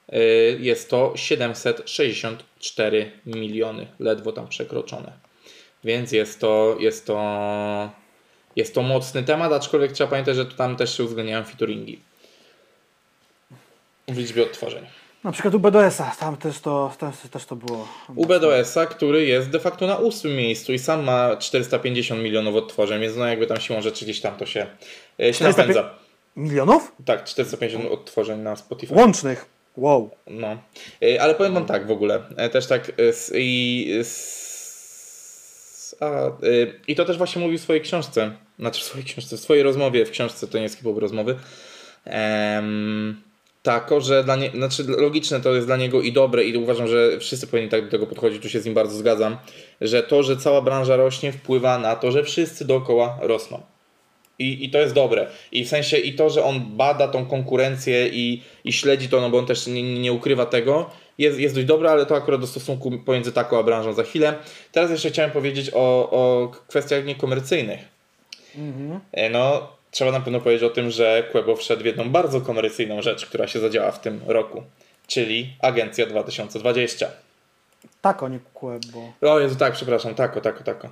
[0.10, 0.20] e,
[0.60, 5.12] jest to 764 miliony, ledwo tam przekroczone.
[5.84, 7.20] Więc jest to, jest to,
[8.56, 12.00] jest to mocny temat, aczkolwiek trzeba pamiętać, że tam też się uwzględniają featuringi
[14.08, 14.86] w liczbie odtworzeń.
[15.24, 17.88] Na przykład u BDS-a, tam też to, też, też to było.
[18.16, 23.02] U BDS-a, który jest de facto na ósmym miejscu i sam ma 450 milionów odtworzeń,
[23.02, 24.68] więc no jakby tam siłą rzeczy gdzieś tam to się,
[25.20, 25.90] e, się napędza.
[26.36, 26.92] Milionów?
[27.06, 28.94] Tak, 450 odtworzeń na Spotify.
[28.94, 29.46] Łącznych.
[29.78, 30.10] Wow.
[30.28, 30.58] No.
[31.02, 32.24] E, ale powiem wam tak w ogóle.
[32.38, 32.94] E, też tak e,
[33.34, 34.02] i,
[36.04, 36.32] a,
[36.88, 38.32] i to też właśnie mówił w swojej książce.
[38.60, 41.36] Znaczy w swojej książce, w swojej rozmowie w książce, to nie jest chyba rozmowy.
[42.06, 43.22] Um,
[43.64, 47.20] tako, że dla nie, znaczy logiczne to jest dla niego i dobre i uważam, że
[47.20, 49.38] wszyscy powinni tak do tego podchodzić, tu się z nim bardzo zgadzam,
[49.82, 53.62] że to, że cała branża rośnie wpływa na to, że wszyscy dookoła rosną.
[54.40, 55.28] I, I to jest dobre.
[55.52, 59.30] I w sensie i to, że on bada tą konkurencję i, i śledzi to, no
[59.30, 62.48] bo on też nie, nie ukrywa tego, jest, jest dość dobre, ale to akurat do
[62.48, 64.34] stosunku pomiędzy taką a branżą za chwilę.
[64.72, 67.80] Teraz jeszcze chciałem powiedzieć o, o kwestiach niekomercyjnych.
[68.56, 69.00] Mhm.
[69.32, 73.26] No, trzeba na pewno powiedzieć o tym, że Quebo wszedł w jedną bardzo komercyjną rzecz,
[73.26, 74.64] która się zadziała w tym roku,
[75.08, 77.08] czyli Agencja 2020.
[78.02, 79.14] Tako, nie Quebo.
[79.22, 80.90] O Jezu, tak, przepraszam, tako, tako, tako.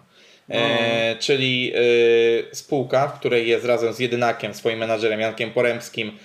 [0.49, 6.17] E, czyli e, spółka, w której jest razem z Jedynakiem, swoim menadżerem Jankiem Poremskim,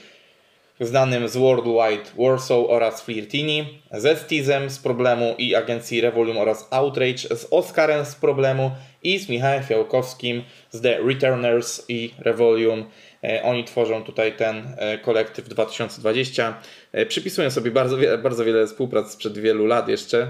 [0.80, 7.36] znanym z Worldwide Warsaw oraz Flirtini, ze Stizem z problemu i agencji Revolume oraz Outrage,
[7.36, 8.70] z Oscarem z problemu
[9.02, 12.84] i z Michałem Fiałkowskim z The Returners i Revolume.
[13.24, 16.54] E, oni tworzą tutaj ten e, kolektyw 2020.
[16.92, 20.26] E, przypisują sobie bardzo, bardzo wiele współprac sprzed wielu lat jeszcze,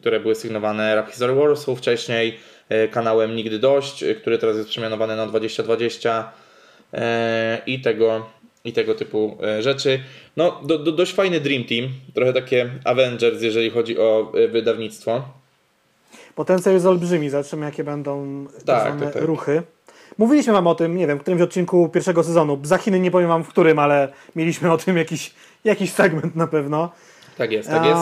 [0.00, 2.38] które były sygnowane Rap History Warsaw wcześniej,
[2.90, 6.32] kanałem Nigdy Dość, który teraz jest przemianowany na 2020
[6.92, 8.26] e, i tego,
[8.66, 10.00] i tego typu rzeczy.
[10.36, 15.22] No, do, do, dość fajny Dream Team, trochę takie Avengers, jeżeli chodzi o wydawnictwo.
[16.34, 19.22] Potencjał jest olbrzymi, zobaczymy jakie będą tak, tak, tak.
[19.22, 19.62] ruchy.
[20.18, 22.58] Mówiliśmy wam o tym, nie wiem, w którymś odcinku pierwszego sezonu.
[22.62, 25.34] Za Chiny nie powiem wam w którym, ale mieliśmy o tym jakiś,
[25.64, 26.92] jakiś segment na pewno.
[27.36, 28.00] Tak jest, tak jest.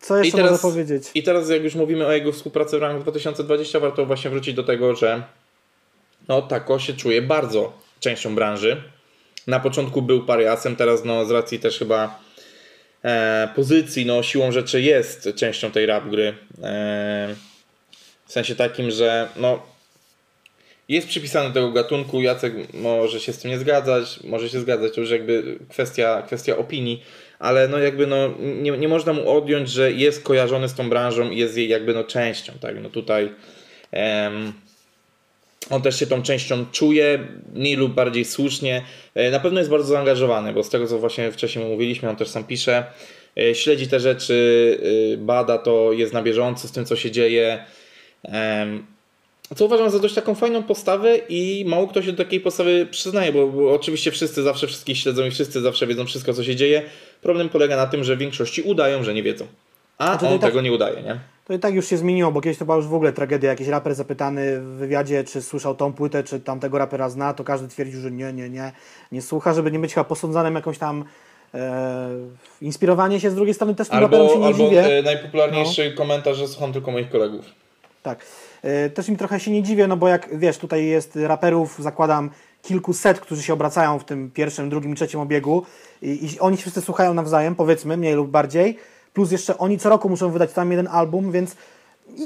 [0.00, 1.10] Co jeszcze I teraz, można powiedzieć?
[1.14, 4.64] I teraz jak już mówimy o jego współpracy w ramach 2020, warto właśnie wrócić do
[4.64, 5.22] tego, że
[6.28, 8.82] no Tako się czuje bardzo częścią branży.
[9.46, 12.20] Na początku był pariasem, teraz no z racji też chyba
[13.04, 16.34] e, pozycji, no siłą rzeczy jest częścią tej rap gry.
[16.62, 17.34] E,
[18.26, 19.74] w sensie takim, że no
[20.88, 25.00] jest przypisany tego gatunku, Jacek może się z tym nie zgadzać, może się zgadzać, to
[25.00, 27.02] już jakby kwestia, kwestia opinii,
[27.38, 31.30] ale no jakby no nie, nie można mu odjąć, że jest kojarzony z tą branżą
[31.30, 33.30] i jest jej jakby no częścią, tak, no tutaj
[33.92, 34.52] um,
[35.70, 37.18] on też się tą częścią czuje,
[37.54, 38.82] mniej lub bardziej słusznie,
[39.14, 42.28] e, na pewno jest bardzo zaangażowany, bo z tego co właśnie wcześniej mówiliśmy, on też
[42.28, 42.84] sam pisze,
[43.38, 44.78] e, śledzi te rzeczy,
[45.12, 47.64] e, bada to, jest na bieżąco z tym co się dzieje,
[49.56, 53.32] co uważam za dość taką fajną postawę i mało kto się do takiej postawy przyznaje,
[53.32, 56.82] bo, bo oczywiście wszyscy zawsze wszystkich śledzą i wszyscy zawsze wiedzą wszystko, co się dzieje.
[57.22, 59.46] Problem polega na tym, że w większości udają, że nie wiedzą.
[59.98, 61.33] A to on tak- tego nie udaje, nie?
[61.44, 63.50] To i tak już się zmieniło, bo kiedyś to była już w ogóle tragedia.
[63.50, 67.68] Jakiś raper zapytany w wywiadzie, czy słyszał tą płytę, czy tamtego rapera zna, to każdy
[67.68, 68.72] twierdził, że nie, nie, nie,
[69.12, 71.04] nie słucha, żeby nie być chyba posądzanym jakąś tam
[71.54, 72.08] e,
[72.62, 73.30] inspirowanie się.
[73.30, 74.98] Z drugiej strony też tym raperom się Albo, nie albo dziwię.
[74.98, 77.44] e, najpopularniejszy komentarz, że słucham tylko moich kolegów.
[78.02, 78.24] Tak.
[78.62, 82.30] E, Też mi trochę się nie dziwię, no bo jak wiesz, tutaj jest raperów, zakładam,
[82.62, 85.62] kilkuset, którzy się obracają w tym pierwszym, drugim i trzecim obiegu
[86.02, 88.78] i, i oni się wszyscy słuchają nawzajem, powiedzmy, mniej lub bardziej,
[89.14, 91.56] plus jeszcze oni co roku muszą wydać tam jeden album, więc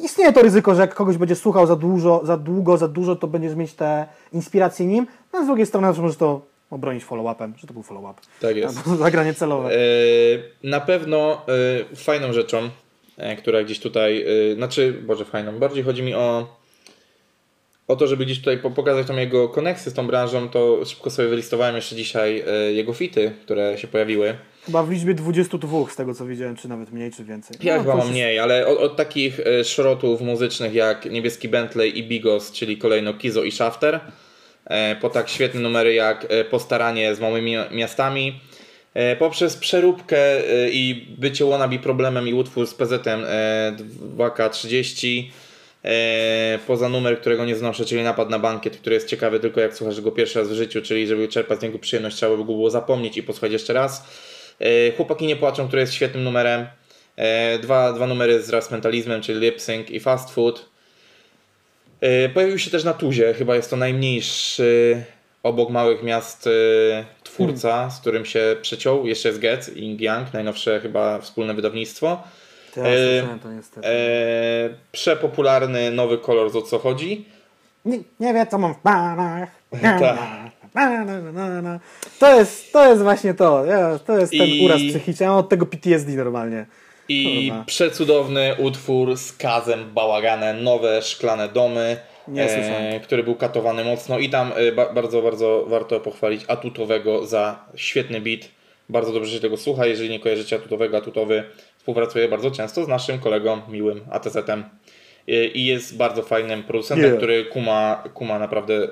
[0.04, 3.26] istnieje to ryzyko, że jak kogoś będzie słuchał za dużo, za długo, za dużo, to
[3.26, 6.40] będziesz mieć te inspiracje nim, no a z drugiej strony możesz to
[6.70, 8.20] obronić follow-upem, że to był follow-up.
[8.40, 8.78] Tak jest.
[8.78, 9.70] Albo zagranie celowe.
[9.74, 9.78] E,
[10.68, 11.42] Na pewno
[11.92, 12.68] e, fajną rzeczą,
[13.16, 14.24] e, która gdzieś tutaj,
[14.56, 16.46] znaczy, Boże, fajną, bardziej chodzi mi o,
[17.88, 21.10] o to, żeby gdzieś tutaj po- pokazać tam jego koneksy z tą branżą, to szybko
[21.10, 22.44] sobie wylistowałem jeszcze dzisiaj
[22.74, 24.34] jego fity, które się pojawiły.
[24.68, 27.56] Chyba w liczbie 22 z tego co widziałem, czy nawet mniej, czy więcej.
[27.62, 31.98] Ja No, chyba mam mniej, ale od, od takich e, szrotów muzycznych jak Niebieski Bentley
[31.98, 34.00] i Bigos, czyli kolejno Kizo i Shafter,
[34.64, 38.40] e, po tak świetne numery jak e, Postaranie z małymi miastami,
[38.94, 43.76] e, poprzez przeróbkę e, i bycie wannabe problemem i utwór z PZ-em e,
[44.16, 45.24] 2K30,
[45.84, 49.74] e, poza numer, którego nie znoszę, czyli Napad na bankiet, który jest ciekawy tylko jak
[49.74, 52.52] słuchasz go pierwszy raz w życiu, czyli żeby czerpać z niego przyjemność, trzeba by go
[52.52, 54.04] było zapomnieć i posłuchać jeszcze raz.
[54.60, 56.66] E, Chłopaki nie płaczą, który jest świetnym numerem.
[57.16, 60.68] E, Dwa, dwa numery z raz mentalizmem, czyli lip sync i fast food.
[62.00, 65.02] E, Pojawił się też na Tuzie, chyba jest to najmniejszy
[65.42, 66.48] obok małych miast
[67.24, 69.06] twórca, z którym się przeciął.
[69.06, 72.22] Jeszcze jest Get i Ing Yang, najnowsze chyba wspólne wydawnictwo.
[72.76, 73.86] Ja E, to niestety.
[73.88, 77.24] E, przepopularny nowy kolor z o co chodzi.
[77.84, 79.48] Nie, nie wie, co mam w planach.
[79.82, 80.18] Tak.
[80.78, 81.80] Na, na, na, na.
[82.18, 83.64] To jest, to jest właśnie to.
[83.64, 85.24] Ja, to jest ten I- uraz psychiczny.
[85.24, 86.66] Ja mam od tego PTSD normalnie.
[87.08, 87.64] I Kurwa.
[87.64, 91.96] przecudowny utwór z Kazem Bałaganem, nowe szklane domy,
[92.26, 93.00] słyszałem.
[93.00, 98.20] który był katowany mocno i tam e, ba bardzo, bardzo warto pochwalić Atutowego za świetny
[98.20, 98.40] beat.
[98.88, 101.44] Bardzo dobrze się tego słucha, jeżeli nie kojarzycie Atutowego, Atutowy
[101.78, 104.64] współpracuje bardzo często z naszym kolegą miłym ATZ-em E,
[105.54, 107.16] i jest bardzo fajnym producentem, Yeah.
[107.16, 108.88] który kuma, kuma naprawdę e,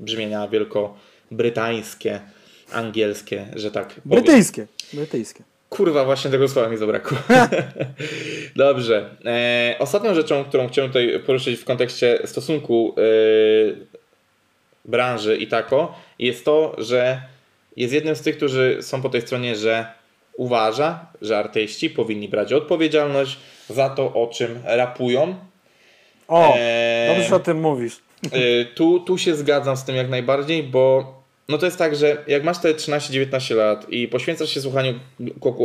[0.00, 2.20] brzmienia wielkobrytańskie,
[2.72, 4.02] angielskie, że tak powiem.
[4.04, 4.66] Brytyjskie.
[4.92, 5.42] Brytyjskie.
[5.68, 7.18] Kurwa, właśnie tego słowa mi zabrakło.
[8.56, 9.16] Dobrze.
[9.24, 13.02] E, ostatnią rzeczą, którą chciałem tutaj poruszyć w kontekście stosunku e,
[14.84, 17.22] branży i tako, jest to, że
[17.76, 19.86] jest jednym z tych, którzy są po tej stronie, że
[20.36, 23.38] uważa, że artyści powinni brać odpowiedzialność
[23.70, 25.34] za to, o czym rapują.
[26.28, 27.16] O, Eee.
[27.16, 28.00] dobrze o tym mówisz.
[28.26, 31.14] Y, tu, tu się zgadzam z tym jak najbardziej, bo
[31.48, 34.94] no to jest tak, że jak masz te 13-19 lat i poświęcasz się słuchaniu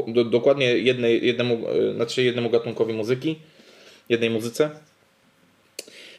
[0.08, 3.36] do, dokładnie jednej, jednemu, y, znaczy jednemu gatunkowi muzyki,
[4.10, 4.70] jednej muzyce,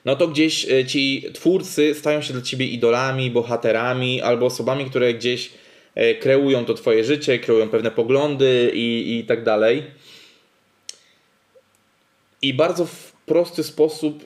[0.05, 5.15] no to gdzieś y, ci twórcy stają się dla ciebie idolami, bohaterami albo osobami, które
[5.15, 5.51] gdzieś
[5.97, 9.83] y, kreują to twoje życie, kreują pewne poglądy i, i tak dalej.
[12.43, 14.25] I bardzo w prosty sposób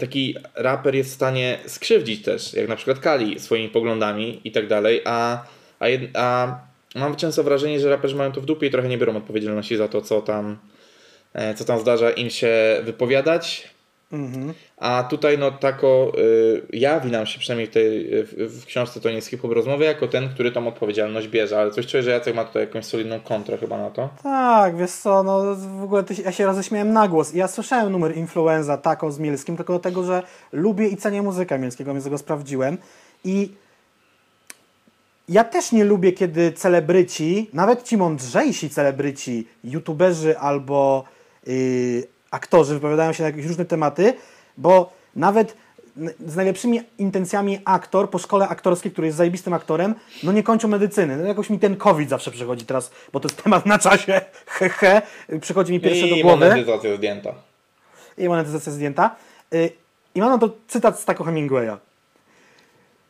[0.00, 4.68] taki raper jest w stanie skrzywdzić też, jak na przykład Kali swoimi poglądami i tak
[4.68, 5.44] dalej, a,
[5.78, 6.58] a, jed, a
[6.94, 9.88] mam często wrażenie, że raperzy mają to w dupie i trochę nie biorą odpowiedzialności za
[9.88, 10.58] to, co tam,
[11.32, 13.73] e, co tam zdarza im się wypowiadać.
[14.14, 14.54] Mhm.
[14.76, 19.08] A tutaj no tako y, jawi nam się przynajmniej w, tej, w, w książce to
[19.08, 22.34] nie jest hip-hop rozmowy jako ten, który tą odpowiedzialność bierze, ale coś czuję, że Jacek
[22.34, 24.08] ma tutaj jakąś solidną kontrę chyba na to.
[24.22, 27.34] Tak, wiesz co, no w ogóle ty, ja się roześmiałem na głos.
[27.34, 31.92] Ja słyszałem numer Influenza Taco z Mielskim, tylko dlatego, że lubię i cenię muzykę Mielskiego,
[31.92, 32.78] więc go sprawdziłem.
[33.24, 33.50] I
[35.28, 41.04] ja też nie lubię, kiedy celebryci, nawet ci mądrzejsi celebryci, youtuberzy albo
[41.46, 44.14] yy, aktorzy wypowiadają się na jakieś różne tematy,
[44.56, 45.56] bo nawet
[46.26, 51.16] z najlepszymi intencjami aktor po szkole aktorskiej, który jest zajebistym aktorem, no nie kończą medycyny.
[51.16, 55.02] No jakoś mi ten COVID zawsze przychodzi teraz, bo to jest temat na czasie, hehe,
[55.40, 57.34] przychodzi mi pierwszy do I głowy monetyzacja zdjęta.
[58.18, 59.16] i monetyzacja zdjęta.
[59.54, 59.70] Y,
[60.14, 61.76] I mam na to cytat z Taco Hemingwaya.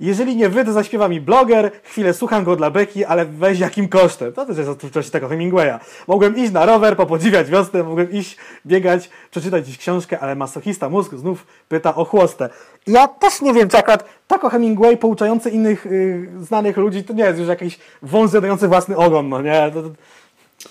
[0.01, 3.89] Jeżeli nie wy, to zaśpiewa mi bloger, chwilę słucham go dla beki, ale weź jakim
[3.89, 4.33] kosztem.
[4.33, 5.79] To też jest odczucie tego Hemingwaya.
[6.09, 11.15] Mogłem iść na rower, popodziwiać wiosnę, mogłem iść, biegać, przeczytać dziś książkę, ale masochista mózg
[11.15, 12.49] znów pyta o chłostę.
[12.87, 17.25] Ja też nie wiem, czy akurat Taco Hemingway pouczający innych y, znanych ludzi, to nie
[17.25, 19.71] jest już jakiś wąs zjadający własny ogon, no nie?
[19.75, 19.89] To, to,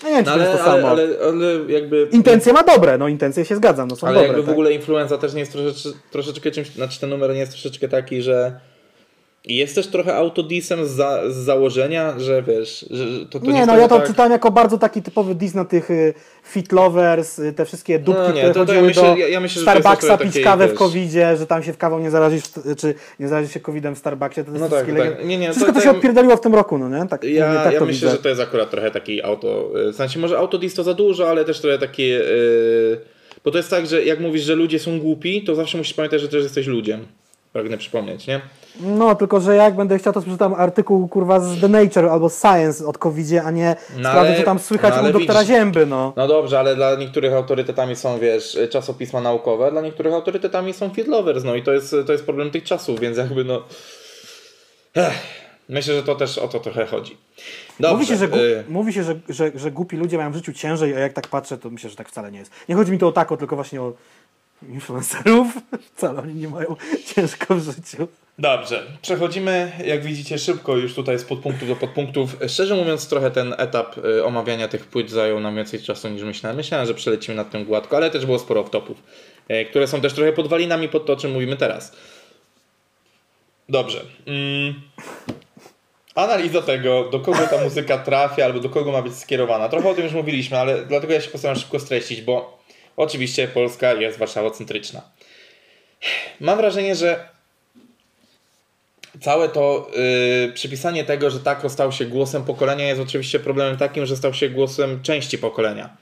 [0.02, 0.88] No nie wiem, czy No, to ale, jest to ale, samo.
[0.90, 2.08] ale, ale jakby...
[2.12, 4.26] Intencje ma dobre, no intencje się zgadzam, no są Ale dobre.
[4.28, 4.52] jakby w tak?
[4.52, 8.22] ogóle influenza też nie jest troszeczkę, troszeczkę czymś, znaczy ten numer nie jest troszeczkę taki,
[8.22, 8.60] że
[9.46, 13.60] jest też trochę autodisem z, za, z założenia, że wiesz, że to, to Nie, jest
[13.60, 14.06] no trochę ja to tak...
[14.06, 16.14] czytałem jako bardzo taki typowy diss na tych y,
[16.44, 19.16] fit lovers, y, te wszystkie dupki, No nie, które to- to ja chodziły myślę- do
[19.16, 22.42] ja- ja myślę, Starbucksa pić kawę w covidzie, że tam się w kawą nie zarazisz,
[22.78, 24.44] czy nie zarazisz się covidem w Starbucksie.
[24.44, 25.18] To, jest No tak, wszystkie tak.
[25.18, 27.08] legend- Nie, nie, Wszystko to- to, się ja- odpierdoliło w tym roku, no nie?
[27.08, 28.10] Tak, Ja, tak ja myślę, widzę.
[28.10, 29.70] że to jest akurat trochę taki auto.
[29.92, 32.02] W sensie może autodis to za dużo, ale też trochę takie.
[32.02, 33.00] Yy,
[33.44, 36.20] bo to jest tak, że jak mówisz, że ludzie są głupi, to zawsze musisz pamiętać,
[36.20, 37.06] że też jesteś ludziem.
[37.52, 38.40] Pragnę przypomnieć, nie?
[38.80, 42.86] No, tylko że jak będę chciał, to przeczytam artykuł kurwa z The Nature albo Science
[42.86, 45.86] od covidzie, a nie No sprawy, ale- co tam słychać no u doktora widzisz- Zięby,
[45.86, 46.12] no.
[46.16, 51.08] No dobrze, ale dla niektórych autorytetami są, wiesz, czasopisma naukowe, dla niektórych autorytetami są field
[51.08, 53.62] lovers, no i to jest, to jest problem tych czasów, więc jakby no.
[54.94, 55.14] Ech,
[55.68, 57.16] myślę, że to też o to trochę chodzi.
[57.80, 57.94] Dobrze.
[57.94, 60.94] Mówi się, że, y, mówi się że, że, że głupi ludzie mają w życiu ciężej,
[60.96, 62.50] a jak tak patrzę, to myślę, że tak wcale nie jest.
[62.68, 63.92] Nie chodzi mi to o tako, tylko właśnie o
[64.68, 65.46] influencerów.
[65.96, 66.76] Wcale oni nie mają
[67.14, 68.08] ciężko w życiu.
[68.38, 72.36] Dobrze, przechodzimy, jak widzicie, szybko już tutaj z podpunktów do podpunktów.
[72.48, 76.56] Szczerze mówiąc, trochę ten etap y, omawiania tych płyt zajął nam więcej czasu niż myślałem.
[76.56, 78.94] Myślałem, że przelecimy nad tym gładko, ale też było sporo off-topów,
[79.50, 81.96] y, które są też trochę podwalinami pod to, o czym mówimy teraz.
[83.68, 84.00] Dobrze.
[84.26, 84.74] Mm.
[86.14, 89.68] Analiza tego, do kogo ta muzyka trafia albo do kogo ma być skierowana.
[89.68, 92.58] Trochę o tym już mówiliśmy, ale dlatego ja się postaram szybko streścić, bo
[92.96, 95.02] oczywiście Polska jest warszawocentryczna.
[96.40, 97.33] Mam wrażenie, że
[99.20, 99.90] całe to
[100.46, 104.34] yy, przypisanie tego, że Takro stał się głosem pokolenia jest oczywiście problemem takim, że stał
[104.34, 105.96] się głosem części pokolenia.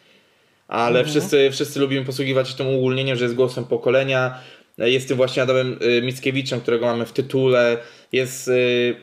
[0.68, 4.38] Ale wszyscy, wszyscy lubimy posługiwać się tym uogólnieniem, że jest głosem pokolenia.
[4.78, 7.78] Jest tym właśnie Adamem y, Mickiewiczem, którego mamy w tytule.
[8.12, 8.94] Jest, y,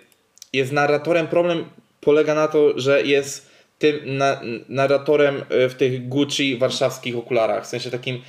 [0.54, 1.28] jest narratorem.
[1.28, 1.66] Problem
[2.02, 7.64] polega na to, że jest tym na, narratorem y, w tych Gucci warszawskich okularach.
[7.64, 8.22] W sensie takim.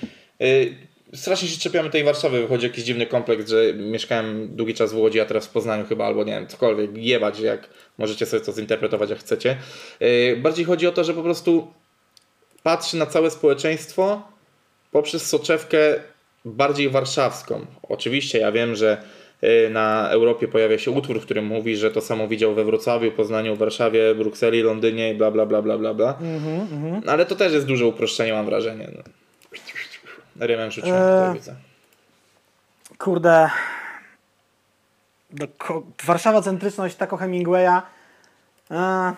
[1.15, 5.21] Strasznie się czepiamy tej Warszawy, wychodzi jakiś dziwny kompleks, że mieszkałem długi czas w Łodzi,
[5.21, 9.11] a teraz w Poznaniu chyba, albo nie wiem, cokolwiek, jebać, jak możecie sobie to zinterpretować
[9.11, 9.57] jak chcecie.
[10.03, 11.67] Y, Bardziej chodzi o to, że po prostu
[12.63, 14.23] patrzy na całe społeczeństwo
[14.93, 15.79] poprzez soczewkę
[16.45, 17.67] bardziej warszawską.
[17.83, 19.03] Oczywiście ja wiem, że
[19.45, 23.13] y, na Europie pojawia się utwór, w którym mówi, że to samo widział we Wrocławiu,
[23.13, 26.19] Poznaniu, Warszawie, Brukseli, Londynie i bla bla bla bla bla bla.
[27.07, 28.91] Ale to też jest duże uproszczenie mam wrażenie.
[28.97, 29.03] No.
[30.41, 31.19] Rymem rzuciłem Eee.
[31.20, 31.55] tutaj widzę.
[32.99, 33.51] Kurde.
[35.59, 37.83] Ko- Warszawa centryczność tako Hemingwaya.
[38.70, 39.12] E,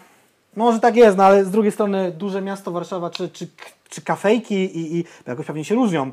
[0.57, 3.49] może tak jest, no ale z drugiej strony duże miasto Warszawa, czy, czy,
[3.89, 6.13] czy kafejki i, i jakoś pewnie się różnią,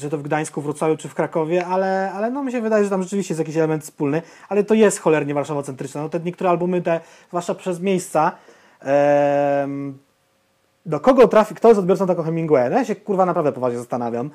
[0.00, 2.90] czy to w Gdańsku, Wrocławiu, czy w Krakowie, ale, ale no mi się wydaje, że
[2.90, 6.02] tam rzeczywiście jest jakiś element wspólny, ale to jest cholernie Warszawa centryczna.
[6.02, 8.32] No te niektóre albumy, te, zwłaszcza przez miejsca,
[8.80, 9.98] em,
[10.86, 12.70] do kogo trafi, kto jest odbiorcą takiego Hemingwaya?
[12.70, 14.30] No ja się kurwa naprawdę poważnie zastanawiam.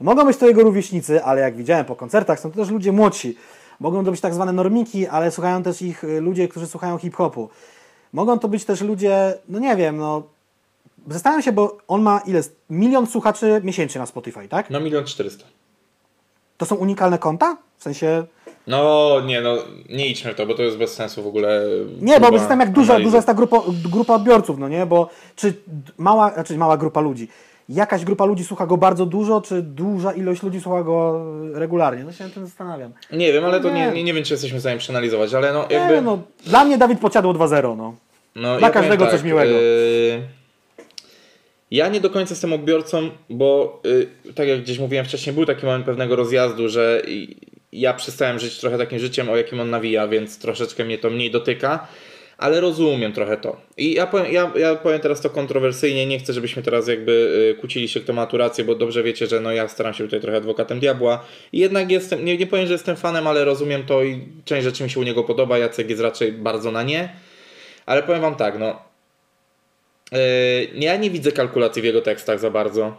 [0.00, 3.36] Mogą być to jego rówieśnicy, ale jak widziałem po koncertach, są to też ludzie młodsi.
[3.80, 7.48] Mogą to być tak zwane normiki, ale słuchają też ich y, ludzie, którzy słuchają hip-hopu.
[8.12, 10.22] Mogą to być też ludzie, no nie wiem, no...
[11.08, 12.42] Zastanawiam się, bo on ma ile?
[12.70, 14.70] Milion słuchaczy miesięcznie na Spotify, tak?
[14.70, 15.44] No milion czterysta.
[16.56, 17.56] To są unikalne konta?
[17.78, 18.26] W sensie...
[18.66, 19.56] No nie, no
[19.88, 21.62] nie idźmy w to, bo to jest bez sensu w ogóle.
[22.00, 23.06] Nie, bo zastanawiam jak duża, analizy.
[23.08, 24.86] duża jest ta grupa, grupa odbiorców, no nie?
[24.86, 25.54] Bo czy
[25.98, 27.28] mała, znaczy mała grupa ludzi,
[27.68, 31.24] jakaś grupa ludzi słucha go bardzo dużo, czy duża ilość ludzi słucha go
[31.54, 32.04] regularnie?
[32.04, 32.92] No się nad tym zastanawiam.
[33.12, 33.92] Nie wiem, ale to nie, Nie.
[33.92, 36.02] nie, nie wiem, czy jesteśmy w stanie przeanalizować, ale no Nie, jakby.
[36.02, 37.94] no, dla mnie Dawid Podsiadło 2-0, no.
[38.36, 39.50] No, Dla ja każdego coś miłego.
[39.52, 40.22] yy,
[41.70, 45.66] ja nie do końca jestem odbiorcą, bo yy, tak jak gdzieś mówiłem wcześniej, był taki
[45.66, 47.02] moment pewnego rozjazdu, że
[47.72, 51.30] ja przestałem żyć trochę takim życiem, o jakim on nawija, więc troszeczkę mnie to mniej
[51.30, 51.88] dotyka.
[52.38, 53.60] Ale rozumiem trochę to.
[53.76, 57.12] I ja powiem, ja, ja powiem teraz to kontrowersyjnie, nie chcę, żebyśmy teraz jakby
[57.48, 60.20] yy, kłócili się kto ma tu bo dobrze wiecie, że no ja staram się tutaj
[60.20, 61.24] trochę adwokatem diabła.
[61.52, 64.84] I jednak jestem, nie, nie powiem, że jestem fanem, ale rozumiem to i część rzeczy
[64.84, 67.12] mi się u niego podoba, Jacek jest raczej bardzo na nie.
[67.86, 68.82] Ale powiem wam tak, no.
[70.12, 70.18] Yy,
[70.74, 72.96] ja nie widzę kalkulacji w jego tekstach za bardzo.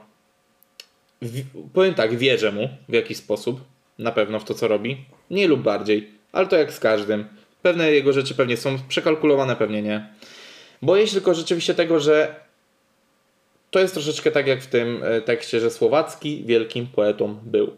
[1.22, 1.42] W,
[1.74, 3.62] powiem tak, wierzę mu w jakiś sposób,
[4.00, 5.06] na pewno w to, co robi.
[5.30, 7.26] Mniej lub bardziej, ale to jak z każdym.
[7.62, 10.08] Pewne jego rzeczy pewnie są przekalkulowane, pewnie nie.
[10.82, 12.36] Boję się tylko rzeczywiście tego, że
[13.72, 17.72] to jest troszeczkę tak jak w tym e, tekście, że Słowacki wielkim poetą był.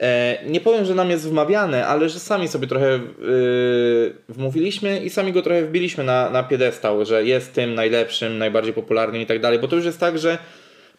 [0.00, 5.10] E, nie powiem, że nam jest wmawiane, ale że sami sobie trochę yy, wmówiliśmy i
[5.10, 9.40] sami go trochę wbiliśmy na, na piedestał, że jest tym najlepszym, najbardziej popularnym i tak
[9.40, 9.58] dalej.
[9.58, 10.38] Bo to już jest tak, że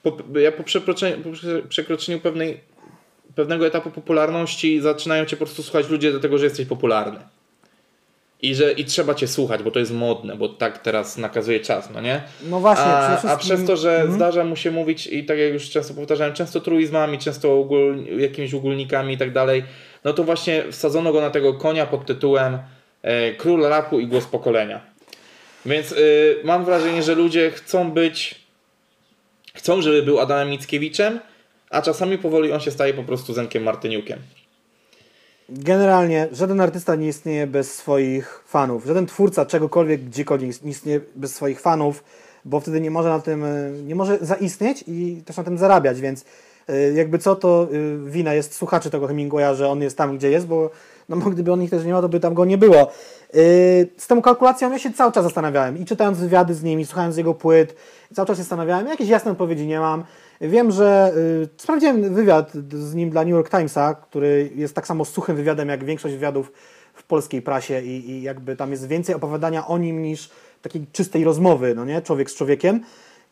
[0.03, 0.93] po, ja po po
[1.31, 2.59] prze- przekroczeniu pewnej,
[3.35, 7.19] pewnego etapu popularności zaczynają cię po prostu słuchać ludzie dlatego, że jesteś popularny.
[8.41, 11.89] I że i trzeba cię słuchać, bo to jest modne, bo tak teraz nakazuje czas,
[11.93, 12.21] no nie?
[12.49, 14.11] No właśnie, a, przede a wszystkim- przez to, że Mhm.
[14.13, 18.53] zdarza mu się mówić i tak jak już często powtarzałem, często truizmami, często ogól, jakimiś
[18.53, 19.63] ogólnikami i tak dalej,
[20.03, 22.57] no to właśnie wsadzono go na tego konia pod tytułem
[23.01, 24.81] e, Król rapu i głos pokolenia.
[25.65, 28.35] Więc y, mam wrażenie, że ludzie chcą być,
[29.55, 31.19] chcą, żeby był Adamem Mickiewiczem,
[31.69, 34.19] a czasami powoli on się staje po prostu Zenkiem Martyniukiem.
[35.49, 38.85] Generalnie żaden artysta nie istnieje bez swoich fanów.
[38.85, 42.03] Żaden twórca czegokolwiek, gdziekolwiek nie istnieje bez swoich fanów,
[42.45, 43.45] bo wtedy nie może na tym,
[43.87, 46.25] nie może zaistnieć i też na tym zarabiać, więc
[46.95, 50.47] jakby co, to e, wina jest słuchaczy tego Hemingwaya, że on jest tam, gdzie jest,
[50.47, 50.69] bo
[51.09, 52.81] no, gdyby on ich też nie miał, to by tam go nie było.
[52.81, 52.87] E,
[53.97, 57.17] Z tą kalkulacją ja się cały czas zastanawiałem i czytając wywiady z nim, i słuchając
[57.17, 57.75] jego płyt,
[58.13, 60.03] cały czas się zastanawiałem, jakieś jasne odpowiedzi nie mam.
[60.41, 65.05] Wiem, że y, sprawdziłem wywiad z nim dla New York Timesa, który jest tak samo
[65.05, 66.51] suchym wywiadem jak większość wywiadów
[66.93, 70.29] w polskiej prasie i, i jakby tam jest więcej opowiadania o nim niż
[70.61, 72.01] takiej czystej rozmowy, no nie?
[72.01, 72.81] Człowiek z człowiekiem.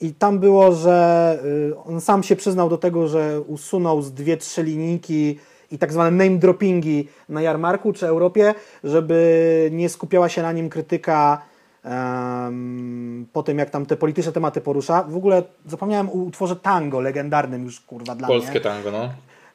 [0.02, 1.40] I tam było, że
[1.72, 5.40] y, on sam się przyznał do tego, że usunął z dwie, trzy linijki
[5.72, 10.70] i tak zwane name droppingi na jarmarku czy Europie, żeby nie skupiała się na nim
[10.70, 11.42] krytyka
[11.84, 15.04] em, po tym, jak tam te polityczne tematy porusza.
[15.04, 18.62] W ogóle zapomniałem o utworze tango, legendarnym już kurwa dla Polskie mnie.
[18.62, 19.10] tango, no.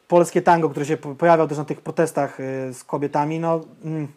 [0.08, 3.40] Polskie tango, które się po- pojawiał też na tych protestach y, z kobietami.
[3.40, 4.08] No, mm,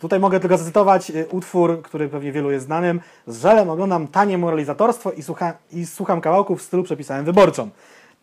[0.00, 3.00] tutaj mogę tylko zacytować y, utwór, który pewnie wielu jest znanym.
[3.26, 7.70] Z żelem oglądam tanie moralizatorstwo i, słucha, i słucham kawałków w stylu przepisałem wyborczą.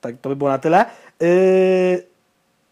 [0.01, 0.85] Tak, to by było na tyle.
[1.21, 2.03] Y,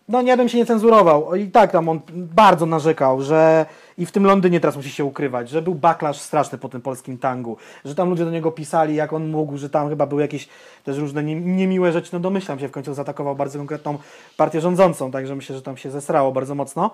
[0.09, 1.35] no nie bym się nie cenzurował.
[1.35, 3.65] I tak tam on bardzo narzekał, że
[3.98, 7.17] i w tym Londynie teraz musi się ukrywać, że był backlash straszny po tym polskim
[7.17, 10.48] tangu, że tam ludzie do niego pisali, jak on mógł, że tam chyba były jakieś
[10.83, 12.09] też różne nie, niemiłe rzeczy.
[12.14, 13.98] No domyślam się, w końcu zaatakował bardzo konkretną
[14.38, 16.91] partię rządzącą, także myślę, że tam się zesrało bardzo mocno.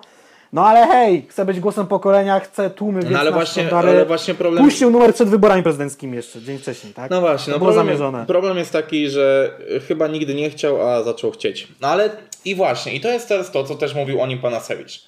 [0.52, 3.88] No ale hej, chce być głosem pokolenia, chce tłumy, więc No ale właśnie, sztandary.
[3.88, 4.64] ale właśnie problem...
[4.64, 7.10] Puścił numer przed wyborami prezydenckimi jeszcze, dzień wcześniej, tak?
[7.10, 8.26] No właśnie, no było problem, zamierzone.
[8.26, 11.68] problem jest taki, że y, chyba nigdy nie chciał, a zaczął chcieć.
[11.80, 12.10] No ale
[12.44, 15.02] i właśnie, i to jest teraz to, co też mówił o nim Panasewicz.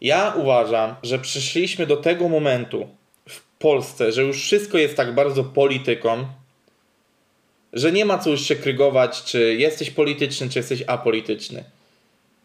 [0.00, 2.88] Ja uważam, że przyszliśmy do tego momentu
[3.28, 6.26] w Polsce, że już wszystko jest tak bardzo polityką,
[7.72, 11.64] że nie ma co już się krygować, czy jesteś polityczny, czy jesteś apolityczny.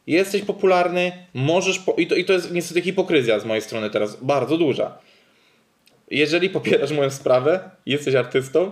[0.08, 1.80] Jesteś popularny, możesz.
[1.80, 1.94] Po...
[1.94, 4.98] I, to, I to jest niestety hipokryzja z mojej strony teraz bardzo duża.
[6.12, 8.72] Jeżeli popierasz moją sprawę, jesteś artystą,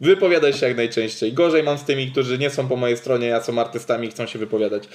[0.00, 1.32] wypowiadaj się jak najczęściej.
[1.32, 4.26] Gorzej mam z tymi, którzy nie są po mojej stronie, a są artystami i chcą
[4.26, 4.88] się wypowiadać.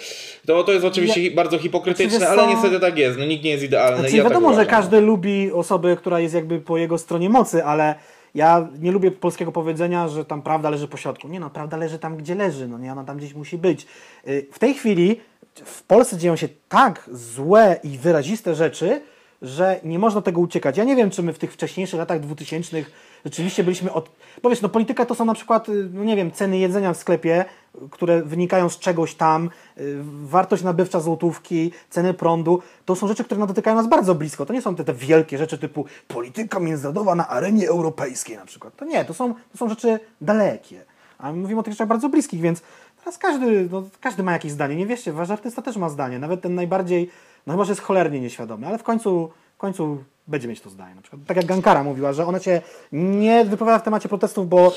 [0.45, 3.19] To, to jest oczywiście hi- bardzo hipokrytyczne, wiesz ale niestety tak jest.
[3.19, 3.99] No, nikt nie jest idealny.
[3.99, 7.63] Znaczy, ja wiadomo, tak że każdy lubi osobę, która jest jakby po jego stronie mocy,
[7.65, 7.95] ale
[8.35, 11.27] ja nie lubię polskiego powiedzenia, że tam prawda leży po środku.
[11.27, 13.85] Nie no, prawda leży tam, gdzie leży, no nie, ona tam gdzieś musi być.
[14.27, 15.19] Y, W tej chwili
[15.65, 19.01] w Polsce dzieją się tak złe i wyraziste rzeczy,
[19.41, 20.77] że nie można tego uciekać.
[20.77, 22.85] Ja nie wiem, czy my w tych wcześniejszych latach 2000
[23.25, 24.09] rzeczywiście byliśmy od...
[24.43, 27.45] Bo wiesz, no polityka to są na przykład, no nie wiem, ceny jedzenia w sklepie,
[27.91, 32.61] które wynikają z czegoś tam, y, wartość nabywcza złotówki, ceny prądu.
[32.85, 34.45] To są rzeczy, które dotykają nas bardzo blisko.
[34.45, 38.75] To nie są te, te wielkie rzeczy typu polityka międzynarodowa na arenie europejskiej na przykład.
[38.75, 40.85] To nie, to są, to są rzeczy dalekie.
[41.17, 42.61] A my mówimy o tych rzeczach bardzo bliskich, więc
[43.03, 44.75] teraz każdy, no, każdy ma jakieś zdanie.
[44.75, 46.19] Nie wierzcie, wasz artysta też ma zdanie.
[46.19, 47.09] Nawet ten najbardziej,
[47.47, 50.95] no chyba, że jest cholernie nieświadomy, ale w końcu, w końcu będzie mieć to zdanie.
[50.95, 54.73] Na przykład, tak jak Gankara mówiła, że ona się nie wypowiada w temacie protestów, bo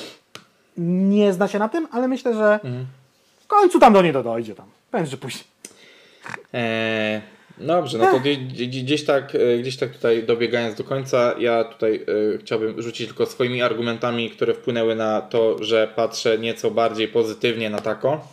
[0.76, 2.60] nie zna się na tym, ale myślę, że
[3.40, 4.54] w końcu tam do niej dojdzie.
[4.54, 5.06] Tam.
[5.06, 5.44] Że później.
[6.52, 7.20] Eee,
[7.58, 8.20] dobrze, no to
[8.50, 11.94] gdzieś, tak, e, gdzieś tak tutaj dobiegając do końca, ja tutaj
[12.34, 17.70] e, chciałbym rzucić tylko swoimi argumentami, które wpłynęły na to, że patrzę nieco bardziej pozytywnie
[17.70, 18.28] na tako.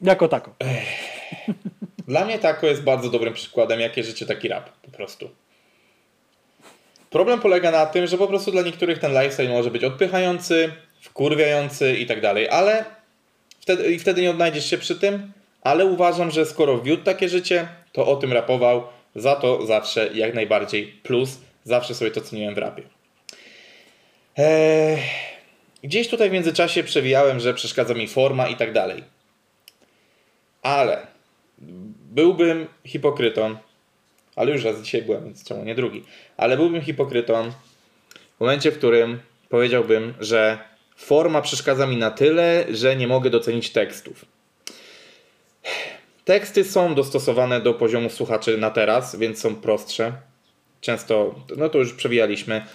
[0.00, 0.54] Jako tako.
[2.08, 5.30] Dla mnie tako jest bardzo dobrym przykładem, jakie życie taki rap, po prostu.
[7.10, 11.96] Problem polega na tym, że po prostu dla niektórych ten lifestyle może być odpychający, wkurwiający
[11.96, 12.84] i tak dalej, ale
[13.60, 17.68] wtedy, i wtedy nie odnajdziesz się przy tym, ale uważam, że skoro wiódł takie życie,
[17.92, 18.82] to o tym rapował,
[19.14, 22.82] za to zawsze jak najbardziej plus, zawsze sobie to ceniłem w rapie.
[24.36, 24.98] Eee,
[25.84, 29.04] gdzieś tutaj w międzyczasie przewijałem, że przeszkadza mi forma i tak dalej.
[30.62, 31.06] Ale
[32.12, 33.56] byłbym hipokrytą,
[34.36, 36.04] ale już raz dzisiaj byłem, więc czemu nie drugi,
[36.36, 37.50] ale byłbym hipokrytą
[38.36, 40.58] w momencie, w którym powiedziałbym, że
[40.96, 44.31] forma przeszkadza mi na tyle, że nie mogę docenić tekstów.
[46.24, 50.12] Teksty są dostosowane do poziomu słuchaczy na teraz, więc są prostsze.
[50.80, 52.66] Często, no to już przewijaliśmy,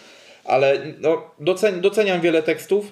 [0.46, 2.92] ale no, docen, doceniam wiele tekstów.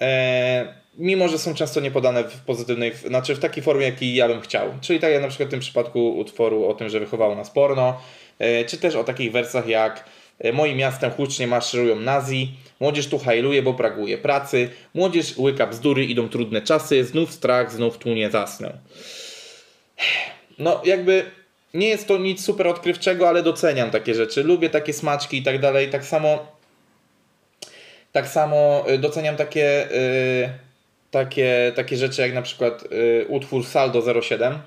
[0.00, 0.66] Eee,
[0.98, 4.68] mimo że są często niepodane w pozytywnej, znaczy w takiej formie, jakiej ja bym chciał.
[4.80, 8.00] Czyli tak jak na przykład w tym przypadku utworu o tym, że wychowało nas porno,
[8.38, 10.04] e, czy też o takich wersach jak
[10.38, 16.04] e, Moim miastem hucznie maszerują nazi, młodzież tu hajluje, bo praguje pracy, młodzież łyka bzdury,
[16.04, 18.72] idą trudne czasy, znów strach, znów tu nie zasnę.
[20.58, 21.24] No jakby
[21.74, 24.42] nie jest to nic super odkrywczego, ale doceniam takie rzeczy.
[24.42, 25.90] Lubię takie smaczki i tak dalej.
[25.90, 26.46] Tak samo
[28.12, 30.48] tak samo y, doceniam takie, yy,
[31.10, 34.58] takie, takie rzeczy jak na przykład yy, utwór Saldo 07,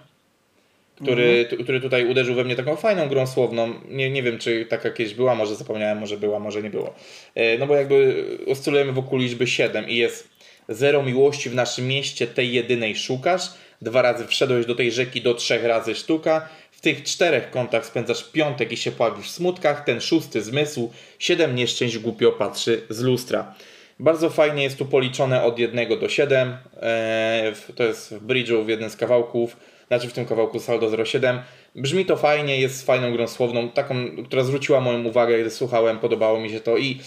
[0.96, 1.64] który, mhm.
[1.64, 3.74] który tutaj uderzył we mnie taką fajną grą słowną.
[3.90, 6.94] Nie, nie wiem, czy taka kiedyś była, może zapomniałem, może była, może nie było.
[7.36, 10.30] Yy, no bo jakby oscylujemy wokół liczby 7 i jest
[10.70, 13.42] zero miłości w naszym mieście, tej jedynej szukasz.
[13.82, 16.50] Dwa razy wszedłeś do tej rzeki, do trzech razy sztuka
[16.86, 21.98] tych czterech kątach spędzasz piątek i się pławisz w smutkach, ten szósty zmysł, siedem nieszczęść
[21.98, 23.56] głupio patrzy z lustra.
[24.00, 26.58] Bardzo fajnie jest tu policzone od 1 do 7.
[26.82, 29.58] Eee, to jest w bridge'u w jednym z kawałków,
[29.88, 31.40] znaczy w tym kawałku saldo 07.
[31.76, 36.40] Brzmi to fajnie, jest fajną grą słowną, taką, która zwróciła moją uwagę, gdy słuchałem, podobało
[36.40, 37.00] mi się to i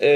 [0.00, 0.06] yy,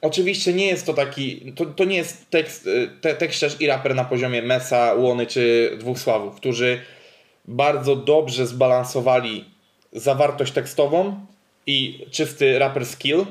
[0.00, 3.94] oczywiście nie jest to taki, to, to nie jest tekst, e, te, tekściarz i raper
[3.94, 6.80] na poziomie Mesa, Łony czy Dwóch Sławów, którzy
[7.44, 9.44] bardzo dobrze zbalansowali
[9.92, 11.26] zawartość tekstową
[11.66, 13.24] i czysty rapper skill,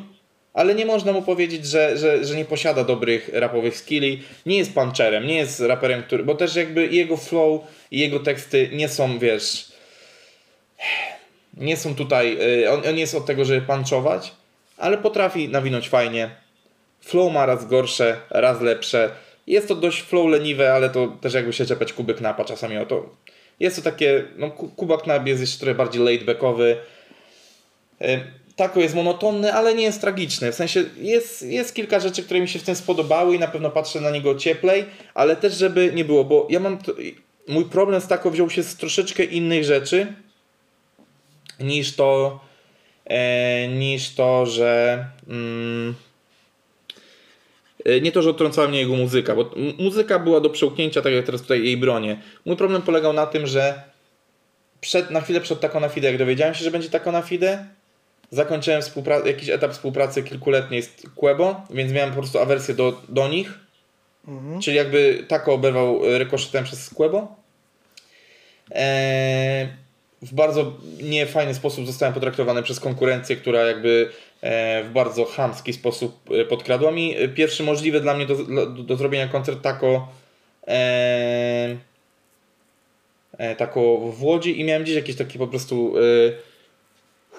[0.53, 4.23] ale nie można mu powiedzieć, że, że, że nie posiada dobrych rapowych skilli.
[4.45, 6.23] Nie jest puncherem, nie jest raperem, który.
[6.23, 7.61] Bo też jakby jego flow
[7.91, 9.71] i jego teksty nie są, wiesz.
[11.57, 12.37] Nie są tutaj.
[12.63, 14.31] Y, on, on jest od tego, żeby punchować,
[14.77, 16.29] ale potrafi nawinąć fajnie.
[17.01, 19.09] Flow ma raz gorsze, raz lepsze.
[19.47, 22.85] Jest to dość flow leniwe, ale to też jakby się czepiać kubyk napa czasami o
[22.85, 23.09] to.
[23.59, 26.75] Jest to takie, no Kubak Knab jest jeszcze trochę bardziej laid-backowy.
[28.59, 30.51] Tako jest monotonny, ale nie jest tragiczny.
[30.51, 33.69] W sensie jest, jest kilka rzeczy, które mi się w tym spodobały i na pewno
[33.69, 36.77] patrzę na niego cieplej, ale też żeby nie było, bo ja mam...
[36.77, 36.93] To,
[37.47, 40.13] mój problem z Tako wziął się z troszeczkę innych rzeczy
[41.59, 42.39] niż to,
[43.05, 45.05] e, niż to, że...
[45.27, 45.95] Mm,
[47.85, 51.25] E, nie to, że odtrącała mnie jego muzyka, bo muzyka była do przełknięcia, tak jak
[51.25, 52.17] teraz tutaj jej bronię.
[52.45, 53.83] Mój problem polegał na tym, że
[54.81, 57.65] przed, na chwilę przed Taco na Fide, jak dowiedziałem się, że będzie Taco na Fide,
[58.31, 58.81] zakończyłem
[59.25, 63.59] jakiś etap współpracy kilkuletniej z Quebo, więc miałem po prostu awersję do, do nich.
[64.27, 64.61] Mhm.
[64.61, 67.35] Czyli jakby Taco oberwał rykoszetem przez Quebo.
[68.71, 69.67] Eee,
[70.21, 74.09] w bardzo niefajny sposób zostałem potraktowany przez konkurencję, która jakby
[74.41, 77.17] E, w bardzo chamski sposób e, podkradła mi.
[77.17, 80.07] E, pierwszy możliwy dla mnie do, do, do zrobienia koncert tako
[80.67, 81.75] e,
[83.57, 86.01] tako w Łodzi i miałem gdzieś jakieś takie po prostu e,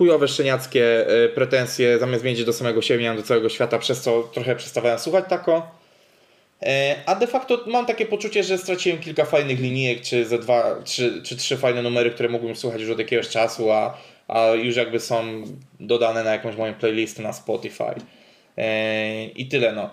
[0.00, 4.22] chujowe, szczeniackie e, pretensje, zamiast mieć do samego siebie, miałem do całego świata, przez co
[4.22, 5.70] trochę przestawałem słuchać tako.
[7.06, 11.22] A de facto mam takie poczucie, że straciłem kilka fajnych linijek, czy ze dwa, trzy,
[11.24, 13.98] czy trzy fajne numery, które mógłbym słuchać już od jakiegoś czasu, a
[14.30, 15.42] a już jakby są
[15.80, 17.94] dodane na jakąś moją playlistę na Spotify.
[18.58, 19.90] E, I tyle no.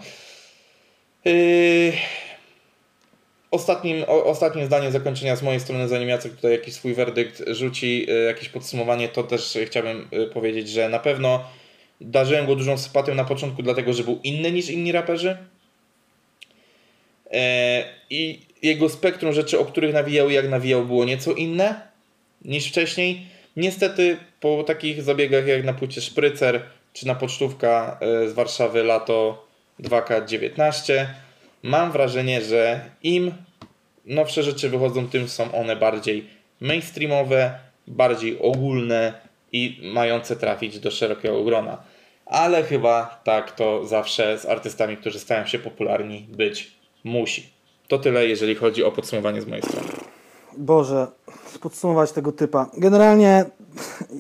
[3.48, 8.06] E, ostatnim, ostatnim zdaniem zakończenia z mojej strony, zanim Jacek tutaj jakiś swój werdykt rzuci,
[8.10, 11.44] e, jakieś podsumowanie, to też chciałbym powiedzieć, że na pewno
[12.02, 15.38] darzyłem go dużą sympatią na początku, dlatego że był inny niż inni raperzy.
[18.10, 21.82] I jego spektrum rzeczy, o których nawijał, jak nawijał, było nieco inne
[22.46, 23.28] niż wcześniej.
[23.58, 26.62] Niestety po takich zabiegach jak na płycie Szprycer
[26.94, 29.48] czy na pocztówka e, z Warszawy lato
[29.80, 31.06] 2K19
[31.64, 33.32] mam wrażenie, że im
[34.06, 36.30] nowsze rzeczy wychodzą, tym są one bardziej
[36.62, 39.14] mainstreamowe, bardziej ogólne
[39.52, 41.78] i mające trafić do szerokiego grona.
[42.26, 46.72] Ale chyba tak to zawsze z artystami, którzy stają się popularni, być
[47.04, 47.50] musi.
[47.88, 49.88] To tyle, jeżeli chodzi o podsumowanie z mojej strony.
[50.58, 51.08] Boże,
[51.62, 52.70] podsumować tego typa.
[52.78, 53.46] Generalnie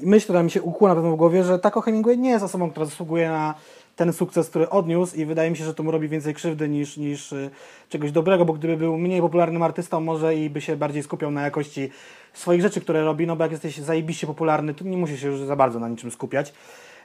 [0.03, 3.30] myśl, która mi się pewno w głowie, że Taco Hemingway nie jest osobą, która zasługuje
[3.30, 3.56] na
[3.98, 6.98] ten sukces, który odniósł i wydaje mi się, że to mu robi więcej krzywdy niż,
[6.98, 7.50] niż y,
[7.90, 11.42] czegoś dobrego, bo gdyby był mniej popularnym artystą może i by się bardziej skupiał na
[11.42, 11.90] jakości
[12.34, 15.40] swoich rzeczy, które robi, no bo jak jesteś zajebiście popularny, to nie musisz się już
[15.40, 16.53] za bardzo na niczym skupiać.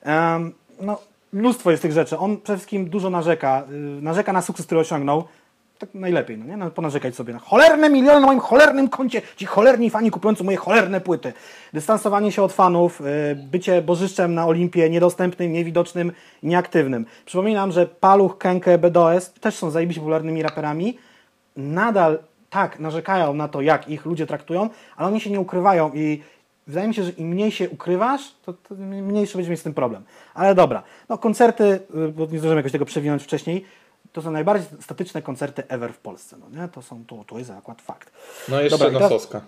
[0.07, 0.99] Um, no,
[1.33, 2.19] mnóstwo jest tych rzeczy.
[2.19, 3.65] On przede wszystkim dużo narzeka.
[3.99, 5.25] Y, narzeka na sukces, który osiągnął
[5.87, 6.57] tak najlepiej, no nie?
[6.57, 10.57] No, ponarzekać sobie na cholerne miliony na moim cholernym koncie, ci cholerni fani kupujący moje
[10.57, 11.33] cholerne płyty.
[11.73, 13.05] Dystansowanie się od fanów, y,
[13.35, 16.13] bycie bożyszczem na Olimpie, niedostępnym, niewidocznym,
[16.43, 17.07] nieaktywnym.
[17.25, 20.99] Przypominam, że Paluch, Kenke, BDOS też są zajebiście popularnymi raperami.
[21.57, 22.19] Nadal
[22.51, 26.23] tak narzekają na to, jak ich ludzie traktują, ale oni się nie ukrywają i
[26.67, 29.75] wydaje mi się, że im mniej się ukrywasz, to, to mniejszy będzie mieć z tym
[29.75, 30.03] problem.
[30.35, 33.65] Ale dobra, no koncerty, y, bo nie zdążyłem jakoś tego przewinąć wcześniej,
[34.13, 36.37] to są najbardziej statyczne koncerty ever w Polsce.
[36.37, 36.69] No nie?
[36.69, 38.13] To, są, to, to jest akurat fakt.
[38.49, 39.41] No jeszcze Dobra, nososka.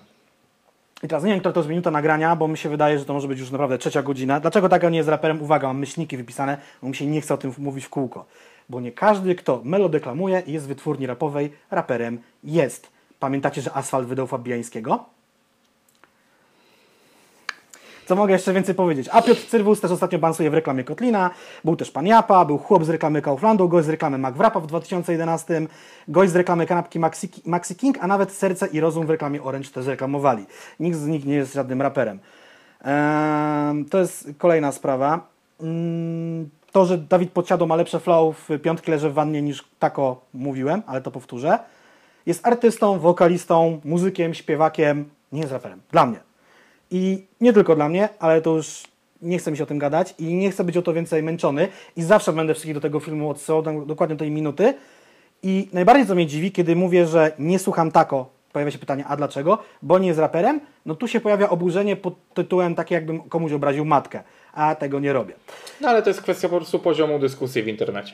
[1.02, 3.12] I teraz nie wiem, która to jest minuta nagrania, bo mi się wydaje, że to
[3.12, 4.40] może być już naprawdę trzecia godzina.
[4.40, 5.42] Dlaczego tak nie jest raperem?
[5.42, 8.24] Uwaga, mam myślniki wypisane, bo mi się nie chce o tym mówić w kółko.
[8.68, 12.88] Bo nie każdy, kto melodeklamuje i jest z wytwórni rapowej, raperem jest.
[13.20, 15.04] Pamiętacie, że Asfalt wydał Fabiańskiego?
[18.06, 19.08] Co mogę jeszcze więcej powiedzieć?
[19.12, 21.30] A Piotr Cyrwus też ostatnio bansuje w reklamie Kotlina.
[21.64, 25.66] Był też Pan Japa, był chłop z reklamy Kauflandu, gość z reklamy McWrapa w 2011,
[26.08, 29.70] gość z reklamy kanapki Maxi, Maxi King, a nawet Serce i Rozum w reklamie Orange
[29.70, 30.46] też reklamowali.
[30.80, 32.18] Nikt z nich nie jest żadnym raperem.
[32.80, 35.26] Ehm, to jest kolejna sprawa.
[35.60, 40.20] Mm, to, że Dawid Podsiadło ma lepsze flow w piątki leży w wannie niż tako
[40.34, 41.58] mówiłem, ale to powtórzę.
[42.26, 45.80] Jest artystą, wokalistą, muzykiem, śpiewakiem, nie jest raperem.
[45.90, 46.33] Dla mnie.
[46.96, 48.82] I nie tylko dla mnie, ale to już
[49.22, 51.68] nie chce mi się o tym gadać i nie chcę być o to więcej męczony
[51.96, 54.74] i zawsze będę wszystkich do tego filmu odsyłał do- dokładnie do tej minuty.
[55.42, 59.16] I najbardziej co mnie dziwi, kiedy mówię, że nie słucham tako, pojawia się pytanie, a
[59.16, 59.58] dlaczego?
[59.82, 63.84] Bo nie jest raperem, no tu się pojawia oburzenie pod tytułem takie jakbym komuś obraził
[63.84, 65.34] matkę, a tego nie robię.
[65.80, 68.12] No ale to jest kwestia po prostu poziomu dyskusji w internecie.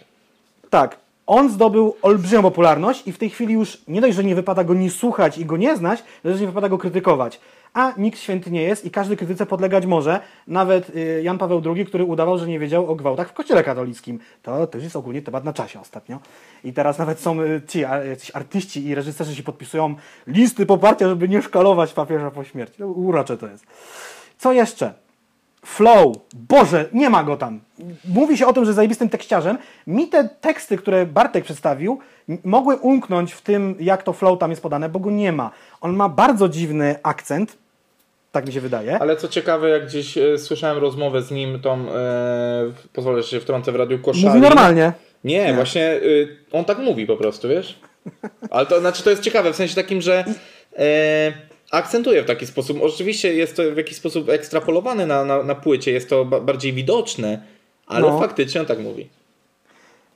[0.71, 4.65] Tak, on zdobył olbrzymią popularność i w tej chwili już nie dość, że nie wypada
[4.65, 7.41] go nie słuchać i go nie znać, że nie wypada go krytykować.
[7.75, 10.21] A nikt święty nie jest i każdy krytyce podlegać może.
[10.47, 14.19] Nawet y, Jan Paweł II, który udawał, że nie wiedział o gwałtach w kościele katolickim.
[14.43, 16.21] To też jest ogólnie temat na czasie ostatnio.
[16.65, 17.85] I teraz nawet są y, ci
[18.35, 19.95] artyści i reżyserzy się podpisują
[20.27, 22.77] listy poparcia, żeby nie szkalować papieża po śmierci.
[22.79, 23.67] No, urocze to jest.
[24.39, 24.95] Co jeszcze?
[25.67, 26.17] Flow.
[26.49, 27.61] Boże, nie ma go tam.
[28.05, 29.59] Mówi się o tym, że zajebistym tekściarzem.
[29.87, 31.99] Mi te teksty, które Bartek przedstawił,
[32.45, 35.51] mogły umknąć w tym, jak to flow tam jest podane, bo go nie ma.
[35.81, 37.57] On ma bardzo dziwny akcent,
[38.33, 38.99] tak mi się wydaje.
[38.99, 43.41] Ale co ciekawe, jak gdzieś e, słyszałem rozmowę z nim, tą, e, pozwolę, że się
[43.41, 44.27] wtrącę w radiu Koszali.
[44.27, 44.93] Mówi normalnie.
[45.25, 47.79] Nie, właśnie y, on tak mówi po prostu, wiesz?
[48.51, 50.25] Ale to znaczy to jest ciekawe w sensie takim, że
[50.79, 51.33] e,
[51.71, 52.79] akcentuje w taki sposób.
[52.83, 56.73] Oczywiście jest to w jakiś sposób ekstrapolowane na, na, na płycie, jest to ba- bardziej
[56.73, 57.43] widoczne,
[57.87, 58.19] ale No.
[58.19, 59.09] faktycznie on tak mówi.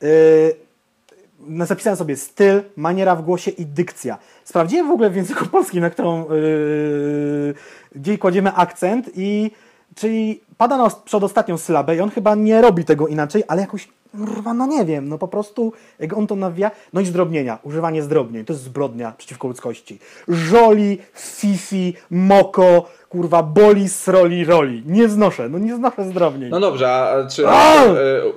[0.02, 4.18] Yy, zapisałem sobie styl, maniera w głosie i dykcja.
[4.44, 7.54] Sprawdziłem w ogóle w języku polskim, na którą yy,
[7.94, 9.50] gdzie kładziemy akcent i
[9.96, 13.88] czyli pada na os- przedostatnią sylabę i on chyba nie robi tego inaczej, ale jakoś
[14.18, 18.02] kurwa, no nie wiem, no po prostu jak on to nawija, no i zdrobnienia, używanie
[18.02, 19.98] zdrobnień, to jest zbrodnia przeciwko ludzkości.
[20.28, 24.82] Żoli, fifi, moko, kurwa, boli, sroli, roli.
[24.86, 26.50] Nie znoszę, no nie znoszę zdrobnień.
[26.50, 27.84] No dobrze, a czy A!
[27.84, 27.92] e,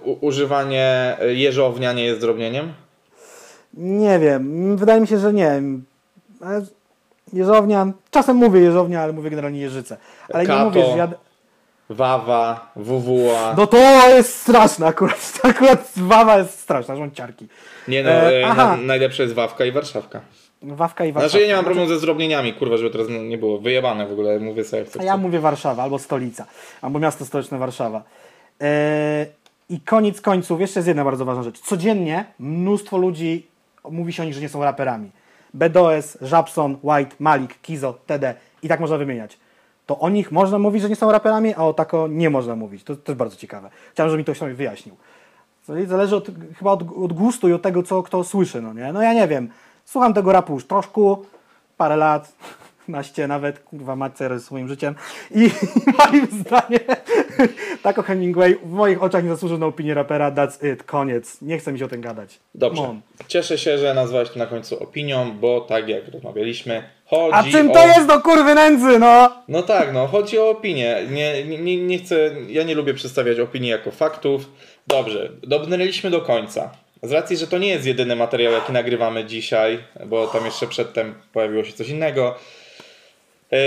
[0.05, 2.73] u, używanie jeżownia nie jest drobnieniem?
[3.73, 5.61] Nie wiem, wydaje mi się, że nie.
[6.41, 6.61] Ale
[7.33, 9.97] Jeżownia, czasem mówię jeżownia, ale mówię generalnie jeżyce.
[10.33, 10.59] Ale Kato.
[10.59, 11.07] nie mówię, że ja...
[11.89, 13.53] Wawa, WWA.
[13.57, 13.77] No to
[14.09, 15.39] jest straszne akurat.
[15.43, 17.47] Akurat wawa jest straszna, żąciarki.
[17.87, 20.21] Nie no, E, e, na, najlepsze jest Wawka i Warszawka.
[20.61, 21.29] Wawka i Warszawa.
[21.29, 24.39] Znaczy ja nie mam problemu ze zdrobnieniami, kurwa, żeby teraz nie było wyjebane w ogóle,
[24.39, 25.01] mówię sobie jak chcę.
[25.01, 26.45] A ja mówię Warszawa, albo stolica,
[26.81, 28.03] albo miasto stołeczne Warszawa.
[28.61, 29.25] E,
[29.69, 31.59] I koniec końców, jeszcze jest jedna bardzo ważna rzecz.
[31.59, 33.47] Codziennie mnóstwo ludzi
[33.89, 35.11] mówi się o nich, że nie są raperami.
[35.53, 39.37] BDOS, Żabson, White, Malik, Kizo, TD i tak można wymieniać.
[39.87, 42.83] To o nich można mówić, że nie są raperami, a o tako nie można mówić.
[42.83, 43.69] To też bardzo ciekawe.
[43.91, 44.95] Chciałem, żeby mi to ktoś wyjaśnił.
[45.87, 46.27] Zależy od,
[46.59, 48.93] chyba od, od gustu i od tego, co kto słyszy, no nie?
[48.93, 49.49] No ja nie wiem.
[49.85, 51.15] Słucham tego rapu już troszkę,
[51.77, 52.33] parę lat,
[52.87, 54.95] naście nawet, kurwa macer z swoim życiem
[55.31, 55.49] i
[55.99, 56.79] moim zdaniem
[57.83, 61.41] Taco Hemingway w moich oczach nie zasłużył na opinię rapera, that's it, koniec.
[61.41, 62.39] Nie chcę mi się o tym gadać.
[62.55, 62.81] Dobrze.
[63.27, 67.71] Cieszę się, że nazwałeś to na końcu opinią, bo tak jak rozmawialiśmy, chodzi A czym
[67.71, 67.73] o...
[67.73, 69.31] to jest do kurwy nędzy, no?
[69.47, 70.97] No tak, no, chodzi o opinię.
[71.11, 74.49] Nie, nie, nie chcę, ja nie lubię przedstawiać opinii jako faktów.
[74.87, 76.71] Dobrze, dobrnęliśmy do końca.
[77.03, 81.15] Z racji, że to nie jest jedyny materiał, jaki nagrywamy dzisiaj, bo tam jeszcze przedtem
[81.33, 82.35] pojawiło się coś innego.
[83.51, 83.59] Yy,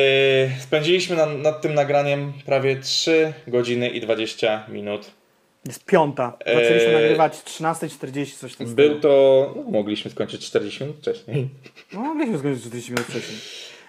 [0.61, 5.20] spędziliśmy na, nad tym nagraniem prawie 3 godziny i 20 minut.
[5.67, 6.37] Jest piąta.
[6.47, 9.53] Zaczęliśmy Eee, nagrywać 13.40, coś w tym Był to.
[9.57, 11.49] No, mogliśmy skończyć 40 minut wcześniej.
[11.93, 13.39] No, mogliśmy skończyć 40 minut wcześniej.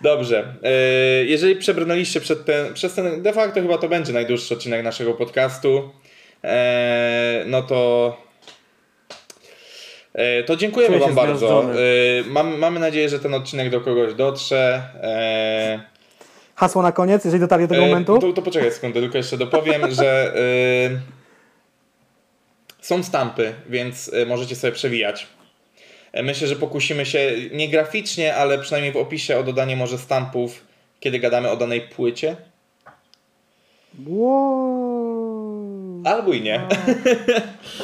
[0.01, 0.53] Dobrze.
[0.63, 0.71] E,
[1.25, 5.89] Jeżeli przebrnęliście przed ten, przez ten, de facto chyba to będzie najdłuższy odcinek naszego podcastu,
[6.43, 8.17] e, no to
[10.13, 11.63] e, to dziękujemy Wam bardzo.
[11.73, 11.75] E,
[12.27, 14.83] Mam, mamy nadzieję, że ten odcinek do kogoś dotrze.
[15.03, 15.81] E,
[16.55, 18.19] Hasło na koniec, jeżeli dotarli do tego e, momentu.
[18.19, 21.20] To, to poczekaj sekundę, tylko jeszcze dopowiem, że e,
[22.81, 25.27] są stampy, więc e, możecie sobie przewijać.
[26.13, 30.63] E, Myślę, że pokusimy się nie graficznie, ale przynajmniej w opisie o dodanie może stampów,
[30.99, 32.35] kiedy gadamy o danej płycie.
[34.07, 36.01] Wow.
[36.05, 36.61] Albo i nie.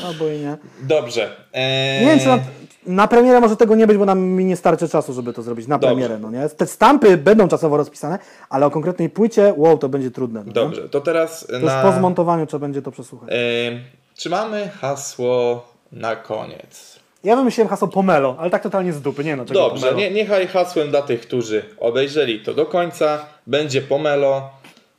[0.06, 0.58] albo i nie.
[0.82, 1.30] Dobrze.
[1.54, 2.40] Eee, Nie wiem, czy na,
[2.86, 5.68] na premierę może tego nie być, bo nam mi nie starczy czasu, żeby to zrobić
[5.68, 5.96] na Dobrze.
[5.96, 6.50] premierę, no nie?
[6.50, 8.20] Te stampy będą czasowo rozpisane,
[8.50, 10.40] ale o konkretnej płycie, wow, to będzie trudne.
[10.40, 10.54] No, nie?
[10.54, 11.82] Dobrze, to teraz To na...
[11.82, 13.30] po zmontowaniu trzeba będzie to przesłuchać.
[13.32, 13.80] Eee,
[14.18, 17.00] czy mamy hasło na koniec?
[17.24, 19.98] Ja wymyśliłem hasło Pomelo, ale tak totalnie z dupy, nie no, Dobrze, Pomelo.
[19.98, 24.50] nie, niechaj hasłem dla tych, którzy obejrzeli to do końca, będzie pomelo.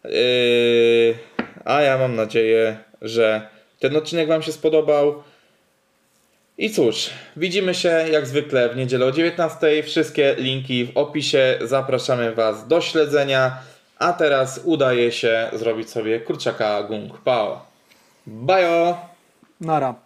[0.05, 1.14] Yy,
[1.64, 3.48] a ja mam nadzieję, że
[3.78, 5.22] ten odcinek Wam się spodobał.
[6.58, 9.82] I cóż, widzimy się jak zwykle w niedzielę o 19.
[9.82, 11.58] Wszystkie linki w opisie.
[11.60, 13.58] Zapraszamy Was do śledzenia.
[13.98, 17.66] A teraz udaje się zrobić sobie kurczaka gung pao.
[18.26, 19.07] Bajo!
[19.60, 19.98] На